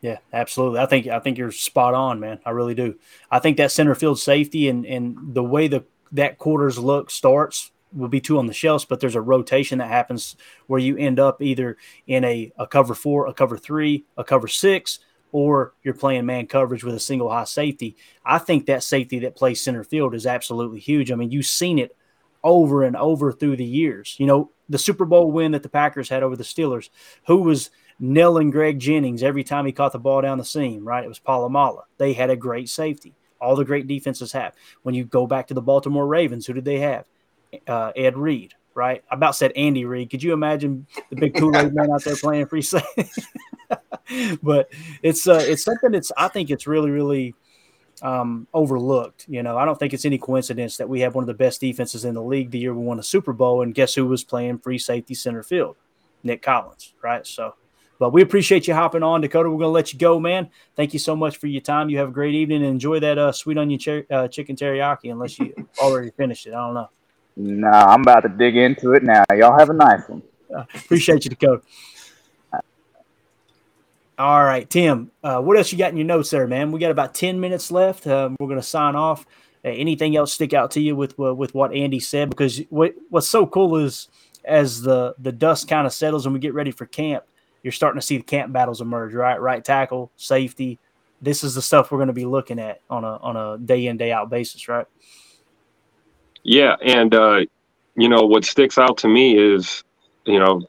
Yeah, 0.00 0.16
absolutely. 0.32 0.80
I 0.80 0.86
think 0.86 1.06
I 1.06 1.18
think 1.18 1.36
you're 1.36 1.52
spot 1.52 1.92
on, 1.92 2.20
man. 2.20 2.40
I 2.46 2.50
really 2.50 2.74
do. 2.74 2.94
I 3.30 3.38
think 3.38 3.58
that 3.58 3.70
center 3.70 3.94
field 3.94 4.18
safety 4.18 4.66
and 4.66 4.86
and 4.86 5.34
the 5.34 5.44
way 5.44 5.68
the 5.68 5.84
that 6.12 6.38
quarters 6.38 6.78
look 6.78 7.10
starts 7.10 7.70
will 7.92 8.08
be 8.08 8.20
two 8.20 8.38
on 8.38 8.46
the 8.46 8.52
shelves, 8.52 8.84
but 8.84 9.00
there's 9.00 9.14
a 9.14 9.20
rotation 9.20 9.78
that 9.78 9.88
happens 9.88 10.36
where 10.66 10.80
you 10.80 10.96
end 10.96 11.18
up 11.18 11.42
either 11.42 11.76
in 12.06 12.24
a, 12.24 12.52
a 12.58 12.66
cover 12.66 12.94
four, 12.94 13.26
a 13.26 13.34
cover 13.34 13.58
three, 13.58 14.04
a 14.16 14.24
cover 14.24 14.48
six, 14.48 15.00
or 15.32 15.74
you're 15.82 15.94
playing 15.94 16.26
man 16.26 16.46
coverage 16.46 16.84
with 16.84 16.94
a 16.94 17.00
single 17.00 17.30
high 17.30 17.44
safety. 17.44 17.96
I 18.24 18.38
think 18.38 18.66
that 18.66 18.82
safety 18.82 19.20
that 19.20 19.36
plays 19.36 19.62
center 19.62 19.84
field 19.84 20.14
is 20.14 20.26
absolutely 20.26 20.80
huge. 20.80 21.10
I 21.10 21.14
mean, 21.14 21.30
you've 21.30 21.46
seen 21.46 21.78
it 21.78 21.96
over 22.42 22.84
and 22.84 22.96
over 22.96 23.32
through 23.32 23.56
the 23.56 23.64
years. 23.64 24.16
You 24.18 24.26
know, 24.26 24.50
the 24.68 24.78
Super 24.78 25.04
Bowl 25.04 25.30
win 25.30 25.52
that 25.52 25.62
the 25.62 25.68
Packers 25.68 26.08
had 26.08 26.22
over 26.22 26.36
the 26.36 26.44
Steelers, 26.44 26.90
who 27.26 27.38
was 27.38 27.70
nailing 27.98 28.50
Greg 28.50 28.78
Jennings 28.78 29.22
every 29.22 29.44
time 29.44 29.66
he 29.66 29.72
caught 29.72 29.92
the 29.92 29.98
ball 29.98 30.22
down 30.22 30.38
the 30.38 30.44
seam, 30.44 30.86
right? 30.86 31.04
It 31.04 31.08
was 31.08 31.20
Polamalu. 31.20 31.82
They 31.98 32.12
had 32.12 32.30
a 32.30 32.36
great 32.36 32.68
safety. 32.68 33.14
All 33.40 33.56
the 33.56 33.64
great 33.64 33.86
defenses 33.86 34.32
have. 34.32 34.54
When 34.82 34.94
you 34.94 35.04
go 35.04 35.26
back 35.26 35.46
to 35.48 35.54
the 35.54 35.62
Baltimore 35.62 36.06
Ravens, 36.06 36.46
who 36.46 36.52
did 36.52 36.64
they 36.64 36.78
have? 36.80 37.04
Uh, 37.66 37.92
Ed 37.96 38.16
Reed, 38.16 38.54
right? 38.74 39.02
I 39.10 39.14
about 39.14 39.36
said 39.36 39.52
Andy 39.56 39.84
Reid. 39.84 40.10
Could 40.10 40.22
you 40.22 40.32
imagine 40.32 40.86
the 41.10 41.16
big 41.16 41.34
Kool 41.34 41.56
Aid 41.56 41.74
man 41.74 41.90
out 41.90 42.04
there 42.04 42.16
playing 42.16 42.46
free 42.46 42.62
safety? 42.62 43.08
but 44.42 44.70
it's 45.02 45.26
uh, 45.26 45.42
it's 45.42 45.64
something 45.64 45.92
that's 45.92 46.12
I 46.16 46.28
think 46.28 46.50
it's 46.50 46.66
really 46.66 46.90
really 46.90 47.34
um, 48.02 48.46
overlooked. 48.54 49.26
You 49.28 49.42
know, 49.42 49.56
I 49.56 49.64
don't 49.64 49.78
think 49.78 49.92
it's 49.92 50.04
any 50.04 50.18
coincidence 50.18 50.76
that 50.78 50.88
we 50.88 51.00
have 51.00 51.14
one 51.14 51.22
of 51.22 51.28
the 51.28 51.34
best 51.34 51.60
defenses 51.60 52.04
in 52.04 52.14
the 52.14 52.22
league 52.22 52.50
the 52.50 52.58
year 52.58 52.74
we 52.74 52.84
won 52.84 52.98
a 52.98 53.02
Super 53.02 53.32
Bowl, 53.32 53.62
and 53.62 53.74
guess 53.74 53.94
who 53.94 54.06
was 54.06 54.24
playing 54.24 54.58
free 54.58 54.78
safety 54.78 55.14
center 55.14 55.42
field? 55.42 55.76
Nick 56.22 56.42
Collins, 56.42 56.94
right? 57.02 57.26
So 57.26 57.54
but 58.00 58.14
we 58.14 58.22
appreciate 58.22 58.66
you 58.66 58.72
hopping 58.72 59.02
on, 59.02 59.20
Dakota. 59.20 59.50
We're 59.50 59.58
going 59.58 59.68
to 59.68 59.72
let 59.72 59.92
you 59.92 59.98
go, 59.98 60.18
man. 60.18 60.48
Thank 60.74 60.94
you 60.94 60.98
so 60.98 61.14
much 61.14 61.36
for 61.36 61.48
your 61.48 61.60
time. 61.60 61.90
You 61.90 61.98
have 61.98 62.08
a 62.08 62.12
great 62.12 62.34
evening 62.34 62.62
and 62.62 62.70
enjoy 62.70 62.98
that 63.00 63.18
uh, 63.18 63.30
sweet 63.30 63.58
onion 63.58 63.78
cher- 63.78 64.06
uh, 64.10 64.26
chicken 64.26 64.56
teriyaki, 64.56 65.12
unless 65.12 65.38
you 65.38 65.54
already 65.78 66.10
finished 66.10 66.46
it. 66.46 66.54
I 66.54 66.66
don't 66.66 66.72
know. 66.72 66.88
No, 67.40 67.70
I'm 67.70 68.02
about 68.02 68.20
to 68.20 68.28
dig 68.28 68.56
into 68.56 68.92
it 68.92 69.02
now. 69.02 69.24
Y'all 69.34 69.58
have 69.58 69.70
a 69.70 69.74
nice 69.74 70.06
one. 70.08 70.22
Uh, 70.54 70.64
appreciate 70.74 71.24
you, 71.24 71.30
Dakota. 71.30 71.62
All 74.18 74.44
right, 74.44 74.68
Tim. 74.68 75.10
Uh, 75.24 75.40
what 75.40 75.56
else 75.56 75.72
you 75.72 75.78
got 75.78 75.90
in 75.90 75.96
your 75.96 76.06
notes 76.06 76.28
there, 76.28 76.46
man? 76.46 76.70
We 76.70 76.78
got 76.78 76.90
about 76.90 77.14
ten 77.14 77.40
minutes 77.40 77.70
left. 77.70 78.06
Um, 78.06 78.36
we're 78.38 78.48
going 78.48 78.60
to 78.60 78.66
sign 78.66 78.94
off. 78.94 79.24
Uh, 79.64 79.68
anything 79.68 80.16
else 80.16 80.34
stick 80.34 80.52
out 80.52 80.70
to 80.72 80.80
you 80.80 80.94
with 80.94 81.18
uh, 81.18 81.34
with 81.34 81.54
what 81.54 81.72
Andy 81.72 81.98
said? 81.98 82.28
Because 82.28 82.60
what, 82.68 82.94
what's 83.08 83.28
so 83.28 83.46
cool 83.46 83.76
is 83.76 84.08
as 84.44 84.82
the 84.82 85.14
the 85.18 85.32
dust 85.32 85.66
kind 85.66 85.86
of 85.86 85.94
settles 85.94 86.26
and 86.26 86.34
we 86.34 86.40
get 86.40 86.52
ready 86.52 86.70
for 86.70 86.84
camp, 86.84 87.24
you're 87.62 87.72
starting 87.72 87.98
to 87.98 88.06
see 88.06 88.18
the 88.18 88.22
camp 88.22 88.52
battles 88.52 88.82
emerge, 88.82 89.14
right? 89.14 89.40
Right 89.40 89.64
tackle, 89.64 90.10
safety. 90.16 90.78
This 91.22 91.42
is 91.42 91.54
the 91.54 91.62
stuff 91.62 91.90
we're 91.90 91.98
going 91.98 92.08
to 92.08 92.12
be 92.12 92.26
looking 92.26 92.58
at 92.58 92.82
on 92.90 93.04
a 93.04 93.16
on 93.16 93.36
a 93.38 93.56
day 93.56 93.86
in 93.86 93.96
day 93.96 94.12
out 94.12 94.28
basis, 94.28 94.68
right? 94.68 94.86
Yeah, 96.42 96.76
and 96.82 97.14
uh, 97.14 97.40
you 97.96 98.08
know 98.08 98.22
what 98.22 98.44
sticks 98.44 98.78
out 98.78 98.98
to 98.98 99.08
me 99.08 99.36
is, 99.36 99.84
you 100.24 100.38
know, 100.38 100.62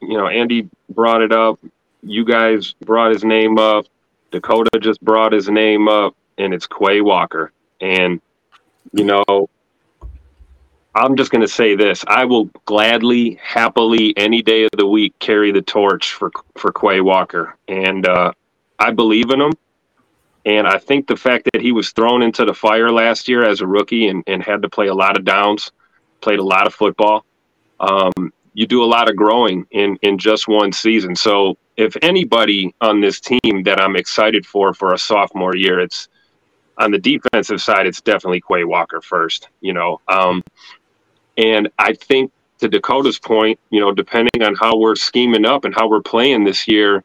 you 0.00 0.18
know, 0.18 0.28
Andy 0.28 0.68
brought 0.90 1.22
it 1.22 1.32
up. 1.32 1.58
You 2.02 2.24
guys 2.24 2.74
brought 2.84 3.12
his 3.12 3.24
name 3.24 3.58
up. 3.58 3.86
Dakota 4.30 4.78
just 4.80 5.00
brought 5.00 5.32
his 5.32 5.48
name 5.48 5.88
up, 5.88 6.16
and 6.38 6.52
it's 6.52 6.66
Quay 6.66 7.00
Walker. 7.00 7.52
And 7.80 8.20
you 8.92 9.04
know, 9.04 9.48
I'm 10.94 11.16
just 11.16 11.30
going 11.30 11.42
to 11.42 11.48
say 11.48 11.74
this: 11.74 12.04
I 12.06 12.24
will 12.24 12.46
gladly, 12.66 13.38
happily, 13.42 14.14
any 14.16 14.42
day 14.42 14.64
of 14.64 14.70
the 14.76 14.86
week, 14.86 15.18
carry 15.18 15.52
the 15.52 15.62
torch 15.62 16.12
for 16.12 16.30
for 16.56 16.72
Quay 16.72 17.00
Walker, 17.00 17.56
and 17.68 18.06
uh, 18.06 18.32
I 18.78 18.90
believe 18.90 19.30
in 19.30 19.40
him. 19.40 19.52
And 20.46 20.66
I 20.66 20.78
think 20.78 21.06
the 21.06 21.16
fact 21.16 21.48
that 21.52 21.62
he 21.62 21.72
was 21.72 21.90
thrown 21.92 22.22
into 22.22 22.44
the 22.44 22.54
fire 22.54 22.90
last 22.90 23.28
year 23.28 23.44
as 23.44 23.60
a 23.60 23.66
rookie 23.66 24.08
and, 24.08 24.22
and 24.26 24.42
had 24.42 24.62
to 24.62 24.68
play 24.68 24.88
a 24.88 24.94
lot 24.94 25.16
of 25.16 25.24
downs, 25.24 25.72
played 26.20 26.38
a 26.38 26.44
lot 26.44 26.66
of 26.66 26.74
football. 26.74 27.24
Um, 27.80 28.32
you 28.52 28.66
do 28.66 28.84
a 28.84 28.86
lot 28.86 29.10
of 29.10 29.16
growing 29.16 29.66
in 29.70 29.98
in 30.02 30.16
just 30.18 30.46
one 30.46 30.72
season. 30.72 31.16
So 31.16 31.56
if 31.76 31.96
anybody 32.02 32.74
on 32.80 33.00
this 33.00 33.20
team 33.20 33.62
that 33.64 33.80
I'm 33.80 33.96
excited 33.96 34.46
for 34.46 34.72
for 34.74 34.94
a 34.94 34.98
sophomore 34.98 35.56
year, 35.56 35.80
it's 35.80 36.08
on 36.78 36.90
the 36.90 36.98
defensive 36.98 37.60
side, 37.60 37.86
it's 37.86 38.00
definitely 38.00 38.42
Quay 38.48 38.64
Walker 38.64 39.00
first. 39.00 39.48
You 39.60 39.72
know, 39.72 40.00
um, 40.08 40.42
and 41.36 41.68
I 41.78 41.94
think 41.94 42.30
to 42.60 42.68
Dakota's 42.68 43.18
point, 43.18 43.58
you 43.70 43.80
know, 43.80 43.92
depending 43.92 44.42
on 44.42 44.54
how 44.54 44.76
we're 44.76 44.96
scheming 44.96 45.44
up 45.44 45.64
and 45.64 45.74
how 45.74 45.88
we're 45.88 46.02
playing 46.02 46.44
this 46.44 46.68
year, 46.68 47.02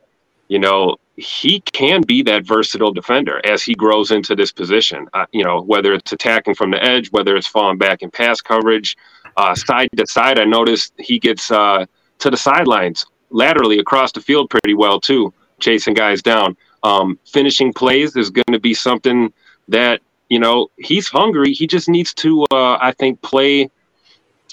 you 0.47 0.59
know, 0.59 0.97
he 1.19 1.59
can 1.61 2.01
be 2.01 2.21
that 2.23 2.45
versatile 2.45 2.91
defender 2.91 3.41
as 3.45 3.63
he 3.63 3.73
grows 3.75 4.11
into 4.11 4.35
this 4.35 4.51
position. 4.51 5.07
Uh, 5.13 5.25
you 5.31 5.43
know, 5.43 5.61
whether 5.61 5.93
it's 5.93 6.11
attacking 6.11 6.55
from 6.55 6.71
the 6.71 6.83
edge, 6.83 7.11
whether 7.11 7.35
it's 7.35 7.47
falling 7.47 7.77
back 7.77 8.01
in 8.01 8.09
pass 8.09 8.41
coverage, 8.41 8.97
uh, 9.37 9.53
side 9.55 9.89
to 9.95 10.07
side. 10.07 10.39
I 10.39 10.45
noticed 10.45 10.93
he 10.97 11.19
gets 11.19 11.51
uh, 11.51 11.85
to 12.19 12.29
the 12.29 12.37
sidelines 12.37 13.05
laterally 13.29 13.79
across 13.79 14.11
the 14.11 14.21
field 14.21 14.49
pretty 14.49 14.73
well 14.73 14.99
too, 14.99 15.33
chasing 15.59 15.93
guys 15.93 16.21
down. 16.21 16.57
Um, 16.83 17.19
finishing 17.25 17.73
plays 17.73 18.15
is 18.15 18.29
going 18.29 18.53
to 18.53 18.59
be 18.59 18.73
something 18.73 19.33
that 19.67 20.01
you 20.29 20.39
know, 20.39 20.69
he's 20.77 21.09
hungry. 21.09 21.53
He 21.53 21.67
just 21.67 21.89
needs 21.89 22.13
to, 22.15 22.45
uh, 22.51 22.77
I 22.79 22.93
think, 22.97 23.21
play. 23.21 23.69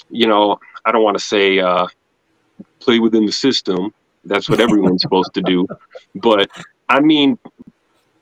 You 0.09 0.27
know, 0.27 0.59
I 0.83 0.91
don't 0.91 1.03
want 1.03 1.17
to 1.17 1.23
say 1.23 1.59
uh, 1.59 1.87
play 2.79 2.99
within 2.99 3.25
the 3.25 3.31
system. 3.31 3.93
That's 4.27 4.49
what 4.49 4.59
everyone's 4.59 5.01
supposed 5.01 5.33
to 5.33 5.41
do, 5.41 5.67
but 6.15 6.49
I 6.89 6.99
mean, 6.99 7.37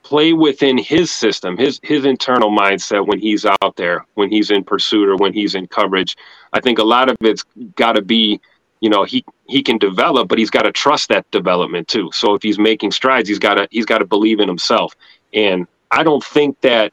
play 0.06 0.32
within 0.32 0.78
his 0.78 1.10
system, 1.10 1.56
his 1.56 1.80
his 1.82 2.04
internal 2.04 2.50
mindset 2.50 3.04
when 3.06 3.18
he's 3.18 3.44
out 3.44 3.74
there, 3.76 4.06
when 4.14 4.30
he's 4.30 4.52
in 4.52 4.62
pursuit 4.62 5.08
or 5.08 5.16
when 5.16 5.32
he's 5.32 5.56
in 5.56 5.66
coverage. 5.66 6.16
I 6.52 6.60
think 6.60 6.78
a 6.78 6.84
lot 6.84 7.08
of 7.08 7.16
it's 7.20 7.44
got 7.74 7.92
to 7.94 8.02
be, 8.02 8.40
you 8.80 8.88
know, 8.88 9.02
he 9.02 9.24
he 9.48 9.64
can 9.64 9.78
develop, 9.78 10.28
but 10.28 10.38
he's 10.38 10.50
got 10.50 10.62
to 10.62 10.70
trust 10.70 11.08
that 11.08 11.28
development 11.32 11.88
too. 11.88 12.10
So 12.12 12.34
if 12.34 12.42
he's 12.42 12.56
making 12.58 12.92
strides, 12.92 13.28
he's 13.28 13.40
got 13.40 13.54
to 13.54 13.66
he's 13.72 13.84
got 13.84 13.98
to 13.98 14.06
believe 14.06 14.38
in 14.38 14.46
himself. 14.46 14.94
And 15.34 15.66
I 15.90 16.04
don't 16.04 16.22
think 16.22 16.60
that 16.60 16.92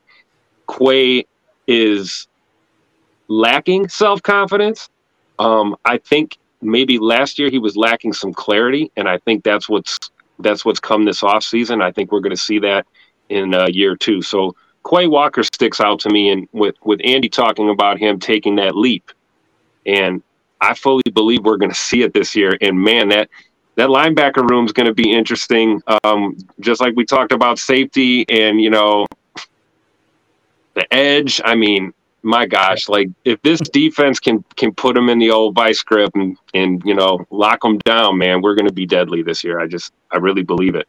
Quay 0.68 1.26
is 1.68 2.28
lacking 3.28 3.90
self 3.90 4.24
confidence. 4.24 4.90
Um, 5.38 5.76
I 5.86 5.98
think 5.98 6.38
maybe 6.64 7.00
last 7.00 7.38
year 7.40 7.50
he 7.50 7.60
was 7.60 7.76
lacking 7.76 8.14
some 8.14 8.34
clarity, 8.34 8.92
and 8.96 9.08
I 9.08 9.18
think 9.20 9.44
that's 9.44 9.70
what's 9.70 10.00
that's 10.40 10.66
what's 10.66 10.80
come 10.80 11.06
this 11.06 11.24
off 11.24 11.44
season. 11.44 11.82
I 11.82 11.92
think 11.92 12.12
we're 12.12 12.20
going 12.20 12.36
to 12.36 12.42
see 12.42 12.60
that 12.60 12.86
in 13.30 13.54
uh, 13.54 13.68
year 13.68 13.96
two. 13.96 14.22
So 14.22 14.56
Quay 14.90 15.08
Walker 15.08 15.44
sticks 15.44 15.80
out 15.80 16.00
to 16.02 16.10
me, 16.10 16.30
and 16.30 16.48
with 16.52 16.76
with 16.84 17.00
Andy 17.04 17.30
talking 17.30 17.70
about 17.70 17.98
him 17.98 18.20
taking 18.20 18.56
that 18.58 18.76
leap, 18.76 19.12
and 19.86 20.22
I 20.62 20.74
fully 20.74 21.04
believe 21.14 21.44
we're 21.44 21.58
going 21.58 21.72
to 21.72 21.78
see 21.78 22.04
it 22.04 22.14
this 22.14 22.36
year. 22.36 22.58
And 22.62 22.80
man, 22.80 23.10
that 23.10 23.30
that 23.76 23.90
linebacker 23.90 24.48
room 24.50 24.66
is 24.66 24.72
going 24.72 24.88
to 24.88 24.94
be 24.94 25.12
interesting. 25.12 25.82
Um, 26.04 26.38
just 26.60 26.82
like 26.82 26.96
we 26.96 27.06
talked 27.06 27.32
about 27.32 27.60
safety 27.60 28.26
and 28.30 28.62
you 28.62 28.70
know 28.70 29.06
the 30.74 30.92
edge. 30.94 31.42
I 31.44 31.56
mean, 31.56 31.94
my 32.24 32.46
gosh, 32.46 32.90
like 32.90 33.10
if 33.26 33.42
this 33.42 33.60
defense 33.60 34.20
can 34.20 34.44
can 34.56 34.74
put 34.74 34.96
them 34.96 35.10
in 35.10 35.20
the 35.20 35.30
old 35.30 35.56
vice 35.56 35.84
grip 35.84 36.12
and 36.16 36.38
and 36.54 36.82
you 36.86 36.94
know 36.94 37.26
lock 37.30 37.62
them 37.62 37.78
down, 37.80 38.18
man, 38.18 38.42
we're 38.42 38.56
going 38.56 38.68
to 38.68 38.74
be 38.74 38.86
deadly 38.86 39.22
this 39.22 39.44
year. 39.44 39.60
I 39.60 39.68
just 39.68 39.94
I 40.12 40.18
really 40.18 40.44
believe 40.44 40.76
it. 40.76 40.88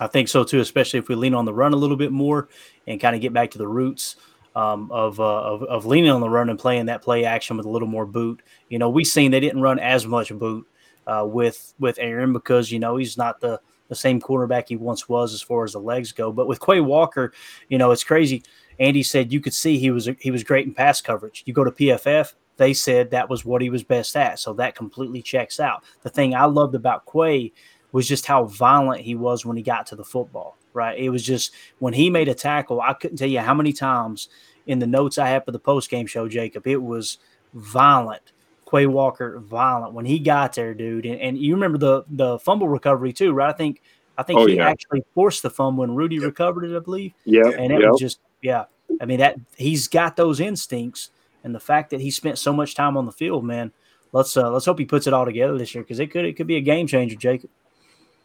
I 0.00 0.06
think 0.06 0.28
so 0.28 0.44
too, 0.44 0.60
especially 0.60 0.98
if 0.98 1.08
we 1.08 1.14
lean 1.14 1.34
on 1.34 1.44
the 1.44 1.52
run 1.52 1.72
a 1.72 1.76
little 1.76 1.96
bit 1.96 2.12
more 2.12 2.48
and 2.86 3.00
kind 3.00 3.16
of 3.16 3.22
get 3.22 3.32
back 3.32 3.50
to 3.52 3.58
the 3.58 3.66
roots 3.66 4.16
um, 4.54 4.90
of, 4.92 5.20
uh, 5.20 5.24
of, 5.24 5.62
of 5.64 5.86
leaning 5.86 6.10
on 6.10 6.20
the 6.20 6.28
run 6.28 6.50
and 6.50 6.58
playing 6.58 6.86
that 6.86 7.02
play 7.02 7.24
action 7.24 7.56
with 7.56 7.66
a 7.66 7.68
little 7.68 7.88
more 7.88 8.06
boot. 8.06 8.42
You 8.68 8.78
know, 8.78 8.90
we've 8.90 9.06
seen 9.06 9.30
they 9.30 9.40
didn't 9.40 9.60
run 9.60 9.78
as 9.78 10.06
much 10.06 10.32
boot 10.32 10.66
uh, 11.06 11.24
with 11.26 11.74
with 11.78 11.98
Aaron 11.98 12.32
because 12.32 12.70
you 12.70 12.78
know 12.78 12.96
he's 12.96 13.16
not 13.16 13.40
the 13.40 13.60
the 13.88 13.94
same 13.94 14.20
quarterback 14.20 14.68
he 14.68 14.76
once 14.76 15.08
was 15.08 15.32
as 15.32 15.42
far 15.42 15.64
as 15.64 15.72
the 15.72 15.80
legs 15.80 16.12
go. 16.12 16.30
But 16.30 16.46
with 16.46 16.60
Quay 16.60 16.80
Walker, 16.80 17.32
you 17.68 17.78
know, 17.78 17.90
it's 17.90 18.04
crazy. 18.04 18.42
Andy 18.78 19.02
said 19.02 19.32
you 19.32 19.40
could 19.40 19.54
see 19.54 19.78
he 19.78 19.90
was 19.90 20.08
he 20.20 20.30
was 20.30 20.44
great 20.44 20.66
in 20.66 20.74
pass 20.74 21.00
coverage. 21.00 21.42
You 21.46 21.52
go 21.52 21.64
to 21.64 21.70
PFF, 21.70 22.34
they 22.58 22.74
said 22.74 23.10
that 23.10 23.30
was 23.30 23.44
what 23.44 23.62
he 23.62 23.70
was 23.70 23.82
best 23.82 24.16
at. 24.16 24.38
So 24.38 24.52
that 24.54 24.74
completely 24.74 25.22
checks 25.22 25.58
out. 25.58 25.82
The 26.02 26.10
thing 26.10 26.34
I 26.34 26.44
loved 26.44 26.74
about 26.74 27.04
Quay 27.10 27.52
was 27.92 28.06
just 28.06 28.26
how 28.26 28.44
violent 28.44 29.00
he 29.00 29.14
was 29.14 29.46
when 29.46 29.56
he 29.56 29.62
got 29.62 29.86
to 29.86 29.96
the 29.96 30.04
football, 30.04 30.56
right? 30.74 30.98
It 30.98 31.08
was 31.10 31.22
just 31.24 31.52
when 31.78 31.94
he 31.94 32.10
made 32.10 32.28
a 32.28 32.34
tackle, 32.34 32.80
I 32.80 32.92
couldn't 32.92 33.16
tell 33.16 33.28
you 33.28 33.40
how 33.40 33.54
many 33.54 33.72
times 33.72 34.28
in 34.66 34.78
the 34.78 34.86
notes 34.86 35.18
I 35.18 35.28
have 35.28 35.44
for 35.44 35.52
the 35.52 35.58
post 35.58 35.88
game 35.88 36.06
show, 36.06 36.28
Jacob, 36.28 36.66
it 36.66 36.82
was 36.82 37.18
violent. 37.54 38.32
Quay 38.70 38.86
Walker, 38.86 39.38
violent 39.38 39.94
when 39.94 40.04
he 40.04 40.18
got 40.18 40.52
there, 40.52 40.74
dude. 40.74 41.06
And, 41.06 41.20
and 41.20 41.38
you 41.38 41.54
remember 41.54 41.78
the 41.78 42.04
the 42.10 42.38
fumble 42.40 42.68
recovery 42.68 43.14
too, 43.14 43.32
right? 43.32 43.48
I 43.48 43.56
think 43.56 43.80
I 44.18 44.22
think 44.22 44.40
oh, 44.40 44.46
he 44.46 44.56
yeah. 44.56 44.68
actually 44.68 45.04
forced 45.14 45.42
the 45.42 45.48
fumble 45.48 45.82
when 45.82 45.94
Rudy 45.94 46.16
yep. 46.16 46.24
recovered 46.24 46.64
it, 46.64 46.76
I 46.76 46.80
believe. 46.80 47.14
Yeah, 47.24 47.46
and 47.46 47.72
it 47.72 47.80
yep. 47.80 47.92
was 47.92 48.00
just 48.00 48.20
yeah. 48.42 48.64
I 49.00 49.04
mean 49.04 49.18
that 49.20 49.36
he's 49.56 49.88
got 49.88 50.16
those 50.16 50.40
instincts, 50.40 51.10
and 51.44 51.54
the 51.54 51.60
fact 51.60 51.90
that 51.90 52.00
he 52.00 52.10
spent 52.10 52.38
so 52.38 52.52
much 52.52 52.74
time 52.74 52.96
on 52.96 53.06
the 53.06 53.12
field, 53.12 53.44
man. 53.44 53.72
Let's 54.12 54.36
uh, 54.36 54.50
let's 54.50 54.64
hope 54.64 54.78
he 54.78 54.86
puts 54.86 55.06
it 55.06 55.12
all 55.12 55.24
together 55.24 55.58
this 55.58 55.74
year 55.74 55.84
because 55.84 56.00
it 56.00 56.10
could 56.10 56.24
it 56.24 56.34
could 56.34 56.46
be 56.46 56.56
a 56.56 56.62
game 56.62 56.86
changer, 56.86 57.16
Jacob. 57.16 57.50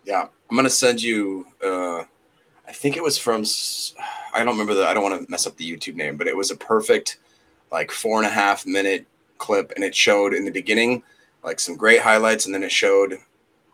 Yeah, 0.06 0.28
I'm 0.50 0.56
gonna 0.56 0.70
send 0.70 1.02
you. 1.02 1.46
Uh, 1.64 2.04
I 2.68 2.72
think 2.72 2.96
it 2.96 3.04
was 3.04 3.18
from. 3.18 3.44
I 4.34 4.40
don't 4.40 4.54
remember 4.54 4.74
the. 4.74 4.88
I 4.88 4.94
don't 4.94 5.04
want 5.04 5.24
to 5.24 5.30
mess 5.30 5.46
up 5.46 5.58
the 5.58 5.70
YouTube 5.70 5.96
name, 5.96 6.18
but 6.18 6.28
it 6.28 6.36
was 6.36 6.52
a 6.52 6.56
perfect, 6.56 7.20
like 7.72 7.92
four 7.92 8.18
and 8.18 8.26
a 8.26 8.30
half 8.30 8.66
minute 8.66 9.06
clip, 9.38 9.74
and 9.76 9.84
it 9.84 9.94
showed 9.94 10.34
in 10.34 10.46
the 10.46 10.52
beginning 10.52 11.04
like 11.44 11.60
some 11.60 11.76
great 11.76 12.02
highlights, 12.02 12.46
and 12.46 12.56
then 12.56 12.64
it 12.64 12.72
showed 12.72 13.20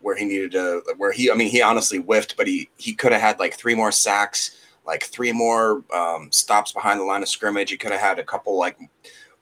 where 0.00 0.16
he 0.16 0.24
needed 0.24 0.52
to. 0.52 0.82
Where 0.96 1.12
he, 1.12 1.30
I 1.30 1.34
mean, 1.34 1.48
he 1.48 1.62
honestly 1.62 1.98
whiffed, 1.98 2.36
but 2.36 2.46
he 2.46 2.68
he 2.76 2.92
could 2.92 3.12
have 3.12 3.20
had 3.20 3.38
like 3.38 3.54
three 3.54 3.74
more 3.74 3.92
sacks, 3.92 4.56
like 4.86 5.04
three 5.04 5.32
more 5.32 5.84
um, 5.94 6.30
stops 6.32 6.72
behind 6.72 7.00
the 7.00 7.04
line 7.04 7.22
of 7.22 7.28
scrimmage. 7.28 7.70
He 7.70 7.76
could 7.76 7.92
have 7.92 8.00
had 8.00 8.18
a 8.18 8.24
couple 8.24 8.58
like 8.58 8.78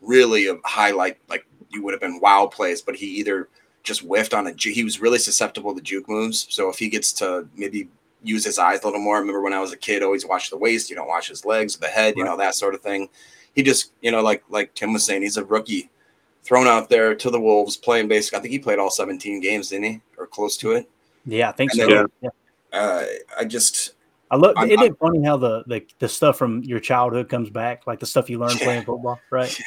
really 0.01 0.49
a 0.49 0.57
highlight 0.65 1.19
like 1.29 1.47
you 1.71 1.83
would 1.83 1.93
have 1.93 2.01
been 2.01 2.21
wow 2.21 2.47
plays, 2.47 2.83
but 2.83 2.97
he 2.97 3.07
either 3.07 3.49
just 3.83 4.01
whiffed 4.03 4.35
on 4.35 4.47
a 4.47 4.53
he 4.57 4.85
was 4.85 5.01
really 5.01 5.19
susceptible 5.19 5.75
to 5.75 5.81
juke 5.81 6.09
moves. 6.09 6.47
So 6.51 6.69
if 6.69 6.79
he 6.79 6.89
gets 6.89 7.13
to 7.15 7.49
maybe 7.55 7.89
use 8.23 8.45
his 8.45 8.59
eyes 8.59 8.83
a 8.83 8.85
little 8.87 9.01
more, 9.01 9.17
I 9.17 9.21
remember 9.21 9.41
when 9.41 9.53
I 9.53 9.61
was 9.61 9.73
a 9.73 9.77
kid, 9.77 10.03
always 10.03 10.27
watch 10.27 10.51
the 10.51 10.57
waist, 10.57 10.91
you 10.91 10.97
don't 10.97 11.09
watch 11.09 11.29
his 11.29 11.45
legs, 11.45 11.77
the 11.77 11.87
head, 11.87 12.15
you 12.17 12.25
know, 12.25 12.37
that 12.37 12.55
sort 12.55 12.75
of 12.75 12.83
thing. 12.83 13.09
He 13.55 13.63
just, 13.63 13.93
you 14.03 14.11
know, 14.11 14.23
like 14.23 14.45
like 14.49 14.75
Tim 14.75 14.93
was 14.93 15.05
saying, 15.05 15.23
he's 15.23 15.37
a 15.37 15.45
rookie 15.45 15.91
thrown 16.43 16.67
out 16.67 16.89
there 16.89 17.15
to 17.15 17.31
the 17.31 17.41
Wolves 17.41 17.77
playing 17.77 18.09
basic. 18.09 18.35
I 18.35 18.41
think 18.41 18.53
he 18.53 18.59
played 18.59 18.79
all 18.79 18.91
17 18.91 19.41
games, 19.41 19.69
didn't 19.69 19.85
he? 19.85 20.01
Or 20.17 20.27
close 20.27 20.57
to 20.59 20.73
it. 20.73 20.89
Yeah, 21.27 21.51
I 21.51 21.53
think 21.53 21.73
and 21.73 21.81
so. 21.81 21.89
Then, 21.89 22.07
yeah. 22.23 22.31
Uh, 22.73 23.05
I 23.39 23.45
just 23.45 23.95
I 24.31 24.37
look. 24.37 24.57
Isn't 24.63 24.83
it 24.83 24.99
funny 24.99 25.25
how 25.25 25.37
the, 25.37 25.65
the 25.67 25.87
the 25.99 26.09
stuff 26.09 26.37
from 26.37 26.63
your 26.63 26.81
childhood 26.81 27.29
comes 27.29 27.51
back, 27.51 27.87
like 27.87 28.01
the 28.01 28.07
stuff 28.07 28.29
you 28.29 28.39
learned 28.39 28.59
yeah. 28.61 28.65
playing 28.65 28.85
football, 28.85 29.21
right? 29.31 29.59
Yeah. 29.59 29.65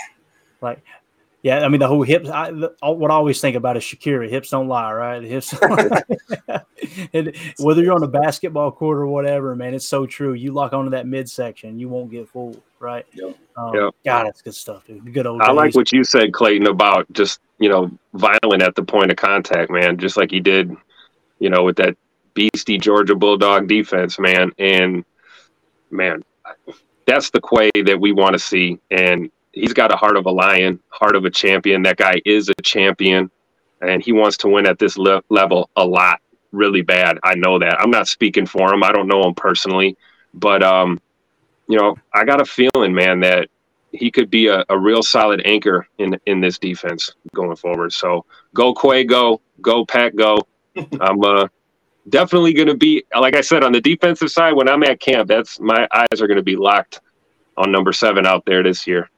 Like 0.62 0.84
yeah, 1.44 1.66
I 1.66 1.70
mean 1.70 1.80
the 1.80 1.88
whole 1.88 2.04
hips. 2.04 2.30
I, 2.30 2.52
the, 2.52 2.76
what 2.82 3.10
I 3.10 3.16
always 3.16 3.42
think 3.42 3.56
about 3.56 3.76
is 3.76 3.84
Shakira. 3.84 4.30
Hips 4.30 4.52
don't 4.52 4.68
lie, 4.68 4.94
right? 4.94 5.24
Hips. 5.24 5.54
and 7.14 7.36
whether 7.58 7.82
you're 7.82 7.96
on 7.96 8.04
a 8.04 8.08
basketball 8.08 8.72
court 8.72 9.00
or 9.00 9.08
whatever, 9.08 9.56
man, 9.56 9.74
it's 9.74 9.88
so 9.88 10.06
true. 10.06 10.34
You 10.34 10.52
lock 10.52 10.74
onto 10.74 10.92
that 10.92 11.08
midsection, 11.08 11.80
you 11.80 11.90
won't 11.90 12.12
get 12.12 12.30
fooled, 12.30 12.62
right? 12.80 13.06
Yep. 13.14 13.38
Um, 13.58 13.74
yep. 13.74 13.96
God, 14.06 14.28
it's 14.28 14.42
good 14.44 14.54
stuff, 14.54 14.86
dude. 14.86 15.12
Good 15.14 15.26
old. 15.26 15.42
I 15.42 15.48
days. 15.48 15.56
like 15.56 15.76
what 15.76 15.92
you 15.92 16.04
said, 16.04 16.32
Clayton, 16.32 16.68
about 16.68 17.12
just 17.12 17.40
you 17.58 17.70
know 17.70 17.90
violent 18.14 18.62
at 18.62 18.76
the 18.76 18.84
point 18.84 19.10
of 19.10 19.18
contact, 19.18 19.72
man. 19.72 19.98
Just 19.98 20.18
like 20.18 20.30
he 20.30 20.40
did, 20.40 20.76
you 21.40 21.50
know, 21.50 21.64
with 21.64 21.78
that 21.78 21.98
beastie 22.34 22.78
Georgia 22.78 23.16
Bulldog 23.16 23.68
defense, 23.68 24.20
man. 24.20 24.52
And 24.58 25.04
man, 25.90 26.24
that's 27.06 27.30
the 27.30 27.42
Quay 27.42 27.70
that 27.86 28.00
we 28.00 28.12
want 28.12 28.34
to 28.34 28.40
see. 28.40 28.80
And 28.90 29.32
he's 29.52 29.74
got 29.74 29.94
a 29.94 29.98
heart 29.98 30.18
of 30.18 30.26
a 30.26 30.32
lion, 30.32 30.80
heart 30.90 31.16
of 31.16 31.26
a 31.26 31.30
champion. 31.30 31.84
That 31.84 31.98
guy 31.98 32.22
is 32.26 32.50
a 32.50 32.62
champion, 32.62 33.30
and 33.82 34.04
he 34.04 34.12
wants 34.12 34.38
to 34.38 34.50
win 34.50 34.66
at 34.66 34.80
this 34.80 34.98
le- 34.98 35.24
level 35.30 35.70
a 35.76 35.86
lot, 35.86 36.22
really 36.52 36.82
bad. 36.82 37.18
I 37.24 37.36
know 37.36 37.60
that. 37.60 37.80
I'm 37.80 37.92
not 37.92 38.08
speaking 38.08 38.46
for 38.46 38.74
him. 38.74 38.84
I 38.84 38.92
don't 38.92 39.08
know 39.08 39.24
him 39.24 39.36
personally, 39.36 39.98
but 40.34 40.64
um, 40.64 41.00
you 41.68 41.78
know, 41.78 41.96
I 42.14 42.24
got 42.24 42.42
a 42.42 42.46
feeling, 42.46 42.94
man, 42.94 43.22
that 43.22 43.50
he 43.92 44.10
could 44.10 44.30
be 44.30 44.48
a, 44.48 44.64
a 44.70 44.78
real 44.78 45.04
solid 45.04 45.42
anchor 45.46 45.88
in 45.98 46.18
in 46.26 46.42
this 46.42 46.58
defense 46.58 47.12
going 47.36 47.56
forward. 47.56 47.94
So 47.94 48.26
go 48.54 48.74
Quay, 48.74 49.04
go 49.04 49.42
go 49.62 49.86
Pack, 49.86 50.16
go. 50.16 50.40
I'm 51.02 51.22
uh, 51.24 51.48
definitely 52.10 52.54
going 52.54 52.68
to 52.68 52.76
be 52.76 53.04
like 53.18 53.36
I 53.36 53.42
said 53.42 53.64
on 53.64 53.72
the 53.72 53.82
defensive 53.82 54.32
side 54.32 54.54
when 54.54 54.68
I'm 54.68 54.84
at 54.84 55.00
camp. 55.00 55.28
That's 55.28 55.60
my 55.60 55.88
eyes 55.92 56.22
are 56.22 56.28
going 56.28 56.38
to 56.38 56.44
be 56.44 56.56
locked 56.56 57.02
on 57.58 57.72
number 57.72 57.94
seven 57.94 58.26
out 58.26 58.46
there 58.46 58.64
this 58.64 58.88
year. 58.88 59.10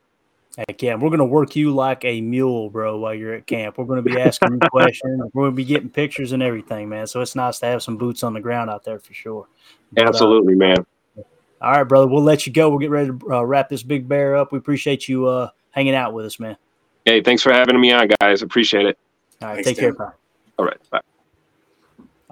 Heck 0.57 0.83
yeah, 0.83 0.93
we're 0.93 1.09
gonna 1.09 1.25
work 1.25 1.55
you 1.55 1.73
like 1.73 2.05
a 2.05 2.21
mule, 2.21 2.69
bro, 2.69 2.99
while 2.99 3.15
you're 3.15 3.33
at 3.33 3.47
camp. 3.47 3.79
We're 3.79 3.85
gonna 3.85 4.03
be 4.03 4.19
asking 4.19 4.53
you 4.53 4.59
questions. 4.69 5.23
We're 5.33 5.45
gonna 5.45 5.55
be 5.55 5.65
getting 5.65 5.89
pictures 5.89 6.31
and 6.31 6.43
everything, 6.43 6.89
man. 6.89 7.07
So 7.07 7.21
it's 7.21 7.35
nice 7.35 7.57
to 7.59 7.65
have 7.65 7.81
some 7.81 7.97
boots 7.97 8.21
on 8.21 8.33
the 8.33 8.39
ground 8.39 8.69
out 8.69 8.83
there 8.83 8.99
for 8.99 9.13
sure. 9.15 9.47
But, 9.91 10.05
uh, 10.05 10.09
Absolutely, 10.09 10.53
uh, 10.53 10.57
man. 10.57 10.85
All 11.59 11.71
right, 11.71 11.83
brother. 11.83 12.07
We'll 12.07 12.21
let 12.21 12.45
you 12.45 12.53
go. 12.53 12.69
We'll 12.69 12.77
get 12.77 12.91
ready 12.91 13.09
to 13.09 13.33
uh, 13.33 13.41
wrap 13.41 13.69
this 13.69 13.81
big 13.81 14.07
bear 14.07 14.35
up. 14.35 14.51
We 14.51 14.59
appreciate 14.59 15.07
you 15.07 15.25
uh, 15.25 15.49
hanging 15.71 15.95
out 15.95 16.13
with 16.13 16.25
us, 16.25 16.39
man. 16.39 16.57
Hey, 17.03 17.21
thanks 17.21 17.41
for 17.41 17.51
having 17.51 17.79
me 17.81 17.91
on, 17.91 18.09
guys. 18.19 18.43
Appreciate 18.43 18.85
it. 18.85 18.97
All 19.41 19.47
right, 19.47 19.55
thanks, 19.55 19.69
take 19.69 19.77
Tim. 19.77 19.85
care, 19.85 19.93
bro. 19.93 20.11
All 20.59 20.65
right, 20.65 20.77
bye. 20.91 21.01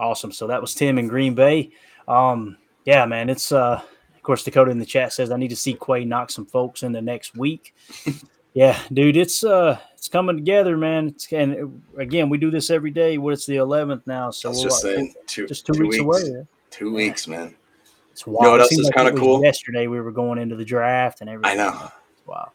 Awesome. 0.02 0.32
So 0.32 0.48
that 0.48 0.60
was 0.60 0.74
Tim 0.74 0.98
in 0.98 1.08
Green 1.08 1.36
Bay. 1.36 1.70
Um, 2.08 2.58
yeah, 2.86 3.06
man, 3.06 3.30
it's 3.30 3.52
uh 3.52 3.80
of 4.16 4.24
course, 4.24 4.44
Dakota 4.44 4.72
in 4.72 4.80
the 4.80 4.86
chat 4.86 5.14
says 5.14 5.32
I 5.32 5.38
need 5.38 5.50
to 5.50 5.56
see 5.56 5.76
Quay 5.76 6.06
knock 6.06 6.32
some 6.32 6.46
folks 6.46 6.84
in 6.84 6.92
the 6.92 7.02
next 7.02 7.38
week. 7.38 7.76
yeah, 8.54 8.80
dude, 8.92 9.16
it's 9.16 9.44
uh 9.44 9.78
it's 9.94 10.10
coming 10.10 10.38
together, 10.38 10.76
man. 10.76 11.10
It's, 11.10 11.32
and 11.32 11.84
again, 11.98 12.30
we 12.30 12.40
do 12.40 12.50
this 12.50 12.72
every 12.72 12.90
day. 12.90 13.20
What 13.20 13.34
it's 13.34 13.46
the 13.46 13.58
eleventh 13.58 14.08
now, 14.08 14.32
so 14.32 14.50
we're 14.50 14.64
just, 14.64 14.82
saying, 14.82 15.14
two, 15.28 15.48
just 15.48 15.68
two, 15.68 15.74
two 15.74 15.84
weeks, 15.84 16.00
weeks, 16.00 16.28
away. 16.28 16.48
Two 16.72 16.90
yeah. 16.90 16.96
weeks, 16.96 17.28
man. 17.28 17.56
It's 18.12 18.26
wild. 18.26 18.42
You 18.42 18.46
know 18.46 18.52
what 18.54 18.62
else 18.62 18.72
is 18.72 18.86
like 18.86 18.96
kind 18.96 19.08
of 19.08 19.16
cool? 19.16 19.44
Yesterday 19.44 19.86
we 19.86 20.02
were 20.02 20.12
going 20.12 20.40
into 20.40 20.56
the 20.56 20.66
draft 20.66 21.22
and 21.22 21.30
everything. 21.30 21.60
I 21.60 21.64
know. 21.64 21.92
Wow. 22.26 22.52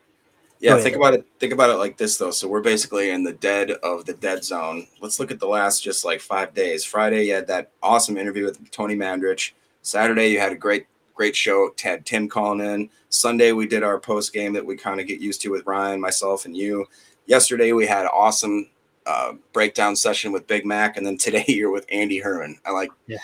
Yeah, 0.58 0.78
think 0.78 0.96
about 0.96 1.14
it. 1.14 1.26
Think 1.38 1.52
about 1.52 1.70
it 1.70 1.74
like 1.74 1.96
this 1.96 2.16
though. 2.16 2.30
So 2.30 2.48
we're 2.48 2.62
basically 2.62 3.10
in 3.10 3.22
the 3.22 3.34
dead 3.34 3.70
of 3.70 4.06
the 4.06 4.14
dead 4.14 4.44
zone. 4.44 4.86
Let's 5.00 5.20
look 5.20 5.30
at 5.30 5.38
the 5.38 5.46
last 5.46 5.82
just 5.82 6.04
like 6.04 6.20
five 6.20 6.54
days. 6.54 6.84
Friday, 6.84 7.26
you 7.26 7.34
had 7.34 7.46
that 7.48 7.72
awesome 7.82 8.16
interview 8.16 8.44
with 8.44 8.70
Tony 8.70 8.96
Mandarich. 8.96 9.52
Saturday, 9.82 10.28
you 10.28 10.40
had 10.40 10.52
a 10.52 10.56
great 10.56 10.86
great 11.14 11.36
show. 11.36 11.70
Had 11.82 12.06
Tim 12.06 12.28
calling 12.28 12.60
in. 12.60 12.90
Sunday 13.10 13.52
we 13.52 13.66
did 13.66 13.82
our 13.82 13.98
post 13.98 14.32
game 14.32 14.52
that 14.54 14.64
we 14.64 14.76
kind 14.76 15.00
of 15.00 15.06
get 15.06 15.20
used 15.20 15.40
to 15.42 15.50
with 15.50 15.66
Ryan, 15.66 16.00
myself, 16.00 16.46
and 16.46 16.56
you. 16.56 16.86
Yesterday 17.26 17.72
we 17.72 17.86
had 17.86 18.06
awesome 18.06 18.68
uh, 19.06 19.32
breakdown 19.52 19.94
session 19.94 20.32
with 20.32 20.46
Big 20.46 20.64
Mac, 20.64 20.96
and 20.96 21.06
then 21.06 21.18
today 21.18 21.44
you're 21.48 21.70
with 21.70 21.86
Andy 21.90 22.18
Herman. 22.18 22.58
I 22.64 22.70
like. 22.70 22.90
Yeah. 23.06 23.18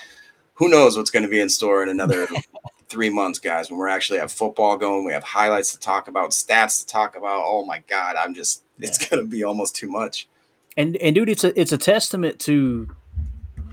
Who 0.55 0.69
knows 0.69 0.97
what's 0.97 1.11
going 1.11 1.25
to 1.25 1.31
be 1.31 1.41
in 1.41 1.49
store 1.49 1.83
in 1.83 1.89
another 1.89 2.29
three 2.93 3.11
months, 3.11 3.39
guys? 3.39 3.71
When 3.71 3.79
we're 3.79 3.89
actually 3.89 4.19
have 4.19 4.31
football 4.31 4.77
going, 4.77 5.05
we 5.05 5.13
have 5.13 5.25
highlights 5.25 5.73
to 5.73 5.79
talk 5.79 6.09
about, 6.09 6.31
stats 6.31 6.81
to 6.81 6.87
talk 6.87 7.17
about. 7.17 7.43
Oh 7.45 7.65
my 7.65 7.83
God, 7.89 8.17
I'm 8.17 8.35
just. 8.35 8.63
It's 8.79 9.01
yeah. 9.11 9.19
to 9.19 9.25
be 9.25 9.45
almost 9.45 9.75
too 9.77 9.89
much. 9.89 10.29
And 10.77 10.97
and 10.97 11.15
dude, 11.15 11.29
it's 11.29 11.45
a 11.45 11.59
it's 11.59 11.73
a 11.73 11.79
testament 11.79 12.39
to 12.41 12.95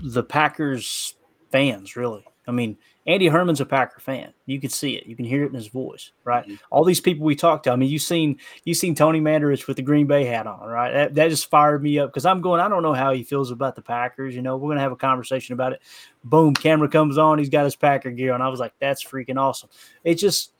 the 0.02 0.22
Packers 0.22 1.14
fans, 1.50 1.96
really. 1.96 2.24
I 2.46 2.52
mean, 2.52 2.78
Andy 3.06 3.28
Herman's 3.28 3.60
a 3.60 3.66
Packer 3.66 3.98
fan. 3.98 4.32
You 4.44 4.60
can 4.60 4.68
see 4.68 4.94
it. 4.94 5.06
You 5.06 5.16
can 5.16 5.24
hear 5.24 5.44
it 5.44 5.48
in 5.48 5.54
his 5.54 5.68
voice, 5.68 6.12
right? 6.24 6.44
Mm-hmm. 6.44 6.56
All 6.70 6.84
these 6.84 7.00
people 7.00 7.24
we 7.24 7.34
talked 7.34 7.64
to. 7.64 7.70
I 7.70 7.76
mean, 7.76 7.88
you 7.88 7.98
seen 7.98 8.38
you 8.64 8.74
seen 8.74 8.94
Tony 8.94 9.20
Mandarich 9.20 9.66
with 9.66 9.78
the 9.78 9.82
Green 9.82 10.06
Bay 10.06 10.24
hat 10.24 10.46
on, 10.46 10.60
right? 10.68 10.92
That, 10.92 11.14
that 11.14 11.28
just 11.30 11.48
fired 11.48 11.82
me 11.82 11.98
up 11.98 12.10
because 12.10 12.26
I'm 12.26 12.42
going. 12.42 12.60
I 12.60 12.68
don't 12.68 12.82
know 12.82 12.92
how 12.92 13.12
he 13.12 13.22
feels 13.22 13.50
about 13.50 13.74
the 13.74 13.82
Packers. 13.82 14.34
You 14.34 14.42
know, 14.42 14.56
we're 14.56 14.70
gonna 14.70 14.82
have 14.82 14.92
a 14.92 14.96
conversation 14.96 15.54
about 15.54 15.72
it. 15.72 15.80
Boom, 16.24 16.52
camera 16.52 16.88
comes 16.88 17.16
on. 17.16 17.38
He's 17.38 17.48
got 17.48 17.64
his 17.64 17.74
Packer 17.74 18.10
gear 18.10 18.34
on. 18.34 18.42
I 18.42 18.48
was 18.48 18.60
like, 18.60 18.74
that's 18.80 19.02
freaking 19.02 19.40
awesome. 19.40 19.70
It 20.04 20.16
just, 20.16 20.52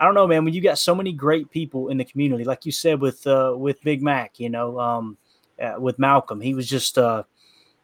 I 0.00 0.06
don't 0.06 0.14
know, 0.14 0.26
man. 0.26 0.46
When 0.46 0.54
you 0.54 0.62
got 0.62 0.78
so 0.78 0.94
many 0.94 1.12
great 1.12 1.50
people 1.50 1.88
in 1.88 1.98
the 1.98 2.06
community, 2.06 2.44
like 2.44 2.64
you 2.64 2.72
said 2.72 3.02
with 3.02 3.26
uh, 3.26 3.54
with 3.56 3.82
Big 3.82 4.02
Mac, 4.02 4.40
you 4.40 4.48
know, 4.48 4.80
um, 4.80 5.18
uh, 5.62 5.74
with 5.78 5.98
Malcolm, 5.98 6.40
he 6.40 6.54
was 6.54 6.66
just. 6.66 6.96
Uh, 6.96 7.24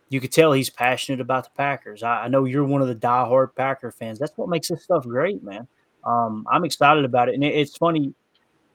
you 0.08 0.20
could 0.20 0.32
tell 0.32 0.52
he's 0.52 0.70
passionate 0.70 1.20
about 1.20 1.44
the 1.44 1.50
Packers. 1.56 2.02
I, 2.02 2.24
I, 2.24 2.28
know 2.28 2.44
you're 2.44 2.64
one 2.64 2.82
of 2.82 2.88
the 2.88 2.94
diehard 2.94 3.54
Packer 3.54 3.90
fans. 3.92 4.18
That's 4.18 4.36
what 4.36 4.48
makes 4.48 4.68
this 4.68 4.82
stuff 4.82 5.04
great, 5.04 5.42
man. 5.42 5.68
Um, 6.04 6.46
I'm 6.50 6.64
excited 6.64 7.04
about 7.04 7.28
it, 7.28 7.34
and 7.34 7.44
it, 7.44 7.54
it's 7.54 7.76
funny. 7.76 8.14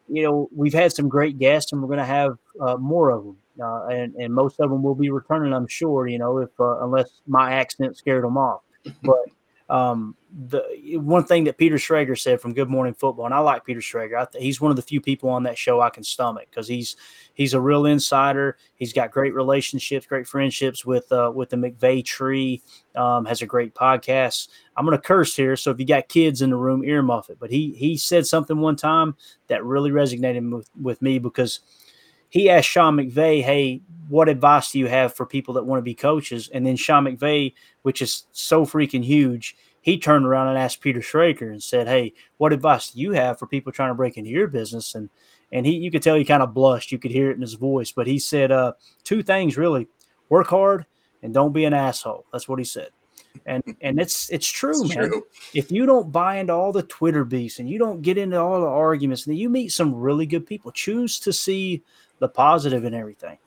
You 0.08 0.24
know, 0.24 0.50
we've 0.56 0.74
had 0.74 0.92
some 0.92 1.10
great 1.10 1.40
guests, 1.40 1.72
and 1.72 1.82
we're 1.82 1.88
going 1.88 2.00
to 2.00 2.06
have 2.06 2.38
uh, 2.62 2.78
more 2.78 3.10
of 3.10 3.24
them, 3.24 3.38
uh, 3.62 3.88
and, 3.88 4.14
and 4.16 4.34
most 4.34 4.60
of 4.60 4.70
them 4.70 4.84
will 4.84 4.96
be 4.96 5.10
returning, 5.10 5.54
I'm 5.54 5.68
sure. 5.68 6.08
You 6.08 6.20
know, 6.20 6.38
if 6.40 6.50
uh, 6.60 6.84
unless 6.84 7.22
my 7.28 7.54
accent 7.54 7.98
scared 7.98 8.24
them 8.24 8.38
off, 8.38 8.62
but 9.02 9.26
um, 9.70 10.16
the 10.50 10.98
one 10.98 11.24
thing 11.24 11.46
that 11.46 11.58
Peter 11.58 11.76
Schrager 11.76 12.20
said 12.20 12.42
from 12.42 12.54
Good 12.54 12.70
Morning 12.70 12.94
Football, 12.94 13.26
and 13.26 13.34
I 13.34 13.40
like 13.40 13.66
Peter 13.66 13.80
Schrager. 13.80 14.30
Th- 14.32 14.44
he's 14.44 14.60
one 14.60 14.72
of 14.72 14.76
the 14.76 14.82
few 14.82 15.00
people 15.00 15.30
on 15.30 15.44
that 15.44 15.58
show 15.58 15.80
I 15.80 15.90
can 15.90 16.04
stomach 16.04 16.48
because 16.50 16.68
he's 16.68 16.96
he's 17.34 17.54
a 17.54 17.62
real 17.62 17.86
insider. 17.86 18.58
He's 18.76 18.94
got 18.94 19.12
great 19.12 19.34
relationships, 19.34 20.06
great 20.06 20.28
friendships 20.28 20.86
with 20.86 21.12
uh, 21.12 21.32
with 21.34 21.50
the 21.50 21.58
McVay 21.58 22.04
tree. 22.04 22.62
Um, 22.96 23.26
has 23.26 23.42
a 23.42 23.48
great 23.48 23.74
podcast. 23.74 24.50
I'm 24.76 24.86
going 24.86 24.98
to 24.98 25.02
curse 25.02 25.36
here, 25.36 25.56
so 25.56 25.72
if 25.72 25.80
you 25.80 25.86
got 25.86 26.10
kids 26.10 26.42
in 26.42 26.50
the 26.50 26.56
room, 26.56 26.82
earmuff 26.82 27.30
it. 27.30 27.38
But 27.40 27.52
he 27.52 27.72
he 27.72 27.98
said 27.98 28.28
something 28.28 28.60
one 28.60 28.76
time 28.76 29.16
that 29.48 29.64
really 29.64 29.92
resonated 29.92 30.52
with, 30.52 30.70
with 30.80 31.02
me 31.02 31.20
because 31.20 31.62
he 32.34 32.50
asked 32.50 32.68
Sean 32.68 32.98
McVay, 32.98 33.44
"Hey, 33.44 33.82
what 34.10 34.28
advice 34.28 34.72
do 34.72 34.80
you 34.80 34.88
have 34.88 35.14
for 35.14 35.24
people 35.24 35.54
that 35.54 35.68
want 35.68 35.78
to 35.78 35.84
be 35.84 35.94
coaches?" 35.94 36.50
And 36.52 36.66
then 36.66 36.76
Sean 36.76 37.06
McVay, 37.06 37.54
which 37.84 38.02
is 38.02 38.26
so 38.32 38.66
freaking 38.66 39.04
huge, 39.04 39.56
he 39.82 40.00
turned 40.00 40.26
around 40.26 40.48
and 40.48 40.58
asked 40.58 40.82
Peter 40.82 41.00
Schrager 41.00 41.52
and 41.52 41.62
said, 41.62 41.88
"Hey, 41.88 42.14
what 42.38 42.52
advice 42.52 42.90
do 42.90 43.00
you 43.00 43.12
have 43.12 43.38
for 43.38 43.46
people 43.46 43.72
trying 43.72 43.92
to 43.92 43.94
break 43.94 44.18
into 44.18 44.32
your 44.32 44.48
business?" 44.48 44.96
And 44.96 45.12
and 45.52 45.64
he, 45.64 45.74
you 45.74 45.92
could 45.92 46.02
tell 46.02 46.16
he 46.16 46.26
kind 46.26 46.42
of 46.42 46.56
blushed. 46.56 46.92
You 46.92 46.98
could 46.98 47.12
hear 47.12 47.30
it 47.30 47.36
in 47.36 47.42
his 47.42 47.54
voice, 47.54 47.92
but 47.92 48.08
he 48.08 48.18
said 48.18 48.52
uh, 48.52 48.74
two 49.04 49.22
things 49.22 49.56
really: 49.56 49.88
work 50.28 50.48
hard 50.48 50.88
and 51.22 51.36
don't 51.36 51.54
be 51.54 51.66
an 51.66 51.74
asshole. 51.76 52.26
That's 52.32 52.50
what 52.50 52.58
he 52.58 52.66
said. 52.66 52.90
And 53.46 53.64
and 53.82 54.00
it's 54.00 54.32
it's 54.32 54.48
true, 54.52 54.86
it's 54.86 54.96
man. 54.96 55.10
True. 55.10 55.24
If 55.54 55.72
you 55.72 55.86
don't 55.86 56.12
buy 56.12 56.38
into 56.38 56.54
all 56.54 56.72
the 56.72 56.82
Twitter 56.82 57.26
beasts 57.26 57.60
and 57.60 57.70
you 57.70 57.78
don't 57.78 58.02
get 58.02 58.18
into 58.18 58.40
all 58.40 58.60
the 58.60 58.66
arguments, 58.66 59.28
and 59.28 59.38
you 59.38 59.52
meet 59.52 59.72
some 59.72 59.94
really 59.94 60.26
good 60.26 60.48
people, 60.48 60.72
choose 60.72 61.20
to 61.20 61.32
see 61.32 61.84
the 62.24 62.30
positive 62.30 62.86
in 62.86 62.94
everything. 62.94 63.38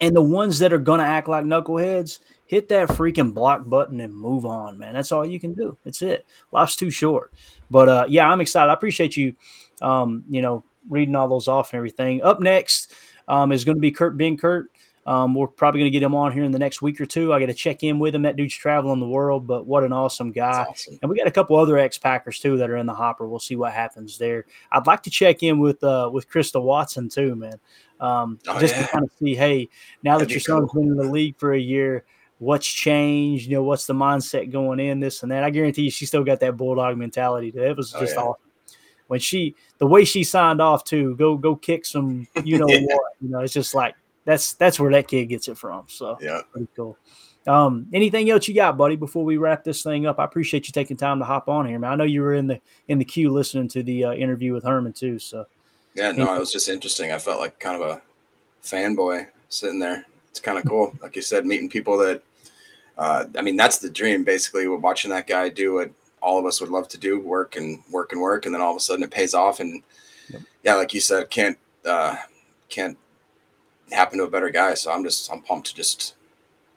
And 0.00 0.16
the 0.16 0.22
ones 0.22 0.58
that 0.58 0.72
are 0.72 0.78
going 0.78 1.00
to 1.00 1.06
act 1.06 1.28
like 1.28 1.44
knuckleheads, 1.44 2.20
hit 2.46 2.68
that 2.70 2.88
freaking 2.88 3.34
block 3.34 3.68
button 3.68 4.00
and 4.00 4.14
move 4.14 4.46
on, 4.46 4.78
man. 4.78 4.94
That's 4.94 5.12
all 5.12 5.26
you 5.26 5.38
can 5.38 5.52
do. 5.52 5.76
That's 5.84 6.00
it. 6.00 6.26
Life's 6.50 6.76
too 6.76 6.90
short. 6.90 7.32
But 7.70 7.88
uh, 7.88 8.06
yeah, 8.08 8.28
I'm 8.28 8.40
excited. 8.40 8.70
I 8.70 8.74
appreciate 8.74 9.16
you, 9.16 9.34
um, 9.82 10.24
you 10.30 10.40
know, 10.40 10.64
reading 10.88 11.14
all 11.14 11.28
those 11.28 11.46
off 11.46 11.72
and 11.72 11.78
everything. 11.78 12.22
Up 12.22 12.40
next 12.40 12.94
um, 13.28 13.52
is 13.52 13.64
going 13.64 13.76
to 13.76 13.80
be 13.80 13.90
Kurt 13.90 14.16
Benkert. 14.16 14.64
Um, 15.06 15.34
we're 15.34 15.46
probably 15.46 15.80
going 15.80 15.92
to 15.92 15.98
get 15.98 16.02
him 16.02 16.16
on 16.16 16.32
here 16.32 16.42
in 16.42 16.50
the 16.50 16.58
next 16.58 16.82
week 16.82 17.00
or 17.00 17.06
two. 17.06 17.32
I 17.32 17.38
got 17.38 17.46
to 17.46 17.54
check 17.54 17.84
in 17.84 18.00
with 18.00 18.12
him. 18.14 18.22
That 18.22 18.34
dude's 18.34 18.54
traveling 18.54 18.98
the 18.98 19.08
world, 19.08 19.46
but 19.46 19.64
what 19.64 19.84
an 19.84 19.92
awesome 19.92 20.32
guy. 20.32 20.66
Awesome. 20.68 20.98
And 21.00 21.08
we 21.08 21.16
got 21.16 21.28
a 21.28 21.30
couple 21.30 21.56
other 21.56 21.78
ex 21.78 21.96
Packers 21.96 22.40
too 22.40 22.56
that 22.56 22.70
are 22.70 22.76
in 22.76 22.86
the 22.86 22.94
hopper. 22.94 23.28
We'll 23.28 23.38
see 23.38 23.54
what 23.54 23.72
happens 23.72 24.18
there. 24.18 24.46
I'd 24.72 24.86
like 24.86 25.04
to 25.04 25.10
check 25.10 25.44
in 25.44 25.60
with 25.60 25.82
uh, 25.84 26.10
with 26.12 26.28
Krista 26.28 26.60
Watson 26.60 27.08
too, 27.08 27.36
man. 27.36 27.60
Um, 28.00 28.40
oh, 28.48 28.58
just 28.58 28.74
yeah. 28.74 28.82
to 28.82 28.88
kind 28.88 29.04
of 29.04 29.10
see, 29.18 29.34
hey, 29.34 29.68
now 30.02 30.18
That'd 30.18 30.28
that 30.28 30.32
your 30.32 30.40
son's 30.40 30.70
cool. 30.70 30.82
been 30.82 30.90
in 30.90 30.96
the 30.96 31.10
league 31.10 31.38
for 31.38 31.54
a 31.54 31.58
year, 31.58 32.04
what's 32.38 32.66
changed? 32.66 33.48
You 33.48 33.56
know, 33.56 33.62
what's 33.62 33.86
the 33.86 33.94
mindset 33.94 34.50
going 34.50 34.80
in, 34.80 34.98
this 34.98 35.22
and 35.22 35.30
that. 35.30 35.44
I 35.44 35.50
guarantee 35.50 35.82
you, 35.82 35.90
she 35.90 36.04
still 36.04 36.24
got 36.24 36.40
that 36.40 36.56
bulldog 36.56 36.98
mentality. 36.98 37.52
It 37.54 37.76
was 37.76 37.94
oh, 37.94 38.00
just 38.00 38.16
oh, 38.16 38.20
yeah. 38.20 38.26
awesome 38.26 38.42
when 39.08 39.20
she 39.20 39.54
the 39.78 39.86
way 39.86 40.04
she 40.04 40.24
signed 40.24 40.60
off 40.60 40.82
to 40.84 41.14
go 41.16 41.36
go 41.36 41.54
kick 41.54 41.86
some 41.86 42.26
you 42.42 42.58
know 42.58 42.68
yeah. 42.68 42.80
what 42.80 43.12
you 43.20 43.28
know 43.28 43.38
it's 43.38 43.52
just 43.52 43.74
like 43.74 43.94
that's 44.26 44.52
that's 44.54 44.78
where 44.78 44.92
that 44.92 45.08
kid 45.08 45.26
gets 45.26 45.48
it 45.48 45.56
from 45.56 45.84
so 45.88 46.18
yeah 46.20 46.42
pretty 46.52 46.68
cool 46.76 46.98
um, 47.46 47.86
anything 47.92 48.28
else 48.28 48.48
you 48.48 48.54
got, 48.54 48.76
buddy? 48.76 48.96
Before 48.96 49.24
we 49.24 49.36
wrap 49.36 49.62
this 49.62 49.82
thing 49.82 50.06
up, 50.06 50.18
I 50.18 50.24
appreciate 50.24 50.66
you 50.66 50.72
taking 50.72 50.96
time 50.96 51.20
to 51.20 51.24
hop 51.24 51.48
on 51.48 51.66
here, 51.66 51.78
man. 51.78 51.92
I 51.92 51.94
know 51.94 52.04
you 52.04 52.22
were 52.22 52.34
in 52.34 52.46
the 52.46 52.60
in 52.88 52.98
the 52.98 53.04
queue 53.04 53.30
listening 53.30 53.68
to 53.68 53.82
the 53.82 54.06
uh, 54.06 54.12
interview 54.14 54.52
with 54.52 54.64
Herman 54.64 54.92
too. 54.92 55.18
So 55.18 55.46
yeah, 55.94 56.10
no, 56.12 56.34
it 56.34 56.40
was 56.40 56.52
just 56.52 56.68
interesting. 56.68 57.12
I 57.12 57.18
felt 57.18 57.40
like 57.40 57.58
kind 57.60 57.80
of 57.80 57.88
a 57.88 58.02
fanboy 58.64 59.28
sitting 59.48 59.78
there. 59.78 60.04
It's 60.30 60.40
kind 60.40 60.58
of 60.58 60.64
cool, 60.66 60.92
like 61.00 61.16
you 61.16 61.22
said, 61.22 61.46
meeting 61.46 61.68
people 61.68 61.96
that. 61.98 62.22
Uh, 62.98 63.26
I 63.36 63.42
mean, 63.42 63.56
that's 63.56 63.78
the 63.78 63.90
dream. 63.90 64.24
Basically, 64.24 64.66
we're 64.66 64.76
watching 64.76 65.10
that 65.10 65.26
guy 65.26 65.48
do 65.48 65.74
what 65.74 65.90
all 66.22 66.38
of 66.38 66.46
us 66.46 66.60
would 66.60 66.70
love 66.70 66.88
to 66.88 66.98
do: 66.98 67.20
work 67.20 67.56
and 67.56 67.80
work 67.90 68.12
and 68.12 68.20
work, 68.20 68.46
and 68.46 68.54
then 68.54 68.60
all 68.60 68.72
of 68.72 68.76
a 68.76 68.80
sudden 68.80 69.04
it 69.04 69.10
pays 69.10 69.34
off. 69.34 69.60
And 69.60 69.82
yeah, 70.64 70.74
like 70.74 70.92
you 70.92 71.00
said, 71.00 71.30
can't 71.30 71.58
uh, 71.84 72.16
can't 72.68 72.98
happen 73.92 74.18
to 74.18 74.24
a 74.24 74.30
better 74.30 74.50
guy. 74.50 74.74
So 74.74 74.90
I'm 74.90 75.04
just 75.04 75.30
I'm 75.32 75.42
pumped 75.42 75.68
to 75.68 75.74
just 75.74 76.14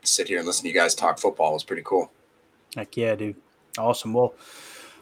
sit 0.03 0.27
here 0.27 0.37
and 0.37 0.47
listen 0.47 0.63
to 0.63 0.69
you 0.69 0.73
guys 0.73 0.95
talk 0.95 1.19
football. 1.19 1.55
It's 1.55 1.63
pretty 1.63 1.83
cool. 1.83 2.11
Heck 2.75 2.95
yeah, 2.97 3.15
dude. 3.15 3.35
Awesome. 3.77 4.13
Well, 4.13 4.33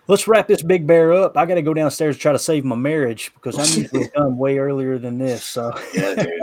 let's 0.07 0.27
wrap 0.27 0.47
this 0.47 0.61
big 0.61 0.87
bear 0.87 1.13
up. 1.13 1.37
I 1.37 1.45
got 1.45 1.55
to 1.55 1.61
go 1.61 1.73
downstairs 1.73 2.15
and 2.15 2.21
try 2.21 2.31
to 2.31 2.39
save 2.39 2.65
my 2.65 2.75
marriage 2.75 3.31
because 3.33 3.57
I'm 3.57 3.81
usually 3.81 4.09
done 4.15 4.37
way 4.37 4.57
earlier 4.57 4.97
than 4.97 5.17
this. 5.17 5.43
So 5.43 5.73
yeah, 5.93 6.15
dude, 6.15 6.41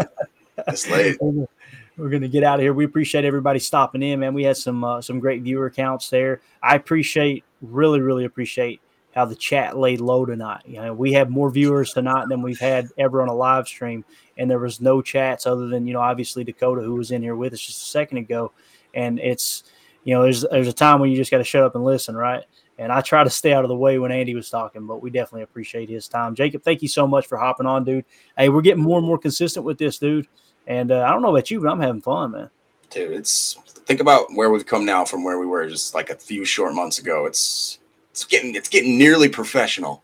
it's 0.68 0.88
late. 0.90 1.18
We're 1.96 2.08
gonna 2.08 2.26
get 2.26 2.42
out 2.42 2.56
of 2.58 2.62
here. 2.62 2.74
We 2.74 2.84
appreciate 2.84 3.24
everybody 3.24 3.60
stopping 3.60 4.02
in, 4.02 4.18
man. 4.18 4.34
We 4.34 4.42
had 4.42 4.56
some 4.56 4.82
uh, 4.82 5.00
some 5.00 5.20
great 5.20 5.42
viewer 5.42 5.70
counts 5.70 6.10
there. 6.10 6.40
I 6.60 6.74
appreciate, 6.74 7.44
really, 7.62 8.00
really 8.00 8.24
appreciate 8.24 8.80
how 9.14 9.24
the 9.24 9.36
chat 9.36 9.78
laid 9.78 10.00
low 10.00 10.26
tonight. 10.26 10.62
You 10.66 10.80
know, 10.80 10.92
we 10.92 11.12
had 11.12 11.30
more 11.30 11.50
viewers 11.50 11.92
tonight 11.92 12.28
than 12.28 12.42
we've 12.42 12.58
had 12.58 12.88
ever 12.98 13.22
on 13.22 13.28
a 13.28 13.34
live 13.34 13.68
stream, 13.68 14.04
and 14.36 14.50
there 14.50 14.58
was 14.58 14.80
no 14.80 15.02
chats 15.02 15.46
other 15.46 15.68
than 15.68 15.86
you 15.86 15.92
know 15.92 16.00
obviously 16.00 16.44
Dakota 16.44 16.82
who 16.82 16.94
was 16.94 17.10
in 17.10 17.22
here 17.22 17.36
with 17.36 17.52
us 17.52 17.60
just 17.60 17.82
a 17.82 17.86
second 17.86 18.18
ago, 18.18 18.52
and 18.94 19.18
it's 19.18 19.64
you 20.04 20.14
know 20.14 20.22
there's 20.22 20.44
there's 20.50 20.68
a 20.68 20.72
time 20.72 21.00
when 21.00 21.10
you 21.10 21.16
just 21.16 21.30
got 21.30 21.38
to 21.38 21.44
shut 21.44 21.62
up 21.62 21.74
and 21.74 21.84
listen, 21.84 22.16
right? 22.16 22.44
And 22.78 22.90
I 22.90 23.00
try 23.00 23.22
to 23.22 23.30
stay 23.30 23.52
out 23.52 23.64
of 23.64 23.68
the 23.68 23.76
way 23.76 23.98
when 23.98 24.10
Andy 24.10 24.34
was 24.34 24.50
talking, 24.50 24.86
but 24.86 25.00
we 25.00 25.08
definitely 25.08 25.42
appreciate 25.42 25.88
his 25.88 26.08
time. 26.08 26.34
Jacob, 26.34 26.64
thank 26.64 26.82
you 26.82 26.88
so 26.88 27.06
much 27.06 27.26
for 27.26 27.38
hopping 27.38 27.66
on, 27.66 27.84
dude. 27.84 28.04
Hey, 28.36 28.48
we're 28.48 28.62
getting 28.62 28.82
more 28.82 28.98
and 28.98 29.06
more 29.06 29.18
consistent 29.18 29.64
with 29.64 29.78
this, 29.78 29.98
dude. 29.98 30.26
And 30.66 30.90
uh, 30.90 31.04
I 31.06 31.10
don't 31.10 31.22
know 31.22 31.30
about 31.30 31.50
you, 31.52 31.60
but 31.60 31.68
I'm 31.68 31.80
having 31.80 32.00
fun, 32.00 32.32
man. 32.32 32.50
Dude, 32.90 33.12
it's 33.12 33.54
think 33.86 34.00
about 34.00 34.26
where 34.34 34.50
we've 34.50 34.66
come 34.66 34.84
now 34.84 35.04
from 35.04 35.24
where 35.24 35.38
we 35.38 35.46
were 35.46 35.68
just 35.68 35.94
like 35.94 36.10
a 36.10 36.16
few 36.16 36.44
short 36.44 36.74
months 36.74 36.98
ago. 36.98 37.26
It's 37.26 37.78
it's 38.10 38.24
getting 38.24 38.54
it's 38.54 38.68
getting 38.68 38.98
nearly 38.98 39.28
professional. 39.28 40.02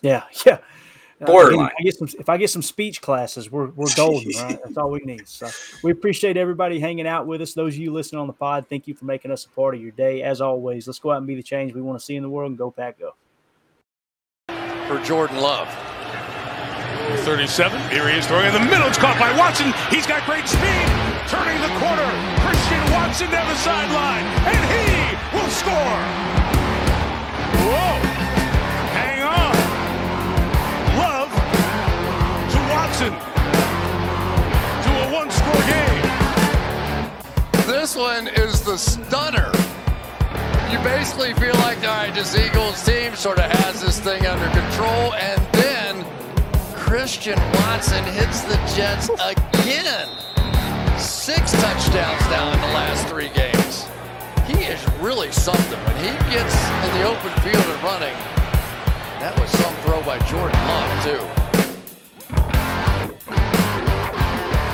Yeah, 0.00 0.24
yeah. 0.46 0.58
Borderline. 1.26 1.66
Uh, 1.66 1.68
if, 1.68 1.74
I 1.78 1.82
get 1.82 1.94
some, 1.96 2.08
if 2.20 2.28
I 2.28 2.36
get 2.36 2.50
some 2.50 2.62
speech 2.62 3.00
classes, 3.00 3.50
we're 3.50 3.68
we're 3.70 3.92
golden, 3.96 4.30
right? 4.36 4.58
That's 4.64 4.76
all 4.76 4.90
we 4.90 5.00
need. 5.00 5.26
So 5.26 5.48
we 5.82 5.90
appreciate 5.90 6.36
everybody 6.36 6.78
hanging 6.78 7.06
out 7.06 7.26
with 7.26 7.42
us. 7.42 7.54
Those 7.54 7.74
of 7.74 7.80
you 7.80 7.92
listening 7.92 8.20
on 8.20 8.26
the 8.26 8.32
pod, 8.32 8.66
thank 8.68 8.86
you 8.86 8.94
for 8.94 9.04
making 9.04 9.30
us 9.30 9.44
a 9.44 9.48
part 9.48 9.74
of 9.74 9.80
your 9.80 9.90
day. 9.92 10.22
As 10.22 10.40
always, 10.40 10.86
let's 10.86 10.98
go 10.98 11.10
out 11.10 11.18
and 11.18 11.26
be 11.26 11.34
the 11.34 11.42
change 11.42 11.74
we 11.74 11.82
want 11.82 11.98
to 11.98 12.04
see 12.04 12.16
in 12.16 12.22
the 12.22 12.30
world 12.30 12.50
and 12.50 12.58
go 12.58 12.70
pack 12.70 12.98
go. 12.98 13.14
For 14.86 15.00
Jordan 15.02 15.38
Love. 15.38 15.68
37. 17.16 17.90
Here 17.90 18.08
he 18.08 18.18
is 18.18 18.26
throwing 18.26 18.46
in 18.46 18.52
the 18.52 18.60
middle. 18.60 18.86
It's 18.86 18.98
caught 18.98 19.18
by 19.18 19.36
Watson. 19.36 19.72
He's 19.90 20.06
got 20.06 20.24
great 20.26 20.46
speed. 20.46 20.86
Turning 21.28 21.60
the 21.62 21.72
corner. 21.80 22.08
Christian 22.44 22.80
Watson 22.92 23.30
down 23.30 23.48
the 23.48 23.56
sideline. 23.56 24.24
And 24.44 24.60
he 24.68 25.36
will 25.36 25.48
score. 25.48 26.02
Whoa. 27.64 28.07
To 32.98 33.04
To 33.04 34.90
a 34.90 35.12
one 35.14 35.30
score 35.30 35.62
game. 35.70 36.02
This 37.64 37.94
one 37.94 38.26
is 38.26 38.64
the 38.64 38.76
stunner. 38.76 39.52
you 40.72 40.78
basically 40.82 41.32
feel 41.34 41.54
like, 41.62 41.78
all 41.78 41.94
right, 41.94 42.12
this 42.12 42.34
Eagles 42.36 42.84
team 42.84 43.14
sort 43.14 43.38
of 43.38 43.44
has 43.52 43.80
this 43.80 44.00
thing 44.00 44.26
under 44.26 44.46
control, 44.50 45.14
and 45.14 45.40
then 45.52 46.04
Christian 46.74 47.38
Watson 47.54 48.02
hits 48.02 48.40
the 48.42 48.56
Jets 48.74 49.08
again. 49.22 50.08
Six 50.98 51.52
touchdowns 51.52 52.22
now 52.30 52.52
in 52.52 52.60
the 52.60 52.72
last 52.74 53.06
three 53.06 53.28
games. 53.28 53.86
He 54.48 54.64
is 54.64 54.84
really 54.98 55.30
something. 55.30 55.78
When 55.84 55.96
he 55.98 56.10
gets 56.34 56.56
in 56.82 56.90
the 56.98 57.04
open 57.06 57.30
field 57.42 57.64
and 57.64 57.82
running, 57.84 58.16
that 59.20 59.38
was 59.38 59.50
some 59.50 59.74
throw 59.84 60.02
by 60.02 60.18
Jordan 60.26 60.58
Love, 60.66 61.04
too. 61.04 61.47